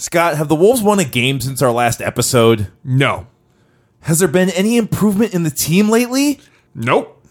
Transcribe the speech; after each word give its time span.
Scott, 0.00 0.36
have 0.36 0.46
the 0.46 0.54
Wolves 0.54 0.80
won 0.80 1.00
a 1.00 1.04
game 1.04 1.40
since 1.40 1.60
our 1.60 1.72
last 1.72 2.00
episode? 2.00 2.68
No. 2.84 3.26
Has 4.02 4.20
there 4.20 4.28
been 4.28 4.48
any 4.50 4.76
improvement 4.76 5.34
in 5.34 5.42
the 5.42 5.50
team 5.50 5.88
lately? 5.88 6.38
Nope. 6.72 7.26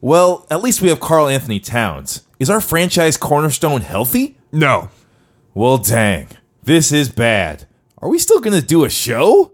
Well, 0.00 0.44
at 0.50 0.60
least 0.60 0.82
we 0.82 0.88
have 0.88 0.98
Karl-Anthony 0.98 1.60
Towns. 1.60 2.26
Is 2.40 2.50
our 2.50 2.60
franchise 2.60 3.16
cornerstone 3.16 3.82
healthy? 3.82 4.36
No. 4.50 4.90
Well, 5.54 5.78
dang. 5.78 6.26
This 6.64 6.90
is 6.90 7.08
bad. 7.08 7.68
Are 7.98 8.08
we 8.08 8.18
still 8.18 8.40
going 8.40 8.60
to 8.60 8.66
do 8.66 8.84
a 8.84 8.90
show? 8.90 9.52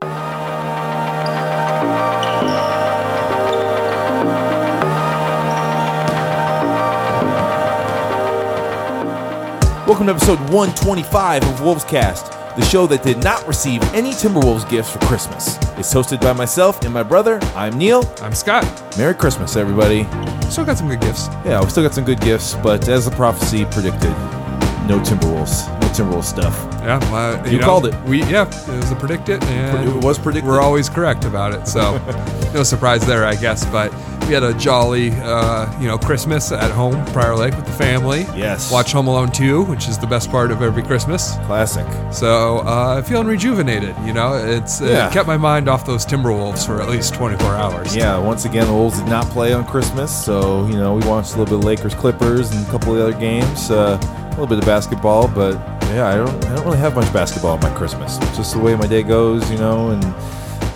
Welcome 9.86 10.06
to 10.06 10.14
episode 10.14 10.40
125 10.48 11.42
of 11.42 11.60
Wolvescast, 11.60 12.40
the 12.56 12.64
show 12.64 12.86
that 12.86 13.02
did 13.02 13.22
not 13.24 13.46
receive 13.48 13.82
any 13.94 14.10
Timberwolves 14.12 14.68
gifts 14.68 14.90
for 14.92 15.00
Christmas. 15.00 15.56
It's 15.76 15.92
hosted 15.92 16.20
by 16.20 16.32
myself 16.32 16.84
and 16.84 16.94
my 16.94 17.02
brother. 17.02 17.40
I'm 17.56 17.76
Neil. 17.76 18.04
I'm 18.22 18.34
Scott. 18.34 18.64
Merry 18.96 19.14
Christmas, 19.14 19.56
everybody. 19.56 20.04
Still 20.50 20.64
got 20.64 20.78
some 20.78 20.88
good 20.88 21.00
gifts. 21.00 21.26
Yeah, 21.44 21.60
we 21.62 21.68
still 21.70 21.82
got 21.82 21.94
some 21.94 22.04
good 22.04 22.20
gifts, 22.20 22.54
but 22.62 22.88
as 22.88 23.06
the 23.06 23.10
prophecy 23.10 23.64
predicted, 23.66 24.10
no 24.86 25.00
Timberwolves, 25.00 25.66
no 25.80 25.88
Timberwolves 25.88 26.24
stuff. 26.24 26.54
Yeah, 26.82 26.98
uh, 27.12 27.42
You 27.48 27.58
called 27.58 27.86
it. 27.86 27.94
We 28.04 28.22
yeah, 28.24 28.46
it 28.46 28.76
was 28.76 28.92
a 28.92 28.96
predicted, 28.96 29.42
and 29.44 29.88
It 29.88 30.04
was 30.04 30.18
predicted. 30.18 30.48
we're 30.48 30.60
always 30.60 30.88
correct 30.88 31.24
about 31.24 31.54
it. 31.54 31.66
So 31.66 31.98
no 32.54 32.62
surprise 32.62 33.04
there, 33.06 33.24
I 33.24 33.34
guess. 33.34 33.64
But 33.66 33.92
we 34.26 34.34
had 34.34 34.42
a 34.42 34.54
jolly, 34.54 35.10
uh, 35.22 35.80
you 35.80 35.86
know, 35.86 35.98
Christmas 35.98 36.50
at 36.52 36.70
home, 36.70 37.04
Prior 37.06 37.34
Lake 37.36 37.54
with 37.56 37.66
the 37.66 37.72
family. 37.72 38.20
Yes. 38.34 38.70
Watch 38.72 38.92
Home 38.92 39.06
Alone 39.06 39.30
2, 39.30 39.62
which 39.64 39.88
is 39.88 39.98
the 39.98 40.06
best 40.06 40.30
part 40.30 40.50
of 40.50 40.62
every 40.62 40.82
Christmas. 40.82 41.32
Classic. 41.46 41.86
So 42.12 42.58
uh, 42.60 43.02
feeling 43.02 43.26
rejuvenated. 43.26 43.94
You 44.04 44.12
know, 44.12 44.34
it's 44.34 44.80
Yeah. 44.80 45.08
it 45.08 45.12
kept 45.12 45.26
my 45.26 45.36
mind 45.36 45.68
off 45.68 45.84
those 45.86 46.06
Timberwolves 46.06 46.66
for 46.66 46.80
at 46.80 46.88
least 46.88 47.14
24 47.14 47.48
hours. 47.54 47.94
Yeah, 47.94 48.18
once 48.18 48.44
again, 48.44 48.66
the 48.66 48.72
Wolves 48.72 48.98
did 48.98 49.08
not 49.08 49.26
play 49.26 49.52
on 49.52 49.66
Christmas, 49.66 50.24
so 50.24 50.66
you 50.66 50.76
know 50.76 50.94
we 50.94 51.06
watched 51.06 51.34
a 51.34 51.38
little 51.38 51.58
bit 51.58 51.58
of 51.58 51.64
Lakers 51.64 51.94
Clippers 51.94 52.50
and 52.50 52.66
a 52.66 52.70
couple 52.70 52.94
of 52.94 53.00
other 53.00 53.18
games, 53.18 53.70
uh, 53.70 53.98
a 54.00 54.28
little 54.30 54.46
bit 54.46 54.58
of 54.58 54.64
basketball, 54.64 55.28
but 55.28 55.54
yeah, 55.94 56.08
I 56.08 56.16
don't, 56.16 56.44
I 56.46 56.56
don't 56.56 56.64
really 56.64 56.78
have 56.78 56.94
much 56.96 57.12
basketball 57.12 57.52
on 57.52 57.60
my 57.60 57.70
Christmas. 57.76 58.16
It's 58.22 58.36
just 58.36 58.54
the 58.54 58.58
way 58.60 58.74
my 58.74 58.86
day 58.86 59.02
goes, 59.02 59.48
you 59.50 59.58
know. 59.58 59.90
And 59.90 60.02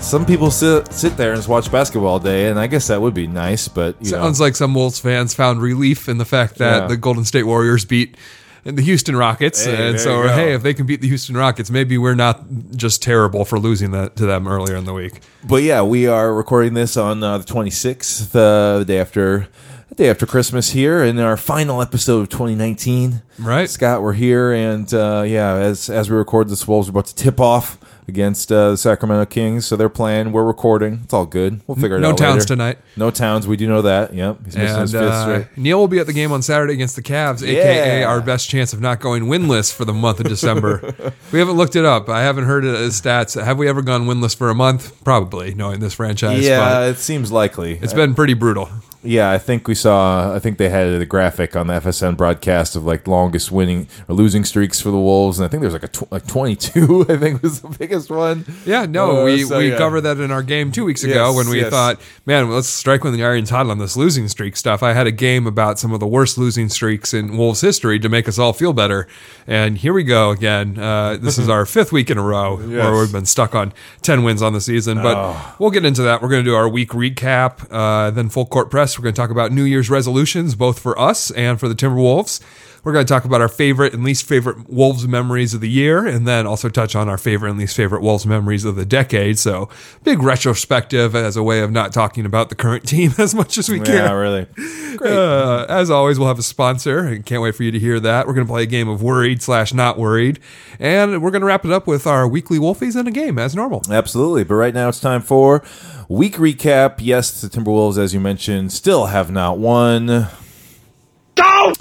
some 0.00 0.24
people 0.24 0.50
sit 0.50 0.92
sit 0.92 1.16
there 1.16 1.32
and 1.32 1.38
just 1.38 1.48
watch 1.48 1.70
basketball 1.70 2.08
all 2.12 2.18
day, 2.18 2.48
and 2.48 2.58
I 2.58 2.66
guess 2.66 2.86
that 2.86 3.00
would 3.00 3.14
be 3.14 3.26
nice, 3.26 3.68
but 3.68 3.96
you 4.00 4.06
Sounds 4.06 4.38
know, 4.38 4.46
like 4.46 4.56
some 4.56 4.74
Wolves 4.74 4.98
fans 4.98 5.34
found 5.34 5.60
relief 5.60 6.08
in 6.08 6.18
the 6.18 6.24
fact 6.24 6.56
that 6.58 6.82
Yeah. 6.82 6.86
the 6.88 6.96
Golden 6.96 7.24
State 7.24 7.42
Warriors 7.44 7.84
beat 7.84 8.16
the 8.64 8.82
Houston 8.82 9.16
Rockets, 9.16 9.64
Hey, 9.64 9.90
and 9.90 10.00
so 10.00 10.28
hey, 10.28 10.52
if 10.54 10.62
they 10.62 10.72
can 10.74 10.86
beat 10.86 11.00
the 11.00 11.08
Houston 11.08 11.36
Rockets, 11.36 11.70
maybe 11.70 11.98
we're 11.98 12.14
not 12.14 12.42
just 12.74 13.02
terrible 13.02 13.44
for 13.44 13.58
losing 13.58 13.90
that 13.92 14.16
to 14.16 14.26
them 14.26 14.46
earlier 14.48 14.76
in 14.76 14.84
the 14.84 14.92
week. 14.94 15.20
But 15.44 15.62
yeah, 15.62 15.82
we 15.82 16.06
are 16.06 16.32
recording 16.34 16.74
this 16.74 16.96
on 16.96 17.22
uh, 17.22 17.38
the 17.38 17.44
26th, 17.44 18.34
uh, 18.34 18.78
the 18.80 18.84
day 18.84 18.98
after 18.98 19.48
the 19.90 19.94
day 19.94 20.10
after 20.10 20.26
Christmas 20.26 20.70
here, 20.70 21.02
in 21.02 21.18
our 21.18 21.36
final 21.36 21.80
episode 21.82 22.20
of 22.20 22.28
2019. 22.30 23.22
Right. 23.38 23.68
Scott, 23.70 24.02
we're 24.02 24.12
here, 24.14 24.52
and 24.52 24.92
uh, 24.94 25.24
yeah, 25.26 25.54
as 25.54 25.88
as 25.90 26.08
we 26.10 26.16
record 26.16 26.48
this, 26.48 26.66
Wolves 26.68 26.88
are 26.88 26.90
about 26.92 27.06
to 27.06 27.14
tip 27.14 27.40
off 27.40 27.78
against 28.08 28.50
uh, 28.50 28.70
the 28.70 28.76
Sacramento 28.76 29.26
Kings, 29.26 29.66
so 29.66 29.76
they're 29.76 29.88
playing. 29.88 30.32
We're 30.32 30.44
recording. 30.44 31.00
It's 31.04 31.12
all 31.12 31.26
good. 31.26 31.60
We'll 31.66 31.76
figure 31.76 31.98
it 31.98 32.00
No 32.00 32.08
out. 32.08 32.12
No 32.12 32.16
Towns 32.16 32.34
later. 32.36 32.46
tonight. 32.46 32.78
No 32.96 33.10
towns. 33.10 33.46
We 33.46 33.56
do 33.56 33.68
know 33.68 33.82
that. 33.82 34.14
Yep. 34.14 34.38
He's 34.46 34.56
missing 34.56 34.80
his 34.80 34.94
And 34.94 35.04
fifth 35.04 35.12
uh, 35.12 35.22
straight. 35.44 35.58
Neil 35.58 35.78
will 35.78 35.88
be 35.88 35.98
at 35.98 36.06
the 36.06 36.12
game 36.12 36.32
on 36.32 36.42
Saturday 36.42 36.72
against 36.72 36.96
the 36.96 37.02
Cavs, 37.02 37.42
aka 37.46 38.02
our 38.04 38.20
best 38.20 38.48
chance 38.48 38.72
of 38.72 38.80
not 38.80 39.00
going 39.00 39.24
winless 39.24 39.72
for 39.72 39.84
the 39.84 39.92
month 39.92 40.20
of 40.20 40.26
December. 40.26 40.94
we 41.32 41.38
haven't 41.38 41.56
looked 41.56 41.76
it 41.76 41.84
up. 41.84 42.08
I 42.08 42.22
haven't 42.22 42.44
heard 42.44 42.64
it 42.64 42.74
as 42.74 43.00
stats. 43.00 43.40
Have 43.42 43.58
we 43.58 43.68
ever 43.68 43.82
gone 43.82 44.06
winless 44.06 44.34
for 44.34 44.48
a 44.50 44.54
month? 44.54 45.04
Probably, 45.04 45.54
knowing 45.54 45.80
this 45.80 45.94
franchise. 45.94 46.44
Yeah, 46.44 46.86
it 46.86 46.96
seems 46.96 47.30
likely. 47.30 47.78
it's 47.82 47.92
been 47.92 48.14
pretty 48.14 48.34
brutal. 48.34 48.68
Yeah, 49.04 49.30
I 49.30 49.38
think 49.38 49.68
we 49.68 49.76
saw. 49.76 50.34
I 50.34 50.40
think 50.40 50.58
they 50.58 50.70
had 50.70 50.88
a 50.88 51.06
graphic 51.06 51.54
on 51.54 51.68
the 51.68 51.74
FSN 51.74 52.16
broadcast 52.16 52.74
of 52.74 52.84
like 52.84 53.06
longest 53.06 53.52
winning 53.52 53.86
or 54.08 54.16
losing 54.16 54.44
streaks 54.44 54.80
for 54.80 54.90
the 54.90 54.98
Wolves, 54.98 55.38
and 55.38 55.46
I 55.46 55.48
think 55.48 55.60
there 55.60 55.70
was 55.70 55.74
like 55.74 55.84
a 55.84 55.88
tw- 55.88 56.10
like 56.10 56.26
twenty 56.26 56.56
two. 56.56 57.06
I 57.08 57.16
think 57.16 57.40
was 57.40 57.60
the 57.60 57.68
biggest 57.68 58.10
one. 58.10 58.44
Yeah, 58.66 58.86
no, 58.86 59.20
Uh, 59.20 59.24
we, 59.26 59.44
so, 59.44 59.58
we 59.58 59.70
yeah. 59.70 59.78
covered 59.78 60.00
that 60.00 60.18
in 60.18 60.32
our 60.32 60.42
game 60.42 60.72
two 60.72 60.84
weeks 60.84 61.04
ago 61.04 61.28
Yes, 61.28 61.36
when 61.36 61.48
we 61.48 61.60
yes. 61.60 61.70
thought, 61.70 62.00
man, 62.26 62.50
let's 62.50 62.66
strike 62.68 63.04
when 63.04 63.12
the 63.12 63.24
iron's 63.24 63.50
hot 63.50 63.66
on 63.68 63.78
this 63.78 63.96
losing 63.96 64.26
streak 64.26 64.56
stuff. 64.56 64.82
I 64.82 64.94
had 64.94 65.06
a 65.06 65.12
game 65.12 65.46
about 65.46 65.78
some 65.78 65.92
of 65.92 66.00
the 66.00 66.06
worst 66.08 66.36
losing 66.36 66.68
streaks 66.68 67.14
in 67.14 67.36
Wolves 67.36 67.60
history 67.60 68.00
to 68.00 68.08
make 68.08 68.26
us 68.28 68.36
all 68.36 68.52
feel 68.52 68.72
better. 68.72 69.06
And 69.46 69.78
here 69.78 69.92
we 69.92 70.02
go 70.02 70.30
again. 70.30 70.76
Uh, 70.76 71.16
this 71.20 71.38
is 71.38 71.48
our 71.48 71.64
fifth 71.76 71.92
week 71.92 72.10
in 72.10 72.18
a 72.18 72.22
row 72.22 72.58
Yes. 72.58 72.68
where 72.84 73.00
we've 73.00 73.12
been 73.12 73.26
stuck 73.26 73.54
on 73.54 73.72
10 74.02 74.24
wins 74.24 74.42
on 74.42 74.54
the 74.54 74.60
season. 74.60 75.00
But 75.02 75.16
Oh. 75.16 75.54
we'll 75.60 75.70
get 75.70 75.84
into 75.84 76.02
that. 76.02 76.20
We're 76.20 76.28
going 76.30 76.44
to 76.44 76.50
do 76.50 76.56
our 76.56 76.68
week 76.68 76.90
recap, 76.90 77.64
uh, 77.70 78.10
then 78.10 78.28
full 78.28 78.44
court 78.46 78.72
press. 78.72 78.87
We're 78.96 79.02
going 79.02 79.14
to 79.14 79.20
talk 79.20 79.30
about 79.30 79.50
New 79.50 79.64
Year's 79.64 79.90
resolutions, 79.90 80.54
both 80.54 80.78
for 80.78 80.96
us 80.96 81.32
and 81.32 81.58
for 81.58 81.68
the 81.68 81.74
Timberwolves. 81.74 82.40
We're 82.84 82.92
going 82.92 83.04
to 83.04 83.12
talk 83.12 83.24
about 83.24 83.40
our 83.40 83.48
favorite 83.48 83.92
and 83.92 84.04
least 84.04 84.26
favorite 84.26 84.68
Wolves 84.70 85.06
memories 85.06 85.52
of 85.54 85.60
the 85.60 85.68
year, 85.68 86.06
and 86.06 86.26
then 86.26 86.46
also 86.46 86.68
touch 86.68 86.94
on 86.94 87.08
our 87.08 87.18
favorite 87.18 87.50
and 87.50 87.58
least 87.58 87.76
favorite 87.76 88.02
Wolves 88.02 88.24
memories 88.26 88.64
of 88.64 88.76
the 88.76 88.86
decade. 88.86 89.38
So, 89.38 89.68
big 90.04 90.22
retrospective 90.22 91.14
as 91.14 91.36
a 91.36 91.42
way 91.42 91.60
of 91.60 91.70
not 91.70 91.92
talking 91.92 92.24
about 92.24 92.48
the 92.48 92.54
current 92.54 92.86
team 92.86 93.12
as 93.18 93.34
much 93.34 93.58
as 93.58 93.68
we 93.68 93.78
Yeah, 93.78 93.84
can. 93.84 94.14
really. 94.14 94.46
Great. 94.96 95.12
Uh, 95.12 95.66
as 95.68 95.90
always, 95.90 96.18
we'll 96.18 96.28
have 96.28 96.38
a 96.38 96.42
sponsor. 96.42 97.00
and 97.00 97.24
can't 97.26 97.42
wait 97.42 97.54
for 97.54 97.62
you 97.64 97.70
to 97.70 97.78
hear 97.78 98.00
that. 98.00 98.26
We're 98.26 98.34
going 98.34 98.46
to 98.46 98.50
play 98.52 98.62
a 98.62 98.66
game 98.66 98.88
of 98.88 99.02
worried 99.02 99.42
slash 99.42 99.74
not 99.74 99.98
worried, 99.98 100.38
and 100.78 101.22
we're 101.22 101.30
going 101.30 101.40
to 101.42 101.46
wrap 101.46 101.64
it 101.64 101.72
up 101.72 101.86
with 101.86 102.06
our 102.06 102.26
weekly 102.28 102.58
Wolfies 102.58 102.96
and 102.96 103.06
a 103.08 103.10
game 103.12 103.38
as 103.38 103.54
normal. 103.54 103.82
Absolutely. 103.90 104.44
But 104.44 104.54
right 104.54 104.74
now 104.74 104.88
it's 104.88 105.00
time 105.00 105.22
for 105.22 105.62
week 106.08 106.36
recap. 106.36 106.96
Yes, 107.00 107.40
the 107.40 107.48
Timberwolves, 107.48 107.98
as 107.98 108.14
you 108.14 108.20
mentioned, 108.20 108.72
still 108.72 109.06
have 109.06 109.30
not 109.30 109.58
won. 109.58 110.28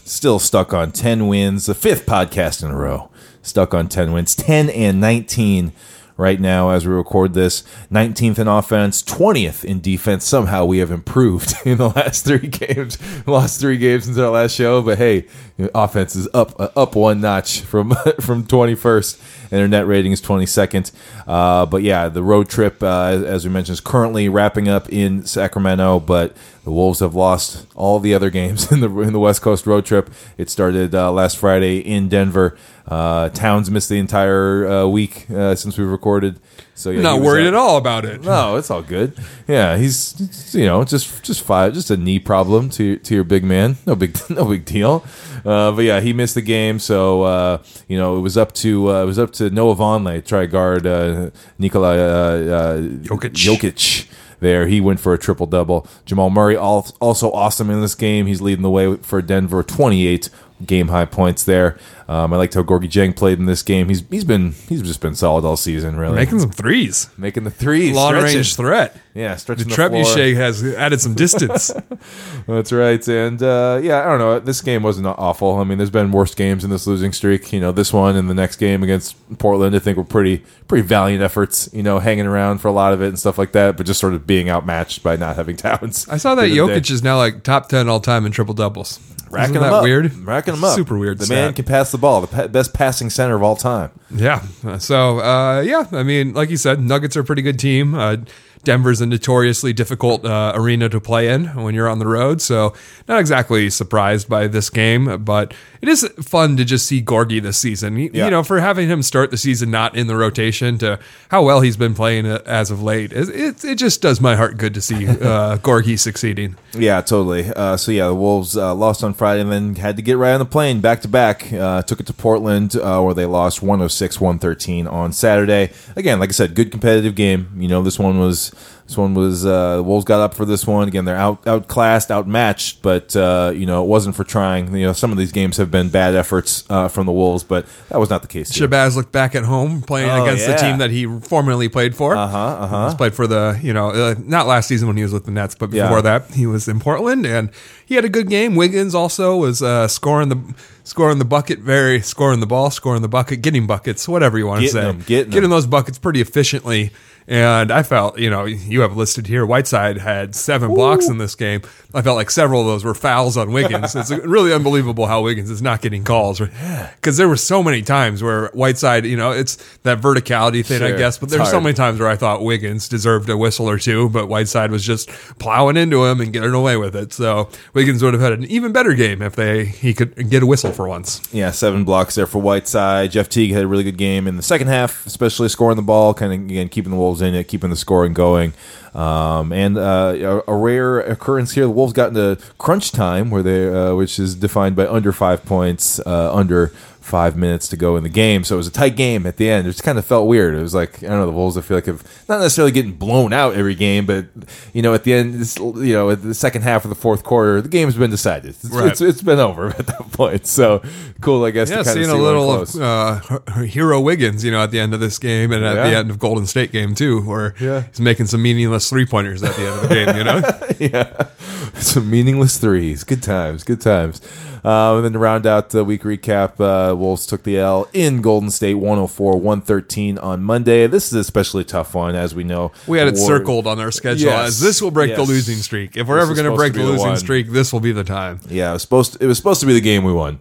Still 0.03 0.39
stuck 0.39 0.73
on 0.73 0.91
10 0.91 1.27
wins, 1.27 1.65
the 1.65 1.75
fifth 1.75 2.05
podcast 2.05 2.63
in 2.63 2.71
a 2.71 2.75
row. 2.77 3.09
Stuck 3.41 3.73
on 3.73 3.87
10 3.87 4.11
wins, 4.11 4.35
10 4.35 4.69
and 4.69 4.99
19 4.99 5.71
right 6.17 6.39
now 6.39 6.69
as 6.69 6.85
we 6.85 6.93
record 6.93 7.33
this. 7.33 7.63
19th 7.91 8.39
in 8.39 8.47
offense, 8.47 9.01
20th 9.03 9.63
in 9.63 9.79
defense. 9.79 10.25
Somehow 10.25 10.65
we 10.65 10.79
have 10.79 10.91
improved 10.91 11.53
in 11.65 11.77
the 11.77 11.89
last 11.89 12.25
three 12.25 12.47
games. 12.47 12.97
Lost 13.27 13.59
three 13.59 13.77
games 13.77 14.05
since 14.05 14.17
our 14.17 14.31
last 14.31 14.55
show, 14.55 14.81
but 14.81 14.97
hey, 14.97 15.27
offense 15.73 16.15
is 16.15 16.27
up 16.33 16.59
uh, 16.59 16.69
up 16.75 16.95
one 16.95 17.21
notch 17.21 17.61
from 17.61 17.89
from 18.21 18.45
21st, 18.45 19.19
and 19.43 19.51
their 19.51 19.67
net 19.67 19.87
rating 19.87 20.11
is 20.11 20.21
22nd. 20.21 20.91
Uh, 21.25 21.65
but 21.65 21.81
yeah, 21.81 22.09
the 22.09 22.23
road 22.23 22.49
trip, 22.49 22.81
uh, 22.83 23.23
as, 23.25 23.45
we 23.45 23.51
mentioned, 23.51 23.73
is 23.73 23.81
currently 23.81 24.29
wrapping 24.29 24.67
up 24.67 24.91
in 24.91 25.25
Sacramento, 25.25 25.99
but 25.99 26.35
the 26.63 26.71
Wolves 26.71 26.99
have 26.99 27.15
lost 27.15 27.65
all 27.75 27.99
the 27.99 28.13
other 28.13 28.29
games 28.29 28.71
in 28.71 28.81
the 28.81 28.99
in 28.99 29.13
the 29.13 29.19
West 29.19 29.41
Coast 29.41 29.65
road 29.65 29.85
trip. 29.85 30.09
It 30.37 30.49
started 30.49 30.93
uh, 30.93 31.11
last 31.11 31.37
Friday 31.37 31.79
in 31.79 32.09
Denver. 32.09 32.57
Uh, 32.87 33.29
Towns 33.29 33.69
missed 33.69 33.89
the 33.89 33.99
entire 33.99 34.67
uh, 34.67 34.87
week 34.87 35.25
since 35.27 35.77
we 35.77 35.83
recorded. 35.83 36.39
So 36.77 36.91
yeah, 36.91 37.01
Not 37.01 37.21
worried 37.21 37.47
out. 37.47 37.47
at 37.47 37.53
all 37.55 37.77
about 37.77 38.05
it. 38.05 38.21
No, 38.21 38.55
it's 38.55 38.69
all 38.69 38.83
good. 38.83 39.13
Yeah, 39.47 39.77
he's 39.77 40.53
you 40.53 40.65
know 40.67 40.83
just 40.83 41.23
just 41.23 41.41
five, 41.41 41.73
just 41.73 41.89
a 41.89 41.97
knee 41.97 42.19
problem 42.19 42.69
to 42.71 42.97
to 42.97 43.15
your 43.15 43.23
big 43.23 43.43
man. 43.43 43.77
No 43.87 43.95
big 43.95 44.15
no 44.29 44.45
big 44.45 44.63
deal. 44.63 45.03
Uh, 45.43 45.71
but 45.71 45.85
yeah, 45.85 45.99
he 46.01 46.13
missed 46.13 46.35
the 46.35 46.41
game, 46.43 46.77
so 46.77 47.23
uh, 47.23 47.63
you 47.87 47.97
know 47.97 48.15
it 48.17 48.19
was 48.21 48.37
up 48.37 48.53
to 48.53 48.91
uh, 48.91 49.01
it 49.01 49.05
was 49.07 49.17
up 49.17 49.31
to 49.33 49.49
Noah 49.49 49.75
Vonleh 49.75 50.23
try 50.23 50.45
guard 50.45 50.85
uh, 50.85 51.31
Nikola 51.57 51.95
uh, 51.97 52.55
uh, 52.55 52.77
Jokic. 52.77 53.31
Jokic. 53.33 54.07
There, 54.39 54.67
he 54.67 54.79
went 54.79 54.99
for 54.99 55.15
a 55.15 55.17
triple 55.17 55.47
double. 55.47 55.87
Jamal 56.05 56.29
Murray 56.29 56.55
also 56.55 57.31
awesome 57.31 57.71
in 57.71 57.81
this 57.81 57.95
game. 57.95 58.27
He's 58.27 58.39
leading 58.39 58.61
the 58.61 58.69
way 58.69 58.97
for 58.97 59.19
Denver, 59.23 59.63
twenty 59.63 60.05
eight 60.05 60.29
game 60.65 60.87
high 60.87 61.05
points 61.05 61.43
there. 61.43 61.77
Um, 62.09 62.31
I 62.33 62.37
liked 62.37 62.53
how 62.53 62.63
Gorgui 62.63 62.89
Dieng 62.89 63.15
played 63.15 63.37
in 63.37 63.45
this 63.45 63.61
game. 63.61 63.89
He's 63.89 64.01
he's 64.09 64.23
been 64.23 64.53
he's 64.69 64.81
just 64.81 65.01
been 65.01 65.13
solid 65.13 65.43
all 65.45 65.57
season, 65.57 65.97
really 65.97 66.15
Making 66.15 66.39
some 66.39 66.51
threes. 66.51 67.09
making 67.17 67.43
the 67.43 67.51
threes, 67.51 67.93
Long 67.95 68.11
stretching. 68.15 68.35
range 68.37 68.55
threat. 68.55 68.97
Yeah, 69.13 69.33
The 69.33 69.39
stretching 69.39 69.67
the, 69.67 69.75
floor. 69.75 69.89
trebuchet 69.89 70.35
has 70.35 70.63
added 70.63 71.01
some 71.01 71.15
distance. 71.15 71.71
That's 72.47 72.71
right. 72.71 73.05
And 73.07 73.41
uh, 73.43 73.79
yeah, 73.83 74.01
I 74.05 74.05
don't 74.09 74.19
know. 74.19 74.39
This 74.39 74.61
game 74.61 74.83
wasn't 74.83 75.07
awful. 75.07 75.57
I 75.57 75.63
mean, 75.63 75.77
there's 75.77 75.89
been 75.89 76.11
worse 76.11 76.33
games 76.33 76.63
in 76.63 76.69
this 76.69 76.87
losing 76.87 77.11
streak. 77.13 77.51
You 77.51 77.59
know, 77.59 77.71
this 77.71 77.91
one 77.91 78.15
and 78.15 78.29
the 78.29 78.33
next 78.35 78.55
game 78.57 78.83
against 78.83 79.15
Portland, 79.39 79.75
I 79.75 79.79
think 79.79 79.97
were 79.97 80.03
pretty 80.03 80.43
pretty 80.67 80.87
valiant 80.87 81.21
efforts. 81.21 81.69
You 81.73 81.83
know, 81.83 81.99
hanging 81.99 82.25
around 82.25 82.59
for 82.59 82.67
a 82.69 82.71
lot 82.73 82.93
of 82.93 83.01
it 83.01 83.07
and 83.09 83.19
stuff 83.19 83.37
like 83.37 83.51
that, 83.51 83.75
but 83.75 83.85
just 83.85 83.99
sort 83.99 84.13
of 84.13 84.25
being 84.25 84.49
outmatched 84.49 85.03
by 85.03 85.15
not 85.17 85.35
having 85.35 85.57
Towns. 85.67 86.07
I 86.07 86.17
saw 86.17 86.35
that 86.35 86.45
At 86.45 86.49
the 86.51 86.59
end 86.59 86.69
of 86.69 86.75
the 86.75 86.81
Jokic 86.81 86.91
is 86.91 87.03
now 87.03 87.17
like 87.17 87.43
top 87.43 87.67
10 87.69 87.89
all 87.89 87.99
time 87.99 88.25
in 88.25 88.31
triple 88.31 88.53
doubles. 88.53 88.99
Racking 89.29 89.55
Isn't 89.55 89.61
them 89.61 89.63
that 89.63 89.73
up. 89.77 89.83
weird? 89.83 90.13
Racking 90.25 90.53
them 90.55 90.63
up. 90.63 90.75
Super 90.75 90.97
weird 90.97 91.17
The 91.19 91.25
stat. 91.25 91.35
man 91.35 91.53
can 91.53 91.65
pass 91.65 91.91
the 91.91 91.97
ball. 91.97 92.21
The 92.21 92.27
pa- 92.27 92.47
best 92.47 92.73
passing 92.73 93.09
center 93.09 93.35
of 93.35 93.43
all 93.43 93.55
time. 93.55 93.91
Yeah. 94.13 94.41
So, 94.79 95.19
uh, 95.19 95.61
yeah, 95.61 95.85
I 95.91 96.03
mean, 96.03 96.33
like 96.33 96.49
you 96.49 96.57
said, 96.57 96.79
Nuggets 96.81 97.15
are 97.17 97.21
a 97.21 97.23
pretty 97.23 97.41
good 97.41 97.59
team. 97.59 97.93
Uh, 97.95 98.17
Denver's 98.63 98.99
a 98.99 99.05
notoriously 99.05 99.71
difficult 99.71 100.25
uh, 100.25 100.51
arena 100.55 100.89
to 100.89 100.99
play 100.99 101.29
in 101.29 101.45
when 101.63 101.73
you're 101.75 101.87
on 101.87 101.99
the 101.99 102.07
road. 102.07 102.41
So, 102.41 102.73
not 103.07 103.19
exactly 103.19 103.69
surprised 103.69 104.27
by 104.27 104.47
this 104.47 104.69
game, 104.69 105.23
but 105.23 105.53
it 105.81 105.89
is 105.89 106.07
fun 106.21 106.57
to 106.57 106.65
just 106.65 106.85
see 106.85 107.01
Gorgui 107.01 107.41
this 107.41 107.57
season. 107.57 107.97
You, 107.97 108.09
Yeah. 108.13 108.25
you 108.25 108.31
know, 108.31 108.43
for 108.43 108.59
having 108.59 108.87
him 108.89 109.01
start 109.03 109.31
the 109.31 109.37
season 109.37 109.71
not 109.71 109.95
in 109.95 110.07
the 110.07 110.15
rotation 110.15 110.77
to 110.79 110.99
how 111.29 111.43
well 111.43 111.61
he's 111.61 111.77
been 111.77 111.93
playing 111.93 112.25
uh, 112.25 112.41
as 112.45 112.71
of 112.71 112.81
late, 112.81 113.13
it, 113.13 113.29
it, 113.29 113.63
it 113.65 113.75
just 113.77 114.01
does 114.01 114.19
my 114.21 114.35
heart 114.35 114.57
good 114.57 114.73
to 114.73 114.81
see 114.81 115.07
uh, 115.07 115.57
Gorgui 115.61 115.97
succeeding. 115.99 116.55
Yeah, 116.73 117.01
totally. 117.01 117.49
Uh, 117.55 117.77
so 117.77 117.91
yeah, 117.91 118.07
the 118.07 118.15
Wolves 118.15 118.55
uh, 118.57 118.73
lost 118.75 119.03
on 119.03 119.13
Friday 119.13 119.41
and 119.41 119.51
then 119.51 119.75
had 119.75 119.95
to 119.97 120.01
get 120.01 120.17
right 120.17 120.33
on 120.33 120.39
the 120.39 120.45
plane 120.45 120.81
back 120.81 121.01
to 121.01 121.07
back. 121.07 121.51
Uh, 121.53 121.81
Took 121.81 121.99
it 121.99 122.05
to 122.07 122.13
Portland 122.13 122.75
uh, 122.75 123.01
where 123.01 123.13
they 123.13 123.25
lost 123.25 123.61
106-113 123.61 124.91
on 124.91 125.11
Saturday. 125.13 125.71
Again, 125.95 126.19
like 126.19 126.29
I 126.29 126.33
said, 126.33 126.55
good 126.55 126.71
competitive 126.71 127.15
game. 127.15 127.49
You 127.57 127.67
know, 127.67 127.81
this 127.81 127.99
one 127.99 128.19
was 128.19 128.51
this 128.87 128.95
one 128.97 129.13
was 129.13 129.45
uh, 129.45 129.77
the 129.77 129.83
Wolves 129.83 130.05
got 130.05 130.21
up 130.21 130.33
for 130.33 130.45
this 130.45 130.65
one. 130.65 130.87
Again, 130.87 131.03
they're 131.03 131.17
out 131.17 131.45
outclassed, 131.45 132.09
outmatched, 132.09 132.81
but 132.81 133.13
uh, 133.17 133.51
you 133.53 133.65
know 133.65 133.83
it 133.83 133.87
wasn't 133.87 134.15
for 134.15 134.23
trying. 134.23 134.73
You 134.73 134.85
know, 134.87 134.93
some 134.93 135.11
of 135.11 135.17
these 135.17 135.33
games 135.33 135.57
have 135.57 135.69
been 135.69 135.89
bad 135.89 136.15
efforts 136.15 136.63
uh, 136.69 136.87
from 136.87 137.05
the 137.05 137.11
Wolves, 137.11 137.43
but 137.43 137.65
that 137.89 137.99
was 137.99 138.09
not 138.09 138.21
the 138.21 138.29
case. 138.29 138.49
here. 138.55 138.65
Shabazz 138.67 138.95
looked 138.95 139.11
back 139.11 139.35
at 139.35 139.43
home 139.43 139.81
playing 139.81 140.09
Oh, 140.09 140.23
against 140.23 140.47
the 140.47 140.55
team 140.55 140.77
that 140.77 140.89
he 140.89 141.05
formerly 141.19 141.67
played 141.67 141.95
for. 141.95 142.15
Uh 142.15 142.27
huh. 142.27 142.37
Uh 142.37 142.67
huh. 142.67 142.85
He's 142.85 142.95
played 142.95 143.13
for 143.13 143.27
the, 143.27 143.59
you 143.61 143.73
know, 143.73 143.89
uh, 143.89 144.15
not 144.19 144.47
last 144.47 144.67
season 144.69 144.87
when 144.87 144.95
he 144.95 145.03
was 145.03 145.11
with 145.11 145.25
the 145.25 145.31
Nets, 145.31 145.53
but 145.53 145.69
before 145.69 145.97
Yeah. 145.97 146.01
that 146.01 146.31
he 146.31 146.45
was 146.47 146.69
in 146.69 146.79
Portland 146.79 147.25
and 147.25 147.49
he 147.85 147.95
had 147.95 148.05
a 148.05 148.09
good 148.09 148.29
game. 148.29 148.55
Wiggins 148.55 148.95
also 148.95 149.35
was 149.35 149.61
uh, 149.61 149.89
scoring 149.89 150.29
the 150.29 150.39
scoring 150.85 151.17
the 151.19 151.25
bucket, 151.25 151.59
very 151.59 151.99
scoring 151.99 152.39
the 152.39 152.47
ball, 152.47 152.71
scoring 152.71 153.01
the 153.01 153.09
bucket, 153.09 153.41
getting 153.41 153.67
buckets, 153.67 154.07
whatever 154.07 154.37
you 154.37 154.47
want 154.47 154.61
to 154.61 154.67
Getting 154.67 154.73
say, 154.73 154.87
them, 154.87 155.01
getting 155.27 155.41
them. 155.41 155.51
those 155.51 155.67
buckets 155.67 155.97
pretty 155.99 156.21
efficiently. 156.21 156.91
And 157.29 157.71
I 157.71 157.83
felt, 157.83 158.17
you 158.17 158.29
know, 158.29 158.45
you 158.45 158.81
have 158.81 158.95
listed 158.95 159.27
here, 159.27 159.45
Whiteside 159.45 159.97
had 159.97 160.33
seven 160.33 160.73
blocks 160.73 161.09
in 161.09 161.17
this 161.17 161.35
game. 161.35 161.61
I 161.93 162.01
felt 162.01 162.15
like 162.15 162.31
several 162.31 162.61
of 162.61 162.67
those 162.67 162.85
were 162.85 162.93
fouls 162.93 163.35
on 163.35 163.51
Wiggins. 163.51 163.95
it's 163.95 164.11
really 164.25 164.53
unbelievable 164.53 165.07
how 165.07 165.23
Wiggins 165.23 165.49
is 165.49 165.61
not 165.61 165.81
getting 165.81 166.05
calls. 166.05 166.39
Because 166.39 167.17
there 167.17 167.27
were 167.27 167.35
so 167.35 167.61
many 167.61 167.81
times 167.81 168.23
where 168.23 168.47
Whiteside, 168.53 169.05
you 169.05 169.17
know, 169.17 169.31
it's 169.31 169.55
that 169.83 169.99
verticality 169.99 170.65
thing, 170.65 170.81
I 170.81 170.91
guess. 170.97 171.17
But 171.17 171.25
It's 171.25 171.31
there 171.31 171.41
were 171.41 171.45
so 171.45 171.59
many 171.59 171.73
times 171.73 171.99
where 171.99 172.07
I 172.07 172.15
thought 172.15 172.43
Wiggins 172.43 172.87
deserved 172.87 173.27
a 173.29 173.35
whistle 173.37 173.69
or 173.69 173.77
two, 173.77 174.07
but 174.09 174.27
Whiteside 174.29 174.71
was 174.71 174.85
just 174.85 175.09
plowing 175.37 175.75
into 175.75 176.05
him 176.05 176.21
and 176.21 176.31
getting 176.31 176.53
away 176.53 176.77
with 176.77 176.95
it. 176.95 177.11
So 177.11 177.49
Wiggins 177.73 178.01
would 178.03 178.13
have 178.13 178.21
had 178.21 178.31
an 178.33 178.45
even 178.45 178.71
better 178.71 178.93
game 178.93 179.21
if 179.21 179.35
they 179.35 179.65
he 179.65 179.93
could 179.93 180.29
get 180.29 180.43
a 180.43 180.45
whistle 180.45 180.71
for 180.71 180.87
once. 180.87 181.21
Yeah, 181.33 181.51
seven 181.51 181.83
blocks 181.83 182.15
there 182.15 182.27
for 182.27 182.39
Whiteside. 182.39 183.11
Jeff 183.11 183.27
Teague 183.27 183.51
had 183.51 183.63
a 183.63 183.67
really 183.67 183.83
good 183.83 183.97
game 183.97 184.27
in 184.27 184.37
the 184.37 184.43
second 184.43 184.67
half, 184.67 185.05
especially 185.05 185.49
scoring 185.49 185.75
the 185.75 185.81
ball, 185.81 186.13
kind 186.13 186.31
of 186.33 186.39
again 186.49 186.69
keeping 186.69 186.91
the 186.91 186.97
Wolves 186.97 187.16
in 187.21 187.35
it, 187.35 187.47
keeping 187.47 187.69
the 187.69 187.75
scoring 187.75 188.13
going. 188.13 188.53
Um, 188.93 189.53
and 189.53 189.77
uh, 189.77 190.41
a, 190.47 190.51
a 190.51 190.55
rare 190.55 190.99
occurrence 190.99 191.51
here: 191.51 191.65
the 191.65 191.69
Wolves 191.71 191.93
got 191.93 192.09
into 192.09 192.37
crunch 192.57 192.91
time, 192.91 193.29
where 193.29 193.43
they, 193.43 193.69
uh, 193.69 193.93
which 193.95 194.17
is 194.17 194.35
defined 194.35 194.75
by 194.75 194.87
under 194.87 195.11
five 195.11 195.45
points, 195.45 195.99
uh, 196.05 196.33
under 196.33 196.71
five 197.07 197.37
minutes 197.37 197.67
to 197.69 197.77
go 197.77 197.95
in 197.97 198.03
the 198.03 198.09
game. 198.09 198.43
So 198.43 198.55
it 198.55 198.57
was 198.57 198.67
a 198.67 198.71
tight 198.71 198.95
game 198.95 199.25
at 199.25 199.37
the 199.37 199.49
end. 199.49 199.65
It 199.65 199.71
just 199.71 199.83
kind 199.83 199.97
of 199.97 200.05
felt 200.05 200.27
weird. 200.27 200.53
It 200.55 200.61
was 200.61 200.75
like 200.75 201.03
I 201.03 201.07
don't 201.07 201.19
know 201.19 201.25
the 201.25 201.31
Wolves. 201.31 201.57
I 201.57 201.61
feel 201.61 201.77
like 201.77 201.85
have 201.85 202.03
not 202.27 202.39
necessarily 202.39 202.71
getting 202.71 202.93
blown 202.93 203.33
out 203.33 203.55
every 203.55 203.75
game, 203.75 204.05
but 204.05 204.25
you 204.73 204.81
know 204.81 204.93
at 204.93 205.03
the 205.05 205.13
end, 205.13 205.39
it's, 205.41 205.57
you 205.57 205.93
know 205.93 206.09
at 206.09 206.21
the 206.21 206.33
second 206.33 206.63
half 206.63 206.83
of 206.85 206.89
the 206.89 206.95
fourth 206.95 207.23
quarter, 207.23 207.61
the 207.61 207.69
game's 207.69 207.95
been 207.95 208.11
decided. 208.11 208.49
It's, 208.49 208.65
Right. 208.69 208.91
it's, 208.91 209.01
it's 209.01 209.21
been 209.21 209.39
over 209.39 209.67
at 209.79 209.87
that 209.87 210.11
point. 210.11 210.45
So 210.45 210.81
cool, 211.21 211.43
I 211.45 211.51
guess. 211.51 211.69
Yeah, 211.69 211.77
to 211.77 211.83
kind 211.85 211.95
seeing 211.97 212.09
of 212.09 212.19
a 212.19 212.21
little 212.21 212.51
of 212.51 212.75
uh, 212.75 213.61
Hero 213.63 213.99
Wiggins, 214.01 214.43
you 214.43 214.51
know, 214.51 214.61
at 214.61 214.71
the 214.71 214.79
end 214.79 214.93
of 214.93 214.99
this 214.99 215.17
game 215.17 215.51
and 215.51 215.63
at 215.63 215.75
the 215.75 215.95
end 215.97 216.09
of 216.09 216.19
Golden 216.19 216.45
State 216.45 216.71
game 216.71 216.93
too, 216.93 217.21
where 217.21 217.55
Yeah. 217.59 217.83
he's 217.89 218.01
making 218.01 218.25
some 218.27 218.41
meaningless 218.41 218.89
three 218.89 219.05
pointers 219.05 219.41
at 219.43 219.55
the 219.55 219.61
end 219.61 219.75
of 219.75 219.81
the 219.89 219.95
game. 219.95 220.17
You 220.17 220.23
know, 220.23 220.41
yeah, 220.79 221.27
Some 221.79 222.09
meaningless 222.09 222.57
threes. 222.57 223.03
Good 223.03 223.21
times. 223.23 223.63
Good 223.63 223.81
times. 223.81 224.21
Um, 224.67 224.97
and 224.97 225.05
then 225.05 225.13
to 225.13 225.19
round 225.19 225.45
out 225.47 225.69
the 225.69 225.85
week 225.85 226.01
recap, 226.03 226.59
uh, 226.59 226.93
Wolves 226.93 227.25
took 227.25 227.43
the 227.43 227.57
L 227.57 227.87
in 227.93 228.21
Golden 228.21 228.51
State 228.51 228.73
104 228.73 229.37
113 229.39 230.17
on 230.17 230.43
Monday. 230.43 230.87
This 230.87 231.07
is 231.07 231.13
especially 231.13 231.63
tough 231.63 231.95
one, 231.95 232.15
as 232.15 232.35
we 232.35 232.43
know. 232.43 232.73
we 232.85 232.97
had 232.97 233.07
it 233.07 233.13
War- 233.15 233.27
circled 233.27 233.65
on 233.65 233.79
our 233.79 233.91
schedule 233.91 234.25
Yes. 234.29 234.47
as 234.49 234.59
this 234.59 234.81
will 234.81 234.91
break 234.91 235.15
the 235.15 235.23
losing 235.23 235.57
streak. 235.59 235.95
If 235.95 236.07
we're 236.07 236.15
This 236.19 236.23
ever 236.29 236.35
going 236.35 236.51
to 236.51 236.55
break 236.57 236.73
the 236.73 236.79
the 236.79 236.85
losing 236.85 237.07
one. 237.07 237.17
streak, 237.17 237.49
this 237.51 237.71
will 237.71 237.79
be 237.79 237.93
the 237.93 238.03
time. 238.03 238.39
Yeah, 238.49 238.71
it 238.71 238.73
was 238.73 238.81
supposed 238.81 239.13
to, 239.13 239.23
it 239.23 239.27
was 239.27 239.37
supposed 239.37 239.61
to 239.61 239.65
be 239.67 239.73
the 239.73 239.79
game 239.79 240.03
we 240.03 240.11
won. 240.11 240.39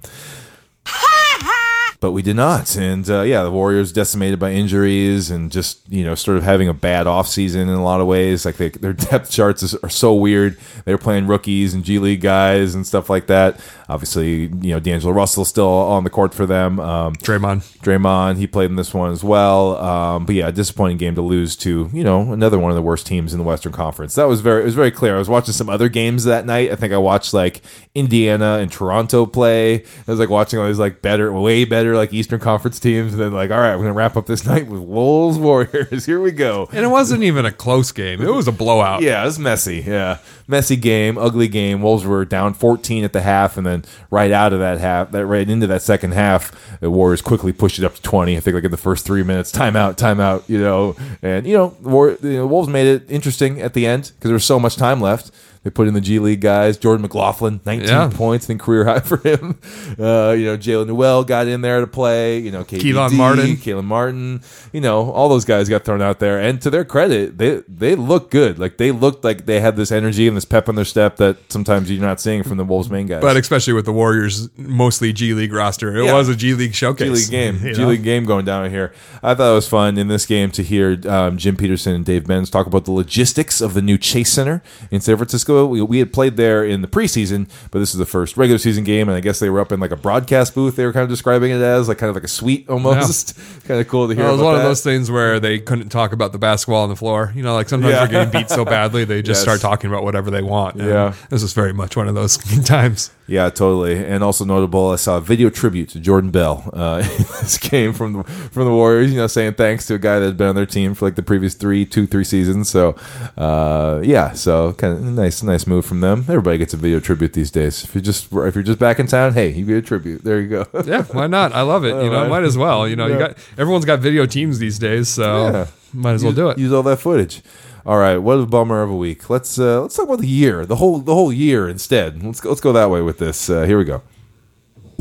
But 2.01 2.13
we 2.13 2.23
did 2.23 2.37
not. 2.37 2.77
And 2.77 3.09
uh, 3.09 3.23
yeah, 3.23 3.43
the 3.43 3.51
Warriors 3.51 3.93
decimated 3.93 4.39
by 4.39 4.53
injuries 4.53 5.31
and 5.31 5.51
just, 5.51 5.81
you 5.89 6.05
know, 6.05 6.15
sort 6.15 6.37
of 6.37 6.43
having 6.43 6.69
a 6.69 6.75
bad 6.75 7.07
offseason 7.07 7.63
in 7.63 7.69
a 7.69 7.83
lot 7.83 8.01
of 8.01 8.07
ways. 8.07 8.45
Like 8.45 8.57
they, 8.57 8.69
their 8.69 8.93
depth 8.93 9.31
charts 9.31 9.63
is, 9.63 9.75
are 9.77 9.89
so 9.89 10.15
weird. 10.15 10.59
They're 10.85 10.99
playing 10.99 11.27
rookies 11.27 11.75
and 11.75 11.85
G 11.85 11.99
League 11.99 12.21
guys 12.21 12.75
and 12.75 12.87
stuff 12.87 13.09
like 13.09 13.27
that. 13.29 13.59
Obviously, 13.89 14.43
you 14.43 14.73
know, 14.73 14.81
D'Angelo 14.81 15.13
Russell's 15.13 15.49
still 15.49 15.69
on 15.69 16.05
the 16.05 16.11
court 16.11 16.35
for 16.35 16.45
them. 16.45 16.81
Um, 16.81 17.15
Draymond. 17.15 17.63
Draymond, 17.79 18.37
he 18.37 18.47
played 18.47 18.71
in 18.71 18.77
this 18.77 18.93
one 18.93 19.13
as 19.13 19.23
well. 19.23 19.77
Um, 19.79 20.27
but 20.27 20.35
yeah, 20.35 20.49
a 20.49 20.53
disappointing 20.53 20.97
game 20.97 21.15
to 21.15 21.23
lose 21.23 21.57
to, 21.57 21.89
you 21.93 22.05
know, 22.05 22.33
another 22.33 22.59
one 22.59 22.71
of 22.71 22.77
the 22.77 22.83
worst 22.83 23.07
teams 23.07 23.33
in 23.33 23.39
the 23.39 23.45
Western 23.45 23.73
Conference. 23.73 24.15
That 24.17 24.25
was 24.25 24.41
very, 24.41 24.63
it 24.63 24.65
was 24.65 24.75
very 24.75 24.91
clear. 24.91 25.15
I 25.15 25.19
was 25.19 25.29
watching 25.29 25.55
some 25.55 25.71
other 25.71 25.89
games 25.89 26.25
that 26.25 26.45
night. 26.47 26.73
I 26.73 26.77
think 26.77 26.93
I 26.93 26.99
watched 26.99 27.33
like 27.33 27.63
Indiana 27.95 28.59
and 28.61 28.71
Toronto 28.71 29.25
play. 29.25 29.77
I 29.77 29.85
was 30.11 30.19
like 30.19 30.31
watching 30.31 30.59
all 30.59 30.67
these 30.67 30.79
like 30.79 31.01
better, 31.01 31.33
way 31.33 31.65
better 31.65 31.86
like 31.94 32.12
Eastern 32.12 32.41
Conference 32.41 32.81
teams. 32.81 33.12
And 33.12 33.21
then 33.21 33.33
like, 33.33 33.50
all 33.50 33.61
right, 33.61 33.77
we're 33.77 33.83
gonna 33.83 33.93
wrap 33.93 34.17
up 34.17 34.27
this 34.27 34.47
night 34.47 34.67
with 34.67 34.81
Wolves 34.81 35.38
Warriors. 35.38 36.06
Here 36.06 36.21
we 36.21 36.33
go. 36.33 36.69
And 36.73 36.85
it 36.85 36.88
wasn't 36.88 37.23
even 37.23 37.44
a 37.44 37.53
close 37.53 37.93
game. 37.93 38.21
It 38.21 38.31
was 38.33 38.49
a 38.49 38.53
blowout. 38.53 39.03
Yeah, 39.03 39.23
it 39.23 39.27
was 39.27 39.38
messy. 39.38 39.85
Yeah, 39.87 40.19
messy 40.49 40.77
game, 40.77 41.19
ugly 41.19 41.49
game. 41.49 41.83
Wolves 41.83 42.05
were 42.05 42.25
down 42.25 42.55
14 42.55 43.05
at 43.05 43.12
the 43.12 43.21
half, 43.21 43.56
and 43.56 43.67
then 43.67 43.85
right 44.11 44.31
out 44.31 44.53
of 44.53 44.59
that 44.59 44.79
half, 44.79 45.11
that 45.12 45.27
right 45.27 45.49
into 45.49 45.67
that 45.67 45.83
second 45.83 46.12
half, 46.12 46.79
the 46.81 46.91
Warriors 46.91 47.23
quickly 47.23 47.53
pushed 47.53 47.79
it 47.79 47.85
up 47.85 47.94
to 47.94 48.03
20. 48.03 48.37
I 48.37 48.41
think 48.41 48.55
like 48.55 48.65
in 48.65 48.71
the 48.71 48.77
first 48.77 49.05
three 49.05 49.23
minutes, 49.23 49.53
timeout, 49.53 49.97
timeout. 49.97 50.49
You 50.49 50.59
know, 50.59 50.97
and 51.23 51.47
you 51.47 51.56
know, 51.56 51.77
the 51.81 51.88
War, 51.88 52.12
the 52.12 52.47
Wolves 52.47 52.69
made 52.69 52.87
it 52.87 53.11
interesting 53.11 53.61
at 53.61 53.75
the 53.75 53.87
end 53.87 54.12
because 54.17 54.29
there 54.29 54.35
was 54.35 54.44
so 54.44 54.59
much 54.59 54.77
time 54.77 55.00
left. 55.00 55.31
They 55.67 55.71
put 55.71 55.89
in 55.89 55.95
the 55.95 56.01
G 56.01 56.21
League 56.21 56.41
guys. 56.43 56.77
Jordan 56.79 57.03
McLaughlin, 57.03 57.59
19 57.67 57.89
Yeah. 57.89 58.09
points, 58.15 58.47
I 58.47 58.47
think 58.47 58.61
career 58.61 58.85
high 58.93 59.01
for 59.01 59.17
him. 59.17 59.59
Uh, 59.99 60.31
you 60.39 60.45
know, 60.45 60.57
Jaylen 60.57 60.87
Nowell 60.87 61.25
got 61.25 61.49
in 61.49 61.61
there 61.61 61.81
to 61.81 61.89
play. 61.89 62.39
You 62.39 62.53
know, 62.53 62.63
KBD, 62.63 62.93
Kelan 62.93 63.13
Martin. 63.15 63.47
Kelan 63.57 63.83
Martin, 63.85 64.43
you 64.73 64.81
know, 64.81 65.11
all 65.11 65.29
those 65.29 65.45
guys 65.45 65.69
got 65.69 65.85
thrown 65.85 66.01
out 66.01 66.21
there. 66.21 66.39
And 66.41 66.63
to 66.63 66.71
their 66.71 66.85
credit, 66.85 67.37
they 67.39 67.63
they 67.67 67.97
look 67.97 68.31
good. 68.31 68.61
Like 68.61 68.77
they 68.77 68.93
looked 68.93 69.25
like 69.25 69.47
they 69.47 69.59
had 69.59 69.75
this 69.75 69.91
energy 69.91 70.29
and 70.29 70.37
this 70.37 70.45
pep 70.45 70.69
in 70.69 70.77
their 70.77 70.85
step 70.85 71.17
that 71.17 71.37
sometimes 71.51 71.91
you're 71.91 72.01
not 72.01 72.21
seeing 72.21 72.45
from 72.45 72.59
the 72.59 72.65
Wolves 72.65 72.89
main 72.89 73.09
guys. 73.09 73.21
But 73.21 73.37
especially 73.37 73.73
with 73.73 73.87
the 73.87 73.93
Warriors, 73.93 74.49
mostly 74.57 75.12
G 75.12 75.35
League 75.35 75.53
roster, 75.53 75.97
it 75.97 76.05
Yeah. 76.05 76.12
was 76.15 76.29
a 76.29 76.37
G 76.37 76.55
League 76.55 76.75
showcase. 76.77 77.09
G 77.09 77.12
League 77.12 77.31
game, 77.61 77.67
you 77.67 77.75
G 77.75 77.83
know? 77.83 77.89
League 77.89 78.05
game 78.05 78.25
going 78.25 78.45
down 78.45 78.71
here. 78.71 78.93
I 79.21 79.35
thought 79.35 79.51
it 79.51 79.55
was 79.57 79.67
fun 79.67 79.99
in 79.99 80.07
this 80.07 80.27
game 80.27 80.53
to 80.53 80.62
hear 80.62 80.97
um, 81.09 81.38
Jim 81.38 81.57
Petersen 81.57 81.93
and 81.93 82.05
Dave 82.05 82.25
Benz 82.29 82.50
talk 82.50 82.69
about 82.69 82.85
the 82.85 82.93
logistics 82.93 83.61
of 83.61 83.75
the 83.75 83.83
new 83.83 83.99
Chase 83.99 84.31
Center 84.33 84.62
in 84.93 85.00
San 85.00 85.17
Francisco. 85.17 85.56
We, 85.65 85.81
we 85.81 85.99
had 86.01 86.13
played 86.13 86.37
there 86.37 86.65
in 86.65 86.83
the 86.83 86.89
preseason, 86.89 87.49
but 87.71 87.79
this 87.79 87.93
is 87.93 87.99
the 87.99 88.05
first 88.07 88.37
regular 88.37 88.59
season 88.59 88.85
game, 88.85 89.09
and 89.09 89.17
I 89.17 89.21
guess 89.21 89.39
they 89.39 89.49
were 89.49 89.61
up 89.61 89.73
in 89.73 89.81
like 89.81 89.93
a 89.93 89.97
broadcast 89.97 90.55
booth. 90.55 90.77
They 90.77 90.85
were 90.85 90.93
kind 90.93 91.05
of 91.05 91.09
describing 91.09 91.53
it 91.53 91.61
as 91.63 91.89
like 91.89 91.99
kind 91.99 92.11
of 92.11 92.17
like 92.17 92.25
a 92.25 92.29
suite 92.29 92.69
almost. 92.69 93.39
kind 93.65 93.81
of 93.81 93.89
cool 93.89 94.09
to 94.09 94.15
hear. 94.15 94.25
Well, 94.25 94.35
it 94.35 94.37
was 94.39 94.43
one 94.43 94.55
of 94.57 94.63
those 94.63 94.83
things 94.83 95.11
where 95.11 95.41
they 95.41 95.59
couldn't 95.61 95.89
talk 95.89 96.13
about 96.13 96.33
the 96.33 96.39
basketball 96.39 96.83
on 96.83 96.89
the 96.89 96.97
floor. 96.97 97.33
You 97.35 97.43
know, 97.43 97.55
like 97.55 97.69
sometimes 97.69 97.93
Yeah. 97.93 97.99
they're 98.07 98.25
getting 98.27 98.41
beat 98.43 98.51
so 98.51 98.65
badly, 98.65 99.05
they 99.05 99.23
just 99.23 99.39
Yes. 99.39 99.43
start 99.43 99.61
talking 99.61 99.89
about 99.89 100.03
whatever 100.03 100.31
they 100.31 100.43
want. 100.43 100.77
Yeah. 100.77 101.15
This 101.31 101.43
is 101.43 101.53
very 101.53 101.73
much 101.73 101.97
one 101.97 102.09
of 102.09 102.15
those 102.15 102.37
times. 102.65 103.11
Yeah, 103.29 103.51
totally. 103.51 103.97
And 104.05 104.23
also 104.23 104.45
notable, 104.45 104.91
I 104.91 104.97
saw 104.97 105.17
a 105.17 105.21
video 105.21 105.51
tribute 105.51 105.89
to 105.91 106.01
Jordan 106.01 106.31
Bell 106.31 106.71
uh, 106.73 106.99
this 107.41 107.59
game 107.59 107.93
from 107.93 108.13
the, 108.13 108.23
from 108.23 108.65
the 108.67 108.71
Warriors. 108.71 109.11
You 109.11 109.19
know, 109.19 109.27
saying 109.27 109.55
thanks 109.55 109.87
to 109.89 109.95
a 109.95 109.99
guy 109.99 110.21
that 110.21 110.27
had 110.27 110.37
been 110.37 110.47
on 110.49 110.55
their 110.55 110.65
team 110.67 110.95
for 110.95 111.07
like 111.07 111.17
the 111.17 111.25
previous 111.25 111.55
three, 111.55 111.85
two, 111.85 112.07
three 112.07 112.23
seasons. 112.23 112.69
So, 112.69 112.95
uh, 113.37 114.01
yeah, 114.05 114.33
so 114.33 114.73
kind 114.75 114.95
of 114.95 115.03
nice, 115.03 115.43
nice 115.47 115.67
move 115.67 115.87
from 115.87 116.00
them. 116.00 116.21
Everybody 116.29 116.59
gets 116.59 116.75
a 116.75 116.76
video 116.76 117.00
tribute 117.00 117.33
these 117.33 117.50
days. 117.50 117.85
If 117.85 117.95
you're 117.95 118.03
just 118.03 118.33
if 118.33 118.55
you're 118.55 118.62
just 118.65 118.79
back 118.79 118.99
in 118.99 119.07
town, 119.07 119.33
hey, 119.33 119.50
you 119.53 119.65
get 119.65 119.76
a 119.76 119.83
tribute. 119.83 120.23
There 120.25 120.41
you 120.41 120.49
go. 120.49 120.67
Yeah, 120.85 121.03
why 121.05 121.26
not? 121.26 121.53
I 121.55 121.62
love 121.62 121.85
it. 121.85 121.95
You 122.05 122.11
know, 122.11 122.23
right. 122.23 122.29
might 122.31 122.43
as 122.45 122.59
well. 122.59 122.87
You 122.87 122.97
know, 122.97 123.07
you 123.07 123.19
got 123.19 123.38
everyone's 123.57 123.85
got 123.85 124.00
video 124.00 124.26
teams 124.26 124.59
these 124.59 124.79
days, 124.79 125.09
so 125.09 125.50
Yeah. 125.53 125.67
might 125.93 126.12
as 126.12 126.23
well 126.25 126.33
do 126.33 126.49
it. 126.50 126.59
Use 126.59 126.73
all 126.73 126.83
that 126.85 126.99
footage. 126.99 127.43
All 127.87 127.99
right, 127.99 128.19
what 128.19 128.35
a 128.38 128.47
bummer 128.47 128.83
of 128.83 128.91
a 128.91 128.97
week. 128.97 129.31
Let's 129.31 129.59
uh, 129.59 129.81
let's 129.83 129.95
talk 129.97 130.07
about 130.07 130.19
the 130.21 130.26
year, 130.26 130.67
the 130.67 130.76
whole 130.76 130.99
the 130.99 131.15
whole 131.15 131.33
year 131.33 131.69
instead. 131.69 132.23
Let's 132.23 132.41
go, 132.41 132.49
let's 132.49 132.61
go 132.61 132.73
that 132.73 132.91
way 132.91 133.00
with 133.00 133.19
this. 133.19 133.49
Uh, 133.49 133.62
here 133.62 133.79
we 133.79 133.85
go. 133.85 134.03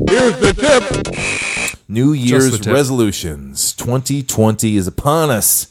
Here's 0.09 0.37
the 0.39 0.53
tip. 0.53 1.79
New 1.87 2.13
Year's 2.13 2.51
the 2.51 2.57
tip. 2.57 2.73
resolutions. 2.73 3.73
2020 3.73 4.75
is 4.75 4.87
upon 4.87 5.29
us. 5.29 5.67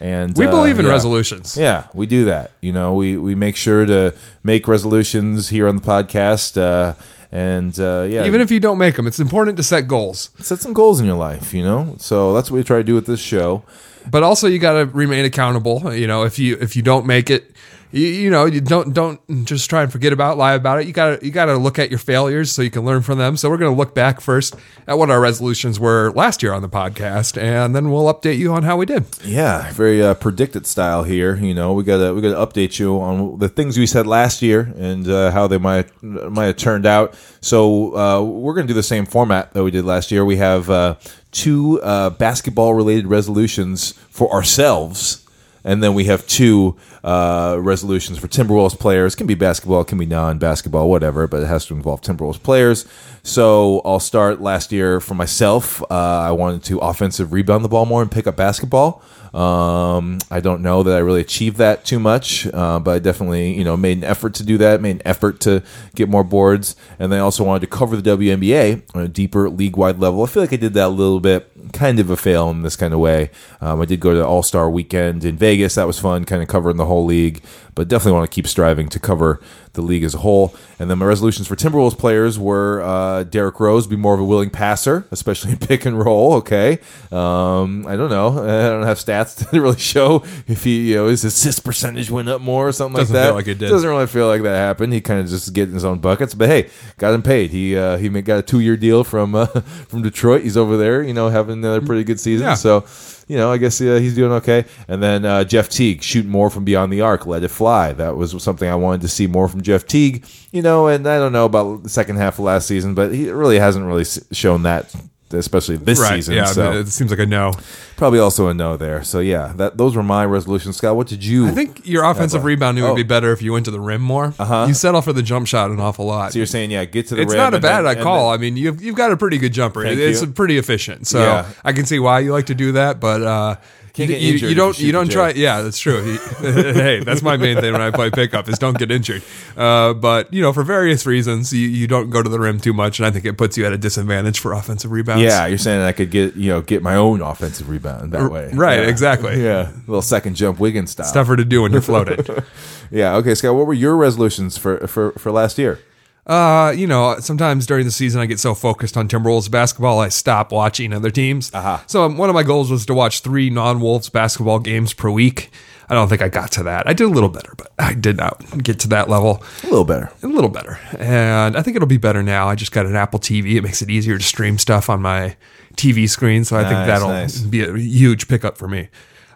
And 0.00 0.36
We 0.36 0.46
uh, 0.46 0.50
believe 0.50 0.78
in 0.78 0.86
yeah. 0.86 0.92
resolutions. 0.92 1.56
Yeah, 1.56 1.86
we 1.92 2.06
do 2.06 2.24
that. 2.26 2.52
You 2.60 2.72
know, 2.72 2.94
we, 2.94 3.16
we 3.16 3.34
make 3.34 3.56
sure 3.56 3.84
to 3.84 4.14
make 4.42 4.68
resolutions 4.68 5.48
here 5.48 5.66
on 5.68 5.76
the 5.76 5.82
podcast 5.82 6.56
uh, 6.56 6.94
And 7.32 7.78
uh, 7.78 8.06
yeah, 8.08 8.24
Even 8.24 8.40
if 8.40 8.50
you 8.50 8.60
don't 8.60 8.78
make 8.78 8.96
them, 8.96 9.06
it's 9.06 9.20
important 9.20 9.56
to 9.58 9.62
set 9.62 9.86
goals. 9.88 10.30
set 10.40 10.60
some 10.60 10.72
goals 10.72 11.00
in 11.00 11.06
your 11.06 11.16
life, 11.16 11.52
you 11.52 11.62
know. 11.62 11.96
So 11.98 12.32
that's 12.32 12.50
what 12.50 12.56
we 12.58 12.64
try 12.64 12.78
to 12.78 12.84
do 12.84 12.94
with 12.94 13.06
this 13.06 13.20
show. 13.20 13.62
But 14.10 14.22
also, 14.22 14.46
you 14.46 14.58
got 14.58 14.72
to 14.78 14.86
remain 14.86 15.24
accountable. 15.26 15.92
You 15.92 16.06
know, 16.06 16.24
if 16.24 16.38
you 16.38 16.56
if 16.60 16.74
you 16.76 16.82
don't 16.82 17.04
make 17.06 17.28
it, 17.28 17.52
you, 17.90 18.06
you 18.06 18.30
know, 18.30 18.44
you 18.44 18.60
don't 18.60 18.92
don't 18.92 19.20
just 19.44 19.68
try 19.70 19.82
and 19.82 19.90
forget 19.90 20.12
about 20.12 20.36
lie 20.36 20.54
about 20.54 20.80
it. 20.80 20.86
You 20.86 20.92
got 20.92 21.20
to 21.20 21.26
you 21.26 21.32
got 21.32 21.46
to 21.46 21.56
look 21.56 21.78
at 21.78 21.90
your 21.90 21.98
failures 21.98 22.52
so 22.52 22.62
you 22.62 22.70
can 22.70 22.84
learn 22.84 23.02
from 23.02 23.18
them. 23.18 23.36
So 23.36 23.48
we're 23.48 23.56
to 23.58 23.70
look 23.70 23.94
back 23.94 24.20
first 24.20 24.54
at 24.86 24.98
what 24.98 25.10
our 25.10 25.20
resolutions 25.20 25.80
were 25.80 26.12
last 26.12 26.42
year 26.42 26.52
on 26.52 26.62
the 26.62 26.68
podcast, 26.68 27.40
and 27.40 27.74
then 27.74 27.90
we'll 27.90 28.12
update 28.12 28.38
you 28.38 28.52
on 28.52 28.62
how 28.62 28.76
we 28.76 28.86
did. 28.86 29.06
Yeah, 29.24 29.70
very 29.72 30.02
uh, 30.02 30.14
predicted 30.14 30.66
style 30.66 31.02
here. 31.02 31.36
You 31.36 31.54
know, 31.54 31.72
we 31.72 31.82
gotta 31.82 32.14
we 32.14 32.20
gotta 32.20 32.46
update 32.46 32.78
you 32.78 33.00
on 33.00 33.38
the 33.38 33.48
things 33.48 33.78
we 33.78 33.86
said 33.86 34.06
last 34.06 34.42
year 34.42 34.72
and 34.76 35.08
uh, 35.08 35.30
how 35.30 35.46
they 35.46 35.58
might 35.58 35.90
might 36.02 36.46
have 36.46 36.56
turned 36.56 36.86
out. 36.86 37.14
So 37.40 37.96
uh, 37.96 38.22
we're 38.22 38.54
gonna 38.54 38.66
do 38.66 38.74
the 38.74 38.82
same 38.82 39.06
format 39.06 39.54
that 39.54 39.64
we 39.64 39.70
did 39.70 39.84
last 39.84 40.10
year. 40.10 40.24
We 40.24 40.36
have 40.36 40.68
uh, 40.68 40.96
two 41.32 41.80
uh, 41.82 42.10
basketball 42.10 42.74
related 42.74 43.06
resolutions 43.06 43.92
for 44.10 44.30
ourselves. 44.32 45.24
And 45.64 45.82
then 45.82 45.94
we 45.94 46.04
have 46.04 46.26
two 46.26 46.76
uh, 47.02 47.58
resolutions 47.60 48.18
for 48.18 48.28
Timberwolves 48.28 48.78
players. 48.78 49.14
Can 49.14 49.26
be 49.26 49.34
basketball, 49.34 49.84
can 49.84 49.98
be 49.98 50.06
non-basketball, 50.06 50.88
whatever, 50.88 51.26
but 51.26 51.42
it 51.42 51.46
has 51.46 51.66
to 51.66 51.74
involve 51.74 52.00
Timberwolves 52.00 52.42
players. 52.42 52.86
So 53.22 53.82
I'll 53.84 54.00
start 54.00 54.40
last 54.40 54.72
year 54.72 55.00
for 55.00 55.14
myself. 55.14 55.82
Uh, 55.82 55.94
I 55.94 56.30
wanted 56.30 56.62
to 56.64 56.78
offensive 56.78 57.32
rebound 57.32 57.64
the 57.64 57.68
ball 57.68 57.86
more 57.86 58.02
and 58.02 58.10
pick 58.10 58.26
up 58.26 58.36
basketball. 58.36 59.02
Um, 59.34 60.18
I 60.30 60.40
don't 60.40 60.62
know 60.62 60.82
that 60.82 60.96
I 60.96 60.98
really 60.98 61.20
achieved 61.20 61.58
that 61.58 61.84
too 61.84 61.98
much, 61.98 62.46
uh, 62.46 62.78
but 62.78 62.90
I 62.92 62.98
definitely, 62.98 63.54
you 63.56 63.64
know, 63.64 63.76
made 63.76 63.98
an 63.98 64.04
effort 64.04 64.34
to 64.34 64.42
do 64.42 64.58
that. 64.58 64.80
Made 64.80 64.96
an 64.96 65.02
effort 65.04 65.40
to 65.40 65.62
get 65.94 66.08
more 66.08 66.24
boards, 66.24 66.76
and 66.98 67.12
then 67.12 67.18
I 67.20 67.22
also 67.22 67.44
wanted 67.44 67.60
to 67.60 67.66
cover 67.66 67.96
the 67.96 68.16
WNBA 68.16 68.82
on 68.94 69.02
a 69.02 69.08
deeper 69.08 69.50
league-wide 69.50 69.98
level. 69.98 70.22
I 70.22 70.26
feel 70.26 70.42
like 70.42 70.52
I 70.52 70.56
did 70.56 70.74
that 70.74 70.86
a 70.86 70.88
little 70.88 71.20
bit, 71.20 71.50
kind 71.72 71.98
of 72.00 72.10
a 72.10 72.16
fail 72.16 72.50
in 72.50 72.62
this 72.62 72.76
kind 72.76 72.94
of 72.94 73.00
way. 73.00 73.30
Um, 73.60 73.80
I 73.80 73.84
did 73.84 74.00
go 74.00 74.14
to 74.14 74.24
All 74.24 74.42
Star 74.42 74.70
Weekend 74.70 75.24
in 75.24 75.36
Vegas. 75.36 75.74
That 75.74 75.86
was 75.86 75.98
fun, 75.98 76.24
kind 76.24 76.42
of 76.42 76.48
covering 76.48 76.76
the 76.76 76.86
whole 76.86 77.04
league, 77.04 77.42
but 77.78 77.86
definitely 77.86 78.18
want 78.18 78.28
to 78.28 78.34
keep 78.34 78.48
striving 78.48 78.88
to 78.88 78.98
cover 78.98 79.40
the 79.74 79.82
league 79.82 80.02
as 80.02 80.12
a 80.12 80.18
whole. 80.18 80.52
And 80.80 80.90
then 80.90 80.98
my 80.98 81.06
resolutions 81.06 81.46
for 81.46 81.54
Timberwolves 81.54 81.96
players 81.96 82.36
were 82.36 82.82
uh, 82.82 83.22
Derrick 83.22 83.60
Rose 83.60 83.86
be 83.86 83.94
more 83.94 84.14
of 84.14 84.18
a 84.18 84.24
willing 84.24 84.50
passer, 84.50 85.06
especially 85.12 85.52
in 85.52 85.58
pick 85.68 85.86
and 85.86 85.96
roll. 85.96 86.32
Okay, 86.34 86.80
um, 87.12 87.86
I 87.86 87.94
don't 87.94 88.10
know. 88.10 88.30
I 88.42 88.68
don't 88.68 88.82
have 88.82 88.98
stats 88.98 89.48
to 89.50 89.60
really 89.60 89.78
show 89.78 90.24
if 90.48 90.64
he, 90.64 90.90
you 90.90 90.96
know, 90.96 91.06
his 91.06 91.24
assist 91.24 91.62
percentage 91.62 92.10
went 92.10 92.28
up 92.28 92.40
more 92.40 92.66
or 92.66 92.72
something 92.72 92.98
Doesn't 92.98 93.14
like 93.14 93.22
that. 93.22 93.28
feel 93.28 93.34
like 93.36 93.46
it 93.46 93.58
did. 93.58 93.68
Doesn't 93.68 93.88
really 93.88 94.08
feel 94.08 94.26
like 94.26 94.42
that 94.42 94.56
happened. 94.56 94.92
He 94.92 95.00
kind 95.00 95.20
of 95.20 95.28
just 95.28 95.52
getting 95.52 95.74
his 95.74 95.84
own 95.84 96.00
buckets. 96.00 96.34
But 96.34 96.48
hey, 96.48 96.70
got 96.96 97.14
him 97.14 97.22
paid. 97.22 97.52
He 97.52 97.76
uh, 97.76 97.96
he 97.96 98.08
got 98.08 98.40
a 98.40 98.42
two 98.42 98.58
year 98.58 98.76
deal 98.76 99.04
from 99.04 99.36
uh, 99.36 99.46
from 99.46 100.02
Detroit. 100.02 100.42
He's 100.42 100.56
over 100.56 100.76
there, 100.76 101.00
you 101.00 101.14
know, 101.14 101.28
having 101.28 101.58
another 101.58 101.80
pretty 101.80 102.02
good 102.02 102.18
season. 102.18 102.48
Yeah. 102.48 102.54
So. 102.54 102.84
You 103.28 103.36
know, 103.36 103.52
I 103.52 103.58
guess 103.58 103.80
uh, 103.80 103.96
he's 103.96 104.14
doing 104.14 104.32
okay. 104.32 104.64
And 104.88 105.02
then 105.02 105.24
uh, 105.24 105.44
Jeff 105.44 105.68
Teague 105.68 106.02
shooting 106.02 106.30
more 106.30 106.50
from 106.50 106.64
beyond 106.64 106.92
the 106.92 107.02
arc, 107.02 107.26
let 107.26 107.44
it 107.44 107.48
fly. 107.48 107.92
That 107.92 108.16
was 108.16 108.42
something 108.42 108.68
I 108.68 108.74
wanted 108.74 109.02
to 109.02 109.08
see 109.08 109.26
more 109.26 109.48
from 109.48 109.60
Jeff 109.60 109.86
Teague. 109.86 110.24
You 110.50 110.62
know, 110.62 110.88
and 110.88 111.06
I 111.06 111.18
don't 111.18 111.32
know 111.32 111.44
about 111.44 111.82
the 111.82 111.88
second 111.90 112.16
half 112.16 112.38
of 112.38 112.46
last 112.46 112.66
season, 112.66 112.94
but 112.94 113.14
he 113.14 113.30
really 113.30 113.58
hasn't 113.58 113.84
really 113.86 114.06
shown 114.32 114.62
that, 114.62 114.94
especially 115.32 115.76
this 115.76 116.06
season. 116.06 116.34
Yeah. 116.34 116.46
so 116.46 116.72
It 116.72 116.88
seems 116.88 117.10
like 117.10 117.20
a 117.20 117.26
no. 117.26 117.52
probably 117.96 118.18
also 118.18 118.48
a 118.48 118.54
no 118.54 118.76
there. 118.76 119.02
So 119.04 119.20
yeah, 119.20 119.52
that 119.56 119.76
those 119.76 119.96
were 119.96 120.02
my 120.02 120.24
resolutions. 120.24 120.76
Scott, 120.76 120.96
what 120.96 121.06
did 121.06 121.24
you? 121.24 121.48
I 121.48 121.50
think 121.50 121.86
your 121.86 122.04
offensive 122.04 122.44
rebounding 122.44 122.84
would 122.84 122.92
oh. 122.92 122.96
be 122.96 123.02
better 123.02 123.32
if 123.32 123.42
you 123.42 123.52
went 123.52 123.64
to 123.66 123.70
the 123.70 123.80
rim 123.80 124.00
more. 124.02 124.34
Uh-huh. 124.38 124.66
You 124.68 124.74
settle 124.74 125.02
for 125.02 125.12
the 125.12 125.22
jump 125.22 125.46
shot 125.46 125.70
an 125.70 125.80
awful 125.80 126.06
lot. 126.06 126.32
So 126.32 126.38
you're 126.38 126.46
saying, 126.46 126.70
yeah, 126.70 126.84
get 126.84 127.08
to 127.08 127.14
the 127.14 127.20
rim. 127.20 127.28
it's 127.28 127.36
not 127.36 127.54
a 127.54 127.60
bad 127.60 127.82
then- 127.82 128.02
call. 128.02 128.30
then- 128.30 128.38
I 128.38 128.40
mean, 128.40 128.56
you've 128.56 128.82
you've 128.82 128.96
got 128.96 129.12
a 129.12 129.16
pretty 129.16 129.38
good 129.38 129.52
jumper. 129.52 129.82
Thank 129.82 129.98
it's 129.98 130.22
you. 130.22 130.28
pretty 130.28 130.58
efficient. 130.58 131.06
So 131.06 131.20
Yeah. 131.20 131.48
I 131.64 131.72
can 131.72 131.86
see 131.86 131.98
why 131.98 132.20
you 132.20 132.32
like 132.32 132.46
to 132.46 132.54
do 132.54 132.72
that, 132.72 133.00
but 133.00 133.22
uh, 133.22 133.56
Can't 133.98 134.10
you, 134.10 134.16
get 134.16 134.22
injured 134.22 134.42
you 134.42 134.48
if 134.50 134.56
don't 134.56 134.78
you 134.78 134.86
you 134.86 134.92
don't 134.92 135.10
try. 135.10 135.30
Yeah, 135.30 135.62
that's 135.62 135.78
true. 135.78 136.16
Hey, 136.38 137.00
that's 137.00 137.20
my 137.22 137.36
main 137.36 137.56
thing 137.60 137.72
when 137.72 137.82
I 137.82 137.90
play 137.90 138.10
pickup 138.10 138.48
is 138.48 138.58
don't 138.58 138.78
get 138.78 138.90
injured. 138.90 139.22
Uh, 139.56 139.92
but 139.94 140.32
you 140.32 140.40
know, 140.40 140.52
for 140.52 140.62
various 140.62 141.04
reasons, 141.04 141.52
you, 141.52 141.68
you 141.68 141.86
don't 141.88 142.10
go 142.10 142.22
to 142.22 142.28
the 142.28 142.38
rim 142.38 142.60
too 142.60 142.72
much, 142.72 142.98
and 143.00 143.06
I 143.06 143.10
think 143.10 143.24
it 143.24 143.36
puts 143.36 143.56
you 143.58 143.66
at 143.66 143.72
a 143.72 143.78
disadvantage 143.78 144.38
for 144.38 144.52
offensive 144.52 144.90
rebounds. 144.92 145.22
yeah, 145.24 145.46
you're 145.46 145.58
saying 145.58 145.82
I 145.82 145.92
could 145.92 146.10
get 146.10 146.36
you 146.36 146.50
know 146.50 146.60
get 146.62 146.82
my 146.82 146.94
own 146.96 147.20
offensive 147.20 147.68
rebound 147.68 148.12
that 148.12 148.30
way, 148.30 148.50
right, 148.54 148.80
Yeah. 148.80 148.86
exactly. 148.88 149.42
Yeah, 149.42 149.72
little 149.86 150.02
second 150.02 150.36
jump 150.36 150.60
Wiggins 150.60 150.92
style. 150.92 151.12
tougher 151.12 151.36
to 151.36 151.44
do 151.44 151.62
when 151.62 151.72
you're 151.72 151.80
floated. 151.90 152.44
Yeah. 152.90 153.16
Okay, 153.16 153.34
Scott. 153.34 153.54
What 153.54 153.66
were 153.66 153.74
your 153.74 153.96
resolutions 153.96 154.56
for 154.56 154.86
for 154.86 155.12
for 155.12 155.32
last 155.32 155.58
year? 155.58 155.80
Uh, 156.28 156.74
you 156.76 156.86
know, 156.86 157.18
sometimes 157.20 157.64
during 157.66 157.86
the 157.86 157.90
season 157.90 158.20
I 158.20 158.26
get 158.26 158.38
so 158.38 158.54
focused 158.54 158.98
on 158.98 159.08
Timberwolves 159.08 159.50
basketball 159.50 159.98
I 159.98 160.10
stop 160.10 160.52
watching 160.52 160.92
other 160.92 161.10
teams. 161.10 161.50
Uh-huh. 161.54 161.78
So 161.86 162.04
um, 162.04 162.18
one 162.18 162.28
of 162.28 162.34
my 162.34 162.42
goals 162.42 162.70
was 162.70 162.84
to 162.86 162.94
watch 162.94 163.20
three 163.20 163.48
non-Wolves 163.48 164.10
basketball 164.10 164.58
games 164.58 164.92
per 164.92 165.10
week. 165.10 165.50
I 165.88 165.94
don't 165.94 166.08
think 166.08 166.20
I 166.20 166.28
got 166.28 166.52
to 166.52 166.64
that. 166.64 166.86
I 166.86 166.92
did 166.92 167.04
a 167.04 167.08
little 167.08 167.30
better, 167.30 167.54
but 167.56 167.72
I 167.78 167.94
did 167.94 168.18
not 168.18 168.62
get 168.62 168.78
to 168.80 168.88
that 168.88 169.08
level. 169.08 169.42
A 169.64 169.68
little 169.68 169.86
better. 169.86 170.12
A 170.22 170.26
little 170.26 170.50
better, 170.50 170.78
and 170.98 171.56
I 171.56 171.62
think 171.62 171.76
it'll 171.76 171.88
be 171.88 171.96
better 171.96 172.22
now. 172.22 172.46
I 172.46 172.56
just 172.56 172.72
got 172.72 172.84
an 172.84 172.94
Apple 172.94 173.18
TV. 173.18 173.54
It 173.54 173.62
makes 173.62 173.80
it 173.80 173.88
easier 173.88 174.18
to 174.18 174.22
stream 174.24 174.58
stuff 174.58 174.90
on 174.90 175.00
my 175.00 175.34
TV 175.76 176.06
screen, 176.06 176.44
so 176.44 176.58
I 176.58 176.64
think 176.64 176.74
that'll 176.86 177.08
nice. 177.08 177.40
be 177.40 177.62
a 177.62 177.74
huge 177.74 178.28
pickup 178.28 178.58
for 178.58 178.68
me. 178.68 178.90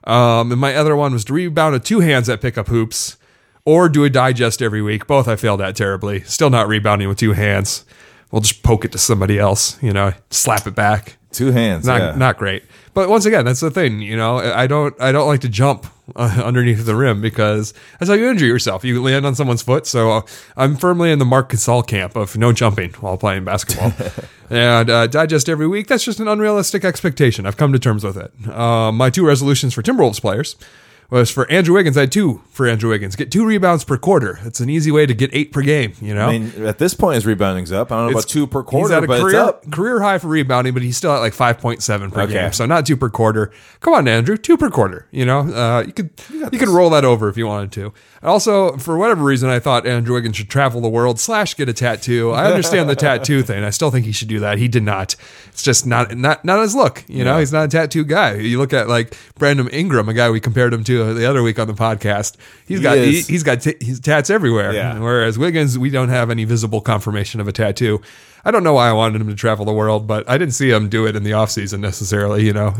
Um, 0.04 0.52
and 0.52 0.60
my 0.60 0.74
other 0.74 0.94
one 0.94 1.12
was 1.12 1.24
to 1.26 1.32
rebound 1.32 1.72
with 1.72 1.84
two 1.84 2.00
hands 2.00 2.28
at 2.28 2.42
pickup 2.42 2.68
hoops, 2.68 3.16
or 3.64 3.88
do 3.88 4.04
a 4.04 4.10
digest 4.10 4.62
every 4.62 4.82
week. 4.82 5.06
Both 5.06 5.28
I 5.28 5.36
failed 5.36 5.60
at 5.60 5.76
terribly. 5.76 6.20
Still 6.22 6.50
not 6.50 6.68
rebounding 6.68 7.08
with 7.08 7.18
two 7.18 7.32
hands. 7.32 7.84
We'll 8.30 8.42
just 8.42 8.62
poke 8.62 8.84
it 8.84 8.92
to 8.92 8.98
somebody 8.98 9.38
else, 9.38 9.80
you 9.82 9.92
know, 9.92 10.12
slap 10.30 10.66
it 10.66 10.74
back. 10.74 11.18
Two 11.32 11.52
hands. 11.52 11.86
Not 11.86 12.00
yeah. 12.00 12.14
not 12.14 12.36
great. 12.36 12.62
But 12.94 13.08
once 13.08 13.24
again, 13.24 13.46
that's 13.46 13.60
the 13.60 13.70
thing, 13.70 14.00
you 14.00 14.16
know. 14.16 14.36
I 14.38 14.66
don't 14.66 14.98
I 15.00 15.12
don't 15.12 15.26
like 15.26 15.40
to 15.40 15.48
jump 15.48 15.86
uh, 16.14 16.42
underneath 16.44 16.84
the 16.84 16.94
rim 16.94 17.22
because 17.22 17.72
that's 17.98 18.10
how 18.10 18.14
you 18.14 18.28
injure 18.28 18.46
yourself. 18.46 18.84
You 18.84 19.02
land 19.02 19.24
on 19.24 19.34
someone's 19.34 19.62
foot. 19.62 19.86
So 19.86 20.10
uh, 20.10 20.22
I'm 20.56 20.76
firmly 20.76 21.10
in 21.10 21.18
the 21.18 21.24
Marc 21.24 21.50
Gasol 21.50 21.86
camp 21.86 22.16
of 22.16 22.36
no 22.36 22.52
jumping 22.52 22.92
while 22.94 23.16
playing 23.16 23.44
basketball. 23.44 23.92
and 24.50 24.90
uh, 24.90 25.06
digest 25.06 25.48
every 25.48 25.66
week. 25.66 25.86
That's 25.86 26.04
just 26.04 26.20
an 26.20 26.28
unrealistic 26.28 26.84
expectation. 26.84 27.46
I've 27.46 27.56
come 27.56 27.72
to 27.72 27.78
terms 27.78 28.04
with 28.04 28.18
it. 28.18 28.32
Uh, 28.48 28.92
my 28.92 29.08
two 29.08 29.26
resolutions 29.26 29.72
for 29.72 29.82
Timberwolves 29.82 30.20
players 30.20 30.56
was 31.18 31.30
for 31.30 31.50
Andrew 31.50 31.74
Wiggins. 31.74 31.96
I 31.96 32.00
had 32.02 32.12
two 32.12 32.42
for 32.50 32.66
Andrew 32.66 32.90
Wiggins. 32.90 33.16
Get 33.16 33.30
two 33.30 33.44
rebounds 33.44 33.84
per 33.84 33.96
quarter. 33.98 34.38
It's 34.44 34.60
an 34.60 34.70
easy 34.70 34.90
way 34.90 35.04
to 35.06 35.14
get 35.14 35.30
eight 35.32 35.52
per 35.52 35.62
game. 35.62 35.92
You 36.00 36.14
know. 36.14 36.28
I 36.28 36.38
mean, 36.38 36.64
at 36.66 36.78
this 36.78 36.94
point, 36.94 37.16
his 37.16 37.26
rebounding's 37.26 37.70
up. 37.70 37.92
I 37.92 37.96
don't 37.96 38.06
know 38.06 38.18
about 38.18 38.28
two 38.28 38.46
per 38.46 38.62
quarter, 38.62 38.88
He's 38.88 38.96
at 38.96 39.04
a 39.04 39.06
but 39.06 39.20
career, 39.20 39.54
it's 39.62 39.68
career 39.74 40.00
high 40.00 40.18
for 40.18 40.28
rebounding, 40.28 40.72
but 40.74 40.82
he's 40.82 40.96
still 40.96 41.12
at 41.12 41.18
like 41.18 41.34
5.7 41.34 42.12
per 42.12 42.22
Okay. 42.22 42.32
game. 42.32 42.52
So 42.52 42.64
not 42.66 42.86
two 42.86 42.96
per 42.96 43.10
quarter. 43.10 43.52
Come 43.80 43.94
on, 43.94 44.08
Andrew, 44.08 44.36
two 44.36 44.56
per 44.56 44.70
quarter. 44.70 45.06
You 45.10 45.26
know, 45.26 45.40
uh, 45.40 45.84
you 45.86 45.92
could 45.92 46.10
you, 46.30 46.48
could 46.58 46.68
roll 46.68 46.90
that 46.90 47.04
over 47.04 47.28
if 47.28 47.36
you 47.36 47.46
wanted 47.46 47.72
to. 47.72 47.92
And 48.22 48.30
also, 48.30 48.76
for 48.78 48.96
whatever 48.96 49.22
reason, 49.24 49.50
I 49.50 49.58
thought 49.58 49.86
Andrew 49.86 50.14
Wiggins 50.14 50.36
should 50.36 50.48
travel 50.48 50.80
the 50.80 50.88
world 50.88 51.18
slash 51.20 51.56
get 51.56 51.68
a 51.68 51.72
tattoo. 51.72 52.30
I 52.30 52.46
understand 52.46 52.88
the 52.88 52.94
tattoo 52.96 53.42
thing. 53.44 53.64
I 53.64 53.70
still 53.70 53.90
think 53.90 54.06
he 54.06 54.12
should 54.12 54.28
do 54.28 54.38
that. 54.40 54.58
He 54.58 54.68
did 54.68 54.82
not. 54.84 55.16
It's 55.48 55.62
just 55.62 55.86
not 55.86 56.16
not 56.16 56.44
not 56.44 56.60
his 56.62 56.74
look. 56.74 57.04
You 57.08 57.24
know, 57.24 57.34
Yeah. 57.34 57.40
he's 57.40 57.52
not 57.52 57.64
a 57.64 57.68
tattoo 57.68 58.04
guy. 58.04 58.34
You 58.36 58.58
look 58.58 58.72
at 58.72 58.88
like 58.88 59.14
Brandon 59.38 59.68
Ingram, 59.68 60.08
a 60.08 60.14
guy 60.14 60.30
we 60.30 60.40
compared 60.40 60.72
him 60.72 60.84
to 60.84 61.01
the 61.14 61.26
other 61.28 61.42
week 61.42 61.58
on 61.58 61.66
the 61.66 61.74
podcast. 61.74 62.36
He's 62.66 62.78
He 62.78 62.82
got 62.82 62.96
he, 62.98 63.18
is. 63.18 63.26
he's 63.26 63.42
got 63.42 63.60
t- 63.60 63.76
he's 63.80 64.00
tats 64.00 64.30
everywhere. 64.30 64.72
Yeah. 64.72 64.98
Whereas 64.98 65.38
Wiggins, 65.38 65.78
we 65.78 65.90
don't 65.90 66.08
have 66.08 66.30
any 66.30 66.44
visible 66.44 66.80
confirmation 66.80 67.40
of 67.40 67.48
a 67.48 67.52
tattoo. 67.52 68.00
I 68.44 68.50
don't 68.50 68.64
know 68.64 68.72
why 68.74 68.88
I 68.88 68.92
wanted 68.92 69.20
him 69.20 69.28
to 69.28 69.36
travel 69.36 69.64
the 69.64 69.72
world, 69.72 70.08
but 70.08 70.28
I 70.28 70.36
didn't 70.36 70.54
see 70.54 70.70
him 70.70 70.88
do 70.88 71.06
it 71.06 71.14
in 71.14 71.22
the 71.22 71.30
offseason 71.30 71.78
necessarily. 71.78 72.44
You 72.44 72.52
know, 72.52 72.74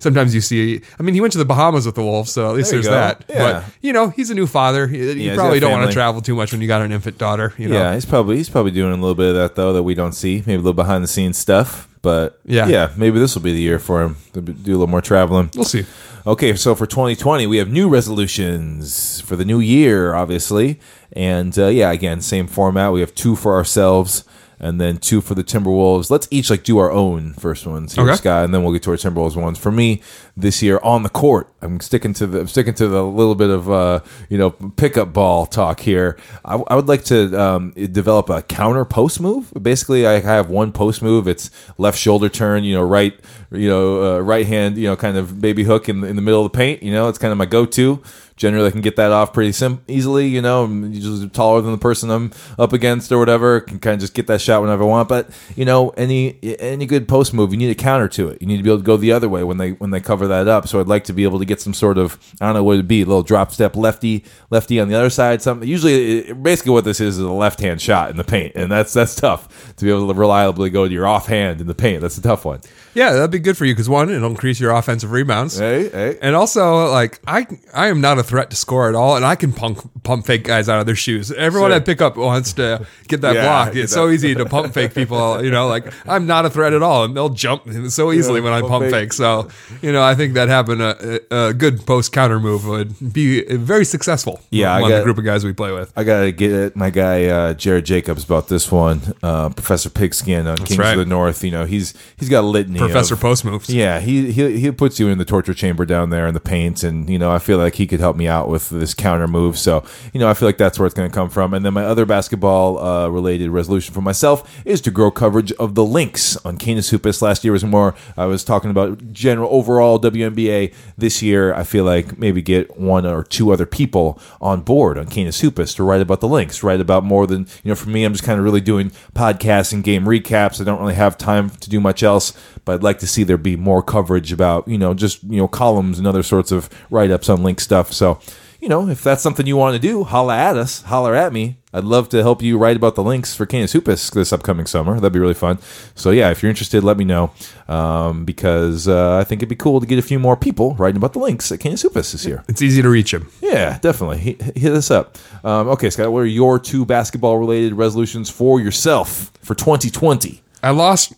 sometimes 0.00 0.34
you 0.34 0.42
see, 0.42 0.82
I 1.00 1.02
mean, 1.02 1.14
he 1.14 1.22
went 1.22 1.32
to 1.32 1.38
the 1.38 1.46
Bahamas 1.46 1.86
with 1.86 1.94
the 1.94 2.02
Wolves, 2.02 2.30
so 2.30 2.50
at 2.50 2.54
least 2.54 2.70
There 2.70 2.82
there's 2.82 2.88
go. 2.88 2.92
that. 2.92 3.24
Yeah. 3.26 3.38
But, 3.62 3.64
you 3.80 3.94
know, 3.94 4.10
he's 4.10 4.28
a 4.28 4.34
new 4.34 4.46
father. 4.46 4.86
You- 4.86 5.14
he's 5.14 5.34
probably 5.34 5.60
don't 5.60 5.72
want 5.72 5.86
to 5.88 5.94
travel 5.94 6.20
too 6.20 6.34
much 6.34 6.52
when 6.52 6.60
you 6.60 6.68
got 6.68 6.82
an 6.82 6.92
infant 6.92 7.16
daughter. 7.16 7.54
You 7.56 7.68
know? 7.70 7.74
Yeah, 7.76 7.94
he's 7.94 8.04
probably 8.04 8.36
he's 8.36 8.50
probably 8.50 8.70
doing 8.72 8.92
a 8.92 8.96
little 8.96 9.14
bit 9.14 9.30
of 9.30 9.34
that 9.36 9.54
though 9.54 9.72
that 9.72 9.82
we 9.82 9.94
don't 9.94 10.12
see. 10.12 10.40
Maybe 10.46 10.54
a 10.54 10.58
little 10.58 10.72
behind 10.74 11.02
the 11.02 11.08
scenes 11.08 11.38
stuff. 11.38 11.87
But 12.02 12.38
Yeah. 12.44 12.68
yeah, 12.68 12.90
maybe 12.96 13.18
this 13.18 13.34
will 13.34 13.42
be 13.42 13.52
the 13.52 13.60
year 13.60 13.78
for 13.78 14.02
him 14.02 14.16
to 14.32 14.40
do 14.40 14.70
a 14.72 14.74
little 14.74 14.86
more 14.86 15.00
traveling. 15.00 15.50
We'll 15.54 15.64
see. 15.64 15.84
Okay, 16.26 16.54
so 16.56 16.74
for 16.74 16.86
2020, 16.86 17.46
we 17.46 17.56
have 17.58 17.68
new 17.70 17.88
resolutions 17.88 19.20
for 19.22 19.36
the 19.36 19.44
new 19.44 19.60
year, 19.60 20.14
obviously. 20.14 20.78
And 21.12 21.58
uh, 21.58 21.66
yeah, 21.68 21.90
again, 21.90 22.20
same 22.20 22.46
format. 22.46 22.92
We 22.92 23.00
have 23.00 23.14
two 23.14 23.34
for 23.34 23.54
ourselves 23.54 24.24
and 24.60 24.80
then 24.80 24.98
two 24.98 25.20
for 25.20 25.34
the 25.34 25.44
Timberwolves. 25.44 26.10
Let's 26.10 26.28
each 26.30 26.50
like 26.50 26.64
do 26.64 26.78
our 26.78 26.90
own 26.90 27.32
first 27.34 27.66
ones 27.66 27.94
here, 27.94 28.04
Okay. 28.04 28.16
Scott, 28.16 28.44
and 28.44 28.54
then 28.54 28.62
we'll 28.62 28.72
get 28.72 28.82
to 28.84 28.90
our 28.90 28.96
Timberwolves 28.96 29.36
ones. 29.36 29.58
For 29.58 29.70
me, 29.70 30.02
this 30.36 30.62
year 30.62 30.80
on 30.82 31.02
the 31.02 31.08
court, 31.08 31.52
I'm 31.62 31.80
sticking 31.80 32.14
to 32.14 32.26
the 32.26 32.40
I'm 32.40 32.48
sticking 32.48 32.74
to 32.74 32.88
the 32.88 33.04
little 33.04 33.34
bit 33.34 33.50
of 33.50 33.70
uh, 33.70 34.00
you 34.28 34.38
know 34.38 34.50
pickup 34.50 35.12
ball 35.12 35.46
talk 35.46 35.80
here. 35.80 36.16
I, 36.44 36.54
I 36.56 36.76
would 36.76 36.88
like 36.88 37.04
to 37.04 37.40
um, 37.40 37.70
develop 37.72 38.30
a 38.30 38.42
counter 38.42 38.84
post 38.84 39.20
move. 39.20 39.52
Basically, 39.60 40.06
I 40.06 40.20
have 40.20 40.50
one 40.50 40.72
post 40.72 41.02
move. 41.02 41.28
It's 41.28 41.50
left 41.78 41.98
shoulder 41.98 42.28
turn, 42.28 42.64
you 42.64 42.74
know, 42.74 42.82
right 42.82 43.18
you 43.50 43.68
know, 43.68 44.16
uh, 44.16 44.18
right 44.20 44.46
hand, 44.46 44.76
you 44.76 44.86
know, 44.88 44.96
kind 44.96 45.16
of 45.16 45.40
baby 45.40 45.64
hook 45.64 45.88
in, 45.88 46.04
in 46.04 46.16
the 46.16 46.22
middle 46.22 46.44
of 46.44 46.52
the 46.52 46.56
paint. 46.56 46.82
You 46.82 46.92
know, 46.92 47.08
it's 47.08 47.18
kind 47.18 47.32
of 47.32 47.38
my 47.38 47.46
go 47.46 47.64
to. 47.64 48.02
Generally, 48.38 48.68
I 48.68 48.70
can 48.70 48.80
get 48.80 48.96
that 48.96 49.12
off 49.12 49.32
pretty 49.32 49.52
sim- 49.52 49.82
easily. 49.88 50.28
You 50.28 50.40
know, 50.40 50.64
I'm 50.64 50.92
usually 50.92 51.28
taller 51.28 51.60
than 51.60 51.72
the 51.72 51.78
person 51.78 52.10
I'm 52.10 52.32
up 52.58 52.72
against 52.72 53.12
or 53.12 53.18
whatever. 53.18 53.60
Can 53.60 53.78
kind 53.78 53.94
of 53.94 54.00
just 54.00 54.14
get 54.14 54.26
that 54.28 54.40
shot 54.40 54.62
whenever 54.62 54.84
I 54.84 54.86
want. 54.86 55.08
But 55.08 55.28
you 55.56 55.64
know, 55.64 55.90
any 55.90 56.38
any 56.58 56.86
good 56.86 57.08
post 57.08 57.34
move, 57.34 57.52
you 57.52 57.58
need 57.58 57.70
a 57.70 57.74
counter 57.74 58.08
to 58.08 58.28
it. 58.28 58.40
You 58.40 58.46
need 58.46 58.58
to 58.58 58.62
be 58.62 58.70
able 58.70 58.78
to 58.78 58.84
go 58.84 58.96
the 58.96 59.12
other 59.12 59.28
way 59.28 59.42
when 59.44 59.58
they 59.58 59.72
when 59.72 59.90
they 59.90 60.00
cover 60.00 60.26
that 60.28 60.48
up. 60.48 60.68
So 60.68 60.80
I'd 60.80 60.86
like 60.86 61.04
to 61.04 61.12
be 61.12 61.24
able 61.24 61.38
to 61.38 61.44
get 61.44 61.60
some 61.60 61.74
sort 61.74 61.98
of 61.98 62.18
I 62.40 62.46
don't 62.46 62.54
know 62.54 62.64
what 62.64 62.74
it'd 62.74 62.88
be, 62.88 63.02
a 63.02 63.06
little 63.06 63.22
drop 63.22 63.52
step 63.52 63.76
lefty 63.76 64.24
lefty 64.50 64.80
on 64.80 64.88
the 64.88 64.94
other 64.94 65.10
side. 65.10 65.42
Something 65.42 65.68
usually, 65.68 66.18
it, 66.18 66.42
basically, 66.42 66.72
what 66.72 66.84
this 66.84 67.00
is 67.00 67.18
is 67.18 67.24
a 67.24 67.30
left 67.32 67.60
hand 67.60 67.80
shot 67.80 68.10
in 68.10 68.16
the 68.16 68.24
paint, 68.24 68.52
and 68.54 68.70
that's 68.70 68.92
that's 68.92 69.14
tough 69.14 69.74
to 69.76 69.84
be 69.84 69.90
able 69.90 70.08
to 70.08 70.14
reliably 70.14 70.70
go 70.70 70.86
to 70.86 70.92
your 70.92 71.06
offhand 71.06 71.60
in 71.60 71.66
the 71.66 71.74
paint. 71.74 72.00
That's 72.00 72.18
a 72.18 72.22
tough 72.22 72.44
one. 72.44 72.60
Yeah, 72.94 73.12
that'd 73.12 73.30
be 73.30 73.38
good 73.38 73.56
for 73.56 73.64
you 73.64 73.74
because 73.74 73.88
one, 73.88 74.10
it'll 74.10 74.30
increase 74.30 74.58
your 74.58 74.72
offensive 74.72 75.12
rebounds. 75.12 75.58
Hey, 75.58 75.88
hey. 75.88 76.18
And 76.20 76.34
also, 76.34 76.90
like 76.90 77.20
I, 77.26 77.46
I 77.72 77.88
am 77.88 78.00
not 78.00 78.18
a 78.18 78.24
threat 78.28 78.50
to 78.50 78.56
score 78.56 78.88
at 78.88 78.94
all, 78.94 79.16
and 79.16 79.24
I 79.24 79.34
can 79.34 79.52
pump 79.52 79.78
pump 80.04 80.26
fake 80.26 80.44
guys 80.44 80.68
out 80.68 80.78
of 80.80 80.86
their 80.86 80.94
shoes. 80.94 81.32
Everyone 81.32 81.70
Sure. 81.70 81.76
I 81.76 81.80
pick 81.80 82.00
up 82.00 82.16
wants 82.16 82.52
to 82.54 82.86
get 83.08 83.22
that 83.22 83.34
Yeah, 83.34 83.42
block. 83.42 83.68
It's 83.74 83.90
that- 83.92 83.96
so 83.96 84.10
easy 84.10 84.34
to 84.34 84.44
pump 84.44 84.72
fake 84.74 84.94
people. 84.94 85.42
You 85.48 85.50
know, 85.50 85.66
like 85.68 85.92
I'm 86.06 86.26
not 86.26 86.44
a 86.44 86.50
threat 86.50 86.72
at 86.74 86.82
all, 86.82 87.04
and 87.04 87.16
they'll 87.16 87.28
jump 87.30 87.62
so 87.88 88.12
easily 88.12 88.40
Yeah, 88.40 88.44
when 88.44 88.52
I 88.52 88.60
pump 88.60 88.84
fake. 88.84 88.92
fake. 88.92 89.12
So, 89.14 89.48
you 89.80 89.92
know, 89.92 90.02
I 90.02 90.14
think 90.14 90.34
that 90.34 90.48
having 90.48 90.80
a, 90.80 91.20
a 91.30 91.54
good 91.54 91.86
post 91.86 92.12
counter 92.12 92.38
move 92.38 92.66
would 92.66 93.12
be 93.12 93.42
very 93.56 93.84
successful. 93.84 94.40
Yeah, 94.50 94.74
I 94.74 94.80
got, 94.80 94.98
the 94.98 95.02
group 95.04 95.16
of 95.18 95.24
guys 95.24 95.44
we 95.44 95.52
play 95.54 95.72
with. 95.72 95.92
I 95.96 96.04
gotta 96.04 96.32
get 96.32 96.76
my 96.76 96.90
guy 96.90 97.26
uh, 97.26 97.54
Jared 97.54 97.86
Jacobs 97.86 98.24
about 98.24 98.48
this 98.48 98.70
one. 98.70 99.00
Uh, 99.22 99.48
Professor 99.50 99.88
Pigskin 99.88 100.46
on 100.46 100.56
Kings 100.58 100.78
right. 100.78 100.92
of 100.92 100.98
the 100.98 101.06
North. 101.06 101.42
You 101.42 101.50
know, 101.52 101.64
he's 101.64 101.94
he's 102.18 102.28
got 102.28 102.44
a 102.44 102.46
litany. 102.46 102.78
Professor 102.78 103.14
of, 103.14 103.20
post 103.20 103.44
moves. 103.44 103.70
Yeah, 103.70 104.00
he, 104.00 104.30
he 104.32 104.58
he 104.60 104.70
puts 104.70 105.00
you 105.00 105.08
in 105.08 105.16
the 105.18 105.24
torture 105.24 105.54
chamber 105.54 105.86
down 105.86 106.10
there 106.10 106.26
in 106.26 106.34
the 106.34 106.40
paint, 106.40 106.82
and 106.82 107.08
you 107.08 107.18
know 107.18 107.30
I 107.30 107.38
feel 107.38 107.56
like 107.58 107.76
he 107.76 107.86
could 107.86 108.00
help 108.00 108.16
me 108.18 108.28
out 108.28 108.48
with 108.48 108.68
this 108.70 108.94
counter 108.94 109.26
move. 109.26 109.58
So 109.58 109.84
you 110.12 110.20
know 110.20 110.28
I 110.28 110.34
feel 110.34 110.48
like 110.48 110.58
that's 110.58 110.78
where 110.78 110.86
it's 110.86 110.94
going 110.94 111.10
to 111.10 111.14
come 111.14 111.30
from. 111.30 111.54
And 111.54 111.64
then 111.64 111.72
my 111.72 111.84
other 111.84 112.04
basketball 112.04 112.78
uh, 112.78 113.08
related 113.08 113.50
resolution 113.50 113.94
for 113.94 114.00
myself 114.00 114.62
is 114.64 114.80
to 114.82 114.90
grow 114.90 115.10
coverage 115.10 115.52
of 115.52 115.74
the 115.74 115.84
Lynx 115.84 116.36
on 116.44 116.58
Canis 116.58 116.90
Hoopus. 116.90 117.22
Last 117.22 117.44
year 117.44 117.52
was 117.52 117.64
more. 117.64 117.94
I 118.16 118.26
was 118.26 118.44
talking 118.44 118.70
about 118.70 119.12
general 119.12 119.50
overall 119.52 119.98
WNBA. 119.98 120.74
This 120.96 121.22
year 121.22 121.54
I 121.54 121.62
feel 121.62 121.84
like 121.84 122.18
maybe 122.18 122.42
get 122.42 122.78
one 122.78 123.06
or 123.06 123.24
two 123.24 123.52
other 123.52 123.66
people 123.66 124.20
on 124.40 124.60
board 124.62 124.98
on 124.98 125.06
Canis 125.06 125.40
Hoopus 125.40 125.74
to 125.74 125.82
write 125.82 126.00
about 126.00 126.20
the 126.20 126.28
Lynx, 126.28 126.62
write 126.62 126.80
about 126.80 127.04
more 127.04 127.26
than 127.26 127.46
you 127.62 127.70
know. 127.70 127.74
For 127.74 127.88
me, 127.88 128.04
I'm 128.04 128.12
just 128.12 128.24
kind 128.24 128.38
of 128.38 128.44
really 128.44 128.60
doing 128.60 128.90
podcasts 129.14 129.72
and 129.72 129.84
game 129.84 130.04
recaps. 130.04 130.60
I 130.60 130.64
don't 130.64 130.80
really 130.80 130.94
have 130.94 131.16
time 131.16 131.50
to 131.50 131.70
do 131.70 131.80
much 131.80 132.02
else, 132.02 132.32
but 132.64 132.74
I'd 132.74 132.82
like 132.82 132.98
to 133.00 133.06
see 133.06 133.22
there 133.22 133.36
be 133.36 133.56
more 133.56 133.82
coverage 133.82 134.32
about 134.32 134.66
you 134.68 134.78
know 134.78 134.94
just 134.94 135.22
you 135.24 135.38
know 135.38 135.48
columns 135.48 135.98
and 135.98 136.06
other 136.06 136.22
sorts 136.22 136.52
of 136.52 136.68
write 136.90 137.10
ups 137.10 137.28
on 137.28 137.42
link 137.42 137.60
stuff. 137.60 137.92
So 138.08 138.20
you 138.60 138.68
know 138.68 138.88
if 138.88 139.02
that's 139.02 139.22
something 139.22 139.46
you 139.46 139.56
want 139.56 139.74
to 139.74 139.78
do, 139.78 140.04
holla 140.04 140.36
at 140.36 140.56
us, 140.56 140.82
holler 140.82 141.14
at 141.14 141.32
me. 141.32 141.58
I'd 141.72 141.84
love 141.84 142.08
to 142.08 142.22
help 142.22 142.40
you 142.40 142.56
write 142.56 142.76
about 142.76 142.94
the 142.94 143.02
Lynx 143.02 143.34
for 143.34 143.44
Canis 143.44 143.72
Hoopus 143.72 144.10
this 144.10 144.32
upcoming 144.32 144.64
summer. 144.64 144.94
That'd 144.94 145.12
be 145.12 145.18
really 145.18 145.34
fun. 145.34 145.58
So 145.94 146.10
yeah, 146.10 146.30
if 146.30 146.42
you're 146.42 146.48
interested, 146.48 146.82
let 146.82 146.96
me 146.96 147.04
know 147.04 147.30
um, 147.68 148.24
because 148.24 148.88
uh, 148.88 149.18
I 149.18 149.24
think 149.24 149.40
it'd 149.40 149.50
be 149.50 149.56
cool 149.56 149.80
to 149.80 149.86
get 149.86 149.98
a 149.98 150.02
few 150.02 150.18
more 150.18 150.36
people 150.36 150.74
writing 150.76 150.96
about 150.96 151.12
the 151.12 151.18
Lynx 151.18 151.52
at 151.52 151.60
Canis 151.60 151.82
Hoopus 151.82 152.12
this 152.12 152.24
year. 152.24 152.42
It's 152.48 152.62
easy 152.62 152.80
to 152.80 152.88
reach 152.88 153.12
him. 153.12 153.30
Yeah, 153.42 153.78
definitely. 153.78 154.18
Hit, 154.18 154.42
hit 154.56 154.72
us 154.72 154.90
up. 154.90 155.18
Um, 155.44 155.68
okay, 155.68 155.90
Scott, 155.90 156.10
what 156.10 156.20
are 156.20 156.26
your 156.26 156.58
two 156.58 156.86
basketball 156.86 157.36
related 157.36 157.74
resolutions 157.74 158.30
for 158.30 158.60
yourself 158.60 159.30
for 159.42 159.54
2020? 159.54 160.40
I 160.62 160.70
lost 160.70 161.12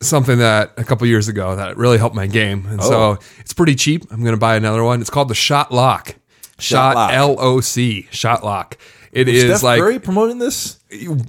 something 0.00 0.38
that 0.38 0.72
a 0.76 0.84
couple 0.84 1.06
years 1.06 1.28
ago 1.28 1.56
that 1.56 1.76
really 1.76 1.98
helped 1.98 2.14
my 2.14 2.26
game, 2.26 2.66
and 2.68 2.80
Oh. 2.80 2.88
so 2.88 3.18
it's 3.40 3.52
pretty 3.52 3.74
cheap. 3.74 4.04
I'm 4.10 4.20
going 4.20 4.34
to 4.34 4.38
buy 4.40 4.56
another 4.56 4.82
one. 4.84 5.00
It's 5.00 5.10
called 5.10 5.28
the 5.28 5.34
Shot 5.34 5.72
Lock. 5.72 6.14
Shot 6.58 7.12
L 7.12 7.36
O 7.38 7.60
C. 7.60 8.08
Shot 8.10 8.42
Lock. 8.44 8.78
It 9.12 9.28
is 9.28 9.44
Steph 9.44 9.62
like 9.62 9.80
Curry 9.80 9.98
promoting 9.98 10.38
this? 10.38 10.75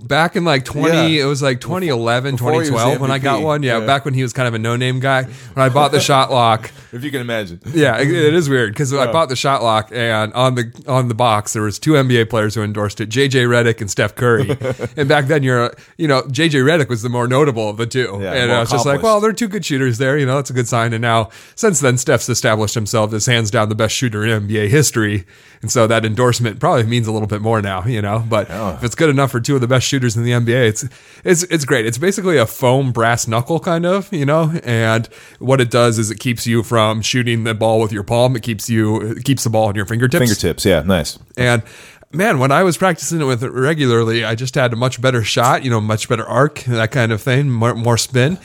Back 0.04 0.36
in 0.36 0.46
like 0.46 0.64
20 0.66 1.16
Yeah. 1.16 1.24
it 1.24 1.26
was 1.28 1.42
like 1.42 1.60
2011 1.62 2.36
Before 2.36 2.52
2012 2.52 3.02
when 3.02 3.10
i 3.10 3.18
got 3.18 3.42
one. 3.42 3.64
Yeah, 3.64 3.80
Yeah. 3.80 3.88
back 3.88 4.06
when 4.06 4.14
he 4.14 4.22
was 4.22 4.32
kind 4.32 4.48
of 4.48 4.54
a 4.54 4.60
no-name 4.60 5.00
guy. 5.00 5.24
When 5.24 5.66
i 5.66 5.70
bought 5.70 5.92
the 5.92 6.00
shot 6.00 6.32
lock. 6.32 6.72
If 6.94 7.04
you 7.04 7.12
can 7.12 7.20
imagine. 7.22 7.60
yeah 7.74 7.98
it, 8.00 8.10
it 8.10 8.34
is 8.34 8.48
weird 8.50 8.72
because 8.74 8.94
i 8.94 9.12
bought 9.12 9.28
the 9.30 9.36
shot 9.36 9.62
lock 9.62 9.90
and 9.92 10.32
on 10.34 10.56
the 10.56 10.72
on 10.88 11.10
the 11.10 11.14
box 11.16 11.52
there 11.54 11.62
was 11.62 11.80
two 11.80 11.92
nba 11.92 12.30
players 12.30 12.56
who 12.56 12.62
endorsed 12.64 13.02
it 13.02 13.10
jj 13.10 13.46
Redick 13.46 13.82
and 13.82 13.92
steph 13.92 14.16
curry. 14.16 14.58
And 14.98 15.10
back 15.10 15.26
then 15.26 15.44
you're 15.44 15.74
you 15.98 16.08
know 16.08 16.22
jj 16.24 16.52
Redick 16.64 16.88
was 16.88 17.02
the 17.02 17.10
more 17.10 17.28
notable 17.28 17.70
of 17.70 17.78
the 17.78 17.86
two. 17.88 18.18
Yeah, 18.22 18.34
and 18.34 18.52
i 18.52 18.60
was 18.62 18.70
just 18.72 18.86
like 18.86 19.02
well 19.04 19.20
they're 19.20 19.34
two 19.34 19.48
good 19.50 19.66
shooters 19.66 19.98
there 19.98 20.18
you 20.18 20.26
know 20.26 20.36
that's 20.38 20.50
a 20.50 20.54
good 20.54 20.68
sign. 20.68 20.94
And 20.94 21.02
now 21.02 21.30
since 21.56 21.80
then 21.82 21.98
steph's 21.98 22.30
established 22.30 22.76
himself 22.76 23.12
as 23.14 23.26
hands 23.26 23.52
down 23.52 23.68
the 23.70 23.76
best 23.76 23.94
shooter 23.96 24.24
in 24.26 24.48
nba 24.48 24.70
history 24.70 25.26
and 25.62 25.72
so 25.72 25.88
that 25.88 26.06
endorsement 26.06 26.60
probably 26.60 26.84
means 26.84 27.08
a 27.08 27.12
little 27.12 27.28
bit 27.28 27.42
more 27.42 27.62
now 27.62 27.86
you 27.86 28.02
know 28.02 28.24
but 28.30 28.48
if 28.50 28.84
it's 28.84 28.96
good 28.96 29.10
enough 29.10 29.32
for 29.32 29.40
two 29.40 29.56
of 29.56 29.62
the 29.62 29.68
best 29.68 29.88
shooters 29.88 30.16
in 30.18 30.24
the 30.24 30.32
NBA, 30.32 30.68
it's 30.68 30.86
it's 31.24 31.44
it's 31.44 31.66
great. 31.66 31.86
It's 31.86 31.98
basically 31.98 32.38
a 32.38 32.46
foam 32.46 32.92
brass 32.92 33.28
knuckle 33.28 33.60
kind 33.60 33.86
of, 33.86 34.12
you 34.14 34.26
know. 34.26 34.52
And 34.64 35.08
what 35.40 35.62
it 35.62 35.72
does 35.72 36.00
is 36.00 36.12
it 36.12 36.20
keeps 36.20 36.46
you 36.46 36.64
from 36.64 37.02
shooting 37.02 37.44
the 37.44 37.54
ball 37.54 37.80
with 37.80 37.92
your 37.92 38.04
palm. 38.04 38.36
It 38.36 38.44
keeps 38.44 38.70
you 38.70 39.02
it 39.02 39.24
keeps 39.24 39.44
the 39.44 39.50
ball 39.50 39.68
on 39.68 39.76
your 39.76 39.86
fingertips. 39.86 40.20
Fingertips, 40.20 40.66
yeah, 40.66 40.82
nice. 40.82 41.20
And 41.38 41.64
man, 42.12 42.40
when 42.40 42.52
I 42.52 42.64
was 42.64 42.78
practicing 42.78 43.22
it 43.22 43.26
with 43.26 43.44
it 43.44 43.52
regularly, 43.52 44.24
I 44.24 44.36
just 44.36 44.56
had 44.56 44.74
a 44.74 44.76
much 44.76 45.02
better 45.02 45.24
shot, 45.24 45.64
you 45.64 45.70
know, 45.70 45.82
much 45.82 46.10
better 46.10 46.26
arc, 46.26 46.62
that 46.66 46.92
kind 46.92 47.12
of 47.12 47.22
thing, 47.22 47.50
more, 47.50 47.76
more 47.76 47.98
spin. 47.98 48.38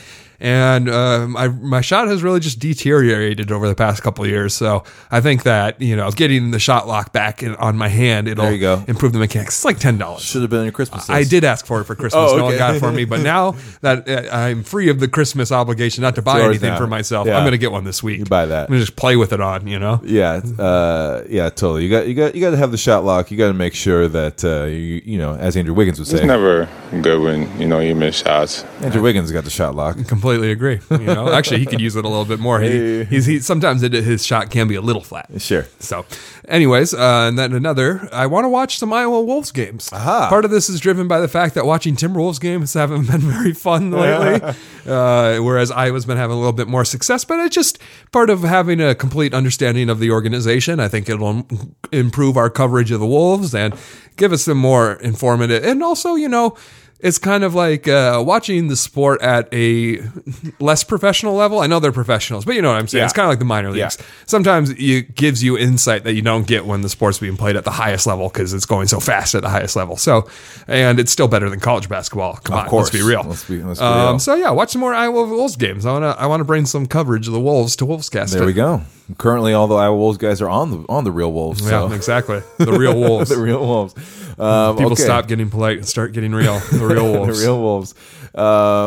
And 0.43 0.89
uh, 0.89 1.25
my 1.27 1.47
my 1.47 1.79
shot 1.79 2.09
has 2.09 2.21
really 2.21 2.41
just 2.41 2.59
deteriorated 2.59 3.49
over 3.49 3.65
the 3.69 3.75
past 3.75 4.03
couple 4.03 4.25
of 4.25 4.29
years. 4.29 4.53
So 4.53 4.83
I 5.09 5.21
think 5.21 5.43
that 5.43 5.81
you 5.81 5.95
know, 5.95 6.11
getting 6.11 6.51
the 6.51 6.59
shot 6.59 6.85
lock 6.85 7.13
back 7.13 7.41
in, 7.41 7.55
on 7.55 7.77
my 7.77 7.87
hand, 7.87 8.27
it'll 8.27 8.43
There 8.43 8.53
you 8.53 8.59
go. 8.59 8.83
improve 8.87 9.13
the 9.13 9.19
mechanics. 9.19 9.55
It's 9.55 9.63
like 9.65 9.79
ten 9.79 9.97
dollars. 9.97 10.21
Should 10.21 10.41
have 10.41 10.49
been 10.49 10.59
on 10.59 10.65
your 10.65 10.73
Christmas 10.73 11.07
list. 11.07 11.11
I 11.11 11.23
did 11.23 11.45
ask 11.45 11.65
for 11.65 11.79
it 11.79 11.85
for 11.85 11.95
Christmas. 11.95 12.31
Oh, 12.31 12.35
No 12.35 12.43
one 12.43 12.57
got 12.57 12.75
it 12.75 12.79
for 12.79 12.91
me. 12.91 13.05
But 13.05 13.21
now 13.21 13.51
that 13.81 14.09
uh, 14.09 14.35
I'm 14.35 14.63
free 14.63 14.89
of 14.89 14.99
the 14.99 15.07
Christmas 15.07 15.49
obligation 15.49 16.01
not 16.01 16.15
to 16.15 16.21
buy 16.21 16.39
yours 16.39 16.49
anything 16.49 16.71
now. 16.71 16.77
for 16.77 16.87
myself, 16.87 17.25
Yeah. 17.25 17.37
I'm 17.37 17.43
going 17.43 17.53
to 17.53 17.57
get 17.57 17.71
one 17.71 17.85
this 17.85 18.03
week. 18.03 18.19
You 18.19 18.25
buy 18.25 18.45
that. 18.45 18.63
I'm 18.63 18.67
going 18.67 18.79
to 18.81 18.85
just 18.85 18.97
play 18.97 19.15
with 19.15 19.31
it 19.31 19.39
on, 19.39 19.65
you 19.65 19.79
know? 19.79 20.01
Yeah, 20.03 20.41
uh, 20.59 21.23
yeah, 21.29 21.49
totally. 21.49 21.85
You 21.85 21.89
got, 21.89 22.07
you 22.07 22.15
got, 22.15 22.35
you 22.35 22.41
got 22.41 22.51
to 22.51 22.57
have 22.57 22.71
the 22.71 22.77
shot 22.77 23.05
lock. 23.05 23.31
You 23.31 23.37
got 23.37 23.47
to 23.47 23.53
make 23.53 23.73
sure 23.75 24.09
that 24.09 24.43
uh, 24.43 24.65
you, 24.65 25.01
you 25.05 25.17
know, 25.17 25.35
as 25.35 25.55
Andrew 25.55 25.73
Wiggins 25.73 25.99
would 25.99 26.07
say, 26.09 26.17
It's 26.17 26.25
never 26.25 26.67
good 27.01 27.21
when 27.21 27.61
you 27.61 27.67
know 27.67 27.79
you 27.79 27.95
miss 27.95 28.17
shots. 28.17 28.63
Andrew 28.81 29.01
Wiggins 29.01 29.31
got 29.31 29.45
the 29.45 29.49
shot 29.49 29.73
lock. 29.75 29.95
Completely 30.07 30.32
agree. 30.51 30.79
You 30.89 30.97
know, 30.99 31.31
actually, 31.33 31.59
he 31.59 31.65
could 31.65 31.81
use 31.81 31.95
it 31.95 32.05
a 32.05 32.07
little 32.07 32.25
bit 32.25 32.39
more. 32.39 32.59
He, 32.59 33.03
he's 33.05 33.25
he, 33.25 33.39
sometimes 33.39 33.83
it, 33.83 33.93
his 33.93 34.25
shot 34.25 34.49
can 34.49 34.67
be 34.67 34.75
a 34.75 34.81
little 34.81 35.01
flat. 35.01 35.29
Sure. 35.39 35.65
So, 35.79 36.05
anyways, 36.47 36.93
uh, 36.93 37.25
and 37.27 37.37
then 37.37 37.53
another, 37.53 38.07
I 38.11 38.27
want 38.27 38.45
to 38.45 38.49
watch 38.49 38.77
some 38.77 38.91
Iowa 38.93 39.21
Wolves 39.21 39.51
games. 39.51 39.89
Aha. 39.91 40.27
Part 40.29 40.45
of 40.45 40.51
this 40.51 40.69
is 40.69 40.79
driven 40.79 41.07
by 41.07 41.19
the 41.19 41.27
fact 41.27 41.55
that 41.55 41.65
watching 41.65 41.95
Timberwolves 41.95 42.39
games 42.39 42.73
haven't 42.73 43.07
been 43.11 43.21
very 43.21 43.53
fun 43.53 43.91
lately, 43.91 44.55
uh, 44.85 45.39
whereas 45.39 45.71
Iowa's 45.71 46.05
been 46.05 46.17
having 46.17 46.35
a 46.35 46.39
little 46.39 46.53
bit 46.53 46.67
more 46.67 46.85
success. 46.85 47.25
But 47.25 47.39
it's 47.39 47.55
just 47.55 47.79
part 48.11 48.29
of 48.29 48.41
having 48.41 48.81
a 48.81 48.95
complete 48.95 49.33
understanding 49.33 49.89
of 49.89 49.99
the 49.99 50.11
organization. 50.11 50.79
I 50.79 50.87
think 50.87 51.09
it'll 51.09 51.47
improve 51.91 52.37
our 52.37 52.49
coverage 52.49 52.91
of 52.91 52.99
the 52.99 53.07
Wolves 53.07 53.53
and 53.53 53.75
give 54.15 54.31
us 54.31 54.43
some 54.43 54.57
more 54.57 54.93
informative, 54.93 55.63
and 55.63 55.83
also, 55.83 56.15
you 56.15 56.29
know. 56.29 56.57
It's 57.03 57.17
kind 57.19 57.43
of 57.43 57.53
like 57.53 57.87
uh, 57.87 58.23
watching 58.25 58.69
the 58.69 58.75
sport 58.77 59.21
at 59.21 59.47
a 59.53 59.99
less 60.59 60.83
professional 60.85 61.35
level. 61.35 61.59
I 61.59 61.67
know 61.67 61.79
they're 61.79 61.91
professionals, 61.91 62.45
but 62.45 62.55
you 62.55 62.61
know 62.61 62.69
what 62.71 62.79
I'm 62.79 62.87
saying. 62.87 63.01
Yeah. 63.01 63.05
It's 63.05 63.13
kind 63.13 63.25
of 63.25 63.29
like 63.31 63.39
the 63.39 63.45
minor 63.45 63.69
leagues 63.71 63.97
Yeah. 63.99 64.05
sometimes 64.25 64.69
it 64.71 65.13
gives 65.15 65.43
you 65.43 65.57
insight 65.57 66.05
that 66.05 66.13
you 66.13 66.21
don't 66.21 66.47
get 66.47 66.65
when 66.65 66.81
the 66.81 66.87
sport's 66.89 67.19
being 67.19 67.35
played 67.37 67.57
at 67.57 67.65
the 67.65 67.71
highest 67.71 68.07
level 68.07 68.29
because 68.29 68.53
it's 68.53 68.65
going 68.65 68.87
so 68.87 69.01
fast 69.01 69.35
at 69.35 69.41
the 69.41 69.49
highest 69.49 69.75
level. 69.75 69.97
So, 69.97 70.27
and 70.65 70.97
it's 70.99 71.11
still 71.11 71.27
better 71.27 71.49
than 71.49 71.59
college 71.59 71.89
basketball. 71.89 72.37
Come 72.37 72.55
Of 72.57 72.63
on, 72.63 72.69
course. 72.69 72.93
let's 72.93 73.03
be 73.03 73.07
real. 73.07 73.23
Let's 73.23 73.43
be- 73.47 73.61
let's 73.61 73.79
be 73.81 73.85
um, 73.85 74.07
real. 74.11 74.19
So 74.19 74.35
yeah, 74.35 74.51
watch 74.51 74.69
some 74.71 74.79
more 74.79 74.93
Iowa 74.93 75.25
Wolves 75.27 75.57
games. 75.57 75.85
I 75.85 75.91
want 75.91 76.03
to 76.03 76.21
I 76.21 76.25
want 76.25 76.39
to 76.39 76.45
bring 76.45 76.65
some 76.65 76.85
coverage 76.85 77.27
of 77.27 77.33
the 77.33 77.41
Wolves 77.41 77.75
to 77.77 77.85
Wolvescast. 77.85 78.31
There 78.33 78.45
we 78.45 78.53
go. 78.53 78.81
Currently, 79.17 79.53
all 79.53 79.67
the 79.67 79.75
Iowa 79.75 79.97
Wolves 79.97 80.17
guys 80.17 80.41
are 80.41 80.49
on 80.49 80.71
the 80.71 80.85
on 80.89 81.03
the 81.03 81.11
real 81.11 81.31
Wolves. 81.31 81.61
Yeah, 81.69 81.93
exactly. 81.93 82.41
The 82.57 82.71
real 82.71 82.95
Wolves. 82.99 83.29
the 83.29 83.37
real 83.37 83.59
Wolves. 83.59 83.93
Um, 84.39 84.77
People 84.77 84.93
okay. 84.93 85.03
stop 85.03 85.27
getting 85.27 85.49
polite 85.49 85.77
and 85.77 85.85
start 85.87 86.13
getting 86.13 86.31
real. 86.33 86.59
The 86.71 86.85
real 86.85 87.11
Wolves. 87.11 87.39
the 87.39 87.45
real 87.45 87.59
Wolves. 87.59 87.95
Uh, 88.35 88.41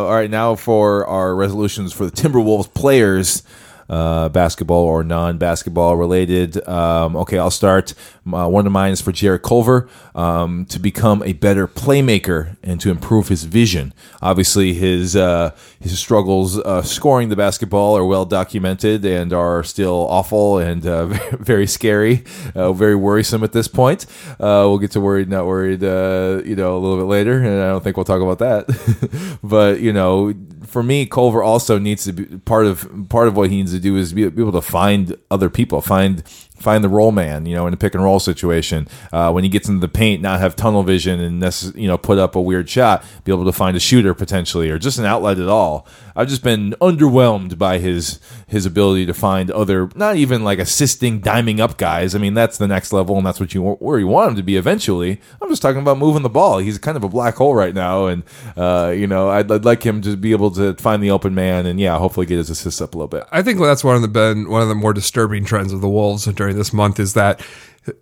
all 0.07 0.11
right, 0.15 0.31
now 0.31 0.55
for 0.57 1.07
our 1.07 1.35
resolutions 1.35 1.93
for 1.93 2.07
the 2.07 2.11
Timberwolves 2.11 2.73
players, 2.73 3.43
uh, 3.89 4.29
basketball 4.29 4.85
or 4.85 5.05
non-basketball 5.05 5.97
related. 5.97 6.67
Um, 6.69 7.17
okay, 7.17 7.39
I'll 7.39 7.51
start. 7.51 7.95
Uh, 8.33 8.49
one 8.49 8.67
of 8.67 8.73
mine 8.73 8.93
is 8.93 9.01
for 9.01 9.13
Jarrett 9.13 9.43
Culver 9.43 9.89
um, 10.15 10.65
to 10.67 10.81
become 10.81 11.23
a 11.23 11.33
better 11.33 11.69
playmaker 11.69 12.57
and 12.63 12.81
to 12.81 12.91
improve 12.91 13.29
his 13.29 13.45
vision. 13.45 13.95
Obviously, 14.21 14.75
his 14.75 15.15
uh, 15.15 15.51
his 15.79 15.99
struggles 15.99 16.59
uh, 16.59 16.83
scoring 16.83 17.29
the 17.29 17.37
basketball 17.37 17.97
are 17.97 18.05
well 18.05 18.25
documented 18.25 19.05
and 19.05 19.33
are 19.33 19.63
still 19.63 20.07
awful 20.09 20.59
and 20.59 20.87
uh, 20.87 21.07
very 21.39 21.67
scary, 21.67 22.25
very 22.55 22.97
worrisome 22.97 23.45
at 23.45 23.53
this 23.53 23.69
point. 23.69 24.07
We'll 24.39 24.79
get 24.79 24.91
to 24.93 25.01
worried, 25.01 25.29
not 25.29 25.47
worried, 25.47 25.83
you 25.83 26.57
know, 26.57 26.77
a 26.77 26.81
little 26.81 26.97
bit 26.97 27.05
later, 27.05 27.39
and 27.39 27.63
I 27.63 27.69
don't 27.69 27.85
think 27.85 27.97
we'll 27.97 28.05
talk 28.05 28.21
about 28.21 28.39
that. 28.41 29.39
but 29.43 29.81
you 29.81 29.93
know, 29.93 30.35
for 30.77 30.83
me, 30.83 31.07
Culver 31.07 31.43
also 31.43 31.79
needs 31.79 32.05
to 32.05 32.13
be 32.13 32.27
part 32.41 32.67
of 32.67 33.09
part 33.09 33.29
of 33.29 33.35
what 33.35 33.49
he 33.49 33.57
needs 33.57 33.73
to 33.73 33.79
do 33.79 33.97
is 33.97 34.13
be, 34.13 34.29
be 34.29 34.43
able 34.43 34.53
to 34.53 34.61
find 34.61 35.17
other 35.31 35.49
people, 35.49 35.81
find 35.81 36.23
find 36.59 36.83
the 36.83 36.89
roll 36.89 37.13
man, 37.13 37.47
you 37.47 37.55
know, 37.55 37.67
in 37.67 37.75
a 37.75 37.77
pick 37.77 37.95
and 37.95 38.03
roll 38.03 38.19
situation. 38.19 38.89
Uh, 39.13 39.31
when 39.31 39.45
he 39.45 39.51
gets 39.51 39.69
into 39.69 39.81
the 39.81 39.89
paint, 39.89 40.23
not 40.23 40.41
have 40.41 40.57
tunnel 40.57 40.83
vision 40.83 41.21
and 41.21 41.43
necess- 41.43 41.77
you 41.77 41.87
know 41.87 41.99
put 41.99 42.19
up 42.19 42.35
a 42.35 42.41
weird 42.41 42.69
shot, 42.69 43.05
be 43.25 43.33
able 43.33 43.45
to 43.45 43.53
find 43.53 43.77
a 43.77 43.81
shooter 43.81 44.15
potentially 44.15 44.71
or 44.71 44.79
just 44.79 44.99
an 44.99 45.05
outlet 45.05 45.39
at 45.39 45.49
all. 45.49 45.87
I've 46.19 46.29
just 46.29 46.43
been 46.43 46.75
underwhelmed 46.81 47.59
by 47.59 47.79
his 47.79 48.19
his 48.47 48.65
ability 48.65 49.05
to 49.07 49.13
find 49.15 49.51
other, 49.51 49.91
not 49.95 50.17
even 50.17 50.45
like 50.45 50.59
assisting, 50.59 51.21
diming 51.21 51.61
up 51.61 51.77
guys. 51.77 52.15
I 52.15 52.19
mean, 52.19 52.33
that's 52.33 52.57
the 52.57 52.67
next 52.67 52.93
level, 52.93 53.19
and 53.19 53.27
that's 53.27 53.39
what 53.39 53.53
you 53.53 53.63
where 53.63 53.99
you 53.99 54.07
want 54.07 54.31
him 54.31 54.37
to 54.37 54.43
be 54.43 54.57
eventually. 54.57 55.21
I'm 55.43 55.51
just 55.51 55.61
talking 55.61 55.83
about 55.83 55.99
moving 55.99 56.23
the 56.23 56.31
ball. 56.31 56.59
He's 56.59 56.79
kind 56.79 56.97
of 56.97 57.05
a 57.05 57.09
black 57.09 57.35
hole 57.35 57.55
right 57.55 57.75
now, 57.75 58.07
and 58.07 58.23
uh, 58.57 58.95
you 58.97 59.07
know, 59.07 59.29
I'd, 59.29 59.53
I'd 59.53 59.67
like 59.67 59.83
him 59.83 60.01
to 60.03 60.17
be 60.17 60.33
able 60.33 60.51
to 60.53 60.75
find 60.75 61.03
the 61.03 61.11
open 61.11 61.35
man 61.35 61.67
and 61.67 61.79
yeah, 61.79 61.99
hopefully 61.99 62.25
get 62.25 62.39
his 62.39 62.49
assists 62.49 62.81
up 62.81 62.95
a 62.95 62.97
little 62.97 63.09
bit. 63.09 63.25
I 63.31 63.43
think 63.43 63.61
that's 63.61 63.85
one 63.85 63.97
of 63.97 64.03
the 64.03 64.09
been 64.09 64.49
one 64.49 64.63
of 64.63 64.69
the 64.69 64.75
more 64.75 64.95
disturbing 64.95 65.45
trends 65.45 65.73
of 65.73 65.83
the 65.83 65.89
Wolves 65.89 66.25
during 66.47 66.57
this 66.57 66.73
month 66.73 67.01
is 67.01 67.15
that 67.15 67.41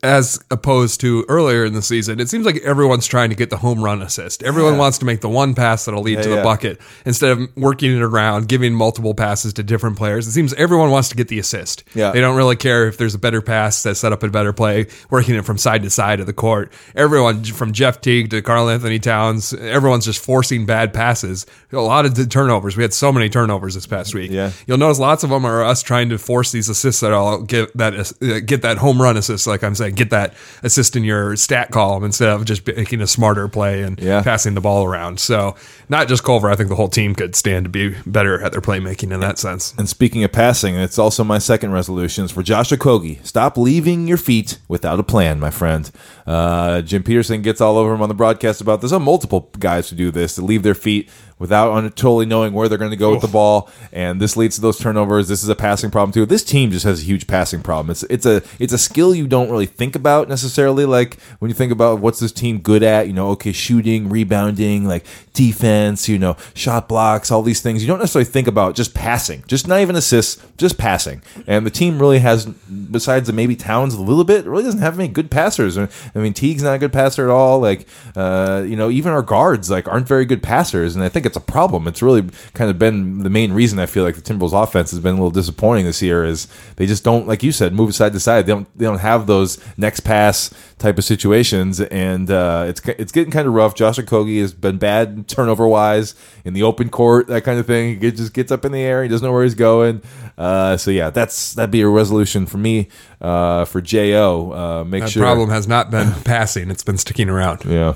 as 0.03 0.39
opposed 0.51 1.01
to 1.01 1.25
earlier 1.29 1.65
in 1.65 1.75
the 1.75 1.83
season, 1.83 2.21
it 2.21 2.29
seems 2.29 2.47
like 2.47 2.57
everyone's 2.59 3.07
trying 3.07 3.31
to 3.31 3.37
get 3.37 3.51
the 3.51 3.57
home 3.57 3.83
run 3.83 4.03
assist. 4.03 4.43
Everyone 4.43 4.75
Yeah. 4.75 4.79
wants 4.79 4.99
to 4.99 5.05
make 5.05 5.21
the 5.21 5.29
one 5.29 5.55
pass 5.55 5.85
that'll 5.85 6.03
lead 6.03 6.19
Yeah, 6.19 6.23
to 6.23 6.29
the 6.31 6.35
yeah. 6.37 6.43
bucket 6.43 6.81
instead 7.05 7.31
of 7.33 7.49
working 7.57 7.95
it 7.97 8.03
around, 8.03 8.49
giving 8.49 8.75
multiple 8.75 9.15
passes 9.15 9.53
to 9.55 9.63
different 9.63 9.97
players. 9.97 10.27
It 10.27 10.33
seems 10.33 10.53
everyone 10.55 10.91
wants 10.91 11.09
to 11.11 11.17
get 11.17 11.29
the 11.29 11.39
assist. 11.39 11.85
Yeah. 11.95 12.13
They 12.13 12.21
don't 12.21 12.37
really 12.37 12.57
care 12.57 12.87
if 12.87 12.97
there's 12.99 13.15
a 13.15 13.19
better 13.19 13.41
pass 13.43 13.83
that 13.83 13.97
set 13.97 14.13
up 14.13 14.23
a 14.23 14.29
better 14.29 14.53
play, 14.53 14.87
working 15.11 15.35
it 15.35 15.45
from 15.45 15.59
side 15.59 15.83
to 15.83 15.91
side 15.91 16.21
of 16.21 16.27
the 16.27 16.33
court. 16.33 16.73
Everyone 16.95 17.45
from 17.45 17.73
Jeff 17.73 18.01
Teague 18.01 18.31
to 18.31 18.43
Karl-Anthony 18.43 18.99
Towns, 18.99 19.53
everyone's 19.55 20.05
just 20.07 20.23
forcing 20.25 20.67
bad 20.67 20.93
passes. 20.95 21.47
A 21.73 21.77
lot 21.79 22.07
of 22.07 22.15
the 22.15 22.27
turnovers. 22.27 22.77
We 22.77 22.83
had 22.85 22.95
so 22.95 23.13
many 23.13 23.29
turnovers 23.29 23.75
this 23.75 23.87
past 23.87 24.15
week. 24.15 24.31
Yeah. 24.31 24.51
You'll 24.67 24.79
notice 24.79 24.99
lots 24.99 25.25
of 25.25 25.31
them 25.31 25.45
are 25.45 25.63
us 25.65 25.83
trying 25.83 26.09
to 26.11 26.19
force 26.19 26.53
these 26.53 26.69
assists 26.69 27.01
that 27.01 27.13
I'll 27.13 27.43
get 27.43 27.77
that 27.77 27.95
uh, 27.95 28.41
get 28.41 28.63
that 28.63 28.79
home 28.79 29.01
run 29.03 29.17
assist, 29.17 29.47
like 29.47 29.63
I'm 29.65 29.74
saying, 29.77 29.95
get 29.95 30.11
that 30.11 30.35
assist 30.63 30.97
in 30.97 31.05
your 31.05 31.37
stat 31.37 31.71
column 31.71 32.05
instead 32.05 32.29
of 32.29 32.45
just 32.45 32.67
making 32.67 33.01
a 33.01 33.07
smarter 33.07 33.49
play 33.49 33.83
and 33.83 33.99
Yeah. 34.01 34.23
passing 34.23 34.55
the 34.55 34.61
ball 34.61 34.85
around. 34.85 35.21
So 35.21 35.55
not 35.89 36.09
just 36.09 36.25
Culver, 36.25 36.51
I 36.51 36.57
think 36.57 36.69
the 36.69 36.75
whole 36.77 36.89
team 36.89 37.15
could 37.15 37.35
stand 37.37 37.65
to 37.65 37.69
be 37.69 37.95
better 38.07 38.43
at 38.43 38.53
their 38.53 38.61
playmaking 38.61 39.13
in 39.13 39.21
that 39.21 39.39
sense. 39.39 39.75
And 39.79 39.89
speaking 39.89 40.25
of 40.25 40.33
passing, 40.33 40.75
it's 40.77 40.99
also 40.99 41.25
my 41.25 41.39
second 41.39 41.73
resolution 41.73 42.25
is 42.25 42.31
for 42.31 42.43
Josh 42.43 42.71
Okogie. 42.71 43.25
Stop 43.27 43.57
leaving 43.57 44.07
your 44.09 44.17
feet 44.19 44.59
without 44.69 44.99
a 44.99 45.03
plan, 45.03 45.41
my 45.41 45.51
friend. 45.51 45.91
Uh, 46.27 46.81
Jim 46.81 47.03
Petersen 47.03 47.43
gets 47.43 47.61
all 47.61 47.77
over 47.77 47.95
him 47.95 48.03
on 48.03 48.09
the 48.09 48.15
broadcast 48.15 48.61
about 48.61 48.81
this. 48.81 48.91
There 48.91 48.99
are 48.99 49.01
multiple 49.05 49.51
guys 49.59 49.91
who 49.91 49.97
do 49.97 50.11
this, 50.11 50.35
to 50.37 50.43
leave 50.45 50.63
their 50.63 50.75
feet 50.75 51.11
without 51.39 51.73
un- 51.73 51.91
totally 51.93 52.27
knowing 52.27 52.53
where 52.53 52.69
they're 52.69 52.79
going 52.79 52.91
to 52.91 52.97
go 52.97 53.13
with 53.13 53.21
the 53.21 53.29
ball, 53.29 53.71
and 53.93 54.21
this 54.21 54.37
leads 54.37 54.57
to 54.57 54.61
those 54.61 54.79
turnovers. 54.79 55.29
This 55.29 55.43
is 55.43 55.49
a 55.49 55.57
passing 55.57 55.91
problem 55.91 56.13
too. 56.13 56.27
This 56.27 56.45
team 56.45 56.71
just 56.71 56.85
has 56.85 57.01
a 57.01 57.05
huge 57.05 57.27
passing 57.27 57.63
problem. 57.63 57.91
It's 57.91 58.03
it's 58.05 58.27
a 58.27 58.43
it's 58.59 58.73
a 58.73 58.79
skill 58.79 59.15
you 59.15 59.27
don't 59.27 59.51
really 59.51 59.67
think 59.67 59.97
about 59.97 60.29
necessarily. 60.29 60.85
Like 60.85 61.21
when 61.39 61.49
you 61.49 61.55
think 61.55 61.73
about 61.73 62.01
what's 62.01 62.21
this 62.21 62.33
team 62.33 62.59
good 62.59 62.83
at, 62.83 63.07
you 63.07 63.13
know, 63.13 63.31
okay, 63.31 63.53
shooting, 63.53 64.09
rebounding, 64.09 64.87
like 64.87 65.05
defense, 65.33 66.09
you 66.09 66.19
know, 66.19 66.37
shot 66.55 66.89
blocks, 66.89 67.31
all 67.31 67.43
these 67.43 67.61
things. 67.61 67.83
You 67.83 67.89
don't 67.89 67.99
necessarily 67.99 68.31
think 68.31 68.47
about 68.47 68.75
just 68.75 68.95
passing, 68.95 69.45
just 69.47 69.67
not 69.67 69.81
even 69.81 69.97
assists, 69.97 70.45
just 70.57 70.79
passing. 70.79 71.23
And 71.47 71.67
the 71.67 71.71
team 71.71 71.99
really 71.99 72.21
has, 72.21 72.47
besides 72.47 73.31
maybe 73.33 73.57
Towns 73.57 73.95
a 73.95 74.01
little 74.01 74.25
bit, 74.25 74.47
really 74.47 74.63
doesn't 74.63 74.81
have 74.81 74.99
any 74.99 75.09
good 75.09 75.31
passers. 75.31 75.77
I 75.77 75.89
mean, 76.15 76.33
Teague's 76.33 76.63
not 76.63 76.75
a 76.75 76.79
good 76.79 76.93
passer 76.93 77.25
at 77.25 77.31
all. 77.31 77.59
Like, 77.59 77.87
uh, 78.17 78.65
you 78.67 78.77
know, 78.77 78.91
even 78.91 79.13
our 79.13 79.23
guards 79.23 79.71
like 79.71 79.89
aren't 79.89 80.07
very 80.07 80.25
good 80.25 80.43
passers, 80.43 80.95
and 80.95 81.05
I 81.05 81.09
think 81.09 81.24
it's 81.27 81.37
a 81.37 81.41
problem. 81.41 81.87
It's 81.87 82.03
really 82.03 82.29
kind 82.55 82.71
of 82.71 82.79
been 82.79 83.21
the 83.21 83.31
main 83.31 83.53
reason 83.53 83.79
I 83.79 83.87
feel 83.87 84.05
like 84.05 84.17
the 84.17 84.23
Timberwolves 84.23 84.61
offense 84.63 84.91
has 84.91 85.01
been 85.01 85.13
a 85.13 85.17
little 85.17 85.31
disappointing 85.31 85.85
this 85.85 86.03
year. 86.03 86.25
Is 86.25 86.49
they 86.77 86.87
just 86.87 87.05
don't, 87.05 87.27
like 87.27 87.43
you 87.43 87.53
said, 87.53 87.73
move 87.73 87.95
side 87.95 88.13
to 88.13 88.21
side. 88.21 88.47
They 88.47 88.53
don't, 88.53 88.79
they 88.79 88.85
don't 88.85 88.99
have 88.99 89.27
those 89.27 89.59
next 89.77 90.01
pass 90.01 90.53
type 90.79 90.99
of 90.99 91.05
situations, 91.05 91.81
and 91.81 92.31
uh, 92.31 92.67
it's 92.69 92.81
it's 92.89 93.13
getting 93.13 93.31
kind 93.31 93.47
of 93.49 93.55
rough. 93.55 93.75
Josh 93.75 93.99
Okogie 93.99 94.41
has 94.41 94.53
been 94.53 94.79
bad 94.79 95.29
turnover 95.29 95.67
wise 95.69 96.15
in 96.45 96.53
the 96.55 96.63
open 96.63 96.89
court, 96.89 97.27
that 97.29 97.45
kind 97.45 97.59
of 97.59 97.67
thing. 97.67 98.01
He 98.01 98.11
just 98.11 98.35
gets 98.35 98.53
up 98.53 98.65
in 98.65 98.73
the 98.73 98.81
air, 98.81 99.03
he 99.03 99.09
doesn't 99.09 99.25
know 99.25 99.33
where 99.33 99.45
he's 99.45 99.55
going. 99.55 100.03
Uh, 100.37 100.77
so 100.77 100.91
yeah, 100.91 101.11
that's 101.11 101.55
that'd 101.55 101.71
be 101.71 101.81
a 101.81 101.89
resolution 101.89 102.47
for 102.47 102.59
me 102.59 102.89
uh, 103.21 103.65
for 103.65 103.81
Jo. 103.81 104.53
Uh, 104.53 104.85
make 104.85 105.03
That 105.05 105.11
sure 105.11 105.23
problem 105.23 105.51
has 105.51 105.69
not 105.69 105.91
been 105.91 106.13
passing; 106.25 106.71
it's 106.71 106.83
been 106.83 106.99
sticking 106.99 107.29
around. 107.31 107.65
Yeah, 107.65 107.95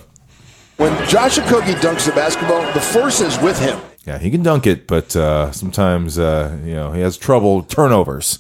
When 0.79 0.93
Josh 1.09 1.39
Okogie 1.39 1.75
dunks 1.81 2.07
the 2.07 2.13
basketball, 2.13 2.63
the 2.73 2.81
force 2.81 3.21
is 3.21 3.37
with 3.41 3.59
him. 3.61 3.81
yeah, 4.07 4.19
he 4.19 4.31
can 4.31 4.43
dunk 4.45 4.65
it, 4.65 4.87
but 4.87 5.15
uh, 5.17 5.51
sometimes 5.51 6.19
uh, 6.19 6.57
you 6.65 6.75
know 6.75 6.93
he 6.93 7.01
has 7.01 7.17
trouble 7.17 7.63
turnovers. 7.65 8.39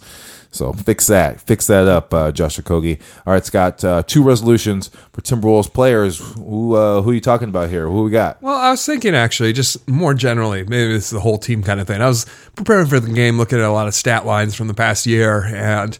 So 0.50 0.72
fix 0.72 1.08
that, 1.08 1.40
fix 1.42 1.66
that 1.66 1.88
up, 1.88 2.14
uh, 2.14 2.30
Josh 2.32 2.58
Okogie. 2.58 3.00
All 3.26 3.32
right, 3.34 3.44
Scott. 3.44 3.84
Uh, 3.84 4.02
two 4.04 4.22
resolutions 4.22 4.88
for 5.12 5.20
Timberwolves 5.20 5.72
players. 5.72 6.18
Who 6.36 6.74
uh, 6.76 7.02
who 7.02 7.10
are 7.10 7.14
you 7.14 7.20
talking 7.20 7.48
about 7.48 7.70
here? 7.70 7.88
Who 7.88 8.04
we 8.04 8.10
got? 8.12 8.40
Well, 8.40 8.54
I 8.56 8.70
was 8.70 8.86
thinking 8.86 9.16
actually, 9.16 9.52
just 9.52 9.86
more 9.88 10.14
generally, 10.14 10.62
maybe 10.62 10.92
this 10.92 11.06
is 11.06 11.10
the 11.10 11.20
whole 11.20 11.38
team 11.38 11.64
kind 11.64 11.80
of 11.80 11.86
thing. 11.88 12.00
I 12.00 12.06
was 12.06 12.24
preparing 12.54 12.86
for 12.86 13.00
the 13.00 13.12
game, 13.12 13.36
looking 13.36 13.58
at 13.58 13.64
a 13.64 13.72
lot 13.72 13.88
of 13.88 13.94
stat 13.94 14.24
lines 14.24 14.54
from 14.54 14.68
the 14.68 14.74
past 14.74 15.06
year, 15.06 15.44
and 15.44 15.98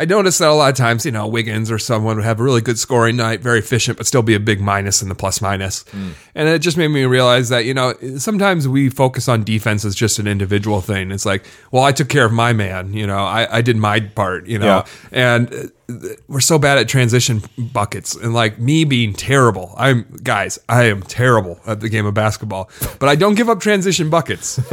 I 0.00 0.06
noticed 0.06 0.38
that 0.38 0.48
a 0.48 0.54
lot 0.54 0.70
of 0.70 0.76
times, 0.76 1.04
you 1.04 1.12
know, 1.12 1.26
Wiggins 1.26 1.70
or 1.70 1.78
someone 1.78 2.16
would 2.16 2.24
have 2.24 2.40
a 2.40 2.42
really 2.42 2.62
good 2.62 2.78
scoring 2.78 3.16
night, 3.16 3.40
very 3.40 3.58
efficient, 3.58 3.98
but 3.98 4.06
still 4.06 4.22
be 4.22 4.34
a 4.34 4.40
big 4.40 4.58
minus 4.60 5.02
in 5.02 5.10
the 5.10 5.14
plus 5.14 5.42
minus. 5.42 5.84
And 6.34 6.48
it 6.48 6.60
just 6.60 6.78
made 6.78 6.88
me 6.88 7.04
realize 7.04 7.50
that, 7.50 7.66
you 7.66 7.74
know, 7.74 7.92
sometimes 8.16 8.66
we 8.66 8.88
focus 8.88 9.28
on 9.28 9.44
defense 9.44 9.84
as 9.84 9.94
just 9.94 10.18
an 10.18 10.26
individual 10.26 10.80
thing. 10.80 11.10
It's 11.10 11.26
like, 11.26 11.44
well, 11.70 11.82
I 11.82 11.92
took 11.92 12.08
care 12.08 12.24
of 12.24 12.32
my 12.32 12.54
man, 12.54 12.94
you 12.94 13.06
know, 13.06 13.18
I, 13.18 13.58
I 13.58 13.60
did 13.60 13.76
my 13.76 14.00
part, 14.00 14.46
you 14.46 14.58
know, 14.58 14.66
Yeah. 14.66 14.86
and 15.12 15.70
uh, 15.90 15.94
we're 16.28 16.40
so 16.40 16.58
bad 16.58 16.78
at 16.78 16.88
transition 16.88 17.42
buckets 17.58 18.14
and 18.14 18.32
like 18.32 18.58
me 18.58 18.84
being 18.84 19.12
terrible. 19.12 19.74
I'm 19.76 20.06
guys, 20.22 20.58
I 20.68 20.84
am 20.84 21.02
terrible 21.02 21.60
at 21.66 21.80
the 21.80 21.88
game 21.90 22.06
of 22.06 22.14
basketball, 22.14 22.70
but 23.00 23.08
I 23.10 23.16
don't 23.16 23.34
give 23.34 23.48
up 23.50 23.60
transition 23.60 24.08
buckets. 24.08 24.58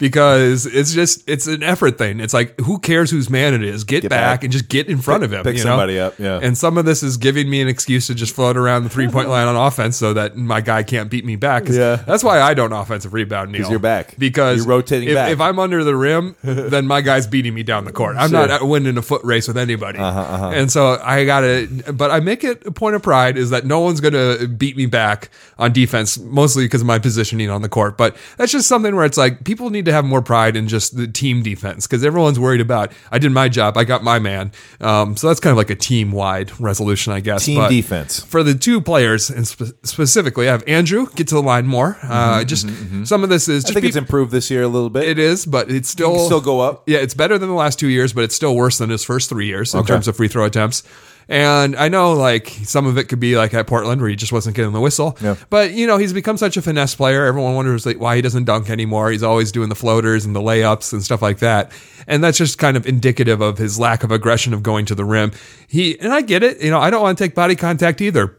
Because 0.00 0.66
it's 0.66 0.92
just 0.92 1.28
it's 1.28 1.46
an 1.46 1.62
effort 1.62 1.98
thing. 1.98 2.18
It's 2.18 2.34
like 2.34 2.58
who 2.60 2.78
cares 2.80 3.10
whose 3.10 3.30
man 3.30 3.54
it 3.54 3.62
is? 3.62 3.84
Get, 3.84 4.02
back, 4.02 4.10
back. 4.10 4.44
and 4.44 4.52
just 4.52 4.68
get 4.68 4.88
in 4.88 4.98
front 4.98 5.20
Pick- 5.22 5.28
of 5.28 5.32
him. 5.34 5.44
pick 5.44 5.58
you 5.58 5.64
know? 5.64 5.70
somebody 5.70 6.00
up, 6.00 6.18
yeah. 6.18 6.40
And 6.42 6.56
some 6.56 6.78
of 6.78 6.86
this 6.86 7.02
is 7.02 7.18
giving 7.18 7.48
me 7.48 7.60
an 7.60 7.68
excuse 7.68 8.06
to 8.08 8.14
just 8.14 8.34
float 8.34 8.56
around 8.56 8.84
the 8.84 8.88
three 8.90 9.08
point 9.08 9.28
line 9.28 9.46
on 9.46 9.54
offense 9.54 9.96
so 9.96 10.14
that 10.14 10.36
my 10.36 10.60
guy 10.60 10.82
can't 10.82 11.10
beat 11.10 11.24
me 11.24 11.36
back. 11.36 11.68
Yeah. 11.68 11.96
That's 11.96 12.24
why 12.24 12.40
I 12.40 12.54
don't 12.54 12.72
offensive 12.72 13.12
rebound. 13.12 13.52
Neil. 13.52 13.68
you're 13.70 13.78
back. 13.78 14.16
Because 14.18 14.58
You're 14.58 14.66
rotating 14.66 15.10
if, 15.10 15.14
back. 15.14 15.30
If 15.30 15.40
I'm 15.40 15.58
under 15.58 15.84
the 15.84 15.94
rim, 15.94 16.34
then 16.42 16.86
my 16.86 17.02
guy's 17.02 17.26
beating 17.26 17.52
me 17.54 17.62
down 17.62 17.84
the 17.84 17.92
court. 17.92 18.16
I'm 18.16 18.30
Sure. 18.30 18.38
Uh-huh, 18.38 18.58
not 18.58 18.68
winning 18.68 18.96
a 18.96 19.02
foot 19.02 19.22
race 19.22 19.46
with 19.46 19.58
anybody. 19.58 19.98
And 19.98 20.72
so 20.72 20.98
I 21.02 21.24
gotta, 21.26 21.68
but 21.92 22.10
I 22.10 22.20
make 22.20 22.42
it 22.42 22.64
a 22.66 22.70
point 22.72 22.96
of 22.96 23.02
pride 23.02 23.36
is 23.36 23.50
that 23.50 23.66
no 23.66 23.80
one's 23.80 24.00
gonna 24.00 24.46
beat 24.48 24.76
me 24.76 24.86
back 24.86 25.28
on 25.58 25.72
defense, 25.72 26.18
mostly 26.18 26.64
because 26.64 26.80
of 26.80 26.86
my 26.86 26.98
positioning 26.98 27.50
on 27.50 27.60
the 27.62 27.68
court. 27.68 27.98
But 27.98 28.16
that's 28.38 28.50
just 28.52 28.66
something 28.66 28.96
where 28.96 29.04
it's 29.04 29.18
like 29.18 29.44
people 29.44 29.68
need 29.70 29.84
to 29.84 29.89
have 29.92 30.04
more 30.04 30.22
pride 30.22 30.56
in 30.56 30.68
just 30.68 30.96
the 30.96 31.06
team 31.06 31.42
defense 31.42 31.86
because 31.86 32.04
everyone's 32.04 32.38
worried 32.38 32.60
about 32.60 32.92
I 33.10 33.18
did 33.18 33.32
my 33.32 33.48
job, 33.48 33.76
I 33.76 33.84
got 33.84 34.02
my 34.02 34.18
man. 34.18 34.52
Um, 34.80 35.16
so 35.16 35.28
that's 35.28 35.40
kind 35.40 35.52
of 35.52 35.56
like 35.56 35.70
a 35.70 35.74
team 35.74 36.12
wide 36.12 36.58
resolution, 36.60 37.12
I 37.12 37.20
guess. 37.20 37.44
Team 37.44 37.58
But 37.58 37.68
defense. 37.70 38.20
for 38.24 38.42
the 38.42 38.54
two 38.54 38.80
players, 38.80 39.30
and 39.30 39.46
spe- 39.46 39.72
specifically, 39.84 40.48
I 40.48 40.52
have 40.52 40.64
Andrew 40.66 41.06
get 41.14 41.28
to 41.28 41.34
the 41.34 41.42
line 41.42 41.66
more. 41.66 41.98
Uh, 42.02 42.44
just 42.44 42.68
some 43.06 43.22
of 43.22 43.28
this 43.30 43.48
is 43.48 43.64
Mm-hmm, 43.64 43.70
I 43.70 43.74
think 43.74 43.82
be- 43.82 43.88
it's 43.88 43.96
improved 43.96 44.30
this 44.32 44.50
year 44.50 44.62
a 44.62 44.68
little 44.68 44.90
bit. 44.90 45.04
it 45.08 45.18
is, 45.18 45.46
but 45.46 45.70
it's 45.70 45.88
still 45.88 46.18
still 46.26 46.40
go 46.40 46.60
up. 46.60 46.82
Yeah, 46.88 46.98
it's 46.98 47.14
better 47.14 47.38
than 47.38 47.48
the 47.48 47.54
last 47.54 47.78
two 47.78 47.88
years, 47.88 48.12
but 48.12 48.24
it's 48.24 48.34
still 48.34 48.54
worse 48.56 48.78
than 48.78 48.90
his 48.90 49.04
first 49.04 49.28
three 49.28 49.46
years 49.46 49.74
in 49.74 49.84
terms 49.84 50.08
of 50.08 50.16
free 50.16 50.28
throw 50.28 50.44
attempts. 50.44 50.82
And 51.30 51.76
I 51.76 51.88
know, 51.88 52.12
like 52.12 52.48
some 52.64 52.86
of 52.86 52.98
it 52.98 53.04
could 53.04 53.20
be 53.20 53.36
like 53.36 53.54
at 53.54 53.68
Portland 53.68 54.00
where 54.00 54.10
he 54.10 54.16
just 54.16 54.32
wasn't 54.32 54.56
getting 54.56 54.72
the 54.72 54.80
whistle. 54.80 55.16
Yeah. 55.22 55.36
But 55.48 55.70
you 55.70 55.86
know, 55.86 55.96
he's 55.96 56.12
become 56.12 56.36
such 56.36 56.56
a 56.56 56.62
finesse 56.62 56.96
player. 56.96 57.24
Everyone 57.24 57.54
wonders 57.54 57.86
like, 57.86 58.00
why 58.00 58.16
he 58.16 58.22
doesn't 58.22 58.44
dunk 58.44 58.68
anymore. 58.68 59.12
He's 59.12 59.22
always 59.22 59.52
doing 59.52 59.68
the 59.68 59.76
floaters 59.76 60.24
and 60.24 60.34
the 60.34 60.40
layups 60.40 60.92
and 60.92 61.04
stuff 61.04 61.22
like 61.22 61.38
that. 61.38 61.70
And 62.08 62.24
that's 62.24 62.36
just 62.36 62.58
kind 62.58 62.76
of 62.76 62.84
indicative 62.84 63.40
of 63.40 63.58
his 63.58 63.78
lack 63.78 64.02
of 64.02 64.10
aggression 64.10 64.52
of 64.52 64.64
going 64.64 64.86
to 64.86 64.96
the 64.96 65.04
rim. 65.04 65.30
He 65.68 65.96
and 66.00 66.12
I 66.12 66.22
get 66.22 66.42
it. 66.42 66.60
You 66.60 66.70
know, 66.70 66.80
I 66.80 66.90
don't 66.90 67.00
want 67.00 67.16
to 67.16 67.24
take 67.24 67.36
body 67.36 67.54
contact 67.54 68.00
either. 68.00 68.36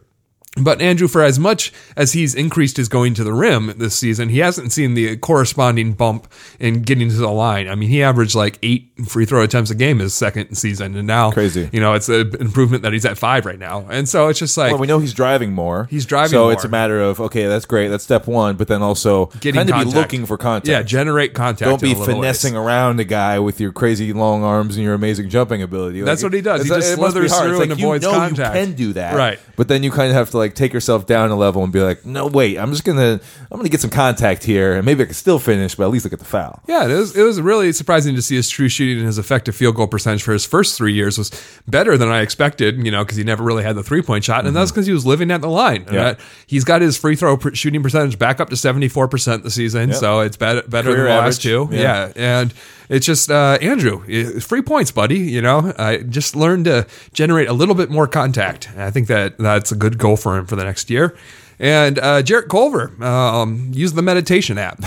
But 0.57 0.81
Andrew, 0.81 1.07
for 1.07 1.23
as 1.23 1.39
much 1.39 1.71
as 1.95 2.11
he's 2.11 2.35
increased 2.35 2.75
his 2.75 2.89
going 2.89 3.13
to 3.13 3.23
the 3.23 3.31
rim 3.31 3.73
this 3.77 3.95
season, 3.95 4.27
he 4.27 4.39
hasn't 4.39 4.73
seen 4.73 4.95
the 4.95 5.15
corresponding 5.15 5.93
bump 5.93 6.29
in 6.59 6.81
getting 6.81 7.07
to 7.07 7.15
the 7.15 7.29
line. 7.29 7.69
I 7.69 7.75
mean, 7.75 7.87
he 7.87 8.03
averaged 8.03 8.35
like 8.35 8.59
eight 8.61 8.91
free 9.07 9.25
throw 9.25 9.43
attempts 9.43 9.71
a 9.71 9.75
game 9.75 9.99
his 9.99 10.13
second 10.13 10.53
season, 10.55 10.97
and 10.97 11.07
now 11.07 11.31
Crazy. 11.31 11.69
You 11.71 11.79
know, 11.79 11.93
it's 11.93 12.09
an 12.09 12.35
improvement 12.41 12.83
that 12.83 12.91
he's 12.91 13.05
at 13.05 13.17
five 13.17 13.45
right 13.45 13.57
now, 13.57 13.87
and 13.89 14.09
so 14.09 14.27
it's 14.27 14.39
just 14.39 14.57
like 14.57 14.71
Well, 14.71 14.81
we 14.81 14.87
know 14.87 14.99
he's 14.99 15.13
driving 15.13 15.53
more. 15.53 15.87
He's 15.89 16.05
driving 16.05 16.37
more. 16.37 16.41
so 16.41 16.43
more. 16.47 16.53
it's 16.53 16.65
a 16.65 16.69
matter 16.69 16.99
of 17.01 17.21
okay, 17.21 17.47
that's 17.47 17.65
great. 17.65 17.87
That's 17.87 18.03
step 18.03 18.27
one. 18.27 18.57
But 18.57 18.67
then 18.67 18.81
also 18.81 19.27
getting 19.39 19.53
kind 19.65 19.69
of 19.69 19.85
be 19.87 19.95
looking 19.97 20.25
for 20.25 20.37
contact. 20.37 20.67
Yeah, 20.67 20.83
generate 20.83 21.33
contact. 21.33 21.69
Don't 21.69 21.81
be 21.81 21.91
in 21.91 21.95
a 21.95 21.99
little 21.99 22.15
finessing 22.15 22.55
ways. 22.55 22.65
around 22.65 22.99
a 22.99 23.05
guy 23.05 23.39
with 23.39 23.61
your 23.61 23.71
crazy 23.71 24.11
long 24.11 24.43
arms 24.43 24.75
and 24.75 24.83
your 24.83 24.95
amazing 24.95 25.29
jumping 25.29 25.61
ability. 25.61 26.01
That's 26.01 26.23
what 26.23 26.33
he 26.33 26.41
does. 26.41 26.63
He 26.63 26.67
just 26.67 26.91
it 26.91 26.99
must 26.99 27.15
be 27.15 27.25
slithers 27.29 27.39
through 27.39 27.51
It's 27.51 27.61
and 27.61 27.69
like 27.69 27.79
you 27.79 27.85
avoids 27.85 28.03
know 28.03 28.11
contact. 28.11 28.55
You 28.55 28.65
can 28.65 28.75
do 28.75 28.93
that, 28.93 29.15
Right. 29.15 29.39
But 29.55 29.69
then 29.69 29.83
you 29.83 29.91
kind 29.91 30.09
of 30.09 30.15
have 30.15 30.29
to 30.31 30.40
like 30.41 30.55
take 30.55 30.73
yourself 30.73 31.05
down 31.05 31.31
a 31.31 31.35
level 31.35 31.63
and 31.63 31.71
be 31.71 31.79
like, 31.81 32.05
no, 32.05 32.27
wait, 32.27 32.57
I'm 32.57 32.71
just 32.71 32.83
gonna 32.83 33.19
I'm 33.51 33.57
gonna 33.57 33.69
get 33.69 33.79
some 33.81 33.89
contact 33.89 34.43
here, 34.43 34.73
and 34.75 34.85
maybe 34.85 35.03
I 35.03 35.05
can 35.05 35.13
still 35.13 35.39
finish, 35.39 35.75
but 35.75 35.83
at 35.85 35.89
least 35.91 36.05
I 36.05 36.09
get 36.09 36.19
the 36.19 36.25
foul. 36.25 36.61
Yeah, 36.67 36.85
it 36.87 36.93
was 36.93 37.15
it 37.15 37.23
was 37.23 37.39
really 37.39 37.71
surprising 37.73 38.15
to 38.15 38.21
see 38.21 38.35
his 38.35 38.49
true 38.49 38.67
shooting 38.69 38.97
and 38.97 39.05
his 39.07 39.17
effective 39.17 39.55
field 39.55 39.75
goal 39.75 39.87
percentage 39.87 40.23
for 40.23 40.33
his 40.33 40.45
first 40.45 40.77
three 40.77 40.93
years 40.93 41.17
was 41.17 41.31
better 41.67 41.97
than 41.97 42.09
I 42.09 42.21
expected. 42.21 42.83
You 42.85 42.91
know, 42.91 43.03
because 43.03 43.17
he 43.17 43.23
never 43.23 43.43
really 43.43 43.63
had 43.63 43.75
the 43.75 43.83
three 43.83 44.01
point 44.01 44.23
shot, 44.23 44.45
and 44.45 44.55
that's 44.55 44.71
because 44.71 44.85
he 44.87 44.93
was 44.93 45.05
living 45.05 45.31
at 45.31 45.41
the 45.41 45.49
line. 45.49 45.85
Mm-hmm. 45.85 45.93
Yeah. 45.95 46.01
Uh, 46.01 46.15
he's 46.47 46.63
got 46.63 46.81
his 46.81 46.97
free 46.97 47.15
throw 47.15 47.37
shooting 47.53 47.81
percentage 47.83 48.17
back 48.19 48.39
up 48.39 48.49
to 48.49 48.57
seventy 48.57 48.87
four 48.87 49.07
percent 49.07 49.43
the 49.43 49.51
season, 49.51 49.89
Yep. 49.89 49.97
so 49.97 50.19
it's 50.21 50.37
better 50.37 50.61
better 50.63 50.91
Career 50.91 51.03
than 51.05 51.15
the 51.17 51.21
last 51.21 51.41
two. 51.41 51.69
Yeah. 51.71 51.79
Yeah. 51.81 52.11
and 52.41 52.53
it's 52.91 53.05
just 53.05 53.31
uh, 53.31 53.57
Andrew, 53.61 54.03
free 54.41 54.61
points, 54.61 54.91
buddy. 54.91 55.17
You 55.17 55.41
know, 55.41 55.73
I 55.77 55.97
just 55.97 56.35
learned 56.35 56.65
to 56.65 56.85
generate 57.13 57.47
a 57.47 57.53
little 57.53 57.73
bit 57.73 57.89
more 57.89 58.05
contact. 58.05 58.69
And 58.73 58.83
I 58.83 58.91
think 58.91 59.07
that 59.07 59.37
that's 59.37 59.71
a 59.71 59.75
good 59.75 59.97
goal 59.97 60.17
for 60.17 60.37
him 60.37 60.45
for 60.45 60.57
the 60.57 60.65
next 60.65 60.89
year. 60.89 61.15
And 61.61 61.99
uh, 61.99 62.23
Jarrett 62.23 62.49
Culver 62.49 62.91
um, 63.03 63.69
use 63.71 63.93
the 63.93 64.01
meditation 64.01 64.57
app. 64.57 64.83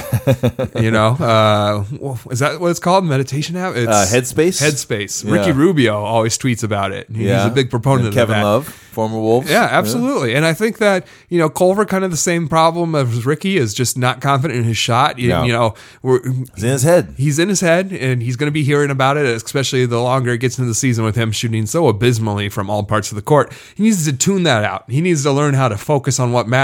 you 0.80 0.90
know, 0.90 1.10
uh, 1.20 1.84
is 2.32 2.40
that 2.40 2.58
what 2.60 2.70
it's 2.72 2.80
called? 2.80 3.04
Meditation 3.04 3.54
app? 3.56 3.76
It's 3.76 3.88
Uh, 3.88 4.06
Headspace? 4.10 4.60
Headspace. 4.60 5.24
Yeah. 5.24 5.32
Ricky 5.34 5.52
Rubio 5.52 6.02
always 6.02 6.36
tweets 6.36 6.64
about 6.64 6.90
it. 6.90 7.08
He's 7.14 7.30
a 7.30 7.50
big 7.54 7.70
proponent 7.70 8.06
And 8.06 8.14
Kevin 8.14 8.22
of 8.22 8.28
that. 8.28 8.34
Kevin 8.34 8.44
Love, 8.44 8.68
former 8.68 9.20
Wolves. 9.20 9.48
Yeah, 9.48 9.68
absolutely. 9.70 10.34
And 10.34 10.44
I 10.44 10.52
think 10.52 10.78
that, 10.78 11.06
you 11.28 11.38
know, 11.38 11.48
Culver 11.48 11.84
kind 11.84 12.02
of 12.02 12.10
the 12.10 12.16
same 12.16 12.48
problem 12.48 12.96
as 12.96 13.24
Ricky 13.24 13.56
is 13.56 13.72
just 13.72 13.96
not 13.96 14.20
confident 14.20 14.58
in 14.58 14.64
his 14.64 14.76
shot. 14.76 15.16
You, 15.16 15.28
Yeah. 15.28 15.44
you 15.44 15.52
know, 15.52 15.74
we're, 16.02 16.16
It's 16.24 16.62
in 16.64 16.70
his 16.70 16.82
head. 16.82 17.14
he's 17.16 17.38
in 17.38 17.48
his 17.48 17.60
head 17.60 17.92
and 17.92 18.20
he's 18.20 18.34
going 18.34 18.48
to 18.48 18.52
be 18.52 18.64
hearing 18.64 18.90
about 18.90 19.16
it, 19.16 19.26
especially 19.26 19.86
the 19.86 20.00
longer 20.00 20.32
it 20.32 20.38
gets 20.38 20.58
into 20.58 20.66
the 20.68 20.74
season 20.74 21.04
with 21.04 21.14
him 21.14 21.30
shooting 21.30 21.66
so 21.66 21.86
abysmally 21.86 22.48
from 22.48 22.68
all 22.68 22.82
parts 22.82 23.12
of 23.12 23.16
the 23.16 23.22
court. 23.22 23.52
He 23.76 23.84
needs 23.84 24.04
to 24.06 24.12
tune 24.12 24.42
that 24.42 24.64
out. 24.64 24.90
He 24.90 25.00
needs 25.00 25.22
to 25.22 25.30
learn 25.30 25.54
how 25.54 25.68
to 25.68 25.76
focus 25.78 26.18
on 26.18 26.32
what 26.32 26.48
matters. 26.48 26.63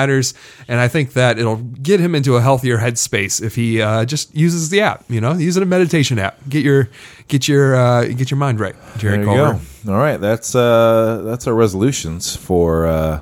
And 0.69 0.81
I 0.81 0.89
think 0.89 1.13
that 1.15 1.39
it'll 1.39 1.57
get 1.57 2.01
him 2.01 2.15
into 2.15 2.37
a 2.37 2.41
healthier 2.41 2.79
headspace 2.79 3.43
if 3.43 3.55
he 3.55 3.83
uh, 3.83 4.05
just 4.05 4.35
uses 4.35 4.71
the 4.71 4.81
app, 4.81 5.05
you 5.09 5.21
know, 5.21 5.33
use 5.33 5.57
it 5.57 5.63
a 5.63 5.67
meditation 5.67 6.19
app. 6.19 6.39
Get 6.49 6.65
your, 6.65 6.89
get 7.29 7.49
your, 7.49 7.75
uh, 7.77 8.05
get 8.07 8.31
your 8.31 8.39
mind 8.39 8.61
right, 8.61 8.77
There 8.97 9.17
you 9.19 9.25
Culver. 9.25 9.61
go. 9.85 9.93
All 9.93 9.99
right, 9.99 10.19
that's 10.21 10.55
uh, 10.55 11.23
that's 11.25 11.47
our 11.47 11.55
resolutions 11.55 12.37
for 12.37 12.87
uh, 12.87 13.21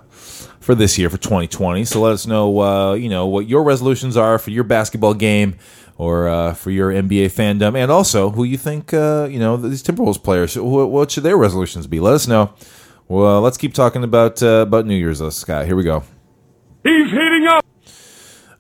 for 0.61 0.75
this 0.75 0.99
year 0.99 1.09
for 1.09 1.17
2020. 1.19 1.85
So 1.85 2.01
let 2.01 2.13
us 2.13 2.27
know, 2.27 2.61
uh, 2.61 2.95
you 2.95 3.09
know, 3.09 3.27
what 3.27 3.47
your 3.49 3.63
resolutions 3.63 4.17
are 4.17 4.39
for 4.39 4.51
your 4.51 4.65
basketball 4.65 5.15
game 5.15 5.57
or 5.97 6.29
uh, 6.29 6.55
for 6.55 6.71
your 6.71 6.91
NBA 6.93 7.27
fandom, 7.33 7.77
and 7.77 7.91
also 7.91 8.31
who 8.31 8.45
you 8.45 8.57
think, 8.57 8.93
uh, 8.95 9.27
you 9.31 9.39
know, 9.39 9.57
these 9.57 9.83
Timberwolves 9.83 10.23
players. 10.23 10.57
What, 10.57 10.91
what 10.91 11.11
should 11.11 11.23
their 11.25 11.37
resolutions 11.37 11.87
be? 11.87 11.99
Let 12.01 12.15
us 12.15 12.27
know. 12.29 12.53
Well, 13.09 13.41
let's 13.41 13.57
keep 13.57 13.73
talking 13.73 14.05
about 14.05 14.43
uh, 14.43 14.65
about 14.67 14.85
New 14.87 14.95
Year's, 14.97 15.21
though, 15.21 15.31
Scott. 15.31 15.65
Here 15.67 15.75
we 15.77 15.83
go. 15.85 16.03
He's 16.83 17.11
heating 17.11 17.47
up. 17.49 17.65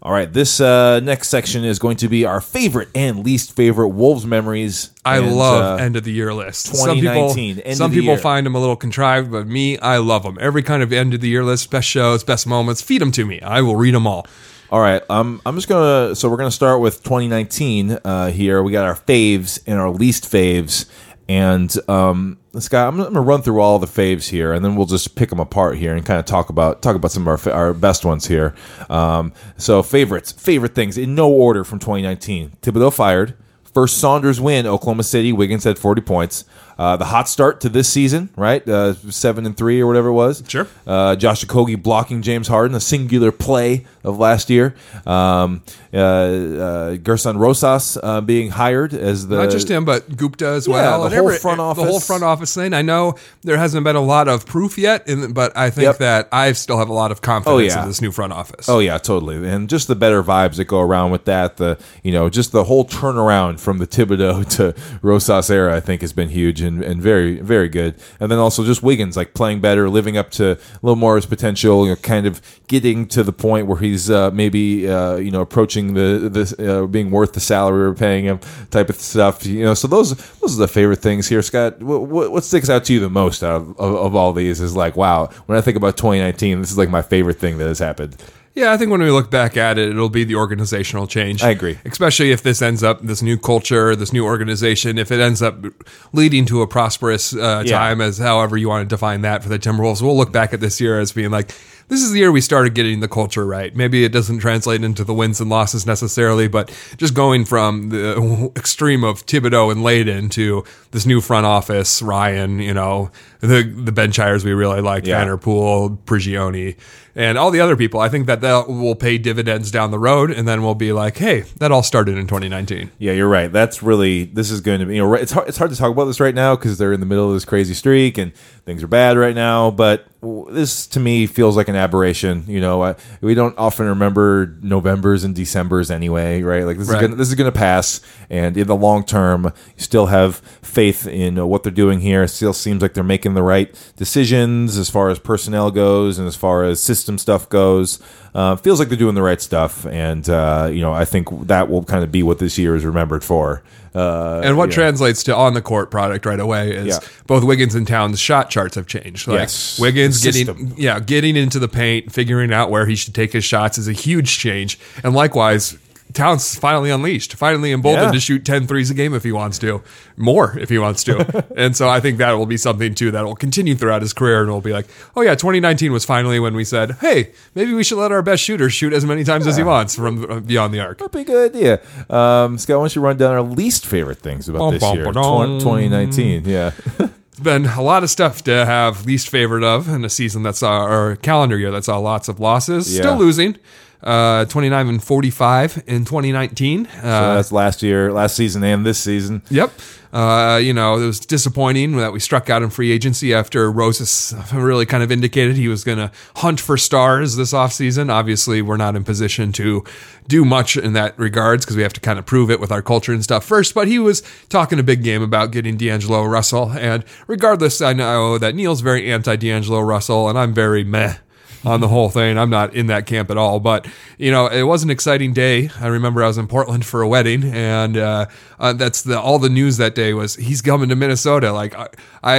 All 0.00 0.12
right, 0.12 0.32
this 0.32 0.60
uh, 0.60 1.00
next 1.00 1.28
section 1.28 1.64
is 1.64 1.80
going 1.80 1.96
to 1.98 2.08
be 2.08 2.24
our 2.24 2.40
favorite 2.40 2.88
and 2.94 3.24
least 3.24 3.56
favorite 3.56 3.88
Wolves 3.88 4.24
memories. 4.24 4.90
I 5.04 5.18
And, 5.18 5.34
love 5.36 5.80
uh, 5.80 5.82
end 5.82 5.96
of 5.96 6.04
the 6.04 6.12
year 6.12 6.32
lists. 6.32 6.70
2019, 6.70 6.94
Some 6.94 7.08
end 7.08 7.56
people, 7.56 7.70
of 7.72 7.76
some 7.76 7.90
the 7.90 7.96
people 7.96 8.12
year. 8.14 8.18
find 8.18 8.46
them 8.46 8.54
a 8.54 8.60
little 8.60 8.76
contrived, 8.76 9.32
but 9.32 9.48
me, 9.48 9.76
I 9.78 9.96
love 9.96 10.22
them. 10.22 10.38
Every 10.40 10.62
kind 10.62 10.84
of 10.84 10.92
end 10.92 11.14
of 11.14 11.20
the 11.20 11.28
year 11.28 11.44
list, 11.44 11.68
best 11.72 11.88
shows, 11.88 12.22
best 12.22 12.46
moments, 12.46 12.80
feed 12.80 13.00
them 13.00 13.10
to 13.12 13.24
me. 13.26 13.40
I 13.40 13.60
will 13.60 13.74
read 13.74 13.92
them 13.94 14.06
all. 14.06 14.24
All 14.70 14.80
right, 14.80 15.02
um, 15.10 15.40
I'm 15.44 15.56
just 15.56 15.68
gonna. 15.68 16.14
So 16.14 16.28
we're 16.28 16.36
gonna 16.36 16.50
start 16.52 16.80
with 16.80 17.02
2019 17.02 17.98
uh, 18.04 18.30
here. 18.30 18.62
We 18.62 18.70
got 18.70 18.84
our 18.86 18.94
faves 18.94 19.58
and 19.66 19.78
our 19.80 19.90
least 19.90 20.24
faves, 20.30 20.84
and 21.28 21.74
um, 21.88 22.38
Scott, 22.60 22.92
I'm, 22.92 23.00
I'm 23.00 23.12
gonna 23.12 23.20
run 23.20 23.42
through 23.42 23.60
all 23.60 23.78
the 23.78 23.86
faves 23.86 24.28
here, 24.28 24.52
and 24.52 24.64
then 24.64 24.76
we'll 24.76 24.86
just 24.86 25.14
pick 25.14 25.30
them 25.30 25.40
apart 25.40 25.76
here 25.76 25.94
and 25.94 26.04
kind 26.04 26.18
of 26.18 26.26
talk 26.26 26.48
about 26.48 26.82
talk 26.82 26.96
about 26.96 27.10
some 27.10 27.26
of 27.26 27.46
our 27.46 27.52
our 27.52 27.74
best 27.74 28.04
ones 28.04 28.26
here. 28.26 28.54
Um, 28.88 29.32
so 29.56 29.82
favorites, 29.82 30.32
favorite 30.32 30.74
things 30.74 30.98
in 30.98 31.14
no 31.14 31.30
order 31.30 31.64
from 31.64 31.78
2019. 31.78 32.52
Thibodeau 32.62 32.92
fired. 32.92 33.34
First 33.72 33.98
Saunders 33.98 34.40
win, 34.40 34.66
Oklahoma 34.66 35.04
City. 35.04 35.32
Wiggins 35.32 35.64
had 35.64 35.78
40 35.78 36.00
points. 36.02 36.44
Uh, 36.78 36.96
the 36.96 37.04
hot 37.06 37.28
start 37.28 37.60
to 37.62 37.68
this 37.68 37.88
season, 37.88 38.28
right? 38.36 38.66
Uh, 38.68 38.94
seven 39.10 39.44
and 39.46 39.56
three 39.56 39.80
or 39.80 39.86
whatever 39.88 40.08
it 40.08 40.12
was. 40.12 40.44
Sure. 40.46 40.66
Uh, 40.86 41.16
Josh 41.16 41.44
Okogie 41.44 41.82
blocking 41.82 42.22
James 42.22 42.46
Harden, 42.46 42.76
a 42.76 42.80
singular 42.80 43.32
play 43.32 43.84
of 44.04 44.18
last 44.18 44.48
year. 44.48 44.76
Um, 45.04 45.62
uh, 45.92 45.96
uh, 45.98 46.96
Gerson 46.96 47.36
Rosas 47.38 47.98
uh, 48.02 48.20
being 48.20 48.50
hired 48.50 48.94
as 48.94 49.26
the 49.26 49.36
Not 49.38 49.50
just 49.50 49.68
him, 49.68 49.84
but 49.84 50.16
Gupta 50.16 50.46
as 50.48 50.66
Yeah, 50.68 50.74
well. 50.74 51.00
the 51.00 51.06
And 51.06 51.14
whole 51.14 51.24
every- 51.28 51.38
front 51.38 51.58
The 51.58 51.74
whole 51.74 51.94
office. 51.96 52.06
front 52.06 52.22
office 52.22 52.54
thing. 52.54 52.72
I 52.74 52.82
know 52.82 53.14
there 53.42 53.56
hasn't 53.56 53.82
been 53.84 53.96
a 53.96 54.00
lot 54.00 54.28
of 54.28 54.46
proof 54.46 54.78
yet, 54.78 55.08
in, 55.08 55.32
but 55.32 55.56
I 55.56 55.70
think 55.70 55.84
Yep. 55.86 55.98
that 55.98 56.28
I 56.30 56.52
still 56.52 56.78
have 56.78 56.88
a 56.88 56.92
lot 56.92 57.10
of 57.10 57.22
confidence 57.22 57.72
Oh, 57.72 57.76
yeah. 57.76 57.82
in 57.82 57.88
this 57.88 58.00
new 58.00 58.12
front 58.12 58.32
office. 58.32 58.68
Oh 58.68 58.78
yeah, 58.78 58.98
totally, 58.98 59.48
and 59.48 59.68
just 59.68 59.88
the 59.88 59.96
better 59.96 60.22
vibes 60.22 60.56
that 60.56 60.66
go 60.66 60.80
around 60.80 61.10
with 61.10 61.24
that. 61.24 61.56
The 61.56 61.76
you 62.04 62.12
know 62.12 62.28
just 62.28 62.52
the 62.52 62.64
whole 62.64 62.84
turnaround 62.84 63.58
from 63.58 63.78
the 63.78 63.86
Thibodeau 63.86 64.46
to 64.56 64.74
Rosas 65.02 65.50
era, 65.50 65.74
I 65.76 65.80
think, 65.80 66.02
has 66.02 66.12
been 66.12 66.28
huge 66.28 66.60
and, 66.68 66.84
and 66.84 67.02
very 67.02 67.40
very 67.40 67.68
good. 67.68 67.94
And 68.20 68.30
then 68.30 68.38
also 68.38 68.64
just 68.64 68.82
Wiggins 68.82 69.16
like 69.16 69.34
playing 69.34 69.60
better, 69.60 69.88
living 69.90 70.16
up 70.16 70.30
to 70.32 70.52
a 70.52 70.58
little 70.82 70.96
more 70.96 71.16
of 71.16 71.24
his 71.24 71.26
potential, 71.26 71.84
you 71.84 71.92
know, 71.92 71.96
kind 71.96 72.26
of 72.26 72.40
getting 72.68 73.06
to 73.08 73.22
the 73.24 73.32
point 73.32 73.66
where 73.66 73.78
he's 73.78 74.10
uh, 74.10 74.30
maybe 74.30 74.88
uh, 74.88 75.16
you 75.16 75.30
know 75.30 75.40
approaching 75.40 75.94
the 75.94 76.28
the 76.28 76.82
uh, 76.82 76.86
being 76.86 77.10
worth 77.10 77.32
the 77.32 77.40
salary 77.40 77.88
we're 77.88 77.94
paying 77.94 78.26
him 78.26 78.38
type 78.70 78.88
of 78.88 78.96
stuff. 78.96 79.44
You 79.44 79.64
know, 79.64 79.74
so 79.74 79.88
those 79.88 80.14
those 80.38 80.56
are 80.56 80.60
the 80.60 80.68
favorite 80.68 81.00
things 81.00 81.28
here, 81.28 81.42
Scott. 81.42 81.82
What, 81.82 82.02
what, 82.02 82.30
what 82.30 82.44
sticks 82.44 82.70
out 82.70 82.84
to 82.84 82.92
you 82.92 83.00
the 83.00 83.10
most 83.10 83.42
out 83.42 83.62
of, 83.62 83.68
of, 83.80 83.94
of 83.96 84.14
all 84.14 84.32
these 84.32 84.60
is 84.60 84.76
like, 84.76 84.96
wow, 84.96 85.26
when 85.46 85.58
I 85.58 85.60
think 85.60 85.76
about 85.76 85.96
2019, 85.96 86.60
this 86.60 86.70
is 86.70 86.78
like 86.78 86.90
my 86.90 87.02
favorite 87.02 87.38
thing 87.38 87.58
that 87.58 87.66
has 87.66 87.78
happened. 87.78 88.16
Yeah, 88.58 88.72
I 88.72 88.76
think 88.76 88.90
when 88.90 89.00
we 89.00 89.10
look 89.12 89.30
back 89.30 89.56
at 89.56 89.78
it, 89.78 89.88
it'll 89.90 90.08
be 90.08 90.24
the 90.24 90.34
organizational 90.34 91.06
change. 91.06 91.44
I 91.44 91.50
agree. 91.50 91.78
Especially 91.84 92.32
if 92.32 92.42
this 92.42 92.60
ends 92.60 92.82
up, 92.82 93.00
this 93.02 93.22
new 93.22 93.38
culture, 93.38 93.94
this 93.94 94.12
new 94.12 94.24
organization, 94.24 94.98
if 94.98 95.12
it 95.12 95.20
ends 95.20 95.42
up 95.42 95.64
leading 96.12 96.44
to 96.46 96.62
a 96.62 96.66
prosperous 96.66 97.32
uh, 97.34 97.62
Yeah. 97.64 97.78
time, 97.78 98.00
as 98.00 98.18
however 98.18 98.56
you 98.56 98.68
want 98.68 98.82
to 98.88 98.92
define 98.92 99.20
that 99.22 99.44
for 99.44 99.48
the 99.48 99.60
Timberwolves, 99.60 100.02
we'll 100.02 100.16
look 100.16 100.32
back 100.32 100.52
at 100.52 100.58
this 100.58 100.80
year 100.80 100.98
as 100.98 101.12
being 101.12 101.30
like, 101.30 101.52
this 101.86 102.02
is 102.02 102.10
the 102.10 102.18
year 102.18 102.30
we 102.32 102.40
started 102.42 102.74
getting 102.74 103.00
the 103.00 103.08
culture 103.08 103.46
right. 103.46 103.74
Maybe 103.74 104.04
it 104.04 104.12
doesn't 104.12 104.40
translate 104.40 104.82
into 104.84 105.04
the 105.04 105.14
wins 105.14 105.40
and 105.40 105.48
losses 105.48 105.86
necessarily, 105.86 106.46
but 106.48 106.70
just 106.98 107.14
going 107.14 107.44
from 107.46 107.88
the 107.90 108.50
extreme 108.56 109.04
of 109.04 109.24
Thibodeau 109.24 109.72
and 109.72 109.80
Layden 109.82 110.30
to 110.32 110.64
this 110.90 111.06
new 111.06 111.20
front 111.22 111.46
office, 111.46 112.02
Ryan, 112.02 112.58
you 112.58 112.74
know, 112.74 113.10
the 113.40 113.62
the 113.62 113.92
bench 113.92 114.16
hires 114.16 114.44
we 114.44 114.52
really 114.52 114.80
like, 114.82 115.06
Yeah. 115.06 115.24
Vanterpool, 115.24 115.96
Prigioni, 116.04 116.76
and 117.14 117.36
all 117.38 117.50
the 117.50 117.60
other 117.60 117.76
people. 117.76 118.00
I 118.00 118.08
think 118.08 118.26
that 118.26 118.40
that 118.42 118.68
will 118.68 118.94
pay 118.94 119.18
dividends 119.18 119.70
down 119.70 119.90
the 119.90 119.98
road, 119.98 120.30
and 120.30 120.46
then 120.46 120.62
we'll 120.62 120.74
be 120.74 120.92
like, 120.92 121.16
hey, 121.16 121.40
that 121.58 121.72
all 121.72 121.82
started 121.82 122.16
in 122.16 122.26
2019. 122.26 122.90
Yeah, 122.98 123.12
you're 123.12 123.28
right. 123.28 123.52
That's 123.52 123.82
really 123.82 124.24
this 124.24 124.50
is 124.50 124.60
going 124.60 124.80
to 124.80 124.86
be. 124.86 124.96
You 124.96 125.02
know, 125.02 125.14
it's 125.14 125.32
hard, 125.32 125.48
it's 125.48 125.58
hard 125.58 125.70
to 125.70 125.76
talk 125.76 125.90
about 125.92 126.04
this 126.06 126.20
right 126.20 126.34
now 126.34 126.56
because 126.56 126.78
they're 126.78 126.92
in 126.92 127.00
the 127.00 127.06
middle 127.06 127.28
of 127.28 127.34
this 127.34 127.44
crazy 127.44 127.74
streak 127.74 128.18
and 128.18 128.34
things 128.64 128.82
are 128.82 128.88
bad 128.88 129.16
right 129.16 129.34
now. 129.34 129.70
But 129.70 130.06
this 130.50 130.86
to 130.88 131.00
me 131.00 131.26
feels 131.26 131.56
like 131.56 131.68
an 131.68 131.76
aberration. 131.76 132.44
You 132.48 132.60
know, 132.60 132.82
I, 132.82 132.96
we 133.20 133.34
don't 133.34 133.56
often 133.56 133.86
remember 133.86 134.56
Novembers 134.62 135.22
and 135.24 135.34
Decembers 135.34 135.90
anyway, 135.90 136.42
right? 136.42 136.64
Like 136.64 136.76
this 136.78 136.88
Right. 136.88 136.96
is 136.96 137.00
gonna, 137.08 137.16
this 137.16 137.28
is 137.28 137.34
going 137.34 137.50
to 137.52 137.56
pass, 137.56 138.00
and 138.30 138.56
in 138.56 138.66
the 138.66 138.74
long 138.76 139.04
term, 139.04 139.44
you 139.44 139.82
still 139.82 140.06
have 140.06 140.36
faith 140.62 141.06
in 141.06 141.38
uh, 141.38 141.46
what 141.46 141.62
they're 141.62 141.72
doing 141.72 142.00
here. 142.00 142.24
It 142.24 142.28
still 142.28 142.52
seems 142.52 142.82
like 142.82 142.94
they're 142.94 143.04
making 143.04 143.34
the 143.34 143.42
right 143.42 143.72
decisions 143.96 144.76
as 144.76 144.90
far 144.90 145.08
as 145.10 145.18
personnel 145.18 145.70
goes 145.70 146.18
and 146.18 146.26
as 146.26 146.34
far 146.36 146.64
as 146.64 146.82
system 147.08 147.18
stuff 147.18 147.48
goes. 147.48 147.98
Uh, 148.34 148.54
feels 148.56 148.78
like 148.78 148.88
they're 148.88 148.98
doing 148.98 149.14
the 149.14 149.22
right 149.22 149.40
stuff, 149.40 149.86
and 149.86 150.28
uh, 150.28 150.68
you 150.70 150.80
know, 150.82 150.92
I 150.92 151.04
think 151.06 151.46
that 151.46 151.70
will 151.70 151.82
kind 151.84 152.04
of 152.04 152.12
be 152.12 152.22
what 152.22 152.38
this 152.38 152.58
year 152.58 152.76
is 152.76 152.84
remembered 152.84 153.24
for. 153.24 153.62
Uh, 153.94 154.42
And 154.44 154.56
what 154.58 154.70
translates 154.70 155.22
to 155.24 155.34
on 155.34 155.54
the 155.54 155.62
court 155.62 155.90
product 155.90 156.26
right 156.26 156.38
away 156.38 156.72
is 156.72 156.86
Yeah. 156.86 156.98
both 157.26 157.42
Wiggins 157.42 157.74
and 157.74 157.86
Towns' 157.88 158.20
shot 158.20 158.50
charts 158.50 158.74
have 158.76 158.86
changed. 158.86 159.26
Like 159.26 159.40
Yes. 159.40 159.78
Wiggins 159.80 160.22
getting 160.22 160.74
yeah, 160.76 161.00
getting 161.00 161.36
into 161.36 161.58
the 161.58 161.68
paint, 161.68 162.12
figuring 162.12 162.52
out 162.52 162.70
where 162.70 162.84
he 162.86 162.94
should 162.94 163.14
take 163.14 163.32
his 163.32 163.44
shots 163.44 163.78
is 163.78 163.88
a 163.88 163.92
huge 163.92 164.38
change. 164.38 164.78
And 165.02 165.14
likewise, 165.14 165.78
Towns 166.14 166.58
finally 166.58 166.90
unleashed, 166.90 167.34
finally 167.34 167.70
emboldened 167.72 168.06
Yeah. 168.06 168.12
to 168.12 168.20
shoot 168.20 168.44
10 168.44 168.66
threes 168.66 168.90
a 168.90 168.94
game 168.94 169.14
if 169.14 169.22
he 169.24 169.30
wants 169.32 169.58
to, 169.58 169.82
more 170.16 170.58
if 170.58 170.68
he 170.70 170.78
wants 170.78 171.04
to. 171.04 171.44
and 171.56 171.76
so 171.76 171.88
I 171.88 172.00
think 172.00 172.18
that 172.18 172.32
will 172.32 172.46
be 172.46 172.56
something 172.56 172.94
too 172.94 173.10
that 173.10 173.24
will 173.24 173.36
continue 173.36 173.74
throughout 173.74 174.00
his 174.02 174.12
career 174.12 174.42
and 174.42 174.50
will 174.50 174.60
be 174.60 174.72
like, 174.72 174.86
oh 175.16 175.20
yeah, 175.20 175.34
2019 175.34 175.92
was 175.92 176.04
finally 176.04 176.40
when 176.40 176.54
we 176.54 176.64
said, 176.64 176.92
hey, 177.00 177.32
maybe 177.54 177.72
we 177.74 177.84
should 177.84 177.98
let 177.98 178.10
our 178.10 178.22
best 178.22 178.42
shooter 178.42 178.70
shoot 178.70 178.92
as 178.92 179.04
many 179.04 179.22
times 179.22 179.46
as 179.46 179.56
he 179.56 179.62
wants 179.62 179.94
from 179.94 180.30
uh, 180.30 180.40
beyond 180.40 180.72
the 180.72 180.80
arc. 180.80 180.98
That'd 180.98 181.12
be 181.12 181.20
a 181.20 181.24
good 181.24 181.54
idea. 181.54 181.80
Um, 182.08 182.56
Scott, 182.58 182.78
why 182.78 182.82
don't 182.84 182.96
you 182.96 183.02
run 183.02 183.16
down 183.18 183.32
our 183.34 183.42
least 183.42 183.84
favorite 183.86 184.18
things 184.18 184.48
about 184.48 184.58
Bum, 184.60 184.74
this 184.74 184.82
bum, 184.82 184.96
year, 184.96 185.04
ba-dum. 185.04 185.58
2019? 185.60 186.44
Yeah, 186.46 186.72
been 187.42 187.66
a 187.66 187.82
lot 187.82 188.02
of 188.02 188.10
stuff 188.10 188.42
to 188.44 188.64
have 188.66 189.04
least 189.06 189.28
favorite 189.28 189.62
of 189.62 189.88
in 189.88 190.04
a 190.04 190.10
season 190.10 190.42
that 190.42 190.56
saw 190.56 190.84
or 190.86 191.16
calendar 191.16 191.56
year 191.58 191.70
that 191.70 191.84
saw 191.84 191.98
lots 191.98 192.28
of 192.28 192.40
losses. 192.40 192.92
Yeah. 192.92 193.02
Still 193.02 193.16
losing. 193.16 193.56
Uh, 194.02 194.44
29 194.44 194.88
and 194.88 195.02
45 195.02 195.82
in 195.88 196.04
2019. 196.04 196.86
Uh, 196.86 196.90
So 196.90 197.00
that's 197.34 197.50
last 197.52 197.82
year, 197.82 198.12
last 198.12 198.36
season, 198.36 198.62
and 198.62 198.86
this 198.86 198.98
season. 199.00 199.42
Yep. 199.50 199.72
Uh, 200.12 200.58
you 200.62 200.72
know, 200.72 200.94
it 200.98 201.04
was 201.04 201.20
disappointing 201.20 201.96
that 201.96 202.12
we 202.12 202.20
struck 202.20 202.48
out 202.48 202.62
in 202.62 202.70
free 202.70 202.92
agency 202.92 203.34
after 203.34 203.70
Rosas 203.70 204.34
really 204.54 204.86
kind 204.86 205.02
of 205.02 205.10
indicated 205.12 205.56
he 205.56 205.68
was 205.68 205.84
going 205.84 205.98
to 205.98 206.10
hunt 206.36 206.60
for 206.60 206.78
stars 206.78 207.36
this 207.36 207.52
offseason. 207.52 208.10
Obviously, 208.10 208.62
we're 208.62 208.76
not 208.78 208.96
in 208.96 209.04
position 209.04 209.52
to 209.52 209.84
do 210.28 210.44
much 210.44 210.76
in 210.76 210.92
that 210.94 211.18
regards 211.18 211.64
because 211.64 211.76
we 211.76 211.82
have 211.82 211.92
to 211.92 212.00
kind 212.00 212.18
of 212.18 212.24
prove 212.24 212.50
it 212.50 212.60
with 212.60 212.70
our 212.72 212.80
culture 212.82 213.12
and 213.12 213.22
stuff 213.24 213.44
first. 213.44 213.74
But 213.74 213.88
he 213.88 213.98
was 213.98 214.22
talking 214.48 214.78
a 214.78 214.82
big 214.84 215.02
game 215.02 215.22
about 215.22 215.50
getting 215.50 215.76
D'Angelo 215.76 216.24
Russell. 216.24 216.70
And 216.70 217.04
regardless, 217.26 217.82
I 217.82 217.92
know 217.92 218.38
that 218.38 218.54
Neil's 218.54 218.80
very 218.80 219.10
anti 219.12 219.36
D'Angelo 219.36 219.80
Russell, 219.80 220.28
and 220.28 220.38
I'm 220.38 220.54
very 220.54 220.84
meh 220.84 221.16
on 221.64 221.80
the 221.80 221.88
whole 221.88 222.08
thing. 222.10 222.38
I'm 222.38 222.50
not 222.50 222.74
in 222.74 222.86
that 222.86 223.06
camp 223.06 223.30
at 223.30 223.36
all, 223.36 223.60
but 223.60 223.86
you 224.16 224.30
know, 224.30 224.46
it 224.46 224.62
was 224.62 224.82
an 224.82 224.90
exciting 224.90 225.32
day. 225.32 225.70
I 225.80 225.86
remember 225.88 226.22
I 226.22 226.26
was 226.26 226.38
in 226.38 226.46
Portland 226.46 226.84
for 226.86 227.02
a 227.02 227.08
wedding, 227.08 227.44
and 227.44 227.96
uh, 227.96 228.26
uh, 228.58 228.72
that's 228.72 229.02
the 229.02 229.20
all 229.20 229.38
the 229.38 229.48
news 229.48 229.76
that 229.78 229.94
day 229.94 230.12
was 230.14 230.34
he's 230.36 230.62
coming 230.62 230.88
to 230.88 230.96
Minnesota. 230.96 231.52
Like 231.52 231.74
I, 231.76 231.88
I 232.22 232.36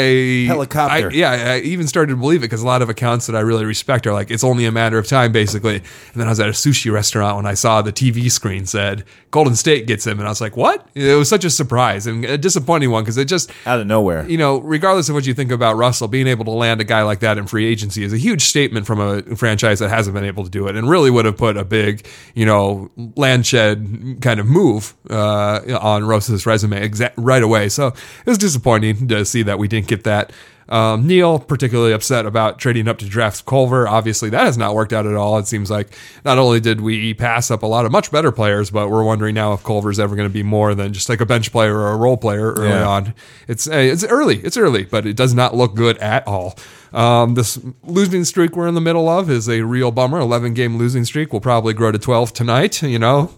Helicopter. 0.47 1.09
I- 1.09 1.13
yeah, 1.13 1.31
I 1.53 1.59
even 1.59 1.87
started 1.87 2.13
to 2.13 2.17
believe 2.17 2.39
it 2.41 2.47
because 2.49 2.61
a 2.61 2.65
lot 2.67 2.81
of 2.81 2.89
accounts 2.89 3.27
that 3.27 3.35
I 3.35 3.39
really 3.41 3.65
respect 3.65 4.05
are 4.07 4.13
like 4.13 4.31
it's 4.31 4.43
only 4.43 4.65
a 4.65 4.71
matter 4.71 4.97
of 4.97 5.07
time, 5.07 5.31
basically. 5.31 5.75
And 5.77 5.83
then 6.15 6.27
I 6.27 6.29
was 6.31 6.39
at 6.39 6.47
a 6.49 6.51
sushi 6.51 6.91
restaurant 6.91 7.35
when 7.37 7.45
I 7.45 7.53
saw 7.53 7.81
the 7.81 7.93
TV 7.93 8.31
screen 8.31 8.65
said 8.65 9.03
Golden 9.31 9.55
State 9.55 9.85
gets 9.87 10.05
him, 10.05 10.19
and 10.19 10.27
I 10.27 10.31
was 10.31 10.41
like, 10.41 10.57
what? 10.57 10.87
It 10.95 11.15
was 11.15 11.29
such 11.29 11.45
a 11.45 11.49
surprise 11.49 12.07
and 12.07 12.25
a 12.25 12.37
disappointing 12.37 12.89
one 12.91 13.03
because 13.03 13.17
it 13.17 13.25
just 13.25 13.51
Out 13.65 13.79
of 13.79 13.87
nowhere. 13.87 14.27
you 14.27 14.37
know, 14.37 14.59
regardless 14.59 15.07
of 15.09 15.15
what 15.15 15.25
you 15.27 15.33
think 15.33 15.51
about 15.51 15.75
Russell, 15.77 16.07
being 16.07 16.27
able 16.27 16.45
to 16.45 16.51
land 16.51 16.81
a 16.81 16.83
guy 16.83 17.03
like 17.03 17.19
that 17.19 17.37
in 17.37 17.45
free 17.47 17.65
agency 17.65 18.03
is 18.03 18.11
a 18.13 18.17
huge 18.17 18.41
statement 18.43 18.85
from 18.87 18.99
a 18.99 19.08
franchise 19.35 19.79
that 19.79 19.89
hasn't 19.89 20.13
been 20.13 20.25
able 20.25 20.43
to 20.43 20.49
do 20.49 20.67
it, 20.67 20.75
and 20.75 20.89
really 20.89 21.09
would 21.11 21.25
have 21.25 21.37
put 21.37 21.57
a 21.57 21.63
big, 21.65 22.05
you 22.35 22.45
know, 22.45 22.89
land 23.15 23.45
shed 23.45 24.17
kind 24.21 24.39
of 24.39 24.45
move 24.45 24.93
uh, 25.09 25.61
on 25.81 26.05
Russell's 26.05 26.45
resume 26.45 26.79
exa- 26.79 27.13
right 27.17 27.43
away. 27.43 27.69
So 27.69 27.87
it 27.87 28.25
was 28.25 28.37
disappointing 28.37 29.07
to 29.09 29.25
see 29.25 29.43
that 29.43 29.59
we 29.59 29.67
didn't 29.67 29.87
get 29.87 30.03
that. 30.05 30.31
Um, 30.69 31.07
Neil 31.07 31.39
particularly 31.39 31.93
upset 31.93 32.27
about 32.27 32.59
trading 32.59 32.87
up 32.87 32.99
to 32.99 33.05
draft 33.09 33.43
Culver. 33.47 33.87
Obviously, 33.87 34.29
that 34.29 34.43
has 34.45 34.55
not 34.55 34.75
worked 34.75 34.93
out 34.93 35.07
at 35.07 35.15
all. 35.15 35.39
It 35.39 35.47
seems 35.47 35.71
like 35.71 35.97
not 36.23 36.37
only 36.37 36.59
did 36.59 36.79
we 36.81 37.15
pass 37.15 37.49
up 37.49 37.63
a 37.63 37.65
lot 37.65 37.87
of 37.87 37.91
much 37.91 38.11
better 38.11 38.31
players, 38.31 38.69
but 38.69 38.87
we're 38.87 39.03
wondering 39.03 39.33
now 39.33 39.53
if 39.53 39.63
Culver's 39.63 39.99
ever 39.99 40.15
going 40.15 40.29
to 40.29 40.33
be 40.33 40.43
more 40.43 40.75
than 40.75 40.93
just 40.93 41.09
like 41.09 41.21
a 41.21 41.25
bench 41.25 41.51
player 41.51 41.75
or 41.75 41.87
a 41.93 41.95
role 41.97 42.17
player 42.17 42.51
early 42.53 42.69
Yeah. 42.69 42.87
on. 42.87 43.15
It's 43.47 43.65
it's 43.65 44.03
early, 44.03 44.41
it's 44.41 44.57
early, 44.57 44.83
but 44.85 45.07
it 45.07 45.15
does 45.15 45.33
not 45.33 45.55
look 45.55 45.73
good 45.73 45.97
at 45.97 46.27
all. 46.27 46.55
Um, 46.93 47.35
this 47.35 47.59
losing 47.83 48.23
streak 48.25 48.55
we're 48.55 48.67
in 48.67 48.75
the 48.75 48.81
middle 48.81 49.07
of 49.07 49.29
is 49.29 49.47
a 49.47 49.61
real 49.61 49.91
bummer. 49.91 50.19
Eleven 50.19 50.53
game 50.53 50.77
losing 50.77 51.05
streak 51.05 51.31
will 51.31 51.41
probably 51.41 51.73
grow 51.73 51.91
to 51.91 51.99
twelve 51.99 52.33
tonight. 52.33 52.81
You 52.81 52.99
know, 52.99 53.31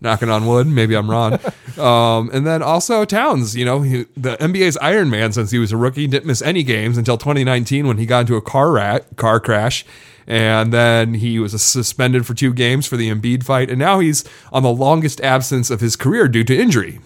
knocking 0.00 0.30
on 0.30 0.46
wood. 0.46 0.66
Maybe 0.66 0.94
I'm 0.94 1.10
wrong. 1.10 1.38
um, 1.78 2.30
and 2.32 2.46
then 2.46 2.62
also 2.62 3.04
Towns. 3.04 3.56
You 3.56 3.64
know, 3.64 3.82
he, 3.82 4.04
the 4.16 4.36
NBA's 4.36 4.76
Iron 4.78 5.10
Man 5.10 5.32
since 5.32 5.50
he 5.50 5.58
was 5.58 5.72
a 5.72 5.76
rookie 5.76 6.06
didn't 6.06 6.26
miss 6.26 6.42
any 6.42 6.62
games 6.62 6.96
until 6.96 7.18
2019 7.18 7.86
when 7.86 7.98
he 7.98 8.06
got 8.06 8.20
into 8.20 8.36
a 8.36 8.42
car 8.42 8.70
rat 8.72 9.16
car 9.16 9.40
crash. 9.40 9.84
And 10.26 10.72
then 10.72 11.14
he 11.14 11.38
was 11.38 11.60
suspended 11.60 12.26
for 12.26 12.32
two 12.32 12.54
games 12.54 12.86
for 12.86 12.96
the 12.96 13.10
Embiid 13.10 13.42
fight, 13.42 13.68
and 13.68 13.78
now 13.78 13.98
he's 13.98 14.24
on 14.52 14.62
the 14.62 14.72
longest 14.72 15.20
absence 15.20 15.68
of 15.70 15.80
his 15.80 15.96
career 15.96 16.28
due 16.28 16.44
to 16.44 16.56
injury. 16.56 17.00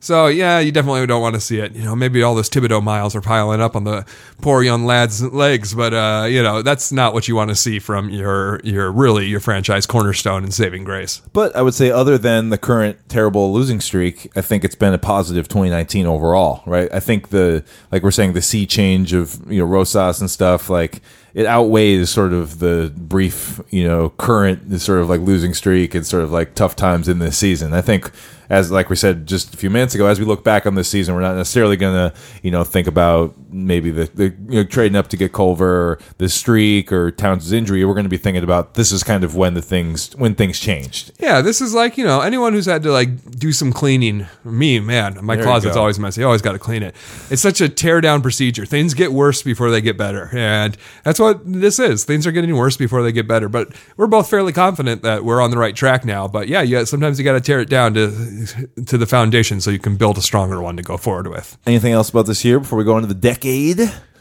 So 0.00 0.28
yeah, 0.28 0.60
you 0.60 0.70
definitely 0.70 1.06
don't 1.06 1.20
want 1.20 1.34
to 1.34 1.40
see 1.40 1.58
it. 1.58 1.74
You 1.74 1.82
know, 1.82 1.96
maybe 1.96 2.22
all 2.22 2.34
those 2.34 2.48
Thibodeau 2.48 2.82
miles 2.82 3.16
are 3.16 3.20
piling 3.20 3.60
up 3.60 3.74
on 3.74 3.84
the 3.84 4.06
poor 4.40 4.62
young 4.62 4.84
lad's 4.84 5.22
legs, 5.22 5.74
but 5.74 5.92
uh, 5.92 6.26
you 6.28 6.42
know 6.42 6.62
that's 6.62 6.92
not 6.92 7.14
what 7.14 7.26
you 7.26 7.34
want 7.34 7.50
to 7.50 7.56
see 7.56 7.78
from 7.78 8.08
your 8.10 8.60
your 8.62 8.92
really 8.92 9.26
your 9.26 9.40
franchise 9.40 9.86
cornerstone 9.86 10.44
and 10.44 10.54
saving 10.54 10.84
grace. 10.84 11.20
But 11.32 11.54
I 11.56 11.62
would 11.62 11.74
say, 11.74 11.90
other 11.90 12.16
than 12.16 12.50
the 12.50 12.58
current 12.58 12.98
terrible 13.08 13.52
losing 13.52 13.80
streak, 13.80 14.30
I 14.36 14.40
think 14.40 14.64
it's 14.64 14.76
been 14.76 14.94
a 14.94 14.98
positive 14.98 15.48
2019 15.48 16.06
overall, 16.06 16.62
right? 16.64 16.88
I 16.92 17.00
think 17.00 17.30
the 17.30 17.64
like 17.90 18.02
we're 18.02 18.10
saying 18.12 18.34
the 18.34 18.42
sea 18.42 18.66
change 18.66 19.12
of 19.12 19.40
you 19.50 19.58
know 19.58 19.66
Rosas 19.66 20.20
and 20.20 20.30
stuff 20.30 20.70
like 20.70 21.02
it 21.34 21.44
outweighs 21.44 22.08
sort 22.08 22.32
of 22.32 22.60
the 22.60 22.92
brief 22.96 23.60
you 23.70 23.86
know 23.86 24.10
current 24.10 24.80
sort 24.80 25.00
of 25.00 25.08
like 25.08 25.20
losing 25.20 25.54
streak 25.54 25.94
and 25.94 26.06
sort 26.06 26.22
of 26.22 26.30
like 26.30 26.54
tough 26.54 26.76
times 26.76 27.08
in 27.08 27.18
this 27.18 27.36
season. 27.36 27.74
I 27.74 27.80
think 27.80 28.12
as 28.50 28.70
like 28.70 28.90
we 28.90 28.96
said 28.96 29.26
just 29.26 29.54
a 29.54 29.56
few 29.56 29.70
minutes 29.70 29.94
ago, 29.94 30.06
as 30.06 30.18
we 30.18 30.24
look 30.24 30.44
back 30.44 30.66
on 30.66 30.74
this 30.74 30.88
season, 30.88 31.14
we're 31.14 31.20
not 31.20 31.36
necessarily 31.36 31.76
gonna 31.76 32.12
you 32.42 32.50
know 32.50 32.64
think 32.64 32.86
about 32.86 33.34
maybe 33.50 33.90
the, 33.90 34.04
the 34.14 34.24
you 34.48 34.62
know 34.62 34.64
trading 34.64 34.96
up 34.96 35.08
to 35.08 35.16
get 35.16 35.32
Culver 35.32 35.68
or 35.68 35.98
the 36.18 36.28
streak 36.28 36.92
or 36.92 37.10
Towns' 37.10 37.52
injury. 37.52 37.84
We're 37.84 37.94
going 37.94 38.04
to 38.04 38.10
be 38.10 38.18
thinking 38.18 38.44
about 38.44 38.74
this 38.74 38.92
is 38.92 39.02
kind 39.02 39.24
of 39.24 39.34
when 39.36 39.54
the 39.54 39.62
things 39.62 40.14
when 40.16 40.34
things 40.34 40.58
changed. 40.58 41.12
Yeah, 41.18 41.40
this 41.40 41.60
is 41.60 41.74
like 41.74 41.98
you 41.98 42.04
know 42.04 42.20
anyone 42.20 42.52
who's 42.52 42.66
had 42.66 42.82
to 42.84 42.92
like 42.92 43.38
do 43.38 43.52
some 43.52 43.72
cleaning. 43.72 44.26
Me, 44.44 44.80
man, 44.80 45.18
my 45.22 45.36
There 45.36 45.44
closet's 45.44 45.76
always 45.76 45.98
messy. 45.98 46.22
I 46.22 46.26
always 46.26 46.42
got 46.42 46.52
to 46.52 46.58
clean 46.58 46.82
it. 46.82 46.94
It's 47.30 47.42
such 47.42 47.60
a 47.60 47.68
tear 47.68 48.00
down 48.00 48.22
procedure. 48.22 48.64
Things 48.64 48.94
get 48.94 49.12
worse 49.12 49.42
before 49.42 49.70
they 49.70 49.80
get 49.80 49.96
better, 49.96 50.30
and 50.32 50.76
that's 51.04 51.18
what 51.18 51.40
this 51.44 51.78
is. 51.78 52.04
Things 52.04 52.26
are 52.26 52.32
getting 52.32 52.54
worse 52.56 52.76
before 52.76 53.02
they 53.02 53.12
get 53.12 53.28
better. 53.28 53.48
But 53.48 53.72
we're 53.96 54.06
both 54.06 54.28
fairly 54.30 54.52
confident 54.52 55.02
that 55.02 55.24
we're 55.24 55.40
on 55.40 55.50
the 55.50 55.58
right 55.58 55.74
track 55.74 56.04
now. 56.04 56.28
But 56.28 56.48
yeah, 56.48 56.62
yeah, 56.62 56.84
sometimes 56.84 57.18
you 57.18 57.24
got 57.24 57.32
to 57.32 57.40
tear 57.40 57.60
it 57.60 57.68
down 57.68 57.94
to 57.94 58.37
to 58.86 58.98
the 58.98 59.06
foundation 59.06 59.60
so 59.60 59.70
you 59.70 59.78
can 59.78 59.96
build 59.96 60.18
a 60.18 60.22
stronger 60.22 60.60
one 60.60 60.76
to 60.76 60.82
go 60.82 60.96
forward 60.96 61.28
with. 61.28 61.56
Anything 61.66 61.92
else 61.92 62.10
about 62.10 62.26
this 62.26 62.44
year 62.44 62.58
before 62.60 62.78
we 62.78 62.84
go 62.84 62.96
into 62.96 63.08
the 63.08 63.14
decade? 63.14 63.80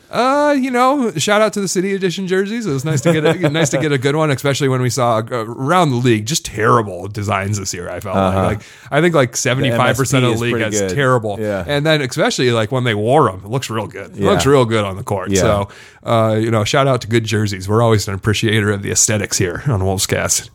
Uh, 0.10 0.56
you 0.58 0.72
know, 0.72 1.12
shout 1.18 1.42
out 1.42 1.52
to 1.52 1.60
the 1.60 1.68
City 1.68 1.94
Edition 1.94 2.28
jerseys. 2.28 2.66
It 2.66 2.72
was 2.72 2.86
nice 2.86 3.02
to 3.02 3.12
get 3.12 3.26
a 3.26 3.50
nice 3.50 3.72
to 3.72 3.78
get 3.78 3.92
a 3.92 3.98
good 3.98 4.16
one, 4.16 4.32
especially 4.32 4.70
when 4.70 4.82
we 4.82 4.90
saw 4.90 5.18
uh, 5.18 5.44
around 5.46 5.90
the 5.90 5.98
league 5.98 6.26
just 6.26 6.46
terrible 6.46 7.10
designs 7.10 7.60
this 7.60 7.74
year. 7.74 7.90
I 7.90 8.00
felt 8.00 8.16
like, 8.16 8.58
like 8.60 8.62
I 8.90 9.02
think 9.02 9.14
like 9.16 9.36
seventy 9.36 9.70
five 9.70 9.98
percent 9.98 10.24
of 10.24 10.36
the 10.36 10.40
league 10.40 10.54
pretty 10.54 10.64
has 10.78 10.80
good. 10.80 10.96
terrible. 10.96 11.36
Yeah. 11.42 11.66
and 11.68 11.86
then 11.86 12.02
especially 12.02 12.52
like 12.52 12.72
when 12.72 12.86
they 12.86 12.96
wore 12.96 13.30
them, 13.30 13.42
it 13.44 13.50
looks 13.50 13.70
real 13.70 13.88
good. 13.88 14.12
It 14.12 14.20
Yeah. 14.22 14.30
looks 14.30 14.46
real 14.46 14.64
good 14.64 14.86
on 14.86 14.96
the 14.96 15.04
court. 15.04 15.30
Yeah. 15.30 15.42
So, 15.42 15.70
uh, 16.04 16.36
you 16.40 16.52
know, 16.52 16.64
shout 16.64 16.88
out 16.88 17.02
to 17.02 17.08
good 17.10 17.26
jerseys. 17.26 17.68
We're 17.68 17.82
always 17.82 18.08
an 18.08 18.14
appreciator 18.14 18.72
of 18.72 18.84
the 18.84 18.92
aesthetics 18.92 19.38
here 19.38 19.62
on 19.68 19.82
Wolvescast. 19.82 20.50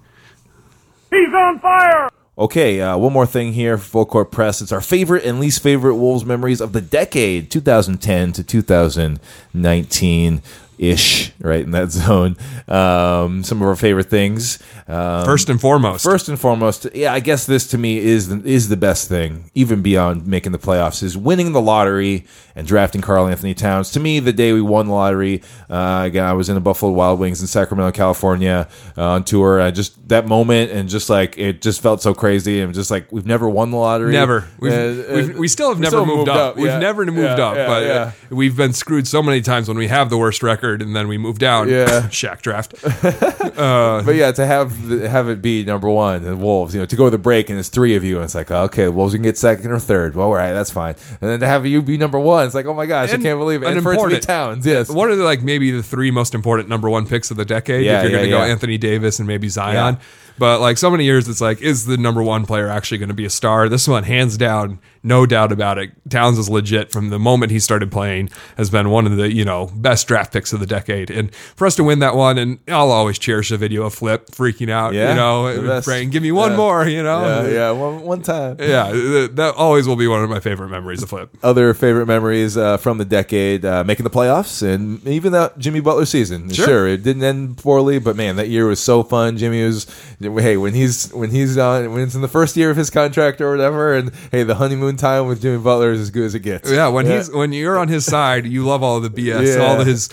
He's 1.10 1.34
on 1.34 1.60
fire! 1.60 2.08
Okay, 2.38 2.80
uh, 2.80 2.96
one 2.96 3.12
more 3.12 3.26
thing 3.26 3.52
here 3.52 3.76
for 3.76 3.84
Full 3.84 4.06
Court 4.06 4.30
Press. 4.30 4.62
It's 4.62 4.72
our 4.72 4.80
favorite 4.80 5.26
and 5.26 5.38
least 5.38 5.62
favorite 5.62 5.96
Wolves 5.96 6.24
memories 6.24 6.62
of 6.62 6.72
the 6.72 6.80
decade, 6.80 7.50
2010 7.50 8.32
to 8.32 8.42
2019 8.42 10.42
ish, 10.82 11.32
right 11.40 11.60
in 11.60 11.70
that 11.70 11.90
zone. 11.92 12.36
Um, 12.68 13.44
some 13.44 13.62
of 13.62 13.68
our 13.68 13.76
favorite 13.76 14.10
things. 14.10 14.58
Um, 14.88 15.24
First 15.24 15.48
and 15.48 15.60
foremost, 15.60 16.04
First 16.04 16.28
and 16.28 16.38
foremost, 16.38 16.86
yeah, 16.94 17.12
I 17.12 17.20
guess 17.20 17.46
this 17.46 17.66
to 17.68 17.78
me 17.78 17.98
is 17.98 18.28
the, 18.28 18.42
is 18.48 18.68
the 18.68 18.76
best 18.76 19.08
thing, 19.08 19.50
even 19.54 19.80
beyond 19.82 20.26
making 20.26 20.52
the 20.52 20.58
playoffs, 20.58 21.02
is 21.02 21.16
winning 21.16 21.52
the 21.52 21.60
lottery 21.60 22.26
and 22.54 22.66
drafting 22.66 23.00
Karl-Anthony 23.00 23.54
Towns. 23.54 23.90
To 23.92 24.00
me, 24.00 24.18
the 24.20 24.32
day 24.32 24.52
we 24.52 24.60
won 24.60 24.86
the 24.88 24.92
lottery, 24.92 25.42
uh, 25.70 26.02
again, 26.06 26.24
I 26.24 26.32
was 26.32 26.48
in 26.48 26.54
the 26.54 26.60
Buffalo 26.60 26.92
Wild 26.92 27.18
Wings 27.20 27.40
in 27.40 27.46
Sacramento, 27.46 27.92
California, 27.96 28.68
uh, 28.98 29.02
on 29.12 29.24
tour. 29.24 29.60
I 29.60 29.70
just 29.70 30.08
that 30.08 30.26
moment 30.26 30.70
and 30.72 30.88
just 30.88 31.08
like 31.08 31.38
it 31.38 31.62
just 31.62 31.80
felt 31.80 32.02
so 32.02 32.12
crazy, 32.14 32.60
and 32.60 32.74
just 32.74 32.90
like 32.90 33.10
we've 33.12 33.26
never 33.26 33.48
won 33.48 33.70
the 33.70 33.76
lottery, 33.78 34.12
Never. 34.12 34.48
We've, 34.58 34.72
Uh, 34.72 35.14
we've, 35.14 35.36
uh, 35.36 35.38
we 35.38 35.48
still 35.48 35.68
have 35.70 35.78
never 35.80 35.90
still 35.96 36.06
moved, 36.06 36.28
up. 36.28 36.56
We've 36.56 36.66
yeah. 36.66 36.78
never 36.78 37.04
moved 37.06 37.38
Yeah, 37.38 37.46
up, 37.46 37.56
yeah, 37.56 37.66
but 37.66 37.82
uh, 37.90 38.10
we've 38.30 38.56
been 38.56 38.72
screwed 38.72 39.06
so 39.06 39.22
many 39.22 39.40
times 39.40 39.68
when 39.68 39.78
we 39.78 39.88
have 39.88 40.10
the 40.10 40.18
worst 40.18 40.42
record 40.42 40.71
and 40.80 40.96
then 40.96 41.08
we 41.08 41.18
move 41.18 41.38
down. 41.38 41.68
Yeah. 41.68 41.86
Shaq 42.10 42.40
draft. 42.42 42.74
Uh, 43.52 44.02
but 44.02 44.14
yeah, 44.14 44.32
to 44.32 44.46
have 44.46 44.88
the, 44.88 45.08
have 45.08 45.28
it 45.28 45.42
be 45.42 45.62
number 45.62 45.88
one, 45.88 46.22
the 46.22 46.34
Wolves, 46.34 46.74
you 46.74 46.80
know, 46.80 46.86
to 46.86 46.96
go 46.96 47.04
to 47.04 47.10
the 47.10 47.18
break 47.18 47.50
and 47.50 47.58
it's 47.58 47.68
three 47.68 47.96
of 47.96 48.02
you, 48.02 48.16
and 48.16 48.24
it's 48.24 48.34
like, 48.34 48.50
okay, 48.50 48.88
Wolves 48.88 49.12
can 49.12 49.22
get 49.22 49.36
second 49.36 49.70
or 49.70 49.78
third. 49.78 50.14
Well, 50.14 50.28
all 50.28 50.34
right, 50.34 50.52
that's 50.52 50.70
fine. 50.70 50.94
And 51.20 51.30
then 51.30 51.40
to 51.40 51.46
have 51.46 51.66
you 51.66 51.82
be 51.82 51.98
number 51.98 52.18
one, 52.18 52.46
it's 52.46 52.54
like, 52.54 52.64
oh 52.64 52.72
my 52.72 52.86
gosh, 52.86 53.10
I 53.12 53.18
can't 53.18 53.38
believe 53.38 53.62
it. 53.62 53.66
an 53.66 53.74
And 53.74 53.82
for 53.82 53.92
it 53.92 53.98
to 53.98 54.08
be 54.08 54.20
Towns, 54.20 54.64
yes. 54.64 54.88
What 54.88 55.10
are 55.10 55.16
the 55.16 55.24
like 55.24 55.42
maybe 55.42 55.70
the 55.70 55.82
three 55.82 56.10
most 56.10 56.34
important 56.34 56.70
number 56.70 56.88
one 56.88 57.06
picks 57.06 57.30
of 57.30 57.36
the 57.36 57.44
decade. 57.44 57.84
Yeah, 57.84 57.98
if 57.98 58.04
you're 58.04 58.12
yeah, 58.12 58.16
going 58.18 58.30
to 58.30 58.36
go. 58.36 58.42
Anthony 58.42 58.78
Davis 58.78 59.18
and 59.18 59.28
maybe 59.28 59.48
Zion. 59.48 59.94
Yeah. 59.94 60.00
But 60.38 60.60
like 60.60 60.78
so 60.78 60.90
many 60.90 61.04
years, 61.04 61.28
it's 61.28 61.40
like, 61.40 61.60
is 61.60 61.84
the 61.84 61.96
number 61.96 62.22
one 62.22 62.46
player 62.46 62.68
actually 62.68 62.98
going 62.98 63.10
to 63.10 63.14
be 63.14 63.24
a 63.24 63.30
star? 63.30 63.68
This 63.68 63.86
one, 63.86 64.04
hands 64.04 64.36
down, 64.36 64.78
no 65.02 65.26
doubt 65.26 65.52
about 65.52 65.78
it. 65.78 65.90
Towns 66.08 66.38
is 66.38 66.48
legit 66.48 66.92
from 66.92 67.10
the 67.10 67.18
moment 67.18 67.52
he 67.52 67.58
started 67.60 67.90
playing. 67.90 68.30
Has 68.56 68.70
been 68.70 68.90
one 68.90 69.06
of 69.06 69.16
the 69.16 69.32
you 69.32 69.44
know 69.44 69.70
best 69.74 70.06
draft 70.08 70.32
picks 70.32 70.52
of 70.52 70.60
the 70.60 70.66
decade, 70.66 71.10
and 71.10 71.34
for 71.34 71.66
us 71.66 71.76
to 71.76 71.84
win 71.84 71.98
that 72.00 72.14
one, 72.14 72.38
and 72.38 72.58
I'll 72.68 72.90
always 72.90 73.18
cherish 73.18 73.50
the 73.50 73.56
video 73.56 73.82
of 73.84 73.94
Flip 73.94 74.26
freaking 74.26 74.70
out. 74.70 74.94
Yeah, 74.94 75.10
you 75.10 75.16
know, 75.16 75.80
praying, 75.82 76.10
give 76.10 76.22
me 76.22 76.32
one 76.32 76.52
Yeah. 76.52 76.56
more. 76.56 76.86
You 76.88 77.02
know, 77.02 77.22
yeah, 77.46 77.48
yeah, 77.48 77.70
one, 77.70 78.02
one 78.02 78.22
time. 78.22 78.56
Yeah, 78.58 78.90
that 79.32 79.54
always 79.56 79.86
will 79.86 79.96
be 79.96 80.06
one 80.08 80.22
of 80.24 80.30
my 80.30 80.40
favorite 80.40 80.68
memories 80.68 81.02
of 81.02 81.08
Flip. 81.10 81.30
Other 81.42 81.74
favorite 81.74 82.06
memories 82.06 82.56
uh, 82.56 82.76
from 82.76 82.98
the 82.98 83.04
decade, 83.04 83.64
uh, 83.64 83.84
making 83.84 84.04
the 84.04 84.10
playoffs, 84.10 84.62
and 84.62 85.04
even 85.06 85.32
that 85.32 85.58
Jimmy 85.58 85.80
Butler 85.80 86.06
season. 86.06 86.48
Sure. 86.50 86.66
Sure. 86.72 86.86
it 86.88 87.02
didn't 87.02 87.22
end 87.24 87.58
poorly, 87.58 87.98
but 87.98 88.16
man, 88.16 88.36
that 88.36 88.48
year 88.48 88.66
was 88.66 88.80
so 88.80 89.02
fun. 89.02 89.36
Jimmy 89.36 89.64
was 89.64 89.86
hey, 90.20 90.56
when 90.56 90.74
he's 90.74 91.10
when 91.12 91.30
he's 91.30 91.58
on 91.58 91.92
when 91.92 92.02
it's 92.02 92.14
in 92.14 92.22
the 92.22 92.28
first 92.28 92.56
year 92.56 92.70
of 92.70 92.76
his 92.76 92.88
contract 92.88 93.40
or 93.40 93.50
whatever, 93.50 93.94
and 93.94 94.10
hey, 94.30 94.42
the 94.42 94.54
honeymoon 94.54 94.91
time 94.96 95.26
with 95.26 95.42
Jimmy 95.42 95.58
Butler 95.58 95.92
is 95.92 96.00
as 96.00 96.10
good 96.10 96.24
as 96.24 96.34
it 96.34 96.40
gets. 96.40 96.70
Yeah, 96.70 96.88
when 96.88 97.06
he's 97.06 97.30
when 97.30 97.52
you're 97.52 97.78
on 97.78 97.88
his 97.88 98.04
side, 98.04 98.46
you 98.46 98.64
love 98.64 98.82
all 98.82 99.00
the 99.00 99.10
BS, 99.10 99.56
Yeah. 99.56 99.64
all 99.64 99.80
of 99.80 99.86
his 99.86 100.08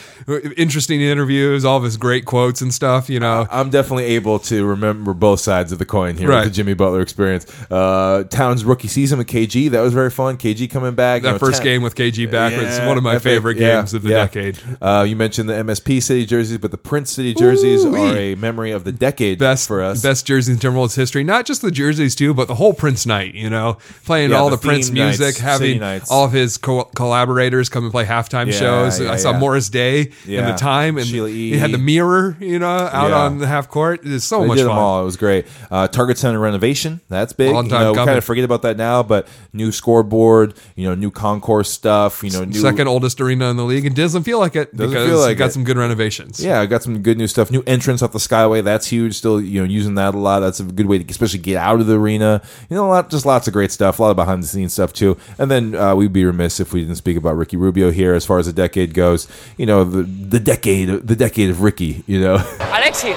interesting 0.57 1.01
interviews, 1.01 1.65
all 1.65 1.77
of 1.77 1.83
his 1.83 1.97
great 1.97 2.25
quotes 2.25 2.61
and 2.61 2.73
stuff. 2.73 3.09
You 3.09 3.19
know, 3.19 3.47
I'm 3.51 3.69
definitely 3.69 4.05
able 4.05 4.39
to 4.39 4.65
remember 4.65 5.13
both 5.13 5.39
sides 5.39 5.71
of 5.71 5.79
the 5.79 5.85
coin 5.85 6.17
here 6.17 6.29
Right. 6.29 6.39
with 6.43 6.45
the 6.45 6.55
Jimmy 6.55 6.73
Butler 6.73 7.01
experience. 7.01 7.45
Uh, 7.71 8.23
Towns 8.29 8.65
rookie 8.65 8.87
season 8.87 9.17
with 9.17 9.27
KG, 9.27 9.69
that 9.69 9.81
was 9.81 9.93
very 9.93 10.09
fun. 10.11 10.37
KG 10.37 10.67
coming 10.69 10.93
back. 10.93 11.21
that 11.23 11.27
you 11.29 11.33
know, 11.33 11.39
first 11.39 11.59
Ta- 11.59 11.63
game 11.63 11.81
with 11.81 11.95
KG 11.95 12.25
back 12.29 12.55
was 12.55 12.79
one 12.81 12.97
of 12.97 13.03
my 13.03 13.11
epic. 13.11 13.23
favorite 13.23 13.57
Yeah, 13.57 13.77
games 13.77 13.93
of 13.93 14.03
the 14.03 14.09
yeah. 14.09 14.15
decade. 14.25 14.57
Uh, 14.81 15.05
you 15.07 15.15
mentioned 15.15 15.49
the 15.49 15.55
MSP 15.55 15.99
City 16.01 16.25
jerseys, 16.25 16.57
but 16.57 16.71
the 16.71 16.77
Prince 16.77 17.11
City 17.11 17.33
jerseys 17.33 17.83
Ooh-wee. 17.85 17.99
are 17.99 18.15
a 18.17 18.35
memory 18.35 18.71
of 18.71 18.83
the 18.83 18.91
decade 18.91 19.39
Best 19.39 19.67
for 19.67 19.81
us. 19.81 20.01
best 20.01 20.25
jerseys 20.25 20.49
in 20.49 20.57
Timberwolves 20.57 20.95
history. 20.95 21.23
Not 21.23 21.45
just 21.45 21.61
the 21.61 21.71
jerseys 21.71 22.15
too, 22.15 22.33
but 22.33 22.47
the 22.47 22.55
whole 22.55 22.73
Prince 22.73 23.05
night. 23.05 23.33
You 23.33 23.49
know, 23.49 23.77
playing 24.05 24.31
Yeah, 24.31 24.37
all 24.37 24.49
the 24.49 24.55
the, 24.57 24.61
Prince 24.69 24.89
themed 24.89 24.93
music, 24.93 25.19
nights, 25.25 25.37
having 25.39 25.83
all 26.09 26.25
of 26.25 26.31
his 26.31 26.57
co- 26.57 26.85
collaborators 26.95 27.69
come 27.69 27.83
and 27.83 27.91
play 27.91 28.05
halftime 28.05 28.47
Yeah, 28.47 28.51
shows. 28.53 28.99
yeah, 29.01 29.11
I 29.11 29.15
saw. 29.17 29.33
Morris 29.39 29.69
Day 29.69 30.11
in 30.27 30.45
the 30.45 30.53
time, 30.57 30.97
and 30.97 31.07
Sheila 31.07 31.29
he 31.29 31.57
had 31.57 31.71
the 31.71 31.77
mirror. 31.77 32.35
You 32.39 32.59
know, 32.59 32.67
out 32.67 33.11
on 33.11 33.37
the 33.37 33.47
half 33.47 33.69
court. 33.69 34.01
It's 34.03 34.25
so 34.25 34.41
They 34.41 34.47
much 34.47 34.57
did 34.57 34.63
fun. 34.65 34.75
them 34.75 34.77
all. 34.83 35.01
It 35.01 35.05
was 35.05 35.17
great. 35.17 35.45
Uh, 35.71 35.87
Target 35.87 36.17
Center 36.17 36.39
renovation. 36.39 36.99
That's 37.09 37.31
big. 37.33 37.53
Long 37.53 37.65
you 37.65 37.71
time 37.71 37.81
know, 37.81 37.91
we 37.91 37.97
kind 37.97 38.17
of 38.17 38.23
forget 38.25 38.43
about 38.43 38.61
that 38.63 38.75
now, 38.77 39.03
but 39.03 39.27
new 39.53 39.71
scoreboard. 39.71 40.53
You 40.75 40.89
know, 40.89 40.95
new 40.95 41.11
concourse 41.11 41.69
stuff. 41.71 42.23
You 42.23 42.31
know, 42.31 42.43
new 42.45 42.59
Second 42.59 42.87
oldest 42.87 43.21
arena 43.21 43.49
in 43.49 43.57
the 43.57 43.63
league, 43.65 43.85
and 43.85 43.95
doesn't 43.95 44.23
feel 44.23 44.39
like 44.39 44.55
it 44.55 44.75
Doesn't 44.75 44.91
because 44.93 45.07
feel 45.07 45.19
like 45.19 45.31
it 45.33 45.35
got 45.35 45.49
it. 45.49 45.53
some 45.53 45.63
good 45.63 45.77
renovations. 45.77 46.39
Yeah, 46.43 46.59
I 46.59 46.65
got 46.65 46.83
some 46.83 47.01
good 47.01 47.17
new 47.17 47.27
stuff. 47.27 47.49
New 47.51 47.63
entrance 47.65 48.01
off 48.01 48.11
the 48.11 48.19
Skyway. 48.19 48.63
That's 48.63 48.87
huge. 48.87 49.15
Still, 49.15 49.39
you 49.41 49.61
know, 49.61 49.65
using 49.65 49.95
that 49.95 50.13
a 50.13 50.17
lot. 50.17 50.41
That's 50.41 50.59
a 50.59 50.63
good 50.63 50.85
way 50.87 50.99
to 50.99 51.05
especially 51.09 51.39
get 51.39 51.57
out 51.57 51.79
of 51.79 51.87
the 51.87 51.95
arena. 51.97 52.41
You 52.69 52.75
know, 52.75 52.87
a 52.87 52.89
lot, 52.89 53.09
just 53.09 53.25
lots 53.25 53.47
of 53.47 53.53
great 53.53 53.71
stuff. 53.71 53.99
A 53.99 54.01
lot 54.01 54.09
of 54.11 54.15
behind 54.17 54.43
the 54.43 54.47
scenes 54.47 54.58
stuff 54.67 54.91
too. 54.91 55.15
And 55.37 55.49
then 55.49 55.75
uh, 55.75 55.95
we'd 55.95 56.11
be 56.11 56.25
remiss 56.25 56.59
if 56.59 56.73
we 56.73 56.81
didn't 56.81 56.97
speak 56.97 57.15
about 57.15 57.37
Ricky 57.37 57.55
Rubio 57.55 57.91
here 57.91 58.13
as 58.13 58.25
far 58.25 58.39
as 58.39 58.47
the 58.47 58.53
decade 58.53 58.93
goes. 58.93 59.27
You 59.55 59.65
know, 59.65 59.85
the 59.85 60.03
the 60.03 60.39
decade, 60.41 60.89
the 61.07 61.15
decade 61.15 61.49
of 61.49 61.61
Ricky. 61.61 62.03
You 62.07 62.19
know, 62.19 62.35
Alexi, 62.59 63.15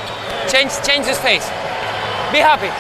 change 0.49 0.71
change 0.87 1.07
the 1.07 1.15
face. 1.15 1.49
Be 2.31 2.39
happy. 2.39 2.71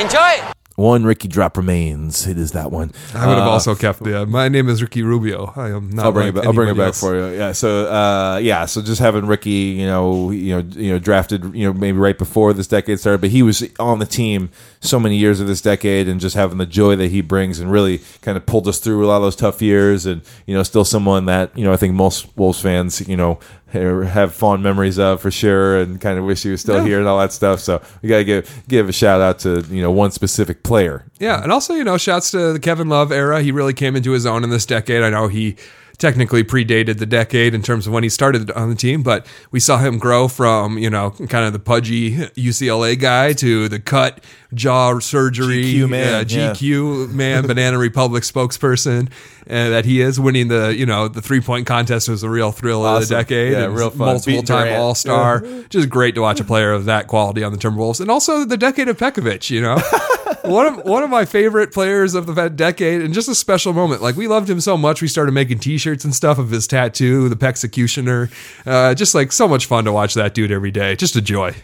Enjoy. 0.00 0.52
one 0.76 1.04
Ricky 1.04 1.26
drop 1.26 1.56
remains. 1.56 2.26
It 2.28 2.38
is 2.38 2.52
that 2.52 2.70
one. 2.70 2.92
I 3.12 3.26
would 3.26 3.36
have 3.38 3.48
Uh, 3.48 3.50
also 3.50 3.74
kept 3.74 4.04
the. 4.04 4.26
My 4.26 4.48
name 4.48 4.68
is 4.68 4.80
Ricky 4.80 5.02
Rubio. 5.02 5.52
I 5.56 5.70
am 5.70 5.90
not. 5.90 6.04
I'll 6.06 6.12
bring 6.12 6.26
like 6.26 6.34
it 6.34 6.36
back. 6.36 6.46
I'll 6.46 6.52
bring 6.52 6.68
it 6.68 6.76
back 6.76 6.86
else. 6.88 7.00
for 7.00 7.16
you. 7.16 7.36
Yeah. 7.36 7.50
So, 7.52 7.86
uh, 7.90 8.36
yeah. 8.40 8.64
So 8.66 8.80
just 8.80 9.00
having 9.00 9.26
Ricky, 9.26 9.50
you 9.50 9.86
know, 9.86 10.30
you 10.30 10.54
know, 10.54 10.68
you 10.76 10.92
know, 10.92 10.98
drafted, 11.00 11.52
you 11.52 11.66
know, 11.66 11.72
maybe 11.72 11.98
right 11.98 12.16
before 12.16 12.52
this 12.52 12.68
decade 12.68 13.00
started, 13.00 13.20
but 13.20 13.30
he 13.30 13.42
was 13.42 13.64
on 13.80 13.98
the 13.98 14.06
team 14.06 14.50
so 14.80 15.00
many 15.00 15.16
years 15.16 15.40
of 15.40 15.46
this 15.46 15.60
decade, 15.60 16.08
and 16.08 16.20
just 16.20 16.36
having 16.36 16.58
the 16.58 16.66
joy 16.66 16.96
that 16.96 17.08
he 17.10 17.20
brings, 17.20 17.58
and 17.60 17.70
really 17.72 18.00
kind 18.22 18.36
of 18.36 18.46
pulled 18.46 18.68
us 18.68 18.78
through 18.78 19.04
a 19.04 19.08
lot 19.08 19.16
of 19.16 19.22
those 19.22 19.36
tough 19.36 19.60
years, 19.60 20.06
and 20.06 20.22
you 20.46 20.54
know, 20.54 20.62
still 20.62 20.84
someone 20.84 21.24
that 21.26 21.56
you 21.58 21.64
know, 21.64 21.72
I 21.72 21.76
think 21.76 21.94
most 21.94 22.26
Wolves 22.36 22.60
fans, 22.60 23.06
you 23.08 23.16
know. 23.16 23.38
Have 23.70 24.32
fond 24.34 24.62
memories 24.62 24.98
of 24.98 25.20
for 25.20 25.30
sure, 25.30 25.76
and 25.78 26.00
kind 26.00 26.18
of 26.18 26.24
wish 26.24 26.42
he 26.42 26.48
was 26.50 26.62
still 26.62 26.76
Yeah. 26.76 26.84
here 26.86 26.98
and 27.00 27.06
all 27.06 27.18
that 27.18 27.34
stuff. 27.34 27.60
So 27.60 27.82
we 28.00 28.08
gotta 28.08 28.24
give 28.24 28.62
give 28.66 28.88
a 28.88 28.92
shout 28.92 29.20
out 29.20 29.40
to 29.40 29.62
you 29.70 29.82
know 29.82 29.90
one 29.90 30.10
specific 30.10 30.62
player. 30.62 31.04
Yeah, 31.18 31.42
and 31.42 31.52
also 31.52 31.74
you 31.74 31.84
know, 31.84 31.98
shouts 31.98 32.30
to 32.30 32.54
the 32.54 32.60
Kevin 32.60 32.88
Love 32.88 33.12
era. 33.12 33.42
He 33.42 33.52
really 33.52 33.74
came 33.74 33.94
into 33.94 34.12
his 34.12 34.24
own 34.24 34.42
in 34.42 34.48
this 34.48 34.64
decade. 34.64 35.02
I 35.02 35.10
know 35.10 35.28
he 35.28 35.56
technically 35.98 36.44
predated 36.44 36.98
the 36.98 37.06
decade 37.06 37.54
in 37.54 37.62
terms 37.62 37.86
of 37.86 37.92
when 37.92 38.04
he 38.04 38.08
started 38.08 38.50
on 38.52 38.70
the 38.70 38.76
team, 38.76 39.02
but 39.02 39.26
we 39.50 39.58
saw 39.58 39.78
him 39.78 39.98
grow 39.98 40.28
from 40.28 40.78
you 40.78 40.88
know 40.88 41.10
kind 41.10 41.44
of 41.44 41.52
the 41.52 41.58
pudgy 41.58 42.12
UCLA 42.12 42.98
guy 42.98 43.32
to 43.34 43.68
the 43.68 43.80
cut 43.80 44.22
jaw 44.54 44.98
surgery 45.00 45.64
GQ 45.64 45.90
man, 45.90 46.14
uh, 46.14 46.18
yeah. 46.28 46.52
GQ 46.52 47.10
man, 47.10 47.46
Banana 47.46 47.78
Republic 47.78 48.22
spokesperson, 48.22 49.10
and 49.46 49.72
that 49.72 49.84
he 49.84 50.00
is 50.00 50.18
winning 50.18 50.48
the 50.48 50.74
you 50.74 50.86
know 50.86 51.08
the 51.08 51.20
three 51.20 51.40
point 51.40 51.66
contest 51.66 52.08
was 52.08 52.22
a 52.22 52.30
real 52.30 52.52
thrill 52.52 52.86
of 52.86 53.06
the 53.06 53.14
decade. 53.14 53.52
Yeah, 53.52 53.66
real 53.66 53.90
fun. 53.90 53.98
Multiple 53.98 54.42
time 54.42 54.72
All 54.80 54.94
Star. 54.94 55.40
Just 55.68 55.90
great 55.90 56.14
to 56.14 56.20
watch 56.20 56.40
a 56.40 56.44
player 56.44 56.72
of 56.72 56.84
that 56.86 57.08
quality 57.08 57.42
on 57.42 57.52
the 57.52 57.58
Timberwolves, 57.58 58.00
and 58.00 58.10
also 58.10 58.44
the 58.44 58.56
decade 58.56 58.88
of 58.88 58.96
Pekovic. 58.96 59.50
You 59.50 59.60
know. 59.60 59.78
one 60.42 60.66
of 60.66 60.84
one 60.84 61.02
of 61.02 61.10
my 61.10 61.24
favorite 61.24 61.72
players 61.72 62.14
of 62.14 62.26
the 62.26 62.48
decade, 62.48 63.02
and 63.02 63.14
just 63.14 63.28
a 63.28 63.34
special 63.34 63.72
moment. 63.72 64.02
Like 64.02 64.16
we 64.16 64.28
loved 64.28 64.48
him 64.48 64.60
so 64.60 64.76
much, 64.76 65.02
we 65.02 65.08
started 65.08 65.32
making 65.32 65.58
T-shirts 65.58 66.04
and 66.04 66.14
stuff 66.14 66.38
of 66.38 66.50
his 66.50 66.66
tattoo, 66.66 67.28
the 67.28 67.36
Pexecutioner. 67.36 68.30
Uh, 68.66 68.94
just 68.94 69.14
like 69.14 69.32
so 69.32 69.48
much 69.48 69.66
fun 69.66 69.84
to 69.84 69.92
watch 69.92 70.14
that 70.14 70.34
dude 70.34 70.52
every 70.52 70.70
day. 70.70 70.96
Just 70.96 71.16
a 71.16 71.20
joy. 71.20 71.54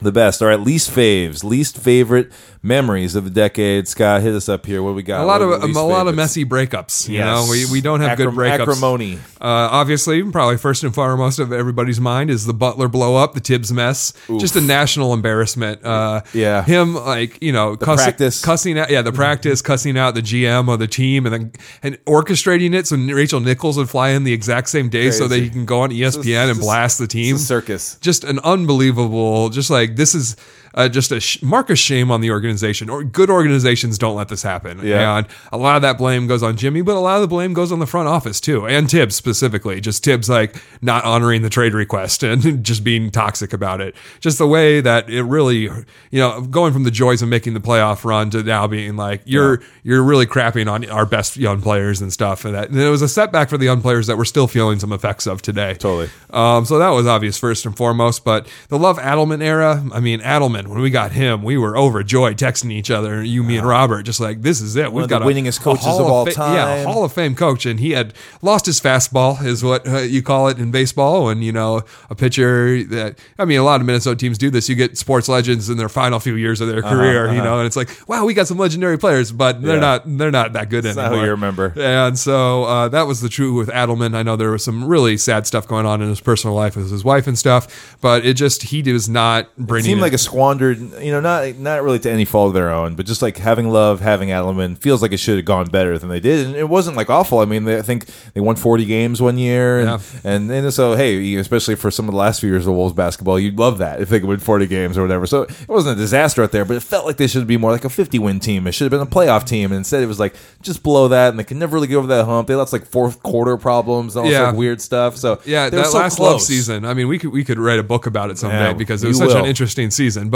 The 0.00 0.12
best. 0.12 0.42
All 0.42 0.48
right, 0.48 0.60
least 0.60 0.90
faves, 0.90 1.42
least 1.42 1.78
favorite 1.78 2.30
memories 2.62 3.14
of 3.14 3.24
the 3.24 3.30
decade. 3.30 3.86
Scott, 3.88 4.20
hit 4.22 4.34
us 4.34 4.48
up 4.48 4.66
here. 4.66 4.82
What 4.82 4.94
we 4.94 5.02
got? 5.02 5.22
A 5.22 5.24
lot 5.24 5.40
of 5.40 5.48
are 5.50 5.62
a, 5.68 5.82
lot 5.82 6.06
of 6.08 6.14
messy 6.14 6.44
breakups. 6.44 7.08
You 7.08 7.14
Yes. 7.16 7.24
know, 7.24 7.46
we, 7.50 7.64
we 7.70 7.80
don't 7.80 8.00
have 8.00 8.18
good 8.18 8.28
Acrim- 8.28 8.34
breakups. 8.34 8.60
acrimony. 8.68 9.14
Uh, 9.40 9.68
obviously, 9.70 10.22
probably 10.30 10.58
first 10.58 10.82
and 10.84 10.94
foremost 10.94 11.38
of 11.38 11.52
everybody's 11.52 12.00
mind 12.00 12.28
is 12.30 12.44
the 12.44 12.52
Butler 12.52 12.88
blow 12.88 13.16
up, 13.16 13.34
the 13.34 13.40
Thibs 13.40 13.72
mess. 13.72 14.12
Just 14.38 14.54
a 14.56 14.60
national 14.60 15.14
embarrassment. 15.14 15.82
Uh, 15.84 16.20
Yeah. 16.34 16.62
him 16.64 16.94
like 16.94 17.38
you 17.42 17.52
know 17.52 17.76
cussing, 17.76 18.04
practice. 18.04 18.44
cussing 18.44 18.78
out, 18.78 18.90
yeah, 18.90 19.00
the 19.02 19.12
practice, 19.12 19.62
cussing 19.62 19.96
out 19.96 20.14
the 20.14 20.22
GM 20.22 20.68
of 20.70 20.78
the 20.78 20.88
team, 20.88 21.24
and 21.24 21.32
then 21.34 21.52
and 21.82 22.04
orchestrating 22.04 22.74
it 22.74 22.86
so 22.86 22.96
Rachel 22.96 23.40
Nichols 23.40 23.78
would 23.78 23.88
fly 23.88 24.10
in 24.10 24.24
the 24.24 24.32
exact 24.34 24.68
same 24.68 24.88
day 24.90 25.10
so 25.10 25.26
that 25.28 25.38
he 25.38 25.48
can 25.48 25.64
go 25.64 25.80
on 25.82 25.90
ESPN 25.90 26.50
and 26.50 26.60
blast 26.60 26.98
the 26.98 27.06
team. 27.06 27.36
It's 27.36 27.44
a 27.44 27.46
circus. 27.46 27.96
just 28.00 28.24
an 28.24 28.40
unbelievable 28.40 29.48
just 29.50 29.70
like 29.70 29.85
this 29.94 30.14
is 30.14 30.36
uh, 30.76 30.88
just 30.88 31.10
a 31.10 31.18
sh- 31.20 31.40
mark 31.42 31.70
of 31.70 31.78
shame 31.78 32.10
on 32.10 32.20
the 32.20 32.30
organization 32.30 32.88
or 32.90 33.02
good 33.02 33.30
organizations 33.30 33.98
don't 33.98 34.14
let 34.16 34.28
this 34.28 34.42
happen 34.42 34.80
Yeah. 34.86 35.18
and 35.18 35.26
a 35.52 35.56
lot 35.56 35.76
of 35.76 35.82
that 35.82 35.98
blame 35.98 36.26
goes 36.26 36.42
on 36.42 36.56
jimmy 36.56 36.82
but 36.82 36.96
a 36.96 37.00
lot 37.00 37.16
of 37.16 37.22
the 37.22 37.28
blame 37.28 37.54
goes 37.54 37.72
on 37.72 37.78
the 37.78 37.86
front 37.86 38.08
office 38.08 38.40
too 38.40 38.66
and 38.66 38.90
thibs 38.90 39.16
specifically 39.16 39.80
just 39.80 40.04
thibs 40.04 40.28
like 40.28 40.56
not 40.82 41.04
honoring 41.04 41.42
the 41.42 41.50
trade 41.50 41.74
request 41.74 42.22
and 42.22 42.64
just 42.64 42.84
being 42.84 43.10
toxic 43.10 43.52
about 43.52 43.80
it 43.80 43.94
just 44.20 44.38
the 44.38 44.46
way 44.46 44.80
that 44.80 45.08
it 45.08 45.22
really 45.22 45.60
you 45.60 45.74
know 46.12 46.40
going 46.42 46.72
from 46.72 46.84
the 46.84 46.90
joys 46.90 47.22
of 47.22 47.28
making 47.28 47.54
the 47.54 47.60
playoff 47.60 48.04
run 48.04 48.30
to 48.30 48.42
now 48.42 48.66
being 48.66 48.96
like 48.96 49.22
you're 49.24 49.60
you're 49.82 50.02
really 50.02 50.26
crapping 50.26 50.70
on 50.70 50.88
our 50.90 51.06
best 51.06 51.36
young 51.36 51.60
players 51.62 52.00
and 52.00 52.12
stuff 52.12 52.44
and 52.44 52.54
that 52.54 52.68
and 52.68 52.78
it 52.78 52.90
was 52.90 53.02
a 53.02 53.08
setback 53.08 53.48
for 53.48 53.56
the 53.58 53.64
young 53.64 53.80
players 53.80 54.06
that 54.06 54.16
we're 54.18 54.24
still 54.24 54.46
feeling 54.46 54.78
some 54.78 54.92
effects 54.92 55.26
of 55.26 55.40
today 55.42 55.74
Totally. 55.74 56.10
um, 56.30 56.64
so 56.66 56.78
that 56.78 56.90
was 56.90 57.06
obvious 57.06 57.38
first 57.38 57.64
and 57.66 57.76
foremost. 57.76 58.24
But 58.24 58.46
the 58.68 58.78
Love 58.78 58.98
Adelman 58.98 59.42
era, 59.42 59.84
I 59.92 60.00
mean, 60.00 60.20
Adelman, 60.20 60.65
when 60.68 60.80
we 60.80 60.90
got 60.90 61.12
him, 61.12 61.42
we 61.42 61.56
were 61.56 61.76
overjoyed 61.76 62.36
texting 62.38 62.72
each 62.72 62.90
other, 62.90 63.22
you, 63.22 63.42
me, 63.42 63.56
and 63.58 63.66
Robert, 63.66 64.02
just 64.04 64.20
like, 64.20 64.42
this 64.42 64.60
is 64.60 64.76
it. 64.76 64.92
We've 64.92 65.08
got 65.08 65.20
the 65.20 65.26
a- 65.26 65.32
winningest 65.32 65.60
a 65.60 65.62
coaches 65.62 65.84
Hall 65.84 66.00
of 66.00 66.06
all 66.06 66.24
Fa- 66.26 66.32
Yeah, 66.36 66.74
a. 66.74 66.84
Hall 66.84 67.04
of 67.04 67.12
Fame 67.12 67.34
coach. 67.34 67.66
And 67.66 67.80
he 67.80 67.92
had 67.92 68.14
lost 68.42 68.66
his 68.66 68.80
fastball, 68.80 69.42
is 69.44 69.62
what 69.64 69.86
uh, 69.88 69.98
you 69.98 70.22
call 70.22 70.48
it 70.48 70.58
in 70.58 70.70
baseball. 70.70 71.28
And, 71.28 71.42
you 71.44 71.52
know, 71.52 71.82
a 72.10 72.14
pitcher 72.14 72.82
that, 72.84 73.18
I 73.38 73.44
mean, 73.44 73.58
a 73.58 73.64
lot 73.64 73.80
of 73.80 73.86
Minnesota 73.86 74.16
teams 74.16 74.38
do 74.38 74.50
this. 74.50 74.68
You 74.68 74.74
get 74.74 74.96
sports 74.98 75.28
legends 75.28 75.68
in 75.70 75.76
their 75.76 75.88
final 75.88 76.20
few 76.20 76.34
years 76.34 76.60
of 76.60 76.68
their 76.68 76.82
career, 76.82 77.32
you 77.32 77.42
know, 77.42 77.58
and 77.58 77.66
it's 77.66 77.76
like, 77.76 77.90
wow, 78.08 78.24
we 78.24 78.34
got 78.34 78.46
some 78.46 78.58
legendary 78.58 78.98
players, 78.98 79.32
but 79.32 79.62
they're 79.62 79.76
Uh-huh, 79.78 80.00
Yeah. 80.04 80.12
not, 80.12 80.18
they're 80.18 80.30
not 80.30 80.52
that 80.54 80.70
good 80.70 80.84
not 80.84 80.96
anymore. 80.98 81.24
you 81.24 81.30
remember. 81.30 81.72
And 81.76 82.18
so 82.18 82.64
uh, 82.64 82.88
that 82.88 83.06
was 83.06 83.20
the 83.20 83.28
truth 83.28 83.56
with 83.56 83.68
Adelman. 83.74 84.14
I 84.14 84.22
know 84.22 84.36
there 84.36 84.50
was 84.50 84.64
some 84.64 84.84
really 84.84 85.16
sad 85.16 85.46
stuff 85.46 85.66
going 85.68 85.86
on 85.86 86.00
in 86.02 86.08
his 86.08 86.20
personal 86.20 86.54
life 86.56 86.76
with 86.76 86.90
his 86.90 87.04
wife 87.04 87.26
and 87.26 87.38
stuff, 87.38 87.96
but 88.00 88.24
it 88.24 88.34
just 88.34 88.62
he 88.64 88.82
was 88.92 89.08
not 89.08 89.54
bringing. 89.56 89.84
seemed 89.86 89.98
it- 89.98 90.02
like 90.02 90.12
a 90.12 90.18
squandered, 90.18 90.45
you 90.54 91.10
know, 91.12 91.20
not 91.20 91.56
not 91.58 91.82
really 91.82 91.98
to 92.00 92.10
any 92.10 92.24
fault 92.24 92.48
of 92.48 92.54
their 92.54 92.70
own, 92.70 92.94
but 92.94 93.06
just 93.06 93.22
like 93.22 93.36
having 93.38 93.70
love, 93.70 94.00
having 94.00 94.28
Adelman 94.30 94.78
feels 94.78 95.02
like 95.02 95.12
it 95.12 95.16
should 95.18 95.36
have 95.36 95.44
gone 95.44 95.66
better 95.66 95.98
than 95.98 96.08
they 96.08 96.20
did, 96.20 96.46
and 96.46 96.56
it 96.56 96.68
wasn't 96.68 96.96
like 96.96 97.10
awful. 97.10 97.38
I 97.40 97.44
mean, 97.44 97.64
they, 97.64 97.78
I 97.78 97.82
think 97.82 98.06
they 98.34 98.40
won 98.40 98.56
forty 98.56 98.84
games 98.84 99.20
one 99.20 99.38
year, 99.38 99.78
and, 99.80 99.88
Yeah. 99.88 99.98
and 100.24 100.50
and 100.50 100.72
so 100.72 100.94
hey, 100.96 101.34
especially 101.36 101.74
for 101.74 101.90
some 101.90 102.06
of 102.08 102.12
the 102.12 102.18
last 102.18 102.40
few 102.40 102.50
years 102.50 102.66
of 102.66 102.74
Wolves 102.74 102.94
basketball, 102.94 103.38
you'd 103.38 103.58
love 103.58 103.78
that 103.78 104.00
if 104.00 104.08
they 104.08 104.20
could 104.20 104.28
win 104.28 104.40
forty 104.40 104.66
games 104.66 104.96
or 104.98 105.02
whatever. 105.02 105.26
So 105.26 105.42
it 105.42 105.68
wasn't 105.68 105.98
a 105.98 106.00
disaster 106.00 106.42
out 106.42 106.52
there, 106.52 106.64
but 106.64 106.76
it 106.76 106.82
felt 106.82 107.06
like 107.06 107.16
they 107.16 107.26
should 107.26 107.46
be 107.46 107.56
more 107.56 107.70
like 107.72 107.84
a 107.84 107.90
fifty 107.90 108.18
win 108.18 108.40
team. 108.40 108.66
It 108.66 108.72
should 108.72 108.84
have 108.90 108.98
been 108.98 109.06
a 109.06 109.10
playoff 109.10 109.44
team, 109.46 109.70
and 109.72 109.78
instead 109.78 110.02
it 110.02 110.06
was 110.06 110.20
like 110.20 110.34
just 110.62 110.82
below 110.82 111.08
that, 111.08 111.30
and 111.30 111.38
they 111.38 111.44
could 111.44 111.56
never 111.56 111.74
really 111.74 111.86
get 111.88 111.96
over 111.96 112.06
that 112.08 112.24
hump. 112.24 112.48
They 112.48 112.54
lost 112.54 112.72
like 112.72 112.84
fourth 112.86 113.22
quarter 113.22 113.56
problems 113.56 114.16
and 114.16 114.24
all 114.26 114.30
Yeah. 114.30 114.38
sorts 114.38 114.50
of 114.52 114.56
weird 114.56 114.80
stuff. 114.80 115.16
So 115.16 115.40
Yeah, 115.44 115.70
that 115.70 115.86
so 115.86 115.98
last 115.98 116.18
love 116.18 116.40
season. 116.42 116.84
I 116.84 116.94
mean, 116.94 117.08
we 117.08 117.18
could 117.18 117.32
we 117.32 117.44
could 117.44 117.58
write 117.58 117.78
a 117.78 117.82
book 117.82 118.06
about 118.06 118.30
it 118.30 118.38
someday 118.38 118.56
Yeah, 118.68 118.72
because 118.72 119.02
it 119.04 119.08
was 119.08 119.18
such 119.18 119.34
an 119.34 119.46
interesting 119.46 119.90
season. 119.90 120.28
But 120.28 120.35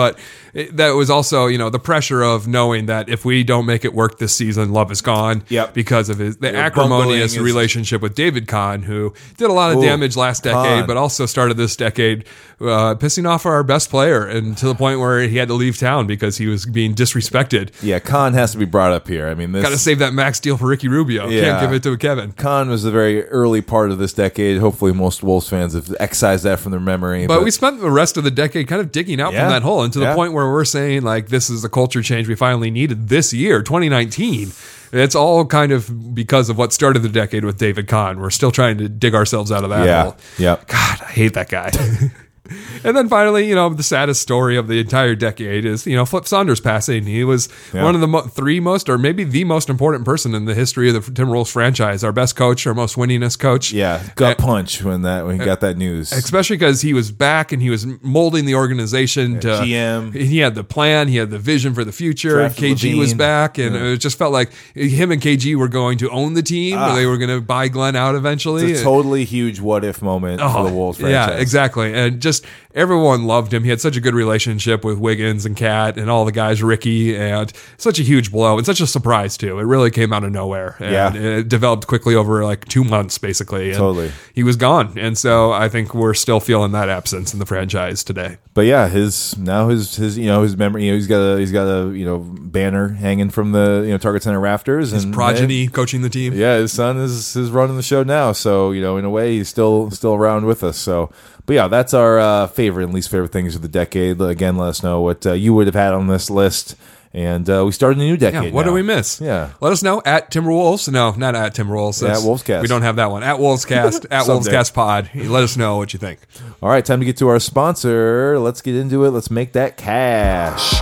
it, 0.52 0.76
that 0.76 0.90
was 0.90 1.10
also, 1.10 1.46
you 1.46 1.58
know, 1.58 1.70
the 1.70 1.78
pressure 1.78 2.22
of 2.22 2.48
knowing 2.48 2.86
that 2.86 3.08
if 3.08 3.24
we 3.24 3.44
don't 3.44 3.66
make 3.66 3.84
it 3.84 3.94
work 3.94 4.18
this 4.18 4.34
season, 4.34 4.72
love 4.72 4.90
is 4.90 5.00
gone. 5.00 5.44
Yep. 5.48 5.74
Because 5.74 6.08
of 6.08 6.18
his 6.18 6.38
the 6.38 6.54
acrimonious 6.54 7.32
is- 7.32 7.38
relationship 7.38 8.02
with 8.02 8.14
David 8.14 8.48
Kahn, 8.48 8.82
who 8.82 9.14
did 9.36 9.48
a 9.48 9.52
lot 9.52 9.70
of 9.72 9.78
Ooh, 9.78 9.82
damage 9.82 10.16
last 10.16 10.42
decade, 10.44 10.80
Kahn. 10.80 10.86
but 10.86 10.96
also 10.96 11.26
started 11.26 11.56
this 11.56 11.76
decade 11.76 12.24
uh, 12.60 12.94
pissing 12.96 13.26
off 13.28 13.46
our 13.46 13.62
best 13.62 13.88
player, 13.90 14.26
and 14.26 14.56
to 14.58 14.66
the 14.66 14.74
point 14.74 15.00
where 15.00 15.20
he 15.22 15.36
had 15.38 15.48
to 15.48 15.54
leave 15.54 15.78
town 15.78 16.06
because 16.06 16.36
he 16.38 16.46
was 16.46 16.66
being 16.66 16.94
disrespected. 16.94 17.70
Yeah, 17.82 18.00
Kahn 18.00 18.34
has 18.34 18.52
to 18.52 18.58
be 18.58 18.66
brought 18.66 18.92
up 18.92 19.08
here. 19.08 19.28
I 19.28 19.34
mean, 19.34 19.52
this 19.52 19.62
Got 19.62 19.70
to 19.70 19.78
save 19.78 19.98
that 20.00 20.12
max 20.12 20.40
deal 20.40 20.56
for 20.58 20.66
Ricky 20.66 20.88
Rubio. 20.88 21.28
Yeah. 21.28 21.42
Can't 21.42 21.60
give 21.62 21.72
it 21.72 21.82
to 21.84 21.96
Kevin. 21.96 22.32
Kahn 22.32 22.68
was 22.68 22.82
the 22.82 22.90
very 22.90 23.24
early 23.28 23.62
part 23.62 23.90
of 23.90 23.98
this 23.98 24.12
decade. 24.12 24.58
Hopefully, 24.58 24.92
most 24.92 25.22
Wolves 25.22 25.48
fans 25.48 25.72
have 25.74 25.94
excised 26.00 26.44
that 26.44 26.58
from 26.58 26.72
their 26.72 26.80
memory. 26.80 27.26
But, 27.26 27.44
we 27.44 27.50
spent 27.50 27.80
the 27.80 27.90
rest 27.90 28.16
of 28.18 28.24
the 28.24 28.30
decade 28.30 28.68
kind 28.68 28.80
of 28.82 28.92
digging 28.92 29.20
out 29.20 29.32
Yeah. 29.32 29.44
from 29.44 29.50
that 29.52 29.62
hole 29.62 29.82
to 29.92 29.98
the 29.98 30.06
Yeah. 30.06 30.14
point 30.14 30.32
where 30.32 30.46
we're 30.50 30.64
saying 30.64 31.02
like 31.02 31.28
this 31.28 31.50
is 31.50 31.62
the 31.62 31.68
culture 31.68 32.02
change 32.02 32.28
we 32.28 32.34
finally 32.34 32.70
needed 32.70 33.08
this 33.08 33.32
year, 33.32 33.62
2019. 33.62 34.52
It's 34.92 35.14
all 35.14 35.44
kind 35.44 35.70
of 35.70 36.14
because 36.14 36.48
of 36.50 36.58
what 36.58 36.72
started 36.72 37.00
the 37.02 37.08
decade 37.08 37.44
with 37.44 37.58
David 37.58 37.86
Kahn. 37.86 38.18
We're 38.18 38.30
still 38.30 38.50
trying 38.50 38.78
to 38.78 38.88
dig 38.88 39.14
ourselves 39.14 39.52
out 39.52 39.62
of 39.64 39.70
that 39.70 39.86
Yeah. 39.86 40.02
hole. 40.02 40.16
Yep. 40.38 40.66
God, 40.68 40.98
I 41.02 41.10
hate 41.12 41.34
that 41.34 41.48
guy. 41.48 41.70
and 42.84 42.96
then 42.96 43.08
finally, 43.08 43.48
you 43.48 43.54
know, 43.54 43.68
the 43.70 43.82
saddest 43.82 44.20
story 44.22 44.56
of 44.56 44.68
the 44.68 44.78
entire 44.80 45.14
decade 45.14 45.64
is, 45.64 45.86
you 45.86 45.96
know, 45.96 46.04
Flip 46.04 46.26
Saunders 46.26 46.60
passing. 46.60 47.04
He 47.04 47.24
was 47.24 47.48
Yeah. 47.72 47.84
one 47.84 47.94
of 47.94 48.00
the 48.00 48.08
mo- 48.08 48.22
three 48.22 48.60
most, 48.60 48.88
or 48.88 48.98
maybe 48.98 49.24
the 49.24 49.44
most 49.44 49.68
important 49.68 50.04
person 50.04 50.34
in 50.34 50.44
the 50.44 50.54
history 50.54 50.88
of 50.88 50.94
the 50.94 51.12
Tim 51.12 51.28
Timberwolves 51.28 51.50
franchise. 51.52 52.02
Our 52.04 52.12
best 52.12 52.36
coach, 52.36 52.66
our 52.66 52.74
most 52.74 52.96
winningest 52.96 53.38
coach. 53.38 53.72
Yeah, 53.72 54.02
gut 54.16 54.38
Uh, 54.40 54.42
punch 54.44 54.82
when 54.82 55.02
that 55.02 55.26
when 55.26 55.38
he 55.38 55.44
got 55.44 55.60
that 55.60 55.76
news. 55.76 56.12
Especially 56.12 56.56
because 56.56 56.80
he 56.82 56.92
was 56.94 57.10
back 57.10 57.52
and 57.52 57.62
he 57.62 57.70
was 57.70 57.86
molding 58.02 58.44
the 58.46 58.54
organization 58.54 59.38
to 59.40 59.48
GM. 59.48 60.12
He 60.14 60.38
had 60.38 60.54
the 60.54 60.64
plan, 60.64 61.08
he 61.08 61.16
had 61.16 61.30
the 61.30 61.38
vision 61.38 61.74
for 61.74 61.84
the 61.84 61.92
future. 61.92 62.30
Drafted 62.30 62.78
KG 62.78 62.98
was 62.98 63.14
back, 63.14 63.58
and 63.58 63.74
Yeah. 63.74 63.82
it 63.92 63.98
just 63.98 64.18
felt 64.18 64.32
like 64.32 64.50
him 64.74 65.10
and 65.12 65.20
KG 65.20 65.54
were 65.54 65.68
going 65.68 65.98
to 65.98 66.10
own 66.10 66.34
the 66.34 66.42
team, 66.42 66.76
or 66.78 66.80
Ah. 66.82 66.94
they 66.94 67.06
were 67.06 67.16
going 67.18 67.30
to 67.30 67.40
buy 67.40 67.68
Glen 67.68 67.96
out 67.96 68.14
eventually. 68.14 68.70
It's 68.70 68.80
a 68.80 68.84
totally 68.84 69.24
huge 69.24 69.60
what 69.60 69.84
if 69.84 70.02
moment 70.02 70.40
for 70.40 70.64
the 70.64 70.72
Wolves 70.72 70.98
franchise. 70.98 71.28
Oh, 71.30 71.34
Yeah, 71.34 71.40
exactly. 71.40 71.92
And 71.94 72.20
just 72.20 72.39
everyone 72.74 73.24
loved 73.24 73.52
him. 73.52 73.64
He 73.64 73.70
had 73.70 73.80
such 73.80 73.96
a 73.96 74.00
good 74.00 74.14
relationship 74.14 74.84
with 74.84 74.98
Wiggins 74.98 75.44
and 75.46 75.56
KAT 75.56 75.96
and 75.98 76.08
all 76.10 76.24
the 76.24 76.32
guys, 76.32 76.62
Ricky, 76.62 77.16
and 77.16 77.52
such 77.76 77.98
a 77.98 78.02
huge 78.02 78.30
blow 78.30 78.56
and 78.56 78.66
such 78.66 78.80
a 78.80 78.86
surprise 78.86 79.36
too. 79.36 79.58
It 79.58 79.64
really 79.64 79.90
came 79.90 80.12
out 80.12 80.24
of 80.24 80.32
nowhere. 80.32 80.76
And 80.78 80.92
Yeah. 80.92 81.14
it 81.14 81.48
developed 81.48 81.86
quickly 81.86 82.14
over 82.14 82.44
like 82.44 82.66
two 82.66 82.84
months 82.84 83.18
basically. 83.18 83.70
And 83.70 83.78
Totally. 83.78 84.12
He 84.34 84.42
was 84.42 84.56
gone. 84.56 84.92
And 84.96 85.16
so 85.18 85.52
I 85.52 85.68
think 85.68 85.94
we're 85.94 86.14
still 86.14 86.40
feeling 86.40 86.72
that 86.72 86.88
absence 86.88 87.32
in 87.32 87.38
the 87.38 87.46
franchise 87.46 88.04
today. 88.04 88.38
But 88.54 88.62
yeah, 88.62 88.88
his 88.88 89.36
now 89.38 89.68
his 89.68 89.96
his 89.96 90.18
you 90.18 90.26
know 90.26 90.42
his 90.42 90.56
memory 90.56 90.84
you 90.84 90.90
know 90.92 90.96
he's 90.96 91.06
got 91.06 91.20
a 91.20 91.38
he's 91.38 91.52
got 91.52 91.64
a 91.66 91.96
you 91.96 92.04
know 92.04 92.18
banner 92.18 92.88
hanging 92.88 93.30
from 93.30 93.52
the 93.52 93.82
you 93.84 93.90
know 93.92 93.98
Target 93.98 94.22
Center 94.22 94.40
rafters 94.40 94.90
His 94.90 95.04
and 95.04 95.14
progeny 95.14 95.68
coaching 95.68 96.02
the 96.02 96.08
team. 96.08 96.32
Yeah, 96.34 96.56
his 96.56 96.72
son 96.72 96.96
is 96.98 97.36
is 97.36 97.50
running 97.50 97.76
the 97.76 97.82
show 97.82 98.02
now, 98.02 98.32
so 98.32 98.72
you 98.72 98.80
know 98.80 98.96
in 98.96 99.04
a 99.04 99.10
way 99.10 99.32
he's 99.38 99.48
still 99.48 99.90
still 99.90 100.14
around 100.14 100.46
with 100.46 100.62
us. 100.64 100.76
So, 100.76 101.10
but 101.50 101.54
yeah, 101.54 101.66
that's 101.66 101.94
our 101.94 102.16
uh, 102.20 102.46
favorite 102.46 102.84
and 102.84 102.94
least 102.94 103.10
favorite 103.10 103.32
things 103.32 103.56
of 103.56 103.62
the 103.62 103.66
decade. 103.66 104.20
Again, 104.20 104.56
let 104.56 104.68
us 104.68 104.84
know 104.84 105.00
what 105.00 105.26
uh, 105.26 105.32
you 105.32 105.52
would 105.52 105.66
have 105.66 105.74
had 105.74 105.92
on 105.92 106.06
this 106.06 106.30
list. 106.30 106.76
And 107.12 107.50
uh, 107.50 107.64
we 107.66 107.72
started 107.72 107.98
a 107.98 108.02
new 108.02 108.12
Yeah, 108.12 108.30
decade. 108.30 108.52
what 108.54 108.66
now. 108.66 108.68
do 108.68 108.74
we 108.74 108.82
miss? 108.82 109.20
Yeah. 109.20 109.50
Let 109.60 109.72
us 109.72 109.82
know 109.82 110.00
at 110.06 110.30
Timberwolves. 110.30 110.92
No, 110.92 111.10
not 111.10 111.34
at 111.34 111.56
Timberwolves. 111.56 112.02
That's- 112.02 112.24
Wolvescast. 112.24 112.62
We 112.62 112.68
don't 112.68 112.82
have 112.82 112.94
that 112.94 113.10
one. 113.10 113.24
At 113.24 113.38
Wolvescast. 113.38 114.06
at. 114.12 114.26
Wolvescast 114.26 114.74
Pod. 114.74 115.10
Let 115.12 115.42
us 115.42 115.56
know 115.56 115.76
what 115.76 115.92
you 115.92 115.98
think. 115.98 116.20
All 116.62 116.68
right, 116.68 116.84
time 116.84 117.00
to 117.00 117.04
get 117.04 117.16
to 117.16 117.26
our 117.26 117.40
sponsor. 117.40 118.38
Let's 118.38 118.62
get 118.62 118.76
into 118.76 119.04
it. 119.04 119.10
Let's 119.10 119.28
make 119.28 119.50
that 119.54 119.76
cash. 119.76 120.80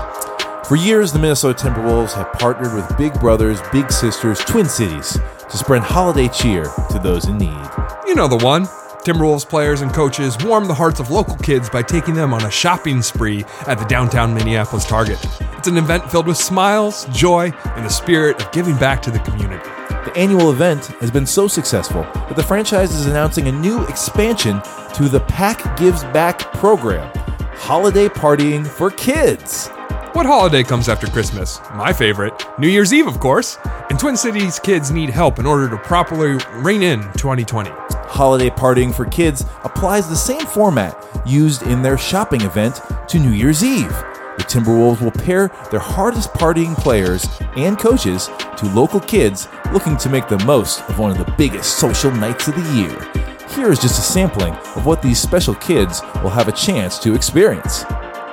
For 0.69 0.77
years, 0.77 1.15
the 1.15 1.19
Minnesota 1.19 1.67
Timberwolves 1.67 2.13
have 2.13 2.31
partnered 2.35 2.75
with 2.75 2.95
Big 2.99 3.19
Brothers, 3.21 3.59
Big 3.73 3.91
Sisters, 3.91 4.39
Twin 4.41 4.67
Cities 4.67 5.13
to 5.49 5.57
spread 5.57 5.81
holiday 5.81 6.29
cheer 6.29 6.65
to 6.91 7.01
those 7.03 7.25
in 7.25 7.39
need. 7.39 7.71
You 8.07 8.15
know 8.15 8.29
the 8.29 8.37
one. 8.45 8.67
Timberwolves 9.05 9.49
players 9.49 9.81
and 9.81 9.93
coaches 9.93 10.37
warm 10.45 10.67
the 10.67 10.75
hearts 10.75 11.01
of 11.01 11.11
local 11.11 11.37
kids 11.37 11.71
by 11.71 11.83
taking 11.83 12.15
them 12.15 12.35
on 12.35 12.45
a 12.45 12.51
shopping 12.51 13.01
spree 13.01 13.45
at 13.67 13.79
the 13.79 13.85
downtown 13.87 14.35
Minneapolis 14.35 14.85
Target. 14.85 15.19
It's 15.57 15.69
an 15.69 15.77
event 15.77 16.11
filled 16.11 16.27
with 16.27 16.37
smiles, 16.37 17.07
joy, 17.07 17.53
and 17.65 17.85
the 17.85 17.91
spirit 17.91 18.41
of 18.41 18.53
giving 18.53 18.77
back 18.77 19.01
to 19.03 19.11
the 19.11 19.21
community. 19.21 19.65
The 19.89 20.13
annual 20.17 20.51
event 20.51 20.87
has 21.01 21.11
been 21.11 21.27
so 21.27 21.49
successful 21.49 22.03
that 22.03 22.37
the 22.37 22.43
franchise 22.43 22.95
is 22.95 23.07
announcing 23.07 23.49
a 23.49 23.53
new 23.53 23.83
expansion 23.85 24.61
to 24.95 25.09
the 25.09 25.21
Pack 25.29 25.79
Gives 25.79 26.05
Back 26.05 26.53
program 26.55 27.11
holiday 27.59 28.09
partying 28.09 28.67
for 28.67 28.91
kids. 28.91 29.69
What 30.13 30.27
holiday 30.27 30.63
comes 30.63 30.89
after 30.89 31.07
Christmas? 31.07 31.61
My 31.75 31.93
favorite, 31.93 32.45
New 32.59 32.69
Year's 32.69 32.95
Eve, 32.95 33.07
of 33.07 33.21
course. 33.21 33.59
And 33.91 33.99
Twin 33.99 34.17
Cities 34.17 34.59
kids 34.59 34.91
need 34.91 35.11
help 35.11 35.39
in 35.39 35.47
order 35.47 35.69
to 35.69 35.77
properly 35.77 36.43
rein 36.55 36.83
in 36.83 37.03
2020. 37.13 37.71
Holiday 38.09 38.51
partying 38.51 38.93
for 38.93 39.05
kids 39.05 39.45
applies 39.65 40.09
the 40.09 40.17
same 40.17 40.47
format 40.47 41.07
used 41.27 41.63
in 41.63 41.83
their 41.83 41.99
shopping 41.99 42.41
event 42.41 42.81
to 43.09 43.19
New 43.19 43.33
Year's 43.33 43.63
Eve. 43.63 43.91
The 44.39 44.45
Timberwolves 44.45 45.01
will 45.01 45.11
pair 45.11 45.49
their 45.71 45.81
hardest 45.81 46.33
partying 46.33 46.77
players 46.77 47.27
and 47.57 47.79
coaches 47.79 48.29
to 48.57 48.73
local 48.73 49.01
kids 49.01 49.49
looking 49.73 49.97
to 49.99 50.09
make 50.09 50.29
the 50.29 50.39
most 50.45 50.81
of 50.89 50.99
one 50.99 51.11
of 51.11 51.19
the 51.19 51.33
biggest 51.37 51.79
social 51.79 52.11
nights 52.11 52.49
of 52.49 52.55
the 52.55 52.75
year. 52.75 53.29
Here 53.51 53.71
is 53.71 53.81
just 53.81 53.99
a 53.99 54.03
sampling 54.03 54.55
of 54.55 54.87
what 54.87 55.03
these 55.03 55.21
special 55.21 55.55
kids 55.57 56.01
will 56.23 56.31
have 56.31 56.49
a 56.49 56.53
chance 56.53 56.99
to 57.01 57.15
experience. 57.15 57.83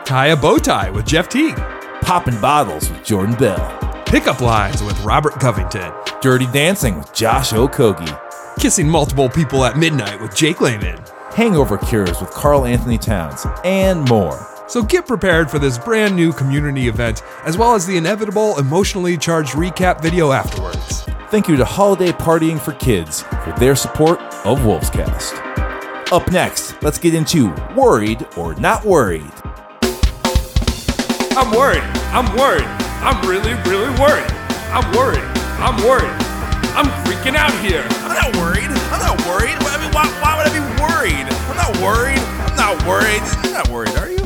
Tie 0.05 0.27
a 0.27 0.35
bow 0.35 0.57
tie 0.57 0.91
with 0.91 1.05
Jeff 1.05 1.27
Teague. 1.27 1.57
Popping 2.01 2.39
bottles 2.39 2.89
with 2.89 3.03
Jordan 3.03 3.35
Bell. 3.35 4.03
Pickup 4.05 4.39
lines 4.39 4.83
with 4.83 4.99
Robert 5.01 5.33
Covington. 5.39 5.91
Dirty 6.21 6.45
Dancing 6.47 6.99
with 6.99 7.11
Josh 7.13 7.51
Okogie. 7.51 8.24
Kissing 8.59 8.87
multiple 8.89 9.29
people 9.29 9.65
at 9.65 9.77
midnight 9.77 10.19
with 10.19 10.35
Jake 10.35 10.61
Layman. 10.61 10.99
Hangover 11.31 11.77
Cures 11.77 12.19
with 12.21 12.31
Karl-Anthony 12.31 12.97
Towns, 12.97 13.45
and 13.63 14.07
more. 14.09 14.47
So 14.67 14.81
get 14.81 15.05
prepared 15.05 15.51
for 15.51 15.59
this 15.59 15.77
brand 15.77 16.15
new 16.15 16.31
community 16.31 16.87
event, 16.87 17.21
as 17.43 17.57
well 17.57 17.75
as 17.75 17.85
the 17.85 17.97
inevitable 17.97 18.57
emotionally 18.57 19.17
charged 19.17 19.53
recap 19.53 20.01
video 20.01 20.31
afterwards. 20.31 21.03
Thank 21.29 21.47
you 21.47 21.57
to 21.57 21.65
Holiday 21.65 22.11
Partying 22.11 22.59
for 22.59 22.71
Kids 22.73 23.21
for 23.21 23.53
their 23.59 23.75
support 23.75 24.19
of 24.45 24.59
Wolvescast. 24.59 26.11
Up 26.11 26.31
next, 26.31 26.81
let's 26.81 26.97
get 26.97 27.13
into 27.13 27.53
Worried 27.75 28.25
or 28.37 28.55
Not 28.55 28.85
Worried. 28.85 29.31
I'm 31.37 31.51
worried. 31.51 31.83
I'm 32.13 32.35
worried. 32.37 32.63
I'm 33.03 33.27
really, 33.27 33.53
really 33.69 33.99
worried. 33.99 34.31
I'm 34.71 34.89
worried. 34.95 35.23
I'm 35.59 35.83
worried. 35.83 36.24
I'm 36.75 36.87
freaking 37.05 37.35
out 37.35 37.53
here. 37.63 37.85
I'm 37.89 38.13
not 38.13 38.35
worried. 38.35 38.65
I'm 38.67 38.99
not 38.99 39.17
worried. 39.25 39.55
I 39.59 39.77
mean, 39.81 39.91
why, 39.93 40.05
why 40.21 40.37
would 40.37 40.47
I 40.47 40.53
be 40.53 40.59
worried? 40.81 41.25
I'm 41.49 41.55
not 41.55 41.77
worried. 41.81 42.19
I'm 42.19 42.55
not 42.57 42.85
worried. 42.85 43.21
You're 43.43 43.53
not 43.53 43.69
worried, 43.69 43.95
are 43.97 44.09
you? 44.11 44.25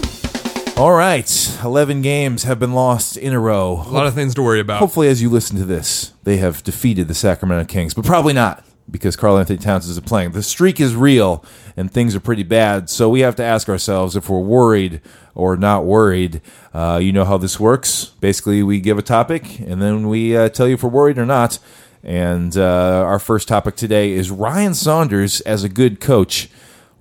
All 0.75 0.93
right, 0.93 1.29
11 1.63 2.01
games 2.01 2.43
have 2.43 2.57
been 2.59 2.73
lost 2.73 3.17
in 3.17 3.33
a 3.33 3.39
row. 3.39 3.83
A 3.85 3.91
lot 3.91 4.07
of 4.07 4.15
things 4.15 4.33
to 4.35 4.41
worry 4.41 4.59
about. 4.59 4.79
Hopefully, 4.79 5.09
as 5.09 5.21
you 5.21 5.29
listen 5.29 5.57
to 5.57 5.65
this, 5.65 6.13
they 6.23 6.37
have 6.37 6.63
defeated 6.63 7.07
the 7.07 7.13
Sacramento 7.13 7.65
Kings, 7.65 7.93
but 7.93 8.03
probably 8.05 8.33
not 8.33 8.65
because 8.89 9.15
Karl-Anthony 9.15 9.59
Towns 9.59 9.87
isn't 9.87 10.07
playing. 10.07 10.31
The 10.31 10.41
streak 10.41 10.79
is 10.79 10.95
real 10.95 11.45
and 11.77 11.91
things 11.91 12.15
are 12.15 12.19
pretty 12.19 12.41
bad, 12.43 12.89
so 12.89 13.09
we 13.09 13.19
have 13.19 13.35
to 13.35 13.43
ask 13.43 13.69
ourselves 13.69 14.15
if 14.15 14.27
we're 14.29 14.39
worried 14.39 15.01
or 15.35 15.55
not 15.55 15.85
worried. 15.85 16.41
Uh, 16.73 16.99
you 16.99 17.11
know 17.11 17.25
how 17.25 17.37
this 17.37 17.59
works. 17.59 18.05
Basically, 18.19 18.63
we 18.63 18.79
give 18.79 18.97
a 18.97 19.03
topic 19.03 19.59
and 19.59 19.81
then 19.81 20.07
we 20.07 20.35
uh, 20.35 20.49
tell 20.49 20.67
you 20.67 20.73
if 20.73 20.81
we're 20.83 20.89
worried 20.89 21.19
or 21.19 21.25
not. 21.27 21.59
And 22.03 22.55
uh, 22.57 23.03
our 23.05 23.19
first 23.19 23.47
topic 23.47 23.75
today 23.75 24.11
is 24.11 24.31
Ryan 24.31 24.73
Saunders 24.73 25.41
as 25.41 25.63
a 25.63 25.69
good 25.69 25.99
coach. 25.99 26.49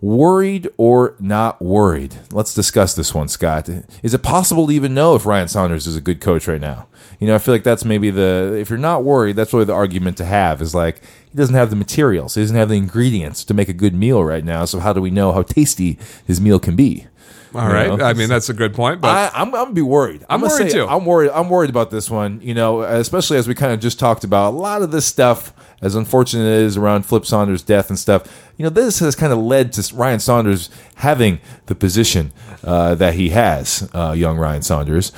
Worried 0.00 0.68
or 0.76 1.16
not 1.18 1.60
worried? 1.60 2.16
Let's 2.30 2.54
discuss 2.54 2.94
this 2.94 3.12
one, 3.12 3.26
Scott. 3.26 3.68
Is 4.02 4.14
it 4.14 4.22
possible 4.22 4.68
to 4.68 4.72
even 4.72 4.94
know 4.94 5.16
if 5.16 5.26
Ryan 5.26 5.48
Saunders 5.48 5.88
is 5.88 5.96
a 5.96 6.00
good 6.00 6.20
coach 6.20 6.46
right 6.46 6.60
now? 6.60 6.86
You 7.18 7.26
know, 7.26 7.34
I 7.34 7.38
feel 7.38 7.52
like 7.52 7.64
that's 7.64 7.84
maybe 7.84 8.10
the 8.10 8.56
if 8.60 8.70
you're 8.70 8.78
not 8.78 9.02
worried, 9.02 9.34
that's 9.34 9.52
really 9.52 9.64
the 9.64 9.72
argument 9.72 10.16
to 10.18 10.24
have 10.24 10.62
is 10.62 10.72
like 10.72 11.00
he 11.28 11.36
doesn't 11.36 11.56
have 11.56 11.70
the 11.70 11.76
materials, 11.76 12.36
he 12.36 12.42
doesn't 12.42 12.56
have 12.56 12.68
the 12.68 12.76
ingredients 12.76 13.42
to 13.44 13.54
make 13.54 13.68
a 13.68 13.72
good 13.72 13.92
meal 13.92 14.22
right 14.22 14.44
now. 14.44 14.64
So 14.66 14.78
how 14.78 14.92
do 14.92 15.00
we 15.00 15.10
know 15.10 15.32
how 15.32 15.42
tasty 15.42 15.98
his 16.24 16.40
meal 16.40 16.60
can 16.60 16.76
be? 16.76 17.08
All 17.54 17.62
You 17.66 17.72
right. 17.74 17.98
know? 17.98 18.04
I 18.04 18.12
mean, 18.12 18.28
that's 18.28 18.48
a 18.48 18.54
good 18.54 18.74
point. 18.74 19.00
But 19.00 19.08
I, 19.08 19.30
I'm, 19.34 19.48
I'm 19.48 19.50
gonna 19.52 19.72
be 19.72 19.82
worried. 19.82 20.24
I'm 20.28 20.40
gonna 20.40 20.52
worried 20.52 20.70
say 20.70 20.78
too. 20.78 20.86
I'm 20.86 21.04
worried. 21.04 21.30
I'm 21.32 21.48
worried 21.48 21.70
about 21.70 21.90
this 21.90 22.10
one. 22.10 22.40
You 22.42 22.54
know, 22.54 22.82
especially 22.82 23.36
as 23.38 23.48
we 23.48 23.54
kind 23.54 23.72
of 23.72 23.80
just 23.80 23.98
talked 23.98 24.24
about 24.24 24.50
a 24.54 24.56
lot 24.56 24.82
of 24.82 24.90
this 24.90 25.06
stuff. 25.06 25.52
As 25.80 25.94
unfortunate 25.94 26.42
as 26.42 26.62
it 26.62 26.66
is 26.66 26.76
around 26.76 27.06
Flip 27.06 27.24
Saunders' 27.24 27.62
death 27.62 27.88
and 27.88 27.96
stuff, 27.96 28.50
you 28.56 28.64
know, 28.64 28.68
this 28.68 28.98
has 28.98 29.14
kind 29.14 29.32
of 29.32 29.38
led 29.38 29.72
to 29.74 29.94
Ryan 29.94 30.18
Saunders 30.18 30.70
having 30.96 31.38
the 31.66 31.76
position 31.76 32.32
uh, 32.64 32.96
that 32.96 33.14
he 33.14 33.28
has, 33.28 33.88
uh, 33.94 34.10
young 34.10 34.38
Ryan 34.38 34.62
Saunders. 34.62 35.12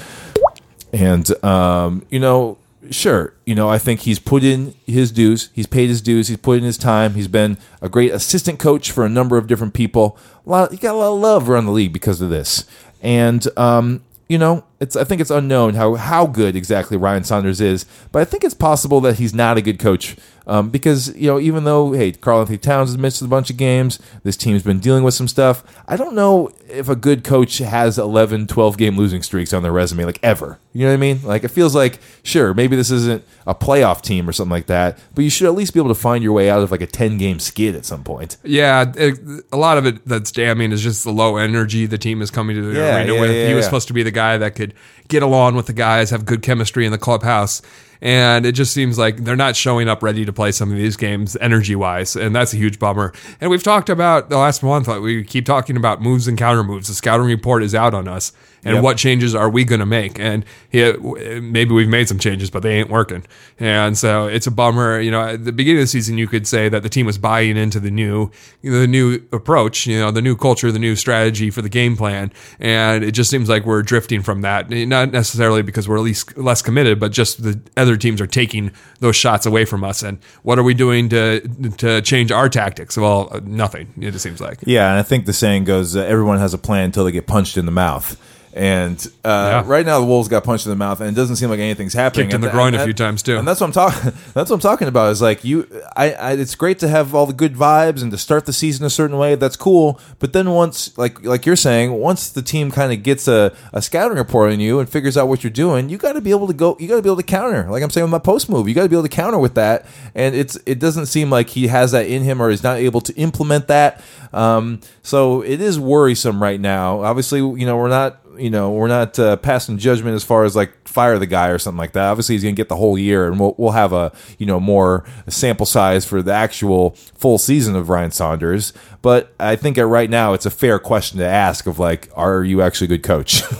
And 0.92 1.42
um, 1.44 2.04
you 2.10 2.20
know, 2.20 2.58
sure, 2.90 3.32
you 3.46 3.54
know, 3.54 3.68
I 3.70 3.78
think 3.78 4.00
he's 4.00 4.18
put 4.18 4.42
in 4.44 4.74
his 4.86 5.12
dues. 5.12 5.50
He's 5.54 5.66
paid 5.66 5.88
his 5.88 6.02
dues. 6.02 6.28
He's 6.28 6.36
put 6.36 6.58
in 6.58 6.64
his 6.64 6.76
time. 6.76 7.14
He's 7.14 7.28
been 7.28 7.56
a 7.80 7.88
great 7.88 8.12
assistant 8.12 8.58
coach 8.58 8.90
for 8.90 9.04
a 9.06 9.08
number 9.08 9.38
of 9.38 9.46
different 9.46 9.72
people. 9.72 10.18
Lot, 10.50 10.78
got 10.80 10.94
a 10.94 10.98
lot 10.98 11.14
of 11.14 11.20
love 11.20 11.48
around 11.48 11.66
the 11.66 11.72
league 11.72 11.92
because 11.92 12.20
of 12.20 12.28
this. 12.28 12.64
And 13.00 13.46
um, 13.56 14.02
you 14.28 14.36
know, 14.36 14.64
it's 14.80 14.96
I 14.96 15.04
think 15.04 15.20
it's 15.20 15.30
unknown 15.30 15.74
how 15.74 15.94
how 15.94 16.26
good 16.26 16.56
exactly 16.56 16.96
Ryan 16.96 17.24
Saunders 17.24 17.60
is, 17.60 17.84
but 18.12 18.20
I 18.20 18.24
think 18.24 18.44
it's 18.44 18.54
possible 18.54 19.00
that 19.02 19.18
he's 19.18 19.34
not 19.34 19.58
a 19.58 19.62
good 19.62 19.78
coach 19.78 20.16
um, 20.46 20.70
because 20.70 21.14
you 21.16 21.26
know 21.26 21.38
even 21.38 21.64
though 21.64 21.92
hey 21.92 22.12
Karl-Anthony 22.12 22.58
Towns 22.58 22.88
has 22.90 22.98
missed 22.98 23.20
a 23.22 23.28
bunch 23.28 23.50
of 23.50 23.56
games, 23.56 23.98
this 24.22 24.36
team's 24.36 24.62
been 24.62 24.78
dealing 24.80 25.04
with 25.04 25.14
some 25.14 25.28
stuff. 25.28 25.62
I 25.86 25.96
don't 25.96 26.14
know 26.14 26.50
if 26.68 26.88
a 26.88 26.96
good 26.96 27.24
coach 27.24 27.58
has 27.58 27.98
11, 27.98 28.46
12 28.46 28.78
game 28.78 28.96
losing 28.96 29.22
streaks 29.22 29.52
on 29.52 29.62
their 29.62 29.72
resume 29.72 30.04
like 30.04 30.18
ever. 30.22 30.58
You 30.72 30.82
know 30.82 30.88
what 30.88 30.94
I 30.94 30.98
mean? 30.98 31.20
Like 31.24 31.44
it 31.44 31.48
feels 31.48 31.74
like 31.74 31.98
sure 32.22 32.54
maybe 32.54 32.74
this 32.74 32.90
isn't 32.90 33.24
a 33.46 33.54
playoff 33.54 34.00
team 34.02 34.28
or 34.28 34.32
something 34.32 34.50
like 34.52 34.66
that, 34.66 34.98
but 35.14 35.24
you 35.24 35.30
should 35.30 35.46
at 35.46 35.54
least 35.54 35.74
be 35.74 35.80
able 35.80 35.90
to 35.90 36.00
find 36.00 36.24
your 36.24 36.32
way 36.32 36.48
out 36.48 36.62
of 36.62 36.70
like 36.70 36.80
a 36.80 36.86
ten 36.86 37.18
game 37.18 37.38
skid 37.38 37.74
at 37.74 37.84
some 37.84 38.02
point. 38.02 38.38
Yeah, 38.44 38.90
it, 38.96 39.18
a 39.52 39.56
lot 39.58 39.76
of 39.76 39.84
it 39.84 40.06
that's 40.06 40.32
damning 40.32 40.72
is 40.72 40.82
just 40.82 41.04
the 41.04 41.12
low 41.12 41.36
energy 41.36 41.84
the 41.86 41.98
team 41.98 42.22
is 42.22 42.30
coming 42.30 42.56
to 42.56 42.62
the 42.62 42.78
Yeah, 42.80 42.96
arena 42.98 43.14
yeah, 43.14 43.20
with. 43.20 43.30
yeah, 43.30 43.48
he 43.48 43.54
was 43.54 43.66
supposed 43.66 43.88
to 43.88 43.94
be 43.94 44.02
the 44.02 44.10
guy 44.10 44.38
that 44.38 44.54
could 44.54 44.69
get 45.08 45.22
along 45.22 45.56
with 45.56 45.66
the 45.66 45.72
guys, 45.72 46.10
have 46.10 46.24
good 46.24 46.42
chemistry 46.42 46.86
in 46.86 46.92
the 46.92 46.98
clubhouse. 46.98 47.62
And 48.02 48.46
it 48.46 48.52
just 48.52 48.72
seems 48.72 48.98
like 48.98 49.18
they're 49.18 49.36
not 49.36 49.56
showing 49.56 49.88
up 49.88 50.02
ready 50.02 50.24
to 50.24 50.32
play 50.32 50.52
some 50.52 50.70
of 50.70 50.78
these 50.78 50.96
games 50.96 51.36
energy 51.40 51.76
wise. 51.76 52.16
And 52.16 52.34
that's 52.34 52.54
a 52.54 52.56
huge 52.56 52.78
bummer. 52.78 53.12
And 53.40 53.50
we've 53.50 53.62
talked 53.62 53.90
about 53.90 54.30
the 54.30 54.38
last 54.38 54.62
month, 54.62 54.88
we 54.88 55.22
keep 55.22 55.44
talking 55.44 55.76
about 55.76 56.00
moves 56.00 56.26
and 56.26 56.38
counter 56.38 56.64
moves. 56.64 56.88
The 56.88 56.94
scouting 56.94 57.26
report 57.26 57.62
is 57.62 57.74
out 57.74 57.92
on 57.92 58.08
us. 58.08 58.32
And 58.64 58.74
Yep. 58.74 58.84
what 58.84 58.96
changes 58.98 59.34
are 59.34 59.48
we 59.48 59.64
going 59.64 59.80
to 59.80 59.86
make? 59.86 60.18
And 60.20 60.44
yeah, 60.70 60.92
maybe 61.40 61.72
we've 61.72 61.88
made 61.88 62.08
some 62.08 62.18
changes, 62.18 62.50
but 62.50 62.62
they 62.62 62.74
ain't 62.78 62.90
working. 62.90 63.24
And 63.58 63.96
so 63.96 64.26
it's 64.26 64.46
a 64.46 64.50
bummer. 64.50 65.00
You 65.00 65.10
know, 65.10 65.22
at 65.22 65.44
the 65.44 65.52
beginning 65.52 65.78
of 65.80 65.84
the 65.84 65.88
season, 65.88 66.18
you 66.18 66.26
could 66.28 66.46
say 66.46 66.68
that 66.68 66.82
the 66.82 66.88
team 66.88 67.06
was 67.06 67.16
buying 67.18 67.56
into 67.56 67.80
the 67.80 67.90
new, 67.90 68.30
the 68.62 68.86
new 68.86 69.22
approach, 69.32 69.86
you 69.86 69.98
know, 69.98 70.10
the 70.10 70.20
new 70.22 70.36
culture, 70.36 70.70
the 70.70 70.78
new 70.78 70.94
strategy 70.96 71.50
for 71.50 71.62
the 71.62 71.68
game 71.68 71.96
plan. 71.96 72.32
And 72.58 73.02
it 73.02 73.12
just 73.12 73.30
seems 73.30 73.48
like 73.48 73.64
we're 73.64 73.82
drifting 73.82 74.22
from 74.22 74.42
that. 74.42 74.68
Not 74.70 75.10
necessarily 75.12 75.62
because 75.62 75.88
we're 75.88 75.96
at 75.96 76.02
least 76.02 76.36
less 76.36 76.60
committed, 76.60 77.00
but 77.00 77.12
just 77.12 77.42
the 77.42 77.58
other 77.76 77.96
teams 77.96 78.20
are 78.20 78.26
taking 78.26 78.72
those 79.00 79.16
shots 79.16 79.46
away 79.46 79.64
from 79.64 79.82
us. 79.84 80.02
And 80.02 80.18
what 80.42 80.58
are 80.58 80.62
we 80.62 80.74
doing 80.74 81.08
to 81.08 81.40
to 81.78 82.02
change 82.02 82.30
our 82.30 82.48
tactics? 82.48 82.96
Well, 82.96 83.40
nothing. 83.44 83.92
It 84.00 84.10
just 84.10 84.22
seems 84.22 84.40
like. 84.40 84.58
Yeah, 84.66 84.90
and 84.90 84.98
I 84.98 85.02
think 85.02 85.24
the 85.26 85.32
saying 85.32 85.64
goes, 85.64 85.96
uh, 85.96 86.00
everyone 86.00 86.38
has 86.38 86.52
a 86.52 86.58
plan 86.58 86.84
until 86.84 87.04
they 87.04 87.12
get 87.12 87.26
punched 87.26 87.56
in 87.56 87.64
the 87.64 87.72
mouth. 87.72 88.20
And 88.52 88.98
uh, 89.24 89.28
Yeah. 89.28 89.62
right 89.66 89.86
now, 89.86 90.00
the 90.00 90.06
Wolves 90.06 90.28
got 90.28 90.42
punched 90.42 90.66
in 90.66 90.70
the 90.70 90.76
mouth, 90.76 91.00
and 91.00 91.08
it 91.08 91.14
doesn't 91.14 91.36
seem 91.36 91.50
like 91.50 91.60
anything's 91.60 91.92
happening. 91.94 92.26
Kicked 92.26 92.32
in 92.34 92.36
And 92.36 92.44
the 92.44 92.48
th- 92.48 92.54
groin 92.54 92.74
a 92.74 92.82
few 92.84 92.92
times, 92.92 93.22
too. 93.22 93.36
And 93.38 93.46
that's 93.46 93.60
what 93.60 93.68
I'm 93.68 93.72
talking. 93.72 94.12
That's 94.34 94.50
what 94.50 94.56
I'm 94.56 94.60
talking 94.60 94.88
about. 94.88 95.10
Is 95.12 95.22
like 95.22 95.44
you, 95.44 95.68
I, 95.96 96.12
I. 96.12 96.32
It's 96.32 96.54
great 96.54 96.78
to 96.80 96.88
have 96.88 97.14
all 97.14 97.26
the 97.26 97.32
good 97.32 97.54
vibes 97.54 98.02
and 98.02 98.10
to 98.10 98.18
start 98.18 98.46
the 98.46 98.52
season 98.52 98.84
a 98.86 98.90
certain 98.90 99.16
way. 99.18 99.34
That's 99.36 99.56
cool. 99.56 100.00
But 100.18 100.32
then 100.32 100.50
once, 100.50 100.96
like 100.98 101.24
like 101.24 101.46
you're 101.46 101.56
saying, 101.56 101.92
once 101.92 102.28
the 102.30 102.42
team 102.42 102.70
kind 102.70 102.92
of 102.92 103.02
gets 103.02 103.28
a, 103.28 103.52
a 103.72 103.80
scouting 103.82 104.18
report 104.18 104.52
on 104.52 104.60
you 104.60 104.78
and 104.80 104.88
figures 104.88 105.16
out 105.16 105.28
what 105.28 105.42
you're 105.44 105.50
doing, 105.50 105.88
you 105.88 105.98
got 105.98 106.12
to 106.14 106.20
be 106.20 106.30
able 106.30 106.46
to 106.46 106.52
go. 106.54 106.76
You 106.80 106.88
got 106.88 106.96
to 106.96 107.02
be 107.02 107.08
able 107.08 107.16
to 107.18 107.22
counter. 107.22 107.68
Like 107.70 107.82
I'm 107.82 107.90
saying 107.90 108.04
with 108.04 108.12
my 108.12 108.18
post 108.18 108.48
move, 108.48 108.68
you 108.68 108.74
got 108.74 108.82
to 108.84 108.88
be 108.88 108.96
able 108.96 109.02
to 109.04 109.08
counter 109.08 109.38
with 109.38 109.54
that. 109.54 109.86
And 110.14 110.34
it's 110.34 110.56
it 110.66 110.78
doesn't 110.78 111.06
seem 111.06 111.30
like 111.30 111.50
he 111.50 111.66
has 111.68 111.92
that 111.92 112.06
in 112.06 112.22
him 112.22 112.40
or 112.40 112.50
is 112.50 112.62
not 112.62 112.78
able 112.78 113.00
to 113.02 113.14
implement 113.14 113.68
that. 113.68 114.02
Um, 114.32 114.80
so 115.02 115.42
it 115.42 115.60
is 115.60 115.78
worrisome 115.78 116.42
right 116.42 116.60
now. 116.60 117.02
Obviously, 117.02 117.38
you 117.40 117.66
know 117.66 117.76
we're 117.76 117.88
not 117.88 118.18
you 118.40 118.50
know 118.50 118.70
we're 118.72 118.88
not 118.88 119.18
uh, 119.18 119.36
passing 119.36 119.78
judgment 119.78 120.14
as 120.14 120.24
far 120.24 120.44
as 120.44 120.56
like 120.56 120.88
fire 120.88 121.18
the 121.18 121.26
guy 121.26 121.48
or 121.48 121.58
something 121.58 121.78
like 121.78 121.92
that. 121.92 122.06
Obviously, 122.08 122.34
he's 122.34 122.42
going 122.42 122.54
to 122.54 122.60
get 122.60 122.68
the 122.68 122.76
whole 122.76 122.98
year, 122.98 123.26
and 123.26 123.38
we'll 123.38 123.54
we'll 123.58 123.72
have 123.72 123.92
a 123.92 124.12
you 124.38 124.46
know 124.46 124.58
more 124.60 125.04
sample 125.28 125.66
size 125.66 126.04
for 126.04 126.22
the 126.22 126.32
actual 126.32 126.90
full 127.14 127.38
season 127.38 127.76
of 127.76 127.88
Ryan 127.88 128.10
Saunders. 128.10 128.72
But 129.02 129.32
I 129.40 129.56
think 129.56 129.78
at 129.78 129.86
right 129.86 130.10
now 130.10 130.34
it's 130.34 130.44
a 130.46 130.50
fair 130.50 130.78
question 130.78 131.18
to 131.18 131.26
ask 131.26 131.66
of 131.66 131.78
like, 131.78 132.10
are 132.14 132.44
you 132.44 132.60
actually 132.62 132.86
a 132.86 132.88
good 132.88 133.02
coach? 133.02 133.42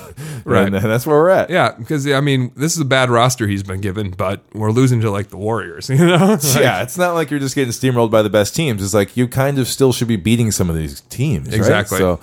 Right. 0.45 0.73
and 0.73 0.75
that's 0.75 1.07
where 1.07 1.17
we're 1.17 1.29
at. 1.29 1.51
Yeah, 1.51 1.73
because 1.73 2.07
I 2.11 2.21
mean, 2.21 2.51
this 2.57 2.75
is 2.75 2.81
a 2.81 2.85
bad 2.85 3.11
roster 3.11 3.47
he's 3.47 3.63
been 3.63 3.81
given, 3.81 4.11
but 4.11 4.43
we're 4.55 4.71
losing 4.71 5.01
to 5.03 5.11
like 5.11 5.29
the 5.29 5.37
Warriors, 5.37 5.89
you 5.91 5.97
know? 5.99 6.17
Like, 6.41 6.55
yeah, 6.55 6.83
it's 6.83 6.97
not 6.97 7.13
like 7.13 7.31
you're 7.31 7.41
just 7.41 7.55
getting 7.55 7.73
steamrolled 7.73 8.11
by 8.11 8.23
the 8.23 8.31
best 8.31 8.57
teams. 8.57 8.83
It's 8.83 8.95
like 8.95 9.17
you 9.17 9.29
kind 9.29 9.59
of 9.59 9.69
still 9.69 9.93
should 9.93 10.09
be 10.09 10.17
beating 10.17 10.51
some 10.51 10.71
of 10.71 10.77
these 10.77 11.03
teams. 11.03 11.49
right? 11.49 11.57
Exactly. 11.57 11.99
So 11.99 12.21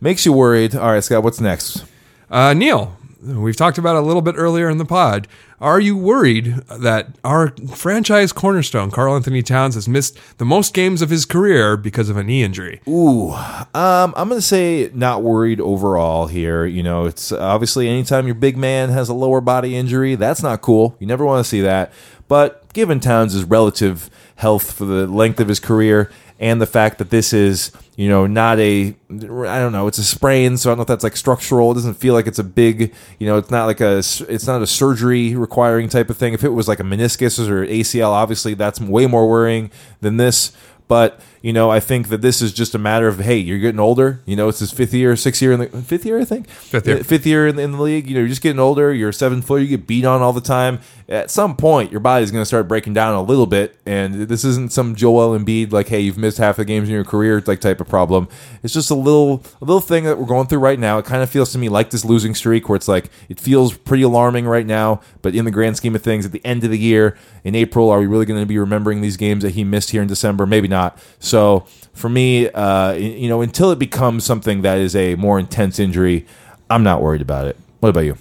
makes 0.00 0.24
you 0.24 0.32
worried. 0.32 0.74
All 0.74 0.90
right, 0.90 1.04
Scott, 1.04 1.22
what's 1.22 1.40
next? 1.40 1.84
Uh, 2.30 2.52
Neil, 2.52 2.96
we've 3.22 3.56
talked 3.56 3.78
about 3.78 3.96
a 3.96 4.00
little 4.00 4.22
bit 4.22 4.34
earlier 4.36 4.68
in 4.68 4.78
the 4.78 4.84
pod. 4.84 5.26
Are 5.60 5.80
you 5.80 5.96
worried 5.96 6.54
that 6.70 7.08
our 7.24 7.48
franchise 7.74 8.32
cornerstone, 8.32 8.90
Karl-Anthony 8.92 9.42
Towns, 9.42 9.74
has 9.74 9.88
missed 9.88 10.16
the 10.38 10.44
most 10.44 10.72
games 10.72 11.02
of 11.02 11.10
his 11.10 11.24
career 11.24 11.76
because 11.76 12.08
of 12.08 12.16
a 12.16 12.22
knee 12.22 12.44
injury? 12.44 12.80
Ooh, 12.86 13.30
um, 13.32 14.14
I'm 14.16 14.28
going 14.28 14.40
to 14.40 14.42
say 14.42 14.90
not 14.94 15.22
worried 15.22 15.60
overall 15.60 16.28
here. 16.28 16.64
You 16.64 16.82
know, 16.84 17.06
it's 17.06 17.32
obviously 17.32 17.88
anytime 17.88 18.26
your 18.26 18.36
big 18.36 18.56
man 18.56 18.90
has 18.90 19.08
a 19.08 19.14
lower 19.14 19.40
body 19.40 19.74
injury, 19.74 20.14
that's 20.14 20.42
not 20.42 20.60
cool. 20.60 20.96
You 21.00 21.06
never 21.08 21.24
want 21.24 21.44
to 21.44 21.48
see 21.48 21.62
that. 21.62 21.92
But 22.28 22.72
given 22.72 23.00
Towns' 23.00 23.42
relative 23.42 24.10
health 24.36 24.72
for 24.72 24.84
the 24.84 25.06
length 25.08 25.40
of 25.40 25.48
his 25.48 25.58
career 25.58 26.10
and 26.38 26.60
the 26.60 26.66
fact 26.66 26.98
that 26.98 27.10
this 27.10 27.32
is, 27.32 27.72
you 27.96 28.08
know, 28.08 28.26
not 28.26 28.58
a, 28.60 28.94
I 29.10 29.58
don't 29.58 29.72
know, 29.72 29.88
it's 29.88 29.98
a 29.98 30.04
sprain, 30.04 30.56
so 30.56 30.68
I 30.68 30.70
don't 30.70 30.78
know 30.78 30.82
if 30.82 30.88
that's 30.88 31.04
like 31.04 31.16
structural. 31.16 31.72
It 31.72 31.74
doesn't 31.74 31.94
feel 31.94 32.14
like 32.14 32.26
it's 32.26 32.38
a 32.38 32.44
big, 32.44 32.94
you 33.18 33.26
know, 33.26 33.38
it's 33.38 33.50
not 33.50 33.66
like 33.66 33.80
a, 33.80 33.98
it's 33.98 34.46
not 34.46 34.62
a 34.62 34.66
surgery 34.66 35.34
requiring 35.34 35.88
type 35.88 36.10
of 36.10 36.16
thing. 36.16 36.34
If 36.34 36.44
it 36.44 36.50
was 36.50 36.68
like 36.68 36.80
a 36.80 36.84
meniscus 36.84 37.38
or 37.48 37.66
ACL, 37.66 38.10
obviously 38.10 38.54
that's 38.54 38.80
way 38.80 39.06
more 39.06 39.28
worrying 39.28 39.70
than 40.00 40.16
this. 40.16 40.52
But 40.88 41.20
you 41.40 41.52
know, 41.52 41.70
I 41.70 41.78
think 41.78 42.08
that 42.08 42.20
this 42.20 42.42
is 42.42 42.52
just 42.52 42.74
a 42.74 42.78
matter 42.78 43.06
of 43.06 43.20
hey, 43.20 43.36
you're 43.36 43.58
getting 43.58 43.78
older. 43.78 44.20
You 44.26 44.34
know, 44.34 44.48
it's 44.48 44.58
his 44.58 44.72
fifth 44.72 44.92
year, 44.92 45.14
sixth 45.14 45.40
year 45.40 45.52
in 45.52 45.60
the 45.60 45.68
fifth 45.82 46.04
year, 46.04 46.18
I 46.18 46.24
think. 46.24 46.48
Fifth 46.48 46.86
year. 46.86 47.04
Fifth 47.04 47.26
year 47.26 47.46
in 47.46 47.56
the, 47.56 47.62
in 47.62 47.72
the 47.72 47.80
league. 47.80 48.08
You 48.08 48.14
know, 48.14 48.20
you're 48.20 48.28
just 48.28 48.42
getting 48.42 48.58
older. 48.58 48.92
You're 48.92 49.10
a 49.10 49.14
seven 49.14 49.42
footer. 49.42 49.62
You 49.62 49.68
get 49.68 49.86
beat 49.86 50.04
on 50.04 50.20
all 50.20 50.32
the 50.32 50.40
time. 50.40 50.80
At 51.08 51.30
some 51.30 51.56
point, 51.56 51.90
your 51.90 52.00
body's 52.00 52.30
going 52.30 52.42
to 52.42 52.46
start 52.46 52.68
breaking 52.68 52.92
down 52.92 53.14
a 53.14 53.22
little 53.22 53.46
bit. 53.46 53.78
And 53.86 54.28
this 54.28 54.44
isn't 54.44 54.72
some 54.72 54.94
Joel 54.94 55.38
Embiid 55.38 55.72
like, 55.72 55.88
hey, 55.88 56.00
you've 56.00 56.18
missed 56.18 56.38
half 56.38 56.56
the 56.56 56.64
games 56.64 56.88
in 56.88 56.94
your 56.94 57.04
career 57.04 57.42
like 57.46 57.60
type 57.60 57.80
of 57.80 57.88
problem. 57.88 58.28
It's 58.62 58.74
just 58.74 58.90
a 58.90 58.94
little 58.94 59.42
a 59.62 59.64
little 59.64 59.80
thing 59.80 60.04
that 60.04 60.18
we're 60.18 60.26
going 60.26 60.48
through 60.48 60.58
right 60.58 60.78
now. 60.78 60.98
It 60.98 61.04
kind 61.04 61.22
of 61.22 61.30
feels 61.30 61.52
to 61.52 61.58
me 61.58 61.68
like 61.68 61.90
this 61.90 62.04
losing 62.04 62.34
streak, 62.34 62.68
where 62.68 62.76
it's 62.76 62.88
like 62.88 63.10
it 63.28 63.38
feels 63.38 63.76
pretty 63.76 64.02
alarming 64.02 64.46
right 64.46 64.66
now. 64.66 65.00
But 65.22 65.34
in 65.34 65.44
the 65.44 65.50
grand 65.50 65.76
scheme 65.76 65.94
of 65.94 66.02
things, 66.02 66.26
at 66.26 66.32
the 66.32 66.44
end 66.44 66.64
of 66.64 66.70
the 66.70 66.78
year 66.78 67.16
in 67.44 67.54
April, 67.54 67.90
are 67.90 68.00
we 68.00 68.06
really 68.06 68.26
going 68.26 68.40
to 68.40 68.46
be 68.46 68.58
remembering 68.58 69.00
these 69.00 69.16
games 69.16 69.44
that 69.44 69.50
he 69.50 69.64
missed 69.64 69.90
here 69.90 70.02
in 70.02 70.08
December? 70.08 70.44
Maybe 70.44 70.68
not. 70.68 70.77
So 71.18 71.66
for 71.92 72.08
me, 72.08 72.48
uh, 72.48 72.92
you 72.92 73.28
know, 73.28 73.42
until 73.42 73.70
it 73.70 73.78
becomes 73.78 74.24
something 74.24 74.62
that 74.62 74.78
is 74.78 74.94
a 74.94 75.14
more 75.16 75.38
intense 75.38 75.78
injury, 75.78 76.26
I'm 76.70 76.82
not 76.82 77.02
worried 77.02 77.22
about 77.22 77.46
it. 77.46 77.56
What 77.80 77.90
about 77.90 78.04
you? 78.04 78.16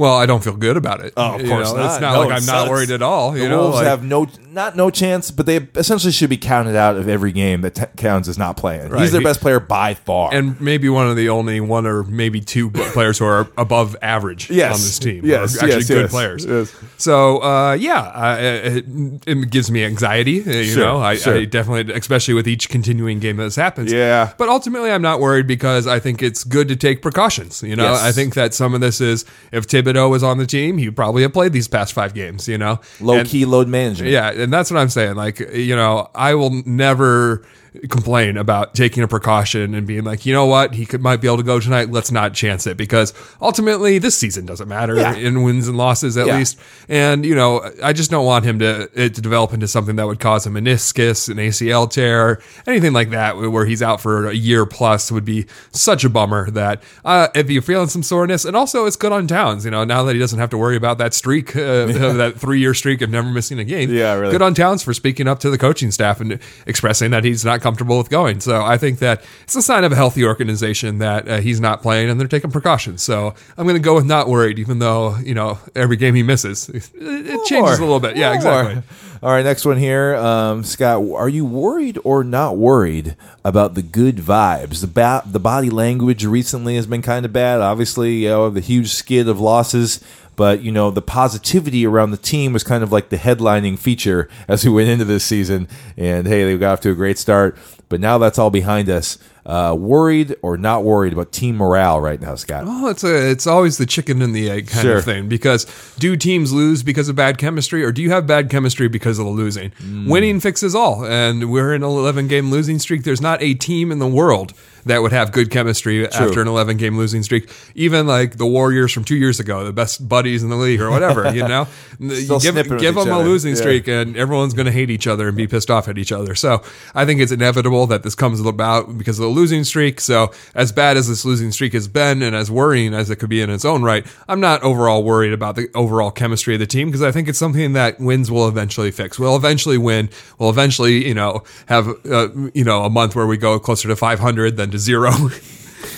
Well, 0.00 0.16
I 0.16 0.24
don't 0.24 0.42
feel 0.42 0.56
good 0.56 0.78
about 0.78 1.04
it. 1.04 1.12
Oh, 1.14 1.34
of 1.34 1.42
You 1.42 1.48
course 1.48 1.70
know, 1.72 1.76
not. 1.76 1.92
It's 1.92 2.00
not 2.00 2.12
No, 2.14 2.20
like 2.20 2.30
it 2.30 2.32
I'm 2.40 2.46
not 2.46 2.70
worried 2.70 2.90
at 2.90 3.02
all. 3.02 3.36
You 3.36 3.42
the 3.42 3.48
know, 3.50 3.58
Wolves 3.64 3.76
like- 3.76 3.86
have 3.86 4.02
no, 4.02 4.26
not 4.50 4.74
no 4.74 4.88
chance, 4.88 5.30
but 5.30 5.44
they 5.44 5.58
essentially 5.76 6.10
should 6.10 6.30
be 6.30 6.38
counted 6.38 6.74
out 6.74 6.96
of 6.96 7.06
every 7.06 7.32
game 7.32 7.60
that 7.60 7.74
t- 7.74 7.84
counts 7.98 8.26
as 8.26 8.38
not 8.38 8.56
playing. 8.56 8.88
Right. 8.88 9.02
He's 9.02 9.12
their 9.12 9.20
best 9.20 9.42
player 9.42 9.60
by 9.60 9.92
far. 9.92 10.32
and 10.32 10.58
maybe 10.58 10.88
one 10.88 11.06
of 11.06 11.16
the 11.16 11.28
only 11.28 11.60
one 11.60 11.86
or 11.86 12.02
maybe 12.04 12.40
two 12.40 12.70
players 12.70 13.18
who 13.18 13.26
are 13.26 13.48
above 13.58 13.94
average 14.00 14.48
Yes. 14.48 14.72
on 14.76 14.80
this 14.80 14.98
team. 14.98 15.20
Yes, 15.22 15.54
actually 15.56 15.68
yes, 15.80 15.88
good 15.88 16.00
yes, 16.04 16.10
players. 16.10 16.46
yes. 16.46 16.74
So 16.96 17.42
uh, 17.42 17.72
yeah, 17.74 18.00
uh, 18.00 18.36
it, 18.40 18.84
it 19.26 19.50
gives 19.50 19.70
me 19.70 19.84
anxiety. 19.84 20.40
uh, 20.40 20.50
You 20.50 20.64
Sure, 20.64 20.82
know, 20.86 20.96
I, 20.98 21.16
sure. 21.16 21.36
I 21.36 21.44
definitely, 21.44 21.92
especially 21.92 22.32
with 22.32 22.48
each 22.48 22.70
continuing 22.70 23.18
game 23.18 23.36
that 23.36 23.44
this 23.44 23.56
happens. 23.56 23.92
Yeah. 23.92 24.32
But 24.38 24.48
ultimately, 24.48 24.90
I'm 24.90 25.02
not 25.02 25.20
worried 25.20 25.46
because 25.46 25.86
I 25.86 25.98
think 25.98 26.22
it's 26.22 26.42
good 26.42 26.68
to 26.68 26.76
take 26.76 27.02
precautions. 27.02 27.62
You 27.62 27.76
know. 27.76 27.92
I 28.00 28.12
think 28.12 28.32
that 28.34 28.54
some 28.54 28.72
of 28.74 28.80
this 28.80 29.02
is 29.02 29.26
if 29.52 29.66
Thibodeau 29.92 30.10
was 30.10 30.22
on 30.22 30.38
the 30.38 30.46
team, 30.46 30.78
he 30.78 30.86
would 30.88 30.96
probably 30.96 31.22
have 31.22 31.32
played 31.32 31.52
these 31.52 31.68
past 31.68 31.92
five 31.92 32.14
games. 32.14 32.48
You 32.48 32.58
know, 32.58 32.80
Low 33.00 33.18
And- 33.18 33.28
key 33.28 33.44
load 33.44 33.68
management. 33.68 34.10
yeah, 34.12 34.30
and 34.30 34.52
that's 34.52 34.70
what 34.70 34.78
I'm 34.80 34.88
saying. 34.88 35.14
Like, 35.16 35.40
you 35.52 35.76
know, 35.76 36.08
I 36.14 36.34
will 36.34 36.62
never 36.66 37.42
complain 37.88 38.36
about 38.36 38.74
taking 38.74 39.02
a 39.02 39.08
precaution 39.08 39.74
and 39.74 39.86
being 39.86 40.04
like, 40.04 40.26
you 40.26 40.32
know 40.32 40.46
what, 40.46 40.74
he 40.74 40.84
could 40.86 41.00
might 41.00 41.20
be 41.20 41.28
able 41.28 41.36
to 41.36 41.42
go 41.42 41.60
tonight. 41.60 41.90
Let's 41.90 42.10
not 42.10 42.34
chance 42.34 42.66
it 42.66 42.76
because 42.76 43.14
ultimately 43.40 43.98
this 43.98 44.16
season 44.16 44.44
doesn't 44.46 44.68
matter 44.68 44.96
Yeah. 44.96 45.14
in 45.14 45.42
wins 45.42 45.68
and 45.68 45.76
losses 45.76 46.16
at 46.16 46.26
Yeah. 46.26 46.38
least. 46.38 46.58
And 46.88 47.24
you 47.24 47.34
know, 47.34 47.62
I 47.82 47.92
just 47.92 48.10
don't 48.10 48.24
want 48.26 48.44
him 48.44 48.58
to 48.58 48.88
it 48.94 49.14
to 49.14 49.20
develop 49.20 49.52
into 49.52 49.68
something 49.68 49.96
that 49.96 50.06
would 50.06 50.18
cause 50.20 50.46
a 50.46 50.50
meniscus, 50.50 51.28
an 51.28 51.38
ACL 51.38 51.86
tear, 51.86 52.40
anything 52.66 52.92
like 52.92 53.10
that, 53.10 53.36
where 53.36 53.66
he's 53.66 53.82
out 53.82 54.00
for 54.00 54.26
a 54.28 54.34
year 54.34 54.66
plus 54.66 55.12
would 55.12 55.24
be 55.24 55.46
such 55.72 56.04
a 56.04 56.08
bummer. 56.08 56.50
That 56.50 56.82
uh, 57.04 57.28
if 57.34 57.50
you're 57.50 57.62
feeling 57.62 57.88
some 57.88 58.02
soreness, 58.02 58.44
and 58.44 58.56
also 58.56 58.86
it's 58.86 58.96
good 58.96 59.12
on 59.12 59.26
Towns. 59.26 59.64
You 59.64 59.70
know, 59.70 59.84
now 59.84 60.02
that 60.04 60.14
he 60.14 60.18
doesn't 60.18 60.38
have 60.38 60.50
to 60.50 60.58
worry 60.58 60.76
about 60.76 60.98
that 60.98 61.14
streak, 61.14 61.54
uh, 61.54 61.86
that 61.86 62.34
three 62.36 62.58
year 62.60 62.74
streak 62.74 63.00
of 63.02 63.10
never 63.10 63.28
missing 63.28 63.58
a 63.58 63.64
game. 63.64 63.90
Yeah, 63.90 64.14
really. 64.14 64.32
Good 64.32 64.42
on 64.42 64.54
Towns 64.54 64.82
for 64.82 64.92
speaking 64.92 65.28
up 65.28 65.38
to 65.40 65.50
the 65.50 65.58
coaching 65.58 65.90
staff 65.90 66.20
and 66.20 66.38
expressing 66.66 67.10
that 67.12 67.24
he's 67.24 67.44
not 67.44 67.59
comfortable 67.60 67.98
with 67.98 68.10
going. 68.10 68.40
So 68.40 68.62
I 68.64 68.78
think 68.78 68.98
that 68.98 69.22
it's 69.42 69.54
a 69.54 69.62
sign 69.62 69.84
of 69.84 69.92
a 69.92 69.96
healthy 69.96 70.24
organization 70.24 70.98
that 70.98 71.28
uh, 71.28 71.40
he's 71.40 71.60
not 71.60 71.82
playing 71.82 72.10
and 72.10 72.18
they're 72.18 72.28
taking 72.28 72.50
precautions. 72.50 73.02
So 73.02 73.34
I'm 73.56 73.64
going 73.64 73.76
to 73.76 73.82
go 73.82 73.94
with 73.94 74.06
not 74.06 74.28
worried, 74.28 74.58
even 74.58 74.78
though 74.78 75.16
you 75.18 75.34
know 75.34 75.58
every 75.74 75.96
game 75.96 76.14
he 76.14 76.22
misses, 76.22 76.68
it, 76.68 76.90
it 76.94 77.44
changes 77.46 77.78
a 77.78 77.82
little 77.82 78.00
bit. 78.00 78.16
Yeah, 78.16 78.34
exactly. 78.34 78.82
All 79.22 79.30
right, 79.30 79.44
next 79.44 79.66
one 79.66 79.76
here, 79.76 80.16
um, 80.16 80.64
Scott. 80.64 81.02
Are 81.12 81.28
you 81.28 81.44
worried 81.44 81.98
or 82.04 82.24
not 82.24 82.56
worried 82.56 83.16
about 83.44 83.74
the 83.74 83.82
good 83.82 84.16
vibes? 84.16 84.80
The 84.80 84.86
ba- 84.86 85.22
the 85.26 85.38
body 85.38 85.68
language 85.68 86.24
recently 86.24 86.76
has 86.76 86.86
been 86.86 87.02
kind 87.02 87.26
of 87.26 87.32
bad. 87.32 87.60
Obviously, 87.60 88.14
you 88.14 88.28
know, 88.28 88.48
the 88.48 88.60
huge 88.60 88.88
skid 88.88 89.28
of 89.28 89.38
losses, 89.38 90.02
but 90.40 90.62
you 90.62 90.72
know, 90.72 90.90
the 90.90 91.02
positivity 91.02 91.84
around 91.84 92.12
the 92.12 92.16
team 92.16 92.54
was 92.54 92.64
kind 92.64 92.82
of 92.82 92.90
like 92.90 93.10
the 93.10 93.18
headlining 93.18 93.78
feature 93.78 94.26
as 94.48 94.64
we 94.64 94.70
went 94.70 94.88
into 94.88 95.04
this 95.04 95.22
season. 95.22 95.68
And 95.98 96.26
hey, 96.26 96.44
they 96.44 96.56
got 96.56 96.72
off 96.72 96.80
to 96.80 96.90
a 96.90 96.94
great 96.94 97.18
start, 97.18 97.58
but 97.90 98.00
now 98.00 98.16
that's 98.16 98.38
all 98.38 98.48
behind 98.50 98.88
us. 98.88 99.18
Uh, 99.46 99.74
worried 99.74 100.36
or 100.42 100.58
not 100.58 100.84
worried 100.84 101.14
about 101.14 101.32
team 101.32 101.56
morale 101.56 101.98
right 101.98 102.20
now, 102.20 102.34
Scott? 102.34 102.66
Well, 102.66 102.88
it's 102.88 103.02
a, 103.02 103.30
it's 103.30 103.46
always 103.46 103.78
the 103.78 103.86
chicken 103.86 104.20
and 104.20 104.34
the 104.36 104.50
egg 104.50 104.68
kind 104.68 104.82
Sure. 104.82 104.98
of 104.98 105.04
thing 105.04 105.28
because 105.30 105.64
do 105.98 106.14
teams 106.14 106.52
lose 106.52 106.82
because 106.82 107.08
of 107.08 107.16
bad 107.16 107.38
chemistry 107.38 107.82
or 107.82 107.90
do 107.90 108.02
you 108.02 108.10
have 108.10 108.26
bad 108.26 108.50
chemistry 108.50 108.86
because 108.86 109.18
of 109.18 109.24
the 109.24 109.30
losing? 109.30 109.70
Mm. 109.82 110.08
Winning 110.10 110.40
fixes 110.40 110.74
all, 110.74 111.06
and 111.06 111.50
we're 111.50 111.74
in 111.74 111.82
an 111.82 111.88
11 111.88 112.28
game 112.28 112.50
losing 112.50 112.78
streak. 112.78 113.02
There's 113.04 113.22
not 113.22 113.42
a 113.42 113.54
team 113.54 113.90
in 113.90 113.98
the 113.98 114.06
world 114.06 114.52
that 114.84 115.00
would 115.02 115.12
have 115.12 115.32
good 115.32 115.50
chemistry 115.50 116.06
after 116.06 116.40
an 116.42 116.48
11 116.48 116.76
game 116.76 116.96
losing 116.98 117.22
streak. 117.22 117.50
Even 117.74 118.06
like 118.06 118.36
the 118.36 118.46
Warriors 118.46 118.92
from 118.92 119.04
two 119.04 119.16
years 119.16 119.40
ago, 119.40 119.64
the 119.64 119.72
best 119.72 120.06
buddies 120.06 120.42
in 120.42 120.48
the 120.50 120.56
league 120.56 120.80
or 120.82 120.90
whatever, 120.90 121.30
you 121.34 121.46
know, 121.48 121.66
you 121.98 122.26
give, 122.40 122.54
give 122.78 122.94
them 122.94 123.10
a 123.10 123.18
losing 123.20 123.54
Yeah. 123.54 123.60
streak 123.60 123.88
and 123.88 124.16
everyone's 124.16 124.54
going 124.54 124.66
to 124.66 124.72
hate 124.72 124.90
each 124.90 125.06
other 125.06 125.28
and 125.28 125.36
be 125.36 125.46
pissed 125.46 125.70
off 125.70 125.88
at 125.88 125.96
each 125.98 126.12
other. 126.12 126.34
So 126.34 126.62
I 126.94 127.04
think 127.04 127.20
it's 127.20 127.32
inevitable 127.32 127.79
that 127.86 128.02
this 128.02 128.14
comes 128.14 128.40
about 128.40 128.96
because 128.98 129.18
of 129.18 129.24
the 129.24 129.30
losing 129.30 129.64
streak. 129.64 130.00
So 130.00 130.32
as 130.54 130.72
bad 130.72 130.96
as 130.96 131.08
this 131.08 131.24
losing 131.24 131.52
streak 131.52 131.72
has 131.72 131.88
been 131.88 132.22
and 132.22 132.34
as 132.34 132.50
worrying 132.50 132.94
as 132.94 133.10
it 133.10 133.16
could 133.16 133.30
be 133.30 133.40
in 133.40 133.50
its 133.50 133.64
own 133.64 133.82
right, 133.82 134.06
I'm 134.28 134.40
not 134.40 134.62
overall 134.62 135.04
worried 135.04 135.32
about 135.32 135.56
the 135.56 135.68
overall 135.74 136.10
chemistry 136.10 136.54
of 136.54 136.60
the 136.60 136.66
team 136.66 136.88
because 136.88 137.02
I 137.02 137.12
think 137.12 137.28
it's 137.28 137.38
something 137.38 137.72
that 137.74 138.00
wins 138.00 138.30
will 138.30 138.48
eventually 138.48 138.90
fix. 138.90 139.18
We'll 139.18 139.36
eventually 139.36 139.78
win. 139.78 140.10
We'll 140.38 140.50
eventually, 140.50 141.06
you 141.06 141.14
know, 141.14 141.44
have, 141.66 141.88
uh, 142.06 142.28
you 142.54 142.64
know, 142.64 142.84
a 142.84 142.90
month 142.90 143.16
where 143.16 143.26
we 143.26 143.36
go 143.36 143.58
closer 143.58 143.88
to 143.88 143.96
500 143.96 144.56
than 144.56 144.70
to 144.70 144.78
zero. 144.78 145.12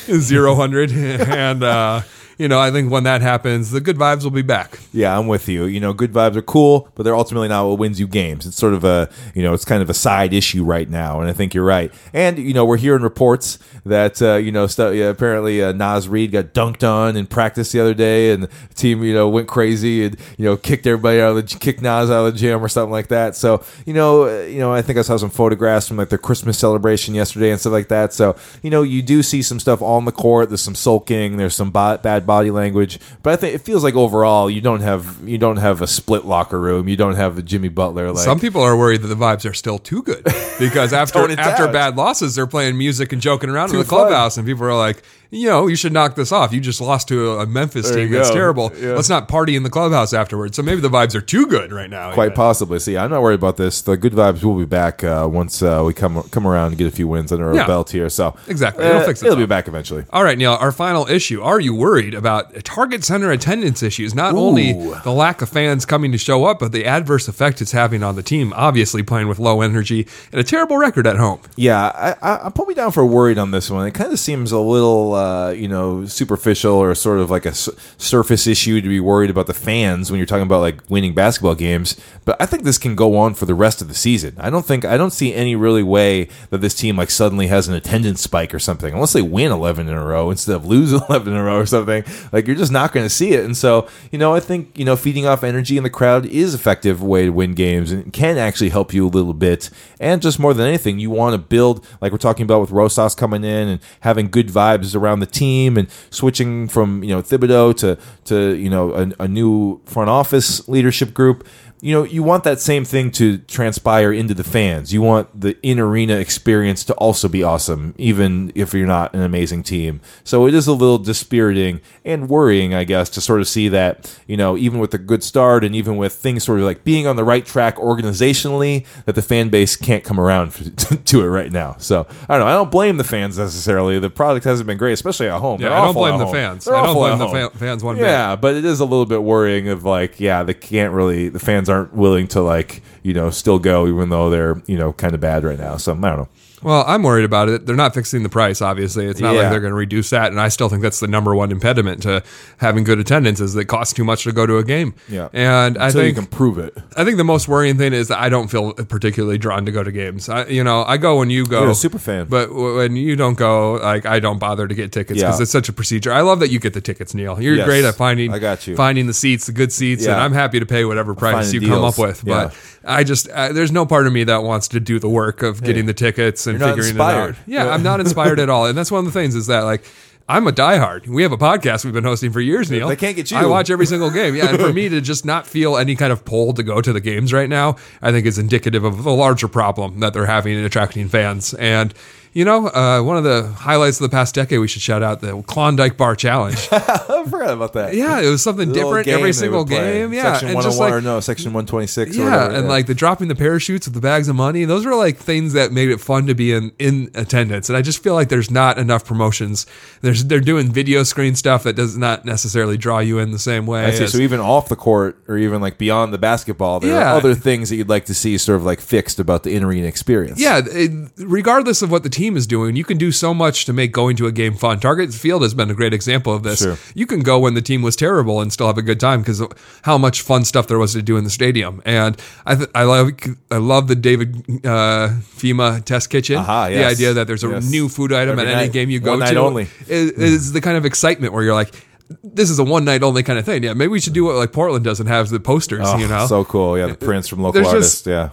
Zero 0.07 0.55
hundred, 0.55 0.91
and 0.93 1.62
uh, 1.62 2.03
you 2.43 2.49
know, 2.49 2.59
I 2.59 2.72
think 2.72 2.90
when 2.90 3.05
that 3.05 3.22
happens, 3.22 3.70
the 3.70 3.80
good 3.80 3.97
vibes 3.97 4.24
will 4.24 4.32
be 4.32 4.43
back. 4.43 4.80
Yeah, 4.93 5.16
I'm 5.16 5.28
with 5.28 5.49
you. 5.49 5.66
You 5.66 5.78
know, 5.78 5.93
good 5.93 6.12
vibes 6.12 6.34
are 6.34 6.43
cool, 6.43 6.88
but 6.97 7.05
they're 7.05 7.14
ultimately 7.14 7.47
not 7.47 7.68
what 7.68 7.78
wins 7.78 8.01
you 8.01 8.09
games. 8.09 8.47
It's 8.47 8.57
sort 8.57 8.74
of 8.74 8.82
a, 8.82 9.09
you 9.32 9.45
know, 9.45 9.55
it's 9.55 9.64
kind 9.64 9.80
of 9.80 9.88
a 9.88 9.95
side 9.95 10.34
issue 10.34 10.64
right 10.64 10.90
now, 10.90 11.20
and 11.20 11.30
I 11.30 11.32
think 11.32 11.55
you're 11.55 11.64
right. 11.64 11.95
And 12.12 12.38
you 12.38 12.53
know, 12.53 12.64
we're 12.64 12.78
hearing 12.78 13.03
reports 13.03 13.61
that 13.86 14.20
uh, 14.20 14.34
you 14.34 14.51
know, 14.51 14.66
stu- 14.66 14.93
yeah, 14.93 15.07
apparently 15.11 15.62
uh, 15.62 15.70
Naz 15.70 16.09
Reid 16.09 16.32
got 16.32 16.47
dunked 16.47 16.82
on 16.82 17.16
in 17.16 17.28
practice 17.28 17.70
the 17.70 17.78
other 17.78 17.95
day, 17.95 18.32
and 18.32 18.43
the 18.43 18.49
team, 18.74 19.05
you 19.05 19.14
know, 19.14 19.28
went 19.28 19.47
crazy 19.47 20.05
and 20.05 20.16
you 20.36 20.45
know, 20.45 20.57
kicked 20.57 20.84
everybody 20.84 21.20
out 21.20 21.36
of 21.36 21.49
the 21.49 21.59
kicked 21.59 21.80
Naz 21.80 22.11
out 22.11 22.26
of 22.26 22.32
the 22.32 22.38
gym 22.40 22.61
or 22.61 22.68
something 22.68 22.90
like 22.90 23.07
that. 23.07 23.36
So 23.36 23.62
you 23.86 23.95
know, 23.95 24.24
uh, 24.24 24.43
you 24.47 24.59
know, 24.59 24.72
I 24.72 24.82
think 24.82 24.99
I 24.99 25.03
saw 25.03 25.16
some 25.16 25.30
photographs 25.30 25.86
from 25.86 25.97
like 25.97 26.09
their 26.09 26.18
Christmas 26.18 26.59
celebration 26.59 27.14
yesterday 27.14 27.53
and 27.53 27.61
stuff 27.61 27.72
like 27.72 27.86
that. 27.88 28.12
So 28.12 28.34
you 28.62 28.70
know, 28.70 28.82
you 28.82 29.01
do 29.01 29.22
see 29.22 29.43
some 29.43 29.61
stuff 29.61 29.80
on 29.80 30.07
the 30.07 30.12
court. 30.12 30.49
There's 30.51 30.61
some 30.61 30.74
sulking. 30.74 31.36
There's 31.36 31.55
some 31.55 31.70
bo- 31.70 31.99
bad 31.99 32.26
body 32.33 32.51
language, 32.51 32.99
but 33.22 33.33
I 33.35 33.37
think 33.37 33.55
it 33.55 33.59
feels 33.61 33.85
like 33.85 33.95
overall 33.95 34.49
you 34.49 34.61
don't 34.62 34.80
have 34.80 35.05
you 35.28 35.37
don't 35.37 35.59
have 35.59 35.83
a 35.83 35.87
split 35.87 36.24
locker 36.24 36.59
room. 36.59 36.89
You 36.89 36.97
don't 36.97 37.16
have 37.16 37.37
a 37.37 37.43
Jimmy 37.43 37.68
Butler. 37.68 38.11
Like 38.12 38.24
Some 38.24 38.41
people 38.41 38.62
are 38.62 38.76
worried 38.76 39.03
that 39.03 39.09
the 39.09 39.14
vibes 39.26 39.49
are 39.49 39.53
still 39.55 39.78
too 39.78 40.03
good 40.03 40.24
because 40.59 40.93
after 41.03 41.18
after 41.39 41.64
down. 41.64 41.72
bad 41.72 41.97
losses, 41.97 42.35
they're 42.35 42.47
playing 42.47 42.78
music 42.78 43.12
and 43.12 43.20
joking 43.20 43.51
around 43.51 43.66
in 43.66 43.72
Too 43.72 43.78
the 43.78 43.85
fun. 43.85 43.99
clubhouse, 44.09 44.39
and 44.39 44.47
people 44.47 44.64
are 44.64 44.74
like, 44.89 45.03
you 45.33 45.49
know, 45.49 45.66
you 45.66 45.74
should 45.76 45.93
knock 45.93 46.14
this 46.14 46.30
off. 46.30 46.53
You 46.53 46.61
just 46.61 46.80
lost 46.80 47.09
to 47.09 47.39
a, 47.39 47.47
Memphis 47.47 47.89
There 47.89 47.97
team 48.05 48.12
that's 48.12 48.28
go. 48.28 48.35
terrible. 48.35 48.70
Yeah. 48.78 48.93
Let's 48.93 49.09
not 49.09 49.28
party 49.28 49.57
in 49.57 49.62
the 49.62 49.70
clubhouse 49.70 50.12
afterwards. 50.12 50.57
So 50.57 50.62
maybe 50.62 50.80
the 50.83 50.91
vibes 50.91 51.14
are 51.14 51.20
too 51.22 51.47
good 51.47 51.72
right 51.72 51.89
now. 51.91 52.12
Quite 52.12 52.26
even. 52.26 52.37
possibly. 52.37 52.78
See, 52.78 52.97
I'm 52.99 53.11
not 53.11 53.22
worried 53.22 53.35
about 53.41 53.57
this. 53.57 53.80
The 53.83 53.97
good 53.97 54.12
vibes 54.12 54.45
will 54.45 54.57
be 54.59 54.64
back 54.66 55.03
uh, 55.03 55.26
once 55.30 55.62
uh, 55.62 55.83
we 55.85 55.95
come 55.95 56.22
come 56.30 56.47
around 56.47 56.68
and 56.68 56.78
get 56.78 56.87
a 56.87 56.91
few 56.91 57.09
wins 57.09 57.33
under 57.33 57.49
our 57.49 57.55
Yeah. 57.55 57.66
belt 57.66 57.91
here. 57.91 58.09
So 58.11 58.37
Exactly. 58.47 58.85
It'll 58.85 58.99
uh, 59.01 59.05
fix 59.07 59.22
It'll 59.22 59.37
be 59.37 59.47
back 59.47 59.68
eventually. 59.68 60.05
All 60.11 60.22
right, 60.22 60.37
Neil, 60.37 60.53
our 60.53 60.70
final 60.72 61.07
issue. 61.09 61.41
Are 61.43 61.59
you 61.61 61.74
worried 61.74 62.12
about 62.14 62.62
Target 62.64 63.03
Center 63.03 63.30
attendance 63.30 63.83
issues? 63.83 64.14
Not 64.14 64.35
only 64.35 64.72
the 65.03 65.12
lack 65.12 65.41
of 65.41 65.49
fans 65.49 65.87
coming 65.87 66.12
to 66.12 66.18
show 66.18 66.45
up, 66.45 66.59
but 66.61 66.72
the 66.72 66.85
adverse 66.85 67.26
effect 67.26 67.62
it's 67.62 67.72
having 67.72 68.03
on 68.03 68.16
the 68.16 68.22
team, 68.22 68.53
obviously 68.55 69.03
playing 69.03 69.28
with 69.28 69.39
low 69.39 69.62
energy 69.62 70.07
and 70.30 70.41
a 70.41 70.45
terrible 70.45 70.76
record 70.76 71.07
at 71.07 71.16
home. 71.16 71.41
Yeah, 71.57 71.87
I, 71.95 72.16
I, 72.22 72.47
I 72.47 72.51
put 72.51 72.68
me 72.68 72.74
down 72.74 72.93
for 72.93 73.05
worried 73.07 73.39
on 73.39 73.51
this 73.51 73.70
one. 73.70 73.87
It 73.87 73.95
kind 73.95 74.12
of 74.12 74.18
seems 74.18 74.53
a 74.53 74.59
little, 74.59 75.14
uh, 75.23 75.51
you 75.51 75.68
know, 75.68 76.05
superficial 76.05 76.75
or 76.75 76.95
sort 76.95 77.20
of 77.20 77.31
like 77.31 77.47
a 77.47 77.55
surface 77.55 78.47
issue 78.47 78.81
to 78.81 78.89
be 78.89 78.99
worried 78.99 79.31
about 79.31 79.47
the 79.47 79.55
fans 79.55 80.11
when 80.11 80.18
you're 80.18 80.27
talking 80.27 80.43
about 80.43 80.61
like 80.61 80.81
winning 80.91 81.14
basketball 81.14 81.55
games. 81.55 81.97
But 82.25 82.41
I 82.43 82.47
think 82.47 82.64
this 82.64 82.79
can 82.79 82.97
go 82.97 83.16
on 83.16 83.35
for 83.35 83.47
the 83.47 83.55
rest 83.55 83.81
of 83.81 83.87
the 83.89 83.95
season. 83.95 84.35
I 84.39 84.51
don't 84.51 84.66
think 84.66 84.85
I 84.85 84.97
don't 84.97 85.12
see 85.12 85.33
any 85.33 85.55
really 85.55 85.85
way 85.85 86.29
that 86.51 86.59
this 86.59 86.75
team 86.75 86.97
like 86.97 87.11
suddenly 87.11 87.47
has 87.47 87.68
an 87.68 87.75
attendance 87.75 88.20
spike 88.20 88.53
or 88.53 88.59
something 88.59 88.93
unless 88.93 89.12
they 89.12 89.23
win 89.23 89.53
11 89.53 89.89
in 89.89 89.95
a 89.95 90.05
row 90.05 90.31
instead 90.31 90.57
of 90.57 90.66
lose 90.66 90.93
11 91.09 91.33
in 91.33 91.39
a 91.39 91.45
row 91.45 91.59
or 91.59 91.66
something. 91.66 92.03
Like 92.33 92.49
you're 92.49 92.57
just 92.57 92.73
not 92.73 92.93
going 92.93 93.07
to 93.07 93.11
see 93.11 93.33
it. 93.33 93.45
And 93.45 93.57
so, 93.57 93.87
you 94.11 94.18
know, 94.18 94.35
I 94.35 94.41
think 94.41 94.77
you 94.77 94.85
know 94.85 94.97
feeding 94.97 95.27
off 95.27 95.45
energy 95.45 95.77
in 95.77 95.85
the 95.85 95.91
crowd 95.91 96.27
is 96.27 96.53
effective 96.53 97.01
way 97.01 97.27
to 97.27 97.31
win 97.31 97.55
games 97.55 97.93
and 97.93 98.12
can 98.12 98.39
actually 98.39 98.70
help 98.70 98.93
you 98.93 99.07
a 99.07 99.09
little 99.09 99.35
bit. 99.35 99.70
And 100.01 100.20
just 100.20 100.41
more 100.41 100.53
than 100.53 100.66
anything, 100.66 100.99
you 100.99 101.11
want 101.11 101.35
to 101.35 101.39
build 101.39 101.87
like 102.01 102.11
we're 102.11 102.18
talking 102.18 102.43
about 102.45 102.61
with 102.61 102.73
Rosas 102.73 103.14
coming 103.14 103.45
in 103.45 103.68
and 103.68 103.81
having 104.01 104.29
good 104.29 104.49
vibes 104.49 104.97
around 104.97 105.12
the 105.21 105.27
team 105.27 105.77
and 105.77 105.89
switching 106.11 106.69
from 106.69 107.03
you 107.03 107.15
know 107.15 107.23
Thibodeau 107.23 107.77
to 107.79 107.99
to 108.25 108.55
you 108.57 108.71
know 108.71 108.93
a, 108.93 109.25
a 109.25 109.29
new 109.29 109.81
front 109.85 110.11
office 110.11 110.69
leadership 110.69 111.15
group. 111.15 111.47
You 111.85 111.93
know, 111.93 112.05
you 112.05 112.22
want 112.22 112.45
that 112.45 112.61
same 112.61 112.85
thing 112.85 113.11
to 113.12 113.39
transpire 113.39 114.12
into 114.12 114.35
the 114.35 114.45
fans. 114.45 114.93
You 114.95 115.03
want 115.03 115.41
the 115.41 115.59
in 115.66 115.80
arena 115.80 116.14
experience 116.14 116.85
to 116.85 116.95
also 116.95 117.28
be 117.28 117.43
awesome, 117.43 117.93
even 117.99 118.53
if 118.55 118.72
you're 118.72 118.87
not 118.87 119.12
an 119.14 119.20
amazing 119.22 119.64
team. 119.64 120.01
So 120.22 120.47
it 120.47 120.55
is 120.55 120.68
a 120.68 120.72
little 120.72 120.99
dispiriting 120.99 121.80
and 122.05 122.28
worrying, 122.28 122.72
I 122.72 122.85
guess, 122.85 123.11
to 123.11 123.20
sort 123.20 123.41
of 123.41 123.49
see 123.49 123.68
that, 123.70 124.16
you 124.28 124.37
know, 124.37 124.57
even 124.57 124.78
with 124.78 124.95
a 124.95 124.99
good 124.99 125.24
start 125.24 125.64
and 125.64 125.74
even 125.74 125.97
with 125.97 126.12
things 126.12 126.45
sort 126.45 126.61
of 126.61 126.64
like 126.66 126.85
being 126.85 127.09
on 127.09 127.16
the 127.16 127.24
right 127.24 127.45
track 127.45 127.76
organizationally, 127.78 128.87
that 129.05 129.16
the 129.16 129.22
fan 129.22 129.49
base 129.49 129.74
can't 129.74 130.05
come 130.05 130.20
around 130.20 130.53
to 131.07 131.20
it 131.20 131.26
right 131.26 131.51
now. 131.51 131.74
So 131.78 132.07
I 132.28 132.37
don't 132.39 132.47
know. 132.47 132.53
I 132.53 132.53
don't 132.55 132.70
blame 132.70 132.97
the 132.97 133.05
fans 133.05 133.39
necessarily. 133.39 133.99
The 133.99 134.09
product 134.09 134.45
hasn't 134.45 134.68
been 134.68 134.78
great, 134.78 134.93
especially 134.93 135.28
at 135.28 135.41
home. 135.41 135.61
Yeah, 135.61 135.76
I 135.76 135.85
don't 135.85 135.95
blame 135.95 136.18
the 136.18 136.26
home. 136.26 136.35
fans. 136.35 136.64
They're 136.64 136.76
I 136.76 136.87
don't 136.87 136.95
blame 136.95 137.18
the 137.18 137.28
fa- 137.28 137.59
fans 137.59 137.83
one 137.83 137.97
bit. 137.97 138.05
Yeah, 138.05 138.37
but 138.37 138.55
it 138.55 138.64
is 138.64 138.78
a 138.78 138.85
little 138.85 139.07
bit 139.07 139.22
worrying 139.24 139.68
of 139.68 139.85
like, 139.85 140.20
yeah, 140.20 140.45
they 140.45 140.55
can't 140.55 140.93
really, 140.93 141.28
the 141.28 141.41
fans 141.41 141.68
aren't 141.73 141.95
willing 141.95 142.29
to 142.29 142.41
like, 142.41 142.83
you 143.03 143.12
know, 143.14 143.31
still 143.31 143.59
go 143.59 143.89
even 143.89 144.11
though 144.11 144.31
they're, 144.31 144.62
you 144.66 144.77
know, 144.77 144.93
kind 144.93 145.14
of 145.14 145.20
bad 145.20 145.43
right 145.45 145.59
now. 145.59 145.77
So 145.77 145.93
I 145.93 145.95
don't 145.95 146.03
know. 146.18 146.29
Well, 146.63 146.85
I'm 146.87 147.03
worried 147.03 147.25
about 147.25 147.49
it. 147.49 147.67
They're 147.67 147.77
not 147.77 147.95
fixing 147.95 148.23
the 148.23 148.29
price, 148.29 148.63
obviously. 148.63 149.07
It's 149.07 149.21
not 149.21 149.35
Yeah. 149.35 149.43
like 149.43 149.51
they're 149.51 149.61
going 149.61 149.73
to 149.73 149.77
reduce 149.77 150.11
that. 150.11 150.31
And 150.31 150.41
I 150.41 150.49
still 150.49 150.69
think 150.69 150.83
that's 150.83 151.01
the 151.01 151.09
number 151.09 151.35
one 151.35 151.51
impediment 151.51 152.03
to 152.05 152.23
having 152.59 152.85
good 152.85 152.99
attendance 152.99 153.41
is 153.41 153.55
that 153.55 153.61
it 153.63 153.65
costs 153.69 153.93
too 153.95 154.05
much 154.05 154.25
to 154.25 154.33
go 154.33 154.47
to 154.47 154.59
a 154.59 154.65
game. 154.65 154.95
Yeah. 155.09 155.29
And 155.33 155.77
I 155.79 155.87
Until 155.87 156.03
think 156.03 156.17
you 156.17 156.23
can 156.23 156.31
prove 156.31 156.59
it. 156.59 156.77
I 156.97 157.05
think 157.05 157.17
the 157.17 157.25
most 157.25 157.49
worrying 157.49 157.79
thing 157.79 157.93
is 157.93 158.09
that 158.09 158.19
I 158.21 158.29
don't 158.29 158.49
feel 158.49 158.73
particularly 158.75 159.39
drawn 159.39 159.67
to 159.67 159.73
go 159.73 159.83
to 159.83 159.91
games. 159.93 160.29
I, 160.29 160.47
you 160.47 160.63
know, 160.63 160.85
I 160.87 160.97
go 160.97 161.19
when 161.19 161.31
you 161.31 161.47
go. 161.47 161.63
You're 161.63 161.71
a 161.71 161.75
super 161.75 161.99
fan. 161.99 162.27
But 162.29 162.55
when 162.55 162.97
you 162.97 163.17
don't 163.17 163.37
go, 163.37 163.75
like 163.75 164.07
I 164.07 164.21
don't 164.21 164.39
bother 164.39 164.69
to 164.69 164.75
get 164.75 164.93
tickets 164.93 165.21
because 165.21 165.39
Yeah. 165.39 165.43
it's 165.43 165.51
such 165.53 165.69
a 165.69 165.73
procedure. 165.73 166.13
I 166.13 166.21
love 166.21 166.41
that 166.41 166.51
you 166.51 166.59
get 166.59 166.75
the 166.75 166.81
tickets, 166.81 167.15
Neil. 167.15 167.41
You're 167.41 167.57
Yes. 167.57 167.67
great 167.67 167.85
at 167.85 167.95
finding 167.97 168.33
I 168.33 168.39
got 168.39 168.67
you. 168.67 168.77
finding 168.77 169.07
the 169.07 169.15
seats, 169.15 169.47
the 169.47 169.53
good 169.53 169.73
seats, 169.73 170.07
and 170.07 170.15
I'm 170.15 170.33
happy 170.33 170.61
to 170.61 170.67
pay 170.67 170.85
whatever 170.85 171.15
price 171.15 171.47
Finding 171.51 171.63
you 171.63 171.69
come 171.69 171.85
up 171.85 171.99
with. 171.99 172.23
Yeah. 172.25 172.45
But 172.45 172.55
I 172.85 173.05
just 173.05 173.29
uh, 173.31 173.53
there's 173.53 173.73
no 173.73 173.87
part 173.87 174.07
of 174.07 174.13
me 174.13 174.25
that 174.25 174.43
wants 174.43 174.69
to 174.69 174.81
do 174.81 174.99
the 174.99 175.09
work 175.09 175.43
of 175.43 175.63
getting 175.63 175.87
the 175.87 175.95
tickets 175.95 176.47
and 176.47 176.52
You're 176.53 176.61
not 176.61 176.77
figuring 176.77 176.89
it 176.89 176.91
inspired. 176.91 177.35
out. 177.37 177.43
Yeah, 177.47 177.69
I'm 177.69 177.83
not 177.83 178.01
inspired 178.07 178.39
at 178.39 178.49
all, 178.49 178.67
and 178.67 178.77
that's 178.77 178.91
one 178.91 179.01
of 179.01 179.13
the 179.13 179.19
things 179.19 179.35
is 179.35 179.47
that 179.49 179.61
like. 179.61 179.85
I'm 180.29 180.47
a 180.47 180.53
diehard. 180.53 181.09
We 181.09 181.25
have 181.25 181.33
a 181.33 181.37
podcast 181.37 181.85
we've 181.85 181.93
been 181.93 182.05
hosting 182.05 182.31
for 182.31 182.41
years, 182.41 182.71
Neil. 182.71 182.89
They 182.89 182.95
can't 182.97 183.17
get 183.17 183.33
you. 183.33 183.37
I 183.37 183.45
watch 183.45 183.71
every 183.71 183.87
single 183.87 184.09
game. 184.09 184.37
Yeah, 184.37 184.51
and 184.51 184.59
for 184.59 184.73
me 184.73 184.89
to 184.89 185.01
just 185.01 185.25
not 185.27 185.49
feel 185.49 185.77
any 185.77 185.97
kind 185.97 186.13
of 186.13 186.25
pull 186.25 186.55
to 186.55 186.63
go 186.63 186.81
to 186.81 186.93
the 186.93 187.01
games 187.01 187.33
right 187.33 187.49
now, 187.49 187.75
I 188.01 188.13
think 188.13 188.25
is 188.25 188.39
indicative 188.39 188.85
of 188.85 189.05
a 189.05 189.11
larger 189.11 189.49
problem 189.49 189.99
that 189.99 190.15
they're 190.15 190.27
having 190.27 190.57
in 190.57 190.65
attracting 190.65 191.09
fans. 191.09 191.55
And 191.55 191.93
you 192.35 192.45
know, 192.45 192.66
uh, 192.68 193.03
one 193.03 193.16
of 193.16 193.24
the 193.24 193.49
highlights 193.57 194.01
of 194.01 194.11
the 194.11 194.14
past 194.14 194.35
decade, 194.35 194.59
we 194.59 194.66
should 194.68 194.83
shout 194.83 195.03
out 195.03 195.20
the 195.20 195.43
Klondike 195.43 195.97
Bar 195.97 196.16
Challenge. 196.16 196.57
I 196.72 197.24
forgot 197.28 197.51
about 197.51 197.72
that. 197.74 197.95
yeah, 197.95 198.20
it 198.20 198.28
was 198.28 198.43
something 198.43 198.72
different 198.72 199.07
every 199.09 199.33
single 199.33 199.66
play. 199.66 200.01
game. 200.01 200.12
Yeah, 200.12 200.33
Section 200.33 200.49
and 200.49 200.57
101 200.57 200.62
just 200.70 200.80
like 200.80 200.93
or 200.93 201.01
no, 201.01 201.20
section 201.20 201.53
126 201.53 202.16
or 202.16 202.20
yeah, 202.20 202.24
whatever. 202.24 202.55
and 202.55 202.68
like 202.68 202.87
the 202.87 202.95
dropping 202.95 203.28
the 203.28 203.35
parachutes 203.35 203.87
with 203.87 203.95
the 203.95 204.01
bags 204.01 204.28
of 204.28 204.37
money. 204.37 204.64
Those 204.64 204.87
were 204.87 204.95
like 204.95 205.18
things 205.18 205.53
that 205.53 205.72
made 205.72 205.91
it 205.91 206.01
fun 206.01 206.26
to 206.26 206.35
be 206.35 206.53
in 206.53 206.72
in 206.78 207.11
attendance. 207.14 207.68
And 207.68 207.76
I 207.76 207.83
just 207.83 208.03
feel 208.03 208.14
like 208.14 208.28
there's 208.30 208.51
not 208.51 208.78
enough 208.78 209.05
promotions. 209.05 209.66
There's 210.01 210.24
they're 210.24 210.41
doing 210.41 210.72
video 210.72 211.03
screen 211.03 211.35
stuff 211.35 211.64
that 211.64 211.74
does 211.76 211.97
not 211.99 212.24
necessarily 212.24 212.76
draw 212.78 213.01
you 213.01 213.18
in 213.18 213.30
the 213.30 213.39
same 213.39 213.66
way. 213.66 213.85
I 213.85 213.91
see. 213.91 214.05
as- 214.05 214.12
So 214.12 214.18
even 214.18 214.41
off 214.41 214.68
the 214.68 214.76
court, 214.76 215.18
or 215.28 215.37
even 215.37 215.61
like 215.61 215.76
beyond 215.78 216.12
the 216.12 216.18
basketball, 216.18 216.80
there 216.80 216.93
Yeah. 216.93 217.12
are 217.12 217.16
other 217.16 217.35
things 217.35 217.68
that 217.68 217.76
you'd 217.76 217.89
like 217.91 218.07
to 218.07 218.14
see 218.14 218.39
sort 218.39 218.57
of 218.57 218.64
like 218.64 218.80
fixed 218.80 219.18
about 219.20 219.43
the 219.43 219.55
in 219.55 219.62
arena 219.64 219.87
experience. 219.87 220.41
yeah, 220.41 220.61
it, 220.64 220.91
regardless 221.18 221.83
of 221.83 221.91
what 221.91 222.03
the 222.03 222.09
team 222.09 222.22
is 222.37 222.47
doing, 222.47 222.77
you 222.77 222.85
can 222.85 222.97
do 222.99 223.11
so 223.12 223.35
much 223.35 223.64
to 223.66 223.73
make 223.73 223.93
going 223.93 224.16
to 224.16 224.27
a 224.27 224.33
game 224.33 224.55
fun. 224.55 224.81
Target 224.81 225.12
Field 225.12 225.43
has 225.43 225.55
been 225.55 225.70
a 225.70 225.75
great 225.75 225.93
example 225.93 226.33
of 226.35 226.43
this. 226.43 226.61
Sure. 226.62 226.77
You 226.95 227.07
can 227.07 227.20
go 227.20 227.39
when 227.39 227.55
the 227.55 227.62
team 227.62 227.83
was 227.83 227.97
terrible 227.97 228.41
and 228.41 228.53
still 228.53 228.66
have 228.68 228.79
a 228.79 228.83
good 228.83 229.01
time 229.01 229.20
because 229.20 229.41
of 229.41 229.53
how 229.83 229.99
much 229.99 230.23
fun 230.23 230.45
stuff 230.45 230.66
there 230.68 230.79
was 230.79 230.93
to 230.93 231.03
do 231.03 231.16
in 231.16 231.25
the 231.25 231.31
stadium. 231.31 231.83
And 231.85 232.16
I, 232.47 232.55
th- 232.55 232.68
I 232.75 232.85
love, 232.85 233.11
I 233.51 233.57
love 233.57 233.89
the 233.89 233.97
David 233.97 234.37
uh, 234.64 235.09
Fhima 235.37 235.85
test 235.85 236.09
kitchen. 236.11 236.37
The 236.37 236.68
yes. 236.70 236.93
idea 236.93 237.12
that 237.14 237.27
there's 237.27 237.45
a 237.45 237.49
Yes. 237.49 237.70
new 237.70 237.89
food 237.89 238.12
item 238.12 238.39
Every 238.39 238.53
at 238.53 238.59
any 238.62 238.68
game 238.70 238.89
you 238.89 239.01
go 239.01 239.11
One 239.11 239.18
night 239.20 239.33
to 239.33 239.41
only. 239.41 239.68
is, 239.89 240.11
is 240.12 240.53
the 240.53 240.61
kind 240.61 240.77
of 240.77 240.85
excitement 240.85 241.33
where 241.33 241.43
you're 241.43 241.55
like, 241.55 241.75
this 242.23 242.51
is 242.51 242.59
a 242.59 242.64
one 242.64 242.85
night 242.85 243.03
only 243.03 243.23
kind 243.23 243.39
of 243.39 243.45
thing. 243.47 243.62
Yeah, 243.62 243.73
maybe 243.73 243.89
we 243.89 243.99
should 244.01 244.12
do 244.12 244.25
what 244.25 244.37
like 244.37 244.53
Portland 244.53 244.85
does 244.85 245.01
and 245.01 245.09
have 245.09 245.31
the 245.31 245.41
posters. 245.41 245.87
Oh, 245.87 245.97
you 245.97 246.07
know, 246.09 246.27
so 246.27 246.45
cool. 246.45 246.77
Yeah, 246.79 246.87
the 246.89 246.95
prints 246.95 247.27
from 247.27 247.41
local 247.41 247.55
There's 247.55 247.68
artists. 247.68 247.95
just- 248.03 248.07
yeah. 248.07 248.29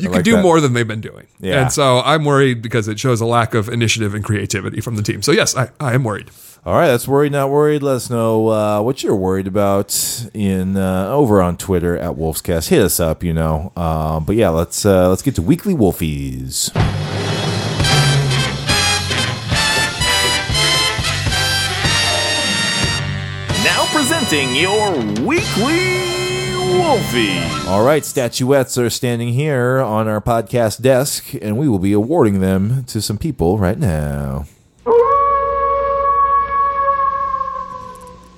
You 0.00 0.08
I 0.08 0.12
could 0.12 0.16
like 0.18 0.24
do 0.24 0.36
that. 0.36 0.42
more 0.42 0.60
than 0.60 0.72
they've 0.72 0.86
been 0.88 1.00
doing. 1.00 1.26
Yeah. 1.40 1.62
And 1.62 1.72
so 1.72 2.00
I'm 2.00 2.24
worried 2.24 2.62
because 2.62 2.88
it 2.88 2.98
shows 2.98 3.20
a 3.20 3.26
lack 3.26 3.54
of 3.54 3.68
initiative 3.68 4.14
and 4.14 4.24
creativity 4.24 4.80
from 4.80 4.96
the 4.96 5.02
team. 5.02 5.22
So 5.22 5.32
yes, 5.32 5.56
I, 5.56 5.70
I 5.78 5.94
am 5.94 6.04
worried. 6.04 6.30
All 6.66 6.74
right, 6.74 6.88
that's 6.88 7.08
worried, 7.08 7.32
not 7.32 7.48
worried. 7.48 7.82
Let 7.82 7.96
us 7.96 8.10
know 8.10 8.48
uh, 8.48 8.82
what 8.82 9.02
you're 9.02 9.16
worried 9.16 9.46
about 9.46 10.28
in 10.34 10.76
uh, 10.76 11.08
over 11.08 11.40
on 11.40 11.56
Twitter 11.56 11.96
at 11.96 12.16
Wolvescast. 12.16 12.68
Hit 12.68 12.82
us 12.82 13.00
up, 13.00 13.24
you 13.24 13.32
know. 13.32 13.72
Uh, 13.74 14.20
but 14.20 14.36
yeah, 14.36 14.50
let's 14.50 14.84
uh, 14.84 15.08
let's 15.08 15.22
get 15.22 15.34
to 15.36 15.42
weekly 15.42 15.72
Wolfies. 15.72 16.70
Now 23.64 23.84
presenting 23.92 24.56
your 24.56 24.96
weekly 25.26 26.19
Wolfie. 26.80 27.38
All 27.68 27.84
right, 27.84 28.02
statuettes 28.06 28.78
are 28.78 28.88
standing 28.88 29.34
here 29.34 29.80
on 29.80 30.08
our 30.08 30.20
podcast 30.20 30.80
desk, 30.80 31.34
and 31.42 31.58
we 31.58 31.68
will 31.68 31.78
be 31.78 31.92
awarding 31.92 32.40
them 32.40 32.84
to 32.84 33.02
some 33.02 33.18
people 33.18 33.58
right 33.58 33.78
now. 33.78 34.46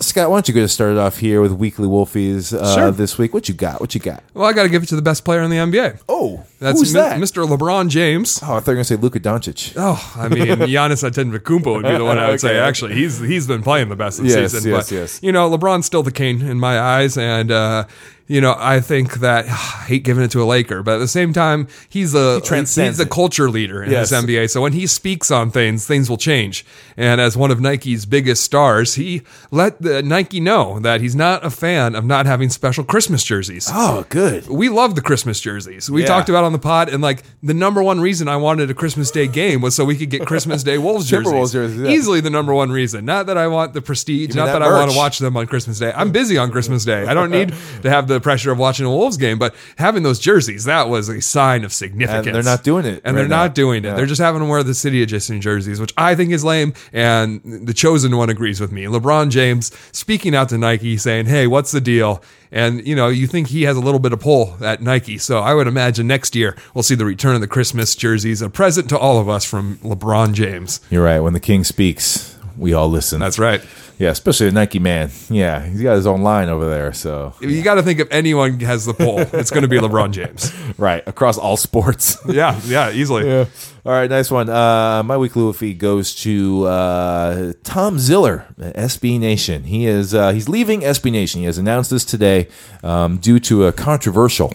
Scott, 0.01 0.31
why 0.31 0.37
don't 0.37 0.49
you 0.49 0.55
go 0.55 0.61
to 0.63 0.69
start 0.69 0.91
it 0.91 0.99
off 0.99 1.19
here 1.19 1.41
with 1.41 1.53
weekly 1.53 1.87
Wolfies 1.87 2.53
uh, 2.53 2.75
Sure. 2.75 2.91
this 2.91 3.17
week? 3.19 3.33
What 3.33 3.49
you 3.49 3.55
got? 3.55 3.81
What 3.81 3.95
you 3.95 4.01
got? 4.01 4.25
Well, 4.35 4.45
I 4.47 4.53
got 4.53 4.65
to 4.65 4.69
give 4.69 4.83
it 4.83 4.87
to 4.87 4.97
the 4.97 5.01
best 5.03 5.25
player 5.25 5.43
in 5.43 5.49
the 5.51 5.57
NBA. 5.59 6.01
Oh, 6.09 6.45
That's 6.59 6.81
who's 6.81 6.93
Mi- 6.93 6.99
that? 7.01 7.21
Mr. 7.21 7.47
LeBron 7.49 7.89
James. 7.89 8.41
Oh, 8.43 8.57
I 8.57 8.59
thought 8.59 8.59
you 8.59 8.59
were 8.59 8.75
going 8.75 8.79
to 8.79 8.85
say 8.85 8.97
Luka 8.97 9.21
Doncic. 9.21 9.75
Oh, 9.77 10.13
I 10.17 10.29
mean, 10.29 10.45
Giannis 10.47 11.09
Antetokounmpo 11.09 11.77
would 11.77 11.85
be 11.85 11.97
the 11.97 12.05
one 12.05 12.19
I 12.19 12.31
would 12.31 12.41
say. 12.41 12.51
Okay. 12.51 12.59
Actually, 12.59 12.95
he's 12.95 13.21
he's 13.21 13.47
been 13.47 13.63
playing 13.63 13.91
the 13.91 13.97
best 13.97 14.21
this 14.21 14.35
Yes, 14.35 14.51
season. 14.53 14.73
yes, 14.73 14.91
but 14.91 14.95
yes. 14.95 15.21
you 15.23 15.31
know, 15.31 15.49
LeBron's 15.49 15.87
still 15.87 16.03
the 16.03 16.11
king 16.13 16.41
in 16.41 16.59
my 16.59 16.81
eyes, 16.81 17.17
and 17.17 17.53
uh, 17.53 17.85
you 18.33 18.41
know, 18.41 18.55
I 18.59 18.81
think 18.81 19.15
that 19.21 19.45
I 19.49 19.85
hate 19.87 20.05
giving 20.05 20.25
it 20.25 20.31
to 20.31 20.43
a 20.43 20.45
Laker, 20.47 20.83
but 20.83 20.95
at 20.95 20.99
the 20.99 21.09
same 21.09 21.33
time, 21.33 21.69
he's 21.89 22.15
a 22.15 22.41
transcends 22.41 22.99
he's 22.99 23.07
a 23.07 23.09
culture 23.09 23.51
leader 23.51 23.83
in 23.83 23.91
Yes. 23.91 24.11
this 24.11 24.25
NBA. 24.25 24.49
So 24.51 24.63
when 24.63 24.73
he 24.73 24.87
speaks 24.87 25.31
on 25.31 25.51
things, 25.51 25.87
things 25.87 26.09
will 26.09 26.17
change. 26.17 26.65
And 26.97 27.21
as 27.21 27.37
one 27.37 27.51
of 27.51 27.61
Nike's 27.61 28.07
biggest 28.07 28.43
stars, 28.43 28.95
he 28.95 29.23
let 29.51 29.81
the 29.83 30.03
Nike 30.03 30.41
know 30.41 30.79
that 30.81 31.01
he's 31.01 31.15
not 31.15 31.45
a 31.45 31.51
fan 31.51 31.95
of 31.95 32.05
not 32.05 32.27
having 32.27 32.49
special 32.49 32.85
Christmas 32.85 33.23
jerseys 33.25 33.69
Oh, 33.73 34.07
good. 34.09 34.49
we 34.49 34.69
love 34.69 34.95
the 34.95 35.03
Christmas 35.03 35.39
jerseys. 35.41 35.91
We 35.91 36.01
Yeah. 36.03 36.07
talked 36.09 36.29
about 36.29 36.45
on 36.45 36.53
the 36.53 36.59
pod, 36.59 36.89
and 36.89 37.03
like 37.03 37.23
the 37.43 37.55
number 37.55 37.83
one 37.83 38.01
reason 38.01 38.29
I 38.29 38.37
wanted 38.37 38.71
a 38.71 38.75
Christmas 38.75 39.11
Day 39.11 39.27
game 39.27 39.61
was 39.61 39.75
so 39.75 39.85
we 39.85 39.97
could 39.97 40.11
get 40.11 40.25
Christmas 40.27 40.63
Day 40.63 40.79
Wolves 40.79 41.07
jerseys. 41.11 41.33
Timberwolves 41.33 41.53
jerseys, 41.53 41.81
yeah. 41.81 41.89
Easily 41.91 42.21
the 42.21 42.31
number 42.31 42.55
one 42.55 42.71
reason. 42.73 43.05
Not 43.05 43.27
that 43.27 43.37
I 43.37 43.47
want 43.49 43.75
the 43.75 43.83
prestige, 43.83 44.35
not 44.35 44.47
that 44.47 44.61
that, 44.61 44.63
I 44.63 44.73
want 44.73 44.91
to 44.91 44.97
watch 44.97 45.19
them 45.19 45.37
on 45.37 45.47
Christmas 45.47 45.79
Day. 45.79 45.93
I'm 45.95 46.13
busy 46.13 46.39
on 46.39 46.51
Christmas 46.51 46.85
Day. 46.85 47.05
I 47.07 47.13
don't 47.15 47.31
need 47.31 47.53
to 47.83 47.91
have 47.91 48.09
the 48.09 48.22
pressure 48.23 48.51
of 48.53 48.59
watching 48.59 48.87
a 48.87 48.91
Wolves 48.91 49.17
game, 49.17 49.39
but 49.39 49.55
having 49.77 50.03
those 50.03 50.19
jerseys, 50.19 50.65
that 50.65 50.89
was 50.89 51.09
a 51.09 51.21
sign 51.21 51.65
of 51.65 51.73
significance. 51.73 52.27
And 52.27 52.35
they're 52.37 52.43
not 52.43 52.63
doing 52.65 52.85
it 52.87 53.03
And 53.05 53.15
right 53.17 53.21
they're 53.23 53.29
now. 53.29 53.45
not 53.45 53.55
doing 53.55 53.85
it. 53.85 53.89
Yeah. 53.89 53.95
They're 53.95 54.07
just 54.07 54.21
having 54.21 54.41
them 54.41 54.49
wear 54.49 54.63
the 54.63 54.75
city 54.75 55.03
adjacent 55.03 55.43
jerseys, 55.43 55.81
which 55.81 55.93
I 55.97 56.15
think 56.15 56.31
is 56.33 56.45
lame. 56.45 56.73
And 56.93 57.43
the 57.67 57.75
chosen 57.75 58.17
one 58.17 58.31
agrees 58.31 58.61
with 58.61 58.73
me. 58.73 58.85
LeBron 58.85 59.31
James 59.31 59.71
speaking 59.93 60.35
out 60.35 60.49
to 60.51 60.59
Nike 60.59 60.97
saying, 60.97 61.27
Hey, 61.27 61.47
what's 61.47 61.73
the 61.73 61.81
deal? 61.81 62.23
And 62.51 62.87
you 62.87 62.95
know, 62.95 63.09
you 63.09 63.27
think 63.27 63.49
he 63.49 63.63
has 63.63 63.77
a 63.77 63.81
little 63.81 63.99
bit 64.01 64.13
of 64.13 64.21
pull 64.21 64.57
at 64.63 64.83
Nike. 64.83 65.17
So 65.19 65.39
I 65.39 65.55
would 65.55 65.67
imagine 65.67 66.07
next 66.07 66.37
year 66.37 66.57
we'll 66.75 66.83
see 66.83 66.95
the 66.95 67.07
return 67.07 67.35
of 67.35 67.41
the 67.41 67.49
Christmas 67.49 67.95
jerseys, 67.97 68.43
a 68.43 68.51
present 68.51 68.89
to 68.91 68.99
all 68.99 69.19
of 69.19 69.29
us 69.29 69.45
from 69.45 69.79
LeBron 69.79 70.35
James. 70.35 70.81
You're 70.91 71.05
right. 71.05 71.21
When 71.21 71.33
the 71.33 71.41
king 71.41 71.65
speaks, 71.65 72.37
we 72.59 72.75
all 72.75 72.89
listen. 72.91 73.21
That's 73.21 73.39
right. 73.39 73.63
Yeah, 74.03 74.11
especially 74.11 74.49
a 74.49 74.51
Nike 74.51 74.81
man. 74.81 75.13
Yeah, 75.31 75.65
he's 75.65 75.81
got 75.81 75.95
his 75.95 76.09
own 76.09 76.23
line 76.23 76.49
over 76.49 76.69
there. 76.69 76.93
So 76.93 77.35
You 77.41 77.63
got 77.63 77.77
to 77.77 77.85
think 77.85 78.01
if 78.01 78.11
anyone 78.11 78.59
has 78.59 78.85
the 78.85 78.95
pull, 78.95 79.21
it's 79.21 79.51
going 79.53 79.63
to 79.63 79.69
be 79.69 79.79
LeBron 79.79 80.11
James. 80.11 80.53
right 80.77 81.07
across 81.07 81.39
all 81.39 81.57
sports. 81.57 82.19
Yeah, 82.33 82.59
yeah, 82.65 82.91
easily. 82.91 83.29
Yeah. 83.29 83.45
All 83.85 83.93
right, 83.93 84.09
nice 84.09 84.31
one. 84.31 84.49
Uh, 84.49 85.03
my 85.05 85.17
weekly 85.19 85.43
Wolfie 85.43 85.75
goes 85.75 86.15
to 86.23 86.65
uh, 86.65 87.53
Tom 87.63 87.99
Ziller 87.99 88.47
at 88.59 88.75
SB 88.75 89.21
Nation. 89.21 89.65
He 89.65 89.87
is 89.87 90.15
uh, 90.15 90.33
he's 90.33 90.49
leaving 90.49 90.81
SB 90.81 91.13
Nation. 91.13 91.41
He 91.41 91.47
has 91.47 91.59
announced 91.59 91.91
this 91.91 92.05
today 92.05 92.49
um, 92.83 93.19
due 93.19 93.39
to 93.41 93.67
a 93.67 93.73
controversial. 93.73 94.55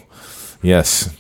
Yes. 0.62 1.16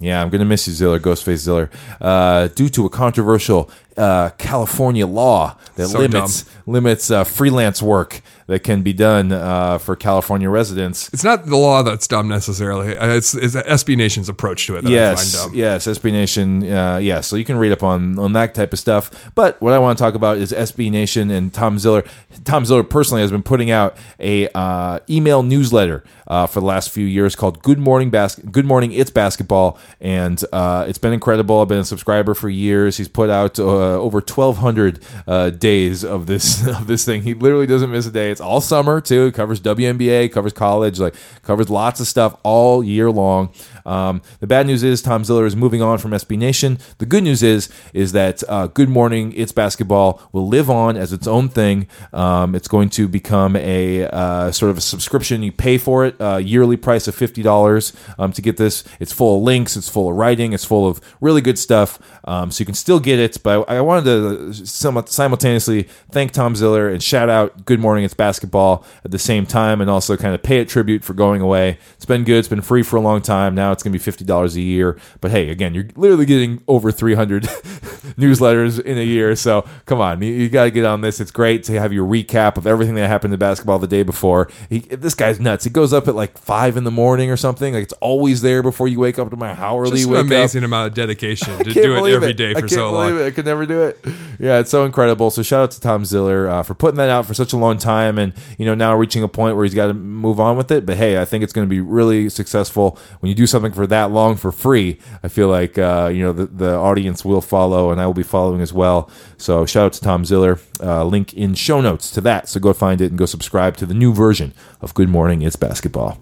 Yeah, 0.00 0.20
I'm 0.22 0.30
gonna 0.30 0.44
miss 0.44 0.66
you, 0.66 0.72
Ziller, 0.74 0.98
Ghostface 0.98 1.38
Ziller. 1.38 1.70
Uh, 2.00 2.48
due 2.48 2.68
to 2.70 2.86
a 2.86 2.90
controversial 2.90 3.70
uh, 3.96 4.30
California 4.38 5.06
law 5.06 5.56
that 5.76 5.88
So 5.88 5.98
limits 5.98 6.44
limits 6.66 7.10
uh, 7.10 7.24
freelance 7.24 7.82
work 7.82 8.20
that 8.46 8.60
can 8.62 8.82
be 8.82 8.92
done 8.92 9.32
uh, 9.32 9.78
for 9.78 9.96
California 9.96 10.50
residents. 10.50 11.08
It's 11.14 11.24
not 11.24 11.46
the 11.46 11.56
law 11.56 11.82
that's 11.82 12.06
dumb 12.06 12.28
necessarily. 12.28 12.94
Uh, 12.96 13.08
It's, 13.14 13.34
it's 13.34 13.54
SB 13.56 13.96
Nation's 13.96 14.28
approach 14.28 14.66
to 14.66 14.76
it 14.76 14.82
that 14.82 14.90
I 14.90 14.92
yes, 14.92 15.34
find 15.34 15.50
dumb. 15.52 15.58
yes, 15.58 15.86
SB 15.86 16.12
Nation. 16.12 16.70
Uh, 16.70 16.98
yeah, 16.98 17.20
so 17.22 17.36
you 17.36 17.44
can 17.44 17.56
read 17.56 17.72
up 17.72 17.82
on 17.82 18.18
on 18.18 18.32
that 18.34 18.54
type 18.54 18.72
of 18.72 18.78
stuff. 18.78 19.30
But 19.34 19.60
what 19.62 19.72
I 19.72 19.78
want 19.78 19.96
to 19.98 20.02
talk 20.04 20.14
about 20.14 20.36
is 20.38 20.52
SB 20.52 20.90
Nation 20.90 21.30
and 21.30 21.52
Tom 21.54 21.78
Ziller. 21.78 22.04
Tom 22.44 22.64
Ziller 22.66 22.82
personally 22.82 23.22
has 23.22 23.30
been 23.30 23.42
putting 23.42 23.70
out 23.70 23.96
a 24.20 24.48
uh, 24.54 24.98
email 25.08 25.42
newsletter 25.42 26.04
uh, 26.26 26.46
for 26.46 26.60
the 26.60 26.66
last 26.66 26.90
few 26.90 27.06
years 27.06 27.34
called 27.36 27.62
Good 27.62 27.78
Morning 27.78 28.10
Bas- 28.10 28.36
Good 28.36 28.64
Morning 28.66 28.92
It's 28.92 29.10
Basketball, 29.10 29.78
and 30.00 30.42
uh, 30.52 30.84
it's 30.88 30.98
been 30.98 31.12
incredible. 31.12 31.60
I've 31.60 31.68
been 31.68 31.78
a 31.78 31.84
subscriber 31.84 32.34
for 32.34 32.48
years. 32.50 32.96
He's 32.98 33.08
put 33.08 33.30
out 33.30 33.58
uh, 33.58 33.64
over 33.84 34.18
1,200 34.18 35.02
uh, 35.26 35.50
days 35.50 36.04
of 36.04 36.26
this 36.26 36.66
of 36.78 36.86
this 36.86 37.04
thing. 37.04 37.22
He 37.22 37.34
literally 37.34 37.66
doesn't 37.66 37.90
miss 37.90 38.06
a 38.06 38.10
day. 38.10 38.30
It's 38.30 38.40
all 38.40 38.60
summer 38.60 39.00
too. 39.00 39.26
It 39.26 39.34
covers 39.34 39.60
WNBA, 39.60 40.32
covers 40.32 40.52
college, 40.52 40.98
like 40.98 41.14
covers 41.42 41.70
lots 41.70 42.00
of 42.00 42.06
stuff 42.06 42.36
all 42.42 42.82
year 42.82 43.10
long. 43.10 43.52
Um, 43.86 44.22
the 44.40 44.46
bad 44.46 44.66
news 44.66 44.82
is 44.82 45.02
Tom 45.02 45.24
Ziller 45.24 45.46
is 45.46 45.54
moving 45.54 45.82
on 45.82 45.98
from 45.98 46.12
SB 46.12 46.38
Nation. 46.38 46.78
The 46.98 47.06
good 47.06 47.22
news 47.22 47.42
is 47.42 47.68
is 47.92 48.12
that 48.12 48.42
uh, 48.48 48.66
Good 48.68 48.88
Morning 48.88 49.32
It's 49.36 49.52
Basketball 49.52 50.20
will 50.32 50.48
live 50.48 50.70
on 50.70 50.96
as 50.96 51.12
its 51.12 51.26
own 51.26 51.48
thing. 51.48 51.86
Um, 52.12 52.54
it's 52.54 52.68
going 52.68 52.88
to 52.90 53.08
become 53.08 53.56
a 53.56 54.04
uh, 54.06 54.50
sort 54.52 54.70
of 54.70 54.78
a 54.78 54.80
subscription. 54.80 55.42
You 55.42 55.52
pay 55.52 55.78
for 55.78 56.06
it, 56.06 56.20
uh, 56.20 56.36
yearly 56.38 56.76
price 56.76 57.06
of 57.08 57.14
fifty 57.14 57.42
dollars 57.42 57.92
um, 58.18 58.32
to 58.32 58.42
get 58.42 58.56
this. 58.56 58.84
It's 59.00 59.12
full 59.12 59.38
of 59.38 59.42
links. 59.42 59.76
It's 59.76 59.88
full 59.88 60.10
of 60.10 60.16
writing. 60.16 60.52
It's 60.52 60.64
full 60.64 60.88
of 60.88 61.00
really 61.20 61.40
good 61.40 61.58
stuff. 61.58 61.98
Um, 62.24 62.50
so 62.50 62.62
you 62.62 62.66
can 62.66 62.74
still 62.74 63.00
get 63.00 63.18
it. 63.18 63.38
But 63.42 63.68
I 63.68 63.80
wanted 63.80 64.04
to 64.04 64.54
simultaneously 64.54 65.88
thank 66.10 66.32
Tom 66.32 66.56
Ziller 66.56 66.88
and 66.88 67.02
shout 67.02 67.28
out 67.28 67.64
Good 67.64 67.80
Morning 67.80 68.04
It's 68.04 68.14
Basketball 68.14 68.84
at 69.04 69.10
the 69.10 69.18
same 69.18 69.46
time, 69.46 69.80
and 69.80 69.90
also 69.90 70.16
kind 70.16 70.34
of 70.34 70.42
pay 70.42 70.58
it 70.58 70.68
tribute 70.68 71.04
for 71.04 71.14
going 71.14 71.40
away. 71.42 71.78
It's 71.96 72.06
been 72.06 72.24
good. 72.24 72.38
It's 72.38 72.48
been 72.48 72.62
free 72.62 72.82
for 72.82 72.96
a 72.96 73.00
long 73.00 73.20
time. 73.20 73.54
Now 73.54 73.73
it's 73.74 73.82
going 73.82 73.92
to 73.92 73.98
be 73.98 74.02
fifty 74.02 74.24
dollars 74.24 74.56
a 74.56 74.60
year. 74.62 74.98
But 75.20 75.30
hey, 75.30 75.50
again, 75.50 75.74
you're 75.74 75.88
literally 75.94 76.26
getting 76.26 76.62
over 76.66 76.90
three 76.90 77.14
hundred 77.14 77.42
newsletters 78.18 78.80
in 78.80 78.98
a 78.98 79.04
year. 79.04 79.36
So 79.36 79.66
come 79.86 80.00
on, 80.00 80.22
you, 80.22 80.32
you 80.32 80.48
got 80.48 80.64
to 80.64 80.70
get 80.70 80.84
on 80.84 81.00
this. 81.00 81.20
It's 81.20 81.30
great 81.30 81.64
to 81.64 81.78
have 81.80 81.92
your 81.92 82.06
recap 82.06 82.56
of 82.56 82.66
everything 82.66 82.94
that 82.94 83.08
happened 83.08 83.34
in 83.34 83.38
basketball 83.38 83.78
the 83.78 83.86
day 83.86 84.02
before. 84.02 84.50
He, 84.68 84.80
this 84.80 85.14
guy's 85.14 85.40
nuts. 85.40 85.64
He 85.64 85.70
goes 85.70 85.92
up 85.92 86.08
at 86.08 86.14
like 86.14 86.38
five 86.38 86.76
in 86.76 86.84
the 86.84 86.90
morning 86.90 87.30
or 87.30 87.36
something. 87.36 87.74
Like 87.74 87.82
it's 87.84 87.92
always 87.94 88.42
there 88.42 88.62
before 88.62 88.88
you 88.88 89.00
wake 89.00 89.18
up. 89.18 89.24
To 89.30 89.36
my 89.36 89.54
how 89.54 89.78
early 89.80 89.98
Just 89.98 90.10
an 90.10 90.16
up. 90.16 90.20
amazing 90.26 90.64
amount 90.64 90.88
of 90.88 90.94
dedication 90.94 91.58
to 91.64 91.72
do 91.72 92.04
it 92.04 92.12
every 92.12 92.34
day 92.34 92.50
I 92.50 92.54
for 92.54 92.60
can't 92.60 92.70
so 92.72 92.90
believe 92.90 93.14
long. 93.14 93.24
It. 93.24 93.26
I 93.26 93.30
could 93.30 93.46
never 93.46 93.66
do 93.66 93.82
it. 93.82 93.98
Yeah, 94.38 94.58
it's 94.58 94.70
so 94.70 94.84
incredible. 94.84 95.30
So 95.30 95.42
shout 95.42 95.62
out 95.62 95.70
to 95.72 95.80
Tom 95.80 96.04
Ziller 96.04 96.48
uh, 96.48 96.62
for 96.62 96.74
putting 96.74 96.96
that 96.96 97.08
out 97.08 97.26
for 97.26 97.34
such 97.34 97.52
a 97.52 97.56
long 97.56 97.78
time, 97.78 98.18
and 98.18 98.32
you 98.58 98.66
know 98.66 98.74
now 98.74 98.94
reaching 98.94 99.22
a 99.22 99.28
point 99.28 99.56
where 99.56 99.64
he's 99.64 99.74
got 99.74 99.86
to 99.86 99.94
move 99.94 100.38
on 100.38 100.56
with 100.56 100.70
it. 100.70 100.84
But 100.84 100.96
hey, 100.96 101.20
I 101.20 101.24
think 101.24 101.42
it's 101.42 101.52
going 101.52 101.66
to 101.66 101.70
be 101.70 101.80
really 101.80 102.28
successful 102.28 102.98
when 103.20 103.28
you 103.28 103.34
do 103.34 103.46
something 103.46 103.63
for 103.72 103.86
that 103.86 104.10
long 104.10 104.36
for 104.36 104.52
free. 104.52 104.98
I 105.22 105.28
feel 105.28 105.48
like 105.48 105.78
uh, 105.78 106.10
you 106.12 106.22
know 106.22 106.32
the, 106.32 106.46
the 106.46 106.74
audience 106.74 107.24
will 107.24 107.40
follow, 107.40 107.90
and 107.90 108.00
I 108.00 108.06
will 108.06 108.14
be 108.14 108.22
following 108.22 108.60
as 108.60 108.72
well. 108.72 109.10
So 109.38 109.64
shout 109.64 109.86
out 109.86 109.92
to 109.94 110.00
Tom 110.00 110.24
Ziller. 110.24 110.58
Uh, 110.80 111.04
link 111.04 111.32
in 111.34 111.54
show 111.54 111.80
notes 111.80 112.10
to 112.12 112.20
that. 112.22 112.48
So 112.48 112.60
go 112.60 112.72
find 112.72 113.00
it 113.00 113.10
and 113.10 113.18
go 113.18 113.26
subscribe 113.26 113.76
to 113.78 113.86
the 113.86 113.94
new 113.94 114.12
version 114.12 114.52
of 114.80 114.94
Good 114.94 115.08
Morning 115.08 115.42
It's 115.42 115.56
Basketball. 115.56 116.18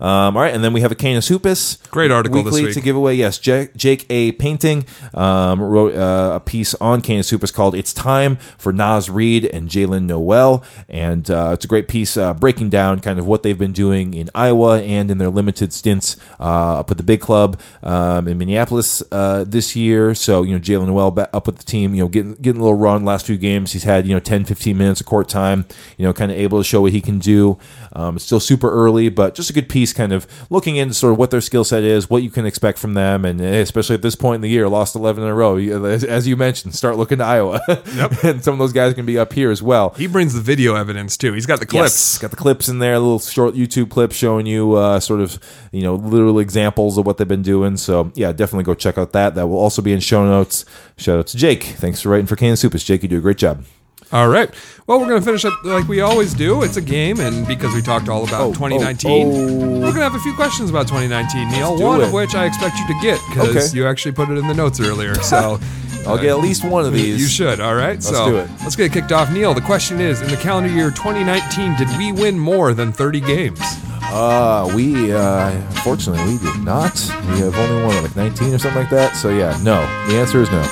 Um, 0.00 0.36
all 0.36 0.42
right, 0.42 0.54
and 0.54 0.62
then 0.62 0.72
we 0.72 0.80
have 0.80 0.92
a 0.92 0.94
Canis 0.94 1.28
Hoopus. 1.28 1.78
Great 1.90 2.10
article 2.10 2.42
this 2.42 2.52
weekly 2.52 2.66
week. 2.68 2.74
to 2.74 2.80
give 2.80 2.96
away. 2.96 3.14
Yes, 3.14 3.38
Jake, 3.38 3.74
Jake 3.76 4.06
A. 4.10 4.32
Painting 4.32 4.84
um, 5.14 5.60
wrote 5.60 5.94
uh, 5.94 6.36
a 6.36 6.40
piece 6.40 6.74
on 6.76 7.00
Canis 7.00 7.30
Hoopus 7.30 7.50
called 7.50 7.74
"It's 7.74 7.92
Time 7.92 8.36
for 8.58 8.72
Naz 8.72 9.08
Reid 9.08 9.44
and 9.46 9.68
Jaylen 9.68 10.04
Nowell," 10.04 10.64
and 10.88 11.30
uh, 11.30 11.50
it's 11.54 11.64
a 11.64 11.68
great 11.68 11.88
piece 11.88 12.16
uh, 12.16 12.34
breaking 12.34 12.70
down 12.70 13.00
kind 13.00 13.18
of 13.18 13.26
what 13.26 13.42
they've 13.42 13.58
been 13.58 13.72
doing 13.72 14.14
in 14.14 14.30
Iowa 14.34 14.80
and 14.80 15.10
in 15.10 15.18
their 15.18 15.30
limited 15.30 15.72
stints 15.72 16.16
uh, 16.38 16.80
up 16.80 16.90
at 16.90 16.96
the 16.96 17.02
big 17.02 17.20
club 17.20 17.60
um, 17.82 18.28
in 18.28 18.38
Minneapolis 18.38 19.02
uh, 19.12 19.44
this 19.46 19.76
year. 19.76 20.14
So 20.14 20.42
you 20.42 20.52
know, 20.52 20.60
Jaylen 20.60 20.86
Nowell 20.86 21.16
up 21.32 21.46
with 21.46 21.58
the 21.58 21.64
team, 21.64 21.94
you 21.94 22.02
know, 22.02 22.08
getting 22.08 22.34
getting 22.34 22.60
a 22.60 22.64
little 22.64 22.78
run 22.78 23.04
last 23.04 23.26
few 23.26 23.36
games. 23.36 23.72
He's 23.72 23.84
had 23.84 24.06
you 24.06 24.14
know 24.14 24.20
10, 24.20 24.44
15 24.44 24.76
minutes 24.76 25.00
of 25.00 25.06
court 25.06 25.28
time. 25.28 25.66
You 25.96 26.04
know, 26.04 26.12
kind 26.12 26.30
of 26.30 26.38
able 26.38 26.58
to 26.58 26.64
show 26.64 26.82
what 26.82 26.92
he 26.92 27.00
can 27.00 27.18
do. 27.18 27.58
Um, 27.92 28.16
it's 28.16 28.24
still 28.24 28.40
super 28.40 28.70
early, 28.70 29.08
but 29.08 29.34
just 29.34 29.50
a 29.50 29.52
good 29.52 29.68
piece, 29.68 29.85
kind 29.92 30.12
of 30.12 30.26
looking 30.50 30.76
into 30.76 30.94
sort 30.94 31.12
of 31.12 31.18
what 31.18 31.30
their 31.30 31.40
skill 31.40 31.64
set 31.64 31.82
is, 31.82 32.08
what 32.10 32.22
you 32.22 32.30
can 32.30 32.46
expect 32.46 32.78
from 32.78 32.94
them, 32.94 33.24
and 33.24 33.40
eh, 33.40 33.56
especially 33.56 33.94
at 33.94 34.02
this 34.02 34.14
point 34.14 34.36
in 34.36 34.40
the 34.42 34.48
year, 34.48 34.68
lost 34.68 34.94
eleven 34.94 35.24
in 35.24 35.30
a 35.30 35.34
row. 35.34 35.56
As, 35.56 36.26
you 36.26 36.36
mentioned, 36.36 36.74
start 36.74 36.96
looking 36.96 37.18
to 37.18 37.24
Iowa, 37.24 37.60
and 38.22 38.42
some 38.42 38.54
of 38.54 38.58
those 38.58 38.72
guys 38.72 38.94
can 38.94 39.06
be 39.06 39.18
up 39.18 39.32
here 39.32 39.50
as 39.50 39.62
well. 39.62 39.90
He 39.90 40.06
brings 40.06 40.34
the 40.34 40.40
video 40.40 40.74
evidence 40.74 41.16
too. 41.16 41.32
He's 41.32 41.46
got 41.46 41.60
the 41.60 41.66
clips. 41.66 41.84
Yes, 41.84 42.18
got 42.18 42.30
the 42.30 42.36
clips 42.36 42.68
in 42.68 42.78
there, 42.78 42.98
little 42.98 43.18
short 43.18 43.54
YouTube 43.54 43.90
clips 43.90 44.16
showing 44.16 44.46
you 44.46 44.74
uh, 44.74 45.00
sort 45.00 45.20
of 45.20 45.38
you 45.72 45.82
know 45.82 45.94
literal 45.94 46.38
examples 46.38 46.98
of 46.98 47.06
what 47.06 47.18
they've 47.18 47.28
been 47.28 47.42
doing. 47.42 47.76
So 47.76 48.12
yeah, 48.14 48.32
definitely 48.32 48.64
go 48.64 48.74
check 48.74 48.98
out 48.98 49.12
that. 49.12 49.34
That 49.34 49.46
will 49.46 49.58
also 49.58 49.82
be 49.82 49.92
in 49.92 50.00
show 50.00 50.24
notes. 50.24 50.64
Shout 50.96 51.18
out 51.18 51.26
to 51.28 51.36
Jake. 51.36 51.64
Thanks 51.64 52.00
for 52.00 52.08
writing 52.10 52.26
for 52.26 52.36
Canis 52.36 52.62
Hoopus. 52.62 52.84
Jake, 52.84 53.02
you 53.02 53.08
do 53.08 53.18
a 53.18 53.20
great 53.20 53.38
job. 53.38 53.64
All 54.12 54.28
right. 54.28 54.48
Well, 54.86 55.00
we're 55.00 55.08
going 55.08 55.20
to 55.20 55.24
finish 55.26 55.44
up 55.44 55.52
like 55.64 55.88
we 55.88 56.00
always 56.00 56.32
do. 56.32 56.62
It's 56.62 56.76
a 56.76 56.80
game, 56.80 57.18
and 57.18 57.44
because 57.46 57.74
we 57.74 57.82
talked 57.82 58.08
all 58.08 58.22
about 58.22 58.40
Oh, 58.40 58.52
2019, 58.52 59.26
oh, 59.26 59.30
oh. 59.30 59.56
we're 59.80 59.80
going 59.80 59.94
to 59.96 60.00
have 60.02 60.14
a 60.14 60.20
few 60.20 60.32
questions 60.34 60.70
about 60.70 60.86
2019, 60.86 61.50
Neil. 61.50 61.76
One 61.82 62.00
it. 62.00 62.04
of 62.04 62.12
which 62.12 62.34
I 62.36 62.44
expect 62.46 62.76
you 62.78 62.86
to 62.86 62.94
get 63.02 63.20
because 63.28 63.68
Okay. 63.70 63.76
you 63.76 63.86
actually 63.86 64.12
put 64.12 64.28
it 64.30 64.38
in 64.38 64.46
the 64.46 64.54
notes 64.54 64.78
earlier. 64.78 65.16
So 65.16 65.58
I'll 66.06 66.18
get 66.18 66.26
at 66.26 66.38
least 66.38 66.64
one 66.64 66.84
of 66.84 66.92
these. 66.92 67.20
you 67.20 67.26
should. 67.26 67.58
All 67.58 67.74
right. 67.74 68.00
so 68.00 68.30
do 68.30 68.36
it. 68.38 68.50
let's 68.60 68.76
get 68.76 68.86
it 68.86 68.92
kicked 68.92 69.10
off. 69.10 69.32
Neil, 69.32 69.54
the 69.54 69.60
question 69.60 70.00
is: 70.00 70.22
In 70.22 70.28
the 70.30 70.36
calendar 70.36 70.70
year 70.70 70.90
2019, 70.92 71.74
did 71.76 71.88
we 71.98 72.12
win 72.12 72.38
more 72.38 72.72
than 72.74 72.92
30 72.92 73.20
games? 73.22 73.58
Uh, 74.04 74.70
we 74.76 75.12
uh, 75.12 75.50
unfortunately 75.50 76.22
we 76.32 76.38
did 76.38 76.62
not. 76.62 76.94
We 77.32 77.40
have 77.40 77.56
only 77.56 77.82
won 77.84 78.04
like 78.04 78.14
19 78.14 78.54
or 78.54 78.58
something 78.58 78.80
like 78.82 78.90
that. 78.90 79.16
So 79.16 79.30
yeah, 79.30 79.58
no. 79.64 79.80
The 80.08 80.18
answer 80.20 80.40
is 80.40 80.50
no. 80.52 80.62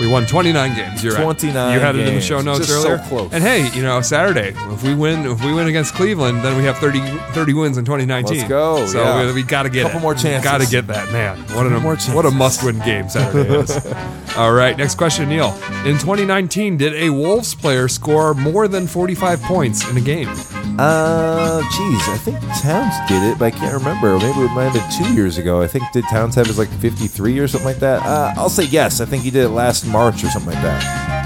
We 0.00 0.08
won 0.08 0.26
29 0.26 0.74
games. 0.74 1.04
You're 1.04 1.14
right. 1.14 1.22
29 1.22 1.74
You 1.74 1.80
had 1.80 1.94
it 1.96 2.08
in 2.08 2.14
the 2.14 2.20
show 2.20 2.40
notes 2.40 2.66
Just 2.66 2.82
so 2.82 2.92
earlier. 2.92 3.04
close. 3.08 3.32
And 3.32 3.42
hey, 3.44 3.70
you 3.72 3.82
know, 3.82 4.00
Saturday, 4.00 4.52
if 4.72 4.82
we 4.82 4.94
win, 4.94 5.26
if 5.26 5.44
we 5.44 5.52
win 5.52 5.68
against 5.68 5.94
Cleveland, 5.94 6.42
then 6.42 6.56
we 6.56 6.64
have 6.64 6.76
30, 6.78 7.00
30 7.32 7.54
wins 7.54 7.78
in 7.78 7.84
2019. 7.84 8.36
Let's 8.36 8.48
go, 8.48 8.86
So 8.86 9.02
yeah. 9.02 9.26
we, 9.26 9.32
we 9.34 9.42
got 9.42 9.62
to 9.64 9.70
get 9.70 9.80
a 9.80 9.82
Couple 9.84 10.00
it. 10.00 10.02
more 10.02 10.14
chances. 10.14 10.42
Got 10.50 10.60
to 10.60 10.66
get 10.66 10.86
that, 10.88 11.12
man. 11.12 11.38
What 11.56 11.66
an, 11.66 11.74
more 11.82 11.96
what 11.96 12.26
a 12.26 12.30
must-win 12.30 12.78
game 12.80 13.08
Saturday 13.08 13.54
is. 13.54 13.86
All 14.36 14.52
right, 14.52 14.76
next 14.76 14.96
question, 14.96 15.28
Neil. 15.28 15.50
In 15.84 15.98
2019, 15.98 16.78
did 16.78 16.94
a 16.94 17.10
Wolves 17.10 17.54
player 17.54 17.86
score 17.86 18.34
more 18.34 18.66
than 18.68 18.86
45 18.86 19.42
points 19.42 19.88
in 19.88 19.96
a 19.96 20.00
game? 20.00 20.28
Uh, 20.78 21.60
geez, 21.70 22.08
I 22.08 22.16
think 22.18 22.40
Towns 22.60 22.94
did 23.08 23.22
it, 23.22 23.38
but 23.38 23.46
I 23.46 23.50
can't 23.50 23.74
remember. 23.74 24.16
Maybe 24.18 24.40
it 24.40 24.50
might 24.52 24.70
have 24.70 24.74
been 24.74 25.06
two 25.06 25.14
years 25.14 25.38
ago. 25.38 25.60
I 25.62 25.66
think 25.66 25.84
did 25.92 26.04
Towns 26.04 26.34
have 26.34 26.46
his 26.46 26.58
like 26.58 26.68
53 26.68 27.38
or 27.38 27.48
something 27.48 27.66
like 27.66 27.78
that? 27.78 28.02
Uh, 28.02 28.34
I'll 28.36 28.48
say 28.48 28.64
yes. 28.64 29.00
I 29.00 29.04
think 29.04 29.22
he 29.22 29.30
did 29.30 29.44
it 29.44 29.50
last 29.50 29.86
March 29.86 30.24
or 30.24 30.28
something 30.28 30.52
like 30.54 30.62
that. 30.62 31.21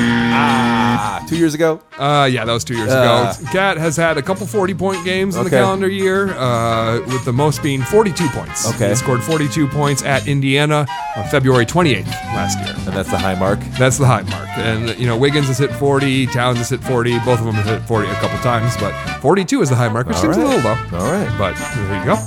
Ah, 0.00 1.24
two 1.28 1.36
years 1.36 1.54
ago. 1.54 1.80
Uh, 1.98 2.28
yeah, 2.30 2.44
that 2.44 2.52
was 2.52 2.64
two 2.64 2.74
years 2.74 2.90
Uh. 2.90 3.32
ago. 3.38 3.50
KAT 3.52 3.76
has 3.78 3.96
had 3.96 4.16
a 4.18 4.22
couple 4.22 4.46
40 4.46 4.74
point 4.74 5.04
games 5.04 5.36
in 5.36 5.42
the 5.42 5.48
Okay. 5.48 5.58
calendar 5.58 5.88
year, 5.88 6.32
uh, 6.38 7.00
with 7.06 7.24
the 7.24 7.32
most 7.32 7.62
being 7.62 7.82
42 7.82 8.28
points. 8.28 8.66
Okay. 8.74 8.90
He 8.90 8.94
scored 8.94 9.22
42 9.22 9.66
points 9.66 10.02
at 10.02 10.26
Indiana 10.26 10.86
on 11.16 11.24
February 11.28 11.66
28th 11.66 12.06
last 12.34 12.58
year. 12.64 12.74
And 12.86 12.96
that's 12.96 13.10
the 13.10 13.18
high 13.18 13.34
mark. 13.34 13.58
That's 13.78 13.98
the 13.98 14.06
high 14.06 14.22
mark. 14.22 14.48
And, 14.56 14.96
you 14.98 15.06
know, 15.06 15.16
Wiggins 15.16 15.48
has 15.48 15.58
hit 15.58 15.72
40, 15.72 16.26
Towns 16.26 16.58
has 16.58 16.68
hit 16.70 16.82
40. 16.82 17.18
Both 17.20 17.40
of 17.40 17.46
them 17.46 17.54
have 17.54 17.66
hit 17.66 17.82
40 17.82 18.08
a 18.08 18.14
couple 18.14 18.38
times, 18.38 18.76
but 18.78 18.92
42 19.20 19.62
is 19.62 19.68
the 19.70 19.76
high 19.76 19.88
mark, 19.88 20.06
which 20.06 20.16
All 20.16 20.22
seems 20.22 20.36
a 20.36 20.40
right. 20.40 20.56
little 20.56 20.70
low. 20.72 21.04
All 21.06 21.12
right. 21.12 21.28
But 21.38 21.54
there 21.74 21.98
you 22.00 22.04
go. 22.04 22.18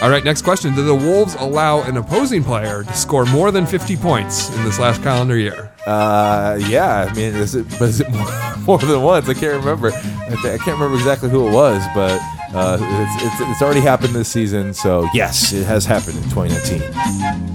All 0.00 0.10
right, 0.10 0.24
next 0.24 0.42
question. 0.42 0.74
Did 0.76 0.86
the 0.86 0.94
Wolves 0.94 1.36
allow 1.40 1.82
an 1.82 1.96
opposing 1.96 2.44
player 2.44 2.84
to 2.84 2.92
score 2.96 3.24
more 3.26 3.50
than 3.50 3.66
50 3.66 3.96
points 3.96 4.48
in 4.56 4.64
this 4.64 4.78
last 4.78 5.02
calendar 5.02 5.36
year? 5.36 5.70
Uh, 5.88 6.58
yeah. 6.68 7.06
I 7.10 7.14
mean, 7.14 7.34
is 7.34 7.54
it 7.54 7.66
was 7.80 8.00
it 8.00 8.10
more, 8.12 8.56
more 8.58 8.78
than 8.78 9.02
once? 9.02 9.28
I 9.28 9.34
can't 9.34 9.58
remember. 9.58 9.90
I, 9.92 10.36
th- 10.42 10.44
I 10.44 10.58
can't 10.58 10.78
remember 10.78 10.96
exactly 10.96 11.30
who 11.30 11.48
it 11.48 11.52
was, 11.52 11.82
but 11.94 12.20
uh, 12.54 12.78
it's, 12.80 13.24
it's 13.24 13.50
it's 13.52 13.62
already 13.62 13.80
happened 13.80 14.14
this 14.14 14.28
season. 14.28 14.74
So 14.74 15.08
yes, 15.14 15.52
it 15.52 15.64
has 15.64 15.86
happened 15.86 16.16
in 16.18 16.24
2019. 16.24 17.47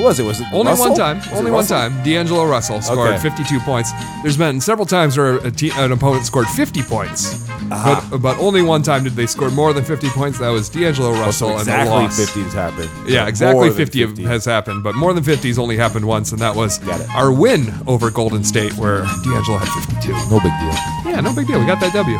Who 0.00 0.06
was 0.06 0.18
it? 0.18 0.22
Was 0.22 0.40
it 0.40 0.46
Only 0.50 0.70
Russell? 0.70 0.88
one 0.88 0.96
time. 0.96 1.16
Was 1.18 1.32
Only 1.38 1.50
one 1.50 1.66
time. 1.66 2.02
D'Angelo 2.02 2.46
Russell 2.46 2.80
scored 2.80 3.10
Okay. 3.10 3.18
52 3.22 3.60
points. 3.60 3.90
There's 4.22 4.36
been 4.38 4.58
several 4.58 4.86
times 4.86 5.18
where 5.18 5.36
a 5.36 5.50
te- 5.50 5.72
an 5.74 5.92
opponent 5.92 6.24
scored 6.24 6.48
50 6.48 6.82
points, 6.84 7.46
ah. 7.70 8.08
but, 8.10 8.18
but 8.18 8.38
only 8.38 8.62
one 8.62 8.82
time 8.82 9.04
did 9.04 9.12
they 9.12 9.26
score 9.26 9.50
more 9.50 9.74
than 9.74 9.84
50 9.84 10.08
points. 10.08 10.38
That 10.38 10.48
was 10.48 10.70
D'Angelo 10.70 11.12
Russell 11.12 11.48
so 11.50 11.58
and 11.58 11.66
the 11.66 11.72
exactly 11.72 11.90
loss. 11.90 12.18
50 12.18 12.42
has 12.44 12.52
happened. 12.54 12.90
Yeah, 13.06 13.20
More 13.20 13.28
exactly 13.28 13.68
than 13.68 13.76
50, 13.76 14.22
has 14.24 14.44
happened, 14.46 14.82
but 14.82 14.94
more 14.94 15.12
than 15.12 15.22
50 15.22 15.48
has 15.48 15.58
only 15.58 15.76
happened 15.76 16.06
once, 16.06 16.32
and 16.32 16.40
that 16.40 16.56
was 16.56 16.78
Got 16.78 17.02
it. 17.02 17.10
our 17.14 17.30
win 17.30 17.70
over 17.86 18.10
Golden 18.10 18.42
State, 18.42 18.72
where 18.78 19.02
D'Angelo 19.22 19.58
had 19.58 19.68
52. 20.00 20.12
No 20.30 20.40
big 20.40 20.52
deal. 20.60 21.12
Yeah, 21.12 21.20
no 21.20 21.34
big 21.34 21.46
deal. 21.46 21.60
We 21.60 21.66
got 21.66 21.80
that 21.80 21.92
W. 21.92 22.16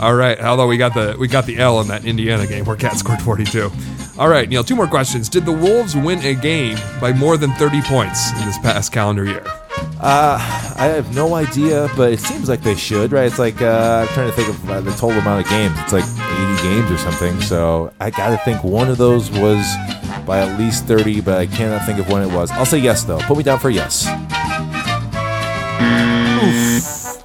All 0.00 0.14
right. 0.14 0.38
Although 0.40 0.66
we 0.66 0.76
got 0.76 0.94
the 0.94 1.16
we 1.18 1.28
got 1.28 1.46
the 1.46 1.58
L 1.58 1.80
in 1.80 1.88
that 1.88 2.04
Indiana 2.04 2.46
game 2.46 2.64
where 2.64 2.76
KAT 2.76 2.96
scored 2.96 3.20
42. 3.22 3.70
All 4.18 4.28
right, 4.28 4.48
Neil. 4.48 4.64
Two 4.64 4.76
more 4.76 4.86
questions. 4.86 5.28
Did 5.28 5.44
the 5.44 5.52
Wolves 5.52 5.94
win 5.94 6.20
a 6.20 6.34
game 6.34 6.78
by 7.00 7.12
more 7.12 7.36
than 7.36 7.52
30 7.52 7.82
points 7.82 8.30
in 8.32 8.46
this 8.46 8.58
past 8.58 8.90
calendar 8.92 9.24
year? 9.24 9.44
Uh, 10.00 10.38
I 10.78 10.86
have 10.86 11.14
no 11.14 11.34
idea, 11.34 11.88
but 11.96 12.12
it 12.12 12.20
seems 12.20 12.48
like 12.48 12.62
they 12.62 12.74
should, 12.74 13.12
right? 13.12 13.26
It's 13.26 13.38
like 13.38 13.60
uh, 13.60 14.06
I'm 14.06 14.14
trying 14.14 14.30
to 14.30 14.36
think 14.36 14.48
of 14.48 14.70
uh, 14.70 14.80
the 14.80 14.90
total 14.92 15.18
amount 15.18 15.44
of 15.44 15.50
games. 15.50 15.74
It's 15.80 15.92
like 15.92 16.04
80 16.04 16.62
games 16.62 16.90
or 16.90 16.98
something. 16.98 17.40
So 17.42 17.92
I 18.00 18.10
got 18.10 18.30
to 18.30 18.38
think 18.38 18.64
one 18.64 18.88
of 18.88 18.98
those 18.98 19.30
was 19.30 19.66
by 20.26 20.40
at 20.40 20.58
least 20.58 20.86
30, 20.86 21.20
but 21.20 21.38
I 21.38 21.46
cannot 21.46 21.84
think 21.86 21.98
of 21.98 22.08
when 22.10 22.22
it 22.22 22.32
was. 22.34 22.50
I'll 22.52 22.66
say 22.66 22.78
yes 22.78 23.04
though. 23.04 23.18
Put 23.20 23.36
me 23.36 23.42
down 23.42 23.58
for 23.58 23.70
yes. 23.70 24.06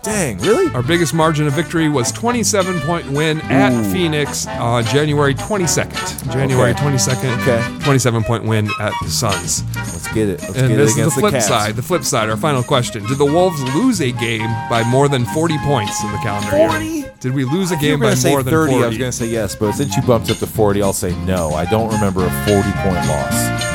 Dang, 0.03 0.39
really? 0.39 0.73
Our 0.73 0.81
biggest 0.81 1.13
margin 1.13 1.45
of 1.45 1.53
victory 1.53 1.87
was 1.87 2.11
27 2.11 2.79
point 2.81 3.11
win 3.11 3.39
at 3.41 3.69
Phoenix 3.91 4.47
on 4.47 4.83
January 4.85 5.35
22nd. 5.35 6.33
January 6.33 6.71
Okay. 6.71 6.81
22nd. 6.81 7.41
Okay. 7.41 7.83
27 7.83 8.23
point 8.23 8.43
win 8.45 8.67
at 8.79 8.93
the 9.03 9.09
Suns. 9.11 9.63
Let's 9.75 10.07
get 10.11 10.27
it. 10.29 10.41
Let's 10.41 10.55
And 10.57 10.69
get 10.69 10.75
this 10.77 10.97
it 10.97 11.01
is 11.01 11.13
the 11.13 11.21
flip 11.21 11.33
Cavs. 11.35 11.43
side. 11.43 11.75
The 11.75 11.83
flip 11.83 12.03
side. 12.03 12.29
Our 12.31 12.37
final 12.37 12.63
question: 12.63 13.05
Did 13.05 13.19
the 13.19 13.25
Wolves 13.25 13.61
lose 13.75 14.01
a 14.01 14.11
game 14.11 14.49
by 14.71 14.83
more 14.85 15.07
than 15.07 15.23
40 15.25 15.57
points 15.59 16.03
in 16.03 16.11
the 16.11 16.17
calendar 16.17 16.49
40? 16.49 16.85
year? 16.85 17.11
Did 17.19 17.35
we 17.35 17.43
lose 17.45 17.69
a 17.71 17.75
If 17.75 17.83
you 17.83 17.89
were 17.91 17.97
game 17.97 17.99
by 17.99 18.29
more 18.29 18.41
than 18.41 18.53
40? 18.55 18.73
I 18.83 18.87
was 18.87 18.97
going 18.97 19.11
to 19.11 19.15
say 19.17 19.27
yes, 19.27 19.55
but 19.55 19.73
since 19.73 19.95
you 19.95 20.01
bumped 20.01 20.31
up 20.31 20.37
to 20.37 20.47
40, 20.47 20.81
I'll 20.81 20.93
say 20.93 21.15
no. 21.25 21.51
I 21.51 21.65
don't 21.65 21.93
remember 21.93 22.25
a 22.25 22.31
40 22.47 22.71
point 22.71 23.07
loss. 23.07 23.70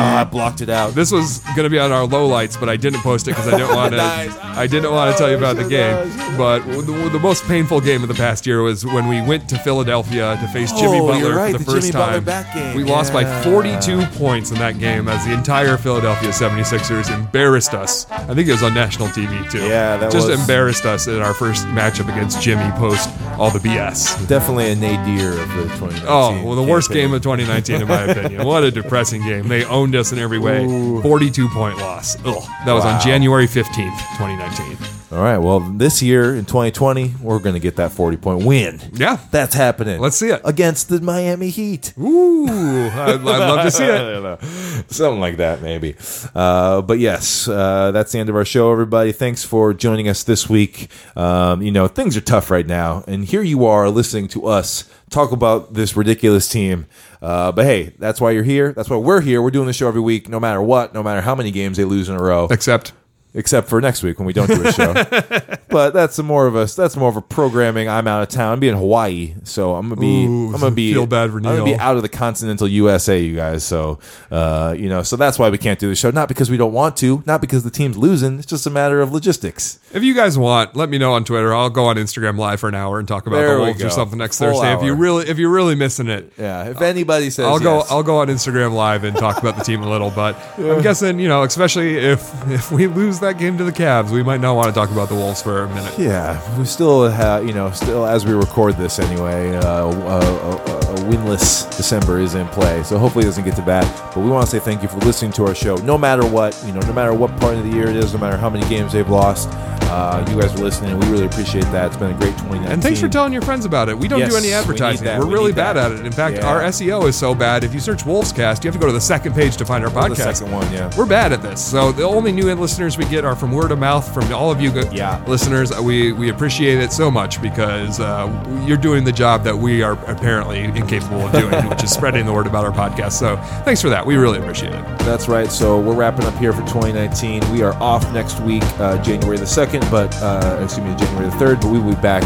Ah, 0.00 0.20
I 0.20 0.24
blocked 0.24 0.60
it 0.60 0.68
out. 0.70 0.94
This 0.94 1.12
was 1.12 1.38
going 1.56 1.64
to 1.64 1.70
be 1.70 1.78
on 1.78 1.92
our 1.92 2.06
lowlights, 2.06 2.58
but 2.58 2.68
I 2.68 2.76
didn't 2.76 3.00
post 3.00 3.28
it 3.28 3.32
because 3.32 3.48
I 3.48 3.56
didn't 3.58 3.74
want 3.74 3.92
to. 3.92 3.96
Nice. 4.00 4.36
I 4.40 4.66
didn't 4.66 4.90
want 4.92 5.12
to 5.12 5.18
tell 5.18 5.30
you 5.30 5.36
about 5.36 5.56
the 5.56 5.68
game. 5.68 6.10
But 6.36 6.60
the, 6.66 7.08
the 7.12 7.18
most 7.18 7.44
painful 7.44 7.80
game 7.80 8.02
of 8.02 8.08
the 8.08 8.14
past 8.14 8.46
year 8.46 8.62
was 8.62 8.84
when 8.84 9.08
we 9.08 9.20
went 9.22 9.48
to 9.50 9.58
Philadelphia 9.58 10.36
to 10.40 10.48
face 10.48 10.72
Jimmy 10.72 10.98
Oh, 11.00 11.06
Butler 11.08 11.28
you're 11.28 11.36
right, 11.36 11.52
for 11.52 11.58
the, 11.58 11.64
the 11.64 11.70
first 11.70 11.86
Jimmy 11.92 11.98
Butler 11.98 12.14
time. 12.16 12.24
back 12.24 12.54
game, 12.54 12.76
We 12.76 12.82
lost 12.84 13.12
by 13.12 13.22
yeah. 13.22 13.42
42 13.42 14.02
points 14.18 14.50
in 14.50 14.58
that 14.58 14.78
game 14.78 15.08
as 15.08 15.24
the 15.26 15.32
entire 15.32 15.76
Philadelphia 15.76 16.30
76ers 16.30 17.14
embarrassed 17.14 17.74
us. 17.74 18.10
I 18.10 18.34
think 18.34 18.48
it 18.48 18.52
was 18.52 18.62
on 18.62 18.74
national 18.74 19.08
TV 19.08 19.50
too. 19.50 19.58
Yeah, 19.66 19.96
that 19.98 20.10
just 20.12 20.28
was- 20.28 20.40
embarrassed 20.40 20.84
us 20.86 21.06
in 21.06 21.20
our 21.20 21.34
first 21.34 21.66
matchup 21.68 22.10
against 22.12 22.42
Jimmy 22.42 22.70
post 22.72 23.08
all 23.38 23.50
the 23.50 23.58
BS. 23.60 24.26
Definitely 24.28 24.72
a 24.72 24.76
nadir 24.76 25.32
of 25.32 25.48
the 25.56 25.62
2019. 25.76 26.04
Oh, 26.08 26.42
well, 26.44 26.54
the 26.56 26.62
worst 26.62 26.88
campaign. 26.88 27.06
game 27.08 27.14
of 27.14 27.22
2019, 27.22 27.82
in 27.82 27.88
my 27.88 28.02
opinion. 28.10 28.46
What 28.46 28.64
a 28.64 28.70
depressing 28.70 29.22
game. 29.22 29.48
They 29.48 29.64
owned 29.64 29.89
us 29.94 30.12
in 30.12 30.18
every 30.18 30.38
way. 30.38 30.66
42 31.02 31.48
point 31.48 31.78
loss. 31.78 32.16
Ugh. 32.24 32.42
That 32.66 32.72
was 32.72 32.84
Wow. 32.84 32.94
on 32.96 33.00
January 33.00 33.46
15th, 33.46 33.98
2019. 34.18 34.76
All 35.12 35.18
right. 35.24 35.38
Well, 35.38 35.58
this 35.58 36.00
year 36.02 36.36
in 36.36 36.44
2020, 36.44 37.14
we're 37.20 37.40
going 37.40 37.54
to 37.54 37.60
get 37.60 37.74
that 37.76 37.90
40 37.90 38.16
point 38.16 38.44
win. 38.44 38.80
Yeah. 38.92 39.18
That's 39.32 39.54
happening. 39.56 40.00
Let's 40.00 40.16
see 40.16 40.28
it. 40.28 40.40
Against 40.44 40.88
the 40.88 41.00
Miami 41.00 41.50
Heat. 41.50 41.92
Ooh, 41.98 42.46
I'd, 42.46 43.14
I'd 43.16 43.20
love 43.22 43.64
to 43.64 43.70
see 43.72 43.84
it. 43.84 44.40
Something 44.92 45.18
like 45.20 45.38
that, 45.38 45.62
maybe. 45.62 45.96
Uh, 46.32 46.80
but 46.82 47.00
yes, 47.00 47.48
uh, 47.48 47.90
that's 47.90 48.12
the 48.12 48.20
end 48.20 48.28
of 48.28 48.36
our 48.36 48.44
show, 48.44 48.70
everybody. 48.70 49.10
Thanks 49.10 49.42
for 49.44 49.74
joining 49.74 50.08
us 50.08 50.22
this 50.22 50.48
week. 50.48 50.88
Um, 51.16 51.60
you 51.60 51.72
know, 51.72 51.88
things 51.88 52.16
are 52.16 52.20
tough 52.20 52.48
right 52.48 52.66
now. 52.66 53.02
And 53.08 53.24
here 53.24 53.42
you 53.42 53.66
are 53.66 53.90
listening 53.90 54.28
to 54.28 54.46
us 54.46 54.84
talk 55.10 55.32
about 55.32 55.74
this 55.74 55.96
ridiculous 55.96 56.48
team. 56.48 56.86
Uh, 57.20 57.52
but 57.52 57.64
hey, 57.64 57.92
that's 57.98 58.20
why 58.20 58.30
you're 58.30 58.44
here. 58.44 58.72
That's 58.72 58.88
why 58.88 58.96
we're 58.96 59.20
here. 59.20 59.42
We're 59.42 59.50
doing 59.50 59.66
the 59.66 59.72
show 59.72 59.88
every 59.88 60.00
week, 60.00 60.28
no 60.28 60.40
matter 60.40 60.62
what, 60.62 60.94
no 60.94 61.02
matter 61.02 61.20
how 61.20 61.34
many 61.34 61.50
games 61.50 61.76
they 61.76 61.84
lose 61.84 62.08
in 62.08 62.16
a 62.16 62.22
row. 62.22 62.48
Except, 62.50 62.92
except 63.34 63.68
for 63.68 63.80
next 63.80 64.02
week 64.02 64.18
when 64.18 64.26
we 64.26 64.32
don't 64.32 64.48
do 64.48 64.66
a 64.66 64.72
show. 64.72 64.92
but 65.68 65.92
that's 65.92 66.18
a 66.18 66.22
more 66.22 66.46
of 66.46 66.56
a 66.56 66.66
that's 66.66 66.96
more 66.96 67.08
of 67.08 67.16
a 67.16 67.22
programming. 67.22 67.88
I'm 67.88 68.06
out 68.08 68.22
of 68.22 68.28
town. 68.28 68.52
I'm 68.52 68.60
be 68.60 68.68
in 68.68 68.76
Hawaii, 68.76 69.34
so 69.44 69.74
I'm 69.74 69.88
gonna 69.88 70.00
be 70.00 70.24
Ooh, 70.26 70.46
I'm 70.54 70.60
gonna 70.60 70.70
be 70.72 70.92
feel 70.92 71.06
bad 71.06 71.30
for 71.30 71.36
I'm 71.36 71.42
gonna 71.42 71.64
be 71.64 71.76
out 71.76 71.96
of 71.96 72.02
the 72.02 72.08
continental 72.08 72.66
USA, 72.68 73.20
you 73.20 73.36
guys. 73.36 73.64
So 73.64 73.98
uh, 74.30 74.74
you 74.76 74.88
know, 74.88 75.02
so 75.02 75.16
that's 75.16 75.38
why 75.38 75.48
we 75.50 75.58
can't 75.58 75.78
do 75.78 75.88
the 75.88 75.94
show. 75.96 76.10
Not 76.10 76.28
because 76.28 76.50
we 76.50 76.56
don't 76.56 76.72
want 76.72 76.96
to, 76.98 77.22
not 77.26 77.40
because 77.40 77.62
the 77.62 77.70
team's 77.70 77.96
losing. 77.96 78.38
It's 78.38 78.46
just 78.46 78.66
a 78.66 78.70
matter 78.70 79.00
of 79.00 79.12
logistics. 79.12 79.78
If 79.92 80.02
you 80.02 80.14
guys 80.14 80.36
want, 80.38 80.76
let 80.76 80.88
me 80.88 80.98
know 80.98 81.12
on 81.12 81.24
Twitter. 81.24 81.54
I'll 81.54 81.70
go 81.70 81.86
on 81.86 81.96
Instagram 81.96 82.36
live 82.38 82.60
for 82.60 82.68
an 82.68 82.74
hour 82.74 82.98
and 82.98 83.06
talk 83.06 83.26
about 83.26 83.36
There 83.36 83.54
the 83.54 83.60
we 83.60 83.64
Wolves 83.66 83.82
or 83.84 83.90
something 83.90 84.18
next 84.18 84.38
Full 84.38 84.48
Thursday. 84.52 84.74
If 84.74 84.82
you 84.82 84.92
hour. 84.92 84.96
really 84.96 85.28
if 85.28 85.38
you're 85.38 85.50
really 85.50 85.74
missing 85.74 86.08
it, 86.08 86.32
Yeah. 86.36 86.64
If 86.64 86.80
anybody 86.80 87.30
says 87.30 87.46
I'll 87.46 87.58
go. 87.58 87.78
yes. 87.78 87.90
I'll 87.90 88.02
go 88.02 88.18
on 88.18 88.28
Instagram 88.28 88.72
live 88.72 89.04
and 89.04 89.16
talk 89.16 89.38
about 89.38 89.56
the 89.56 89.62
team 89.64 89.82
a 89.82 89.88
little. 89.90 90.10
But 90.10 90.36
I'm 90.58 90.82
guessing, 90.82 91.18
you 91.20 91.28
know, 91.28 91.42
especially 91.42 91.96
if 91.96 92.50
if 92.50 92.72
we 92.72 92.86
lose 92.86 93.19
that 93.20 93.38
game 93.38 93.56
to 93.58 93.64
the 93.64 93.72
Cavs, 93.72 94.10
we 94.10 94.22
might 94.22 94.40
not 94.40 94.54
want 94.54 94.68
to 94.68 94.72
talk 94.72 94.90
about 94.90 95.08
the 95.08 95.14
Wolves 95.14 95.40
for 95.42 95.64
a 95.64 95.68
minute. 95.68 95.98
Yeah, 95.98 96.40
we 96.58 96.64
still 96.64 97.08
have, 97.08 97.46
you 97.46 97.52
know, 97.52 97.70
still 97.70 98.06
as 98.06 98.24
we 98.24 98.32
record 98.32 98.76
this 98.76 98.98
anyway, 98.98 99.54
uh, 99.56 99.84
a, 99.84 99.88
a, 99.88 100.54
a 100.54 100.94
winless 101.10 101.74
December 101.76 102.18
is 102.18 102.34
in 102.34 102.46
play. 102.48 102.82
So 102.82 102.98
hopefully 102.98 103.24
it 103.24 103.28
doesn't 103.28 103.44
get 103.44 103.56
to 103.56 103.62
bad. 103.62 103.84
But 104.14 104.18
we 104.18 104.30
want 104.30 104.46
to 104.46 104.50
say 104.50 104.58
thank 104.58 104.82
you 104.82 104.88
for 104.88 104.98
listening 104.98 105.32
to 105.32 105.46
our 105.46 105.54
show. 105.54 105.76
No 105.76 105.96
matter 105.96 106.26
what, 106.26 106.60
you 106.66 106.72
know, 106.72 106.80
no 106.80 106.92
matter 106.92 107.14
what 107.14 107.30
part 107.40 107.54
of 107.54 107.64
the 107.64 107.70
year 107.70 107.88
it 107.88 107.96
is, 107.96 108.12
no 108.12 108.20
matter 108.20 108.36
how 108.36 108.50
many 108.50 108.68
games 108.68 108.92
they've 108.92 109.08
lost, 109.08 109.50
uh, 109.90 110.24
you 110.30 110.40
guys 110.40 110.54
are 110.54 110.62
listening. 110.64 110.98
We 111.00 111.06
really 111.08 111.26
appreciate 111.26 111.64
that. 111.72 111.86
It's 111.88 111.96
been 111.96 112.10
a 112.12 112.18
great 112.18 112.30
2019. 112.38 112.70
And 112.72 112.82
thanks 112.82 113.00
for 113.00 113.08
telling 113.08 113.32
your 113.32 113.42
friends 113.42 113.64
about 113.64 113.88
it. 113.88 113.98
We 113.98 114.08
don't 114.08 114.20
Yes, 114.20 114.30
do 114.30 114.36
any 114.36 114.52
advertising. 114.52 115.04
We 115.06 115.10
are 115.12 115.26
We 115.26 115.32
really 115.32 115.52
bad 115.52 115.76
at 115.76 115.90
it. 115.92 116.06
In 116.06 116.12
fact, 116.12 116.36
Yeah. 116.36 116.46
our 116.46 116.62
SEO 116.62 117.06
is 117.08 117.16
so 117.16 117.34
bad. 117.34 117.64
If 117.64 117.74
you 117.74 117.80
search 117.80 118.04
Wolvescast, 118.04 118.62
you 118.64 118.68
have 118.70 118.74
to 118.74 118.80
go 118.80 118.86
to 118.86 118.92
the 118.92 119.00
second 119.00 119.34
page 119.34 119.56
to 119.58 119.64
find 119.64 119.84
our 119.84 119.90
the 119.90 120.00
podcast. 120.00 120.36
second 120.36 120.52
one, 120.52 120.70
yeah. 120.72 120.90
We're 120.96 121.06
bad 121.06 121.32
at 121.32 121.42
this. 121.42 121.60
So 121.60 121.92
the 121.92 122.04
only 122.04 122.32
new 122.32 122.52
listeners 122.54 122.96
we 122.96 123.04
get 123.06 123.24
are 123.24 123.34
from 123.36 123.52
word 123.52 123.72
of 123.72 123.78
mouth 123.78 124.12
from 124.14 124.32
all 124.32 124.50
of 124.50 124.60
you 124.60 124.70
go- 124.70 124.88
Yeah. 124.92 125.20
listeners. 125.26 125.76
We 125.80 126.12
we 126.12 126.28
appreciate 126.30 126.78
it 126.78 126.92
so 126.92 127.10
much 127.10 127.40
because 127.42 127.98
uh, 128.00 128.28
you're 128.66 128.76
doing 128.76 129.04
the 129.04 129.12
job 129.12 129.42
that 129.44 129.56
we 129.56 129.82
are 129.82 129.92
apparently 130.06 130.60
incapable 130.64 131.26
of 131.26 131.32
doing, 131.32 131.68
which 131.68 131.82
is 131.82 131.90
spreading 131.90 132.26
the 132.26 132.32
word 132.32 132.46
about 132.46 132.64
our 132.64 132.72
podcast. 132.72 133.12
So 133.12 133.36
thanks 133.64 133.80
for 133.80 133.88
that. 133.88 134.04
We 134.06 134.16
really 134.16 134.38
appreciate 134.38 134.72
it. 134.74 134.84
That's 135.00 135.28
right. 135.28 135.50
So 135.50 135.78
we're 135.80 135.94
wrapping 135.94 136.24
up 136.26 136.36
here 136.36 136.52
for 136.52 136.60
2019. 136.62 137.50
We 137.52 137.62
are 137.62 137.74
off 137.74 138.10
next 138.12 138.40
week, 138.40 138.62
uh, 138.78 138.98
January 139.02 139.36
the 139.38 139.44
2nd, 139.46 139.79
but, 139.90 140.14
uh, 140.22 140.60
excuse 140.62 140.86
me, 140.86 140.94
January 140.96 141.30
the 141.30 141.36
3rd, 141.36 141.60
but 141.62 141.70
we 141.70 141.78
will 141.78 141.94
be 141.94 142.00
back 142.00 142.22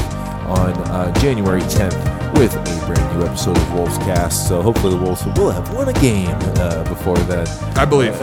on 0.47 0.73
uh, 0.91 1.13
January 1.21 1.61
10th 1.63 2.39
with 2.39 2.55
a 2.55 2.87
brand 2.87 3.19
new 3.19 3.25
episode 3.25 3.57
of 3.57 3.63
Wolvescast. 3.69 4.49
So 4.49 4.61
hopefully 4.63 4.97
the 4.97 5.03
Wolves 5.03 5.25
will 5.39 5.51
have 5.51 5.73
won 5.75 5.89
a 5.89 5.93
game 5.95 6.29
uh, 6.57 6.85
before 6.85 7.17
then. 7.19 7.47
I 7.77 7.85
believe. 7.85 8.15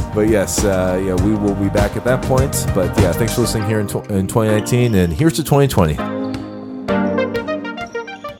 But 0.16 0.30
yes, 0.30 0.64
uh, 0.64 0.98
yeah, 1.04 1.12
we 1.26 1.34
will 1.34 1.54
be 1.54 1.68
back 1.68 1.94
at 1.94 2.04
that 2.04 2.22
point. 2.22 2.64
But 2.74 2.86
yeah, 3.00 3.12
thanks 3.12 3.34
for 3.34 3.42
listening 3.42 3.68
here 3.68 3.80
in, 3.80 3.86
tw- 3.86 4.10
in 4.10 4.26
2019, 4.26 4.94
and 4.94 5.12
here's 5.12 5.34
to 5.34 5.44
2020. 5.44 5.98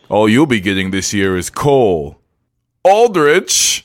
All 0.09 0.27
you'll 0.27 0.47
be 0.47 0.59
getting 0.61 0.91
this 0.91 1.12
year 1.12 1.37
is 1.37 1.51
Cole, 1.51 2.17
Aldrich, 2.83 3.85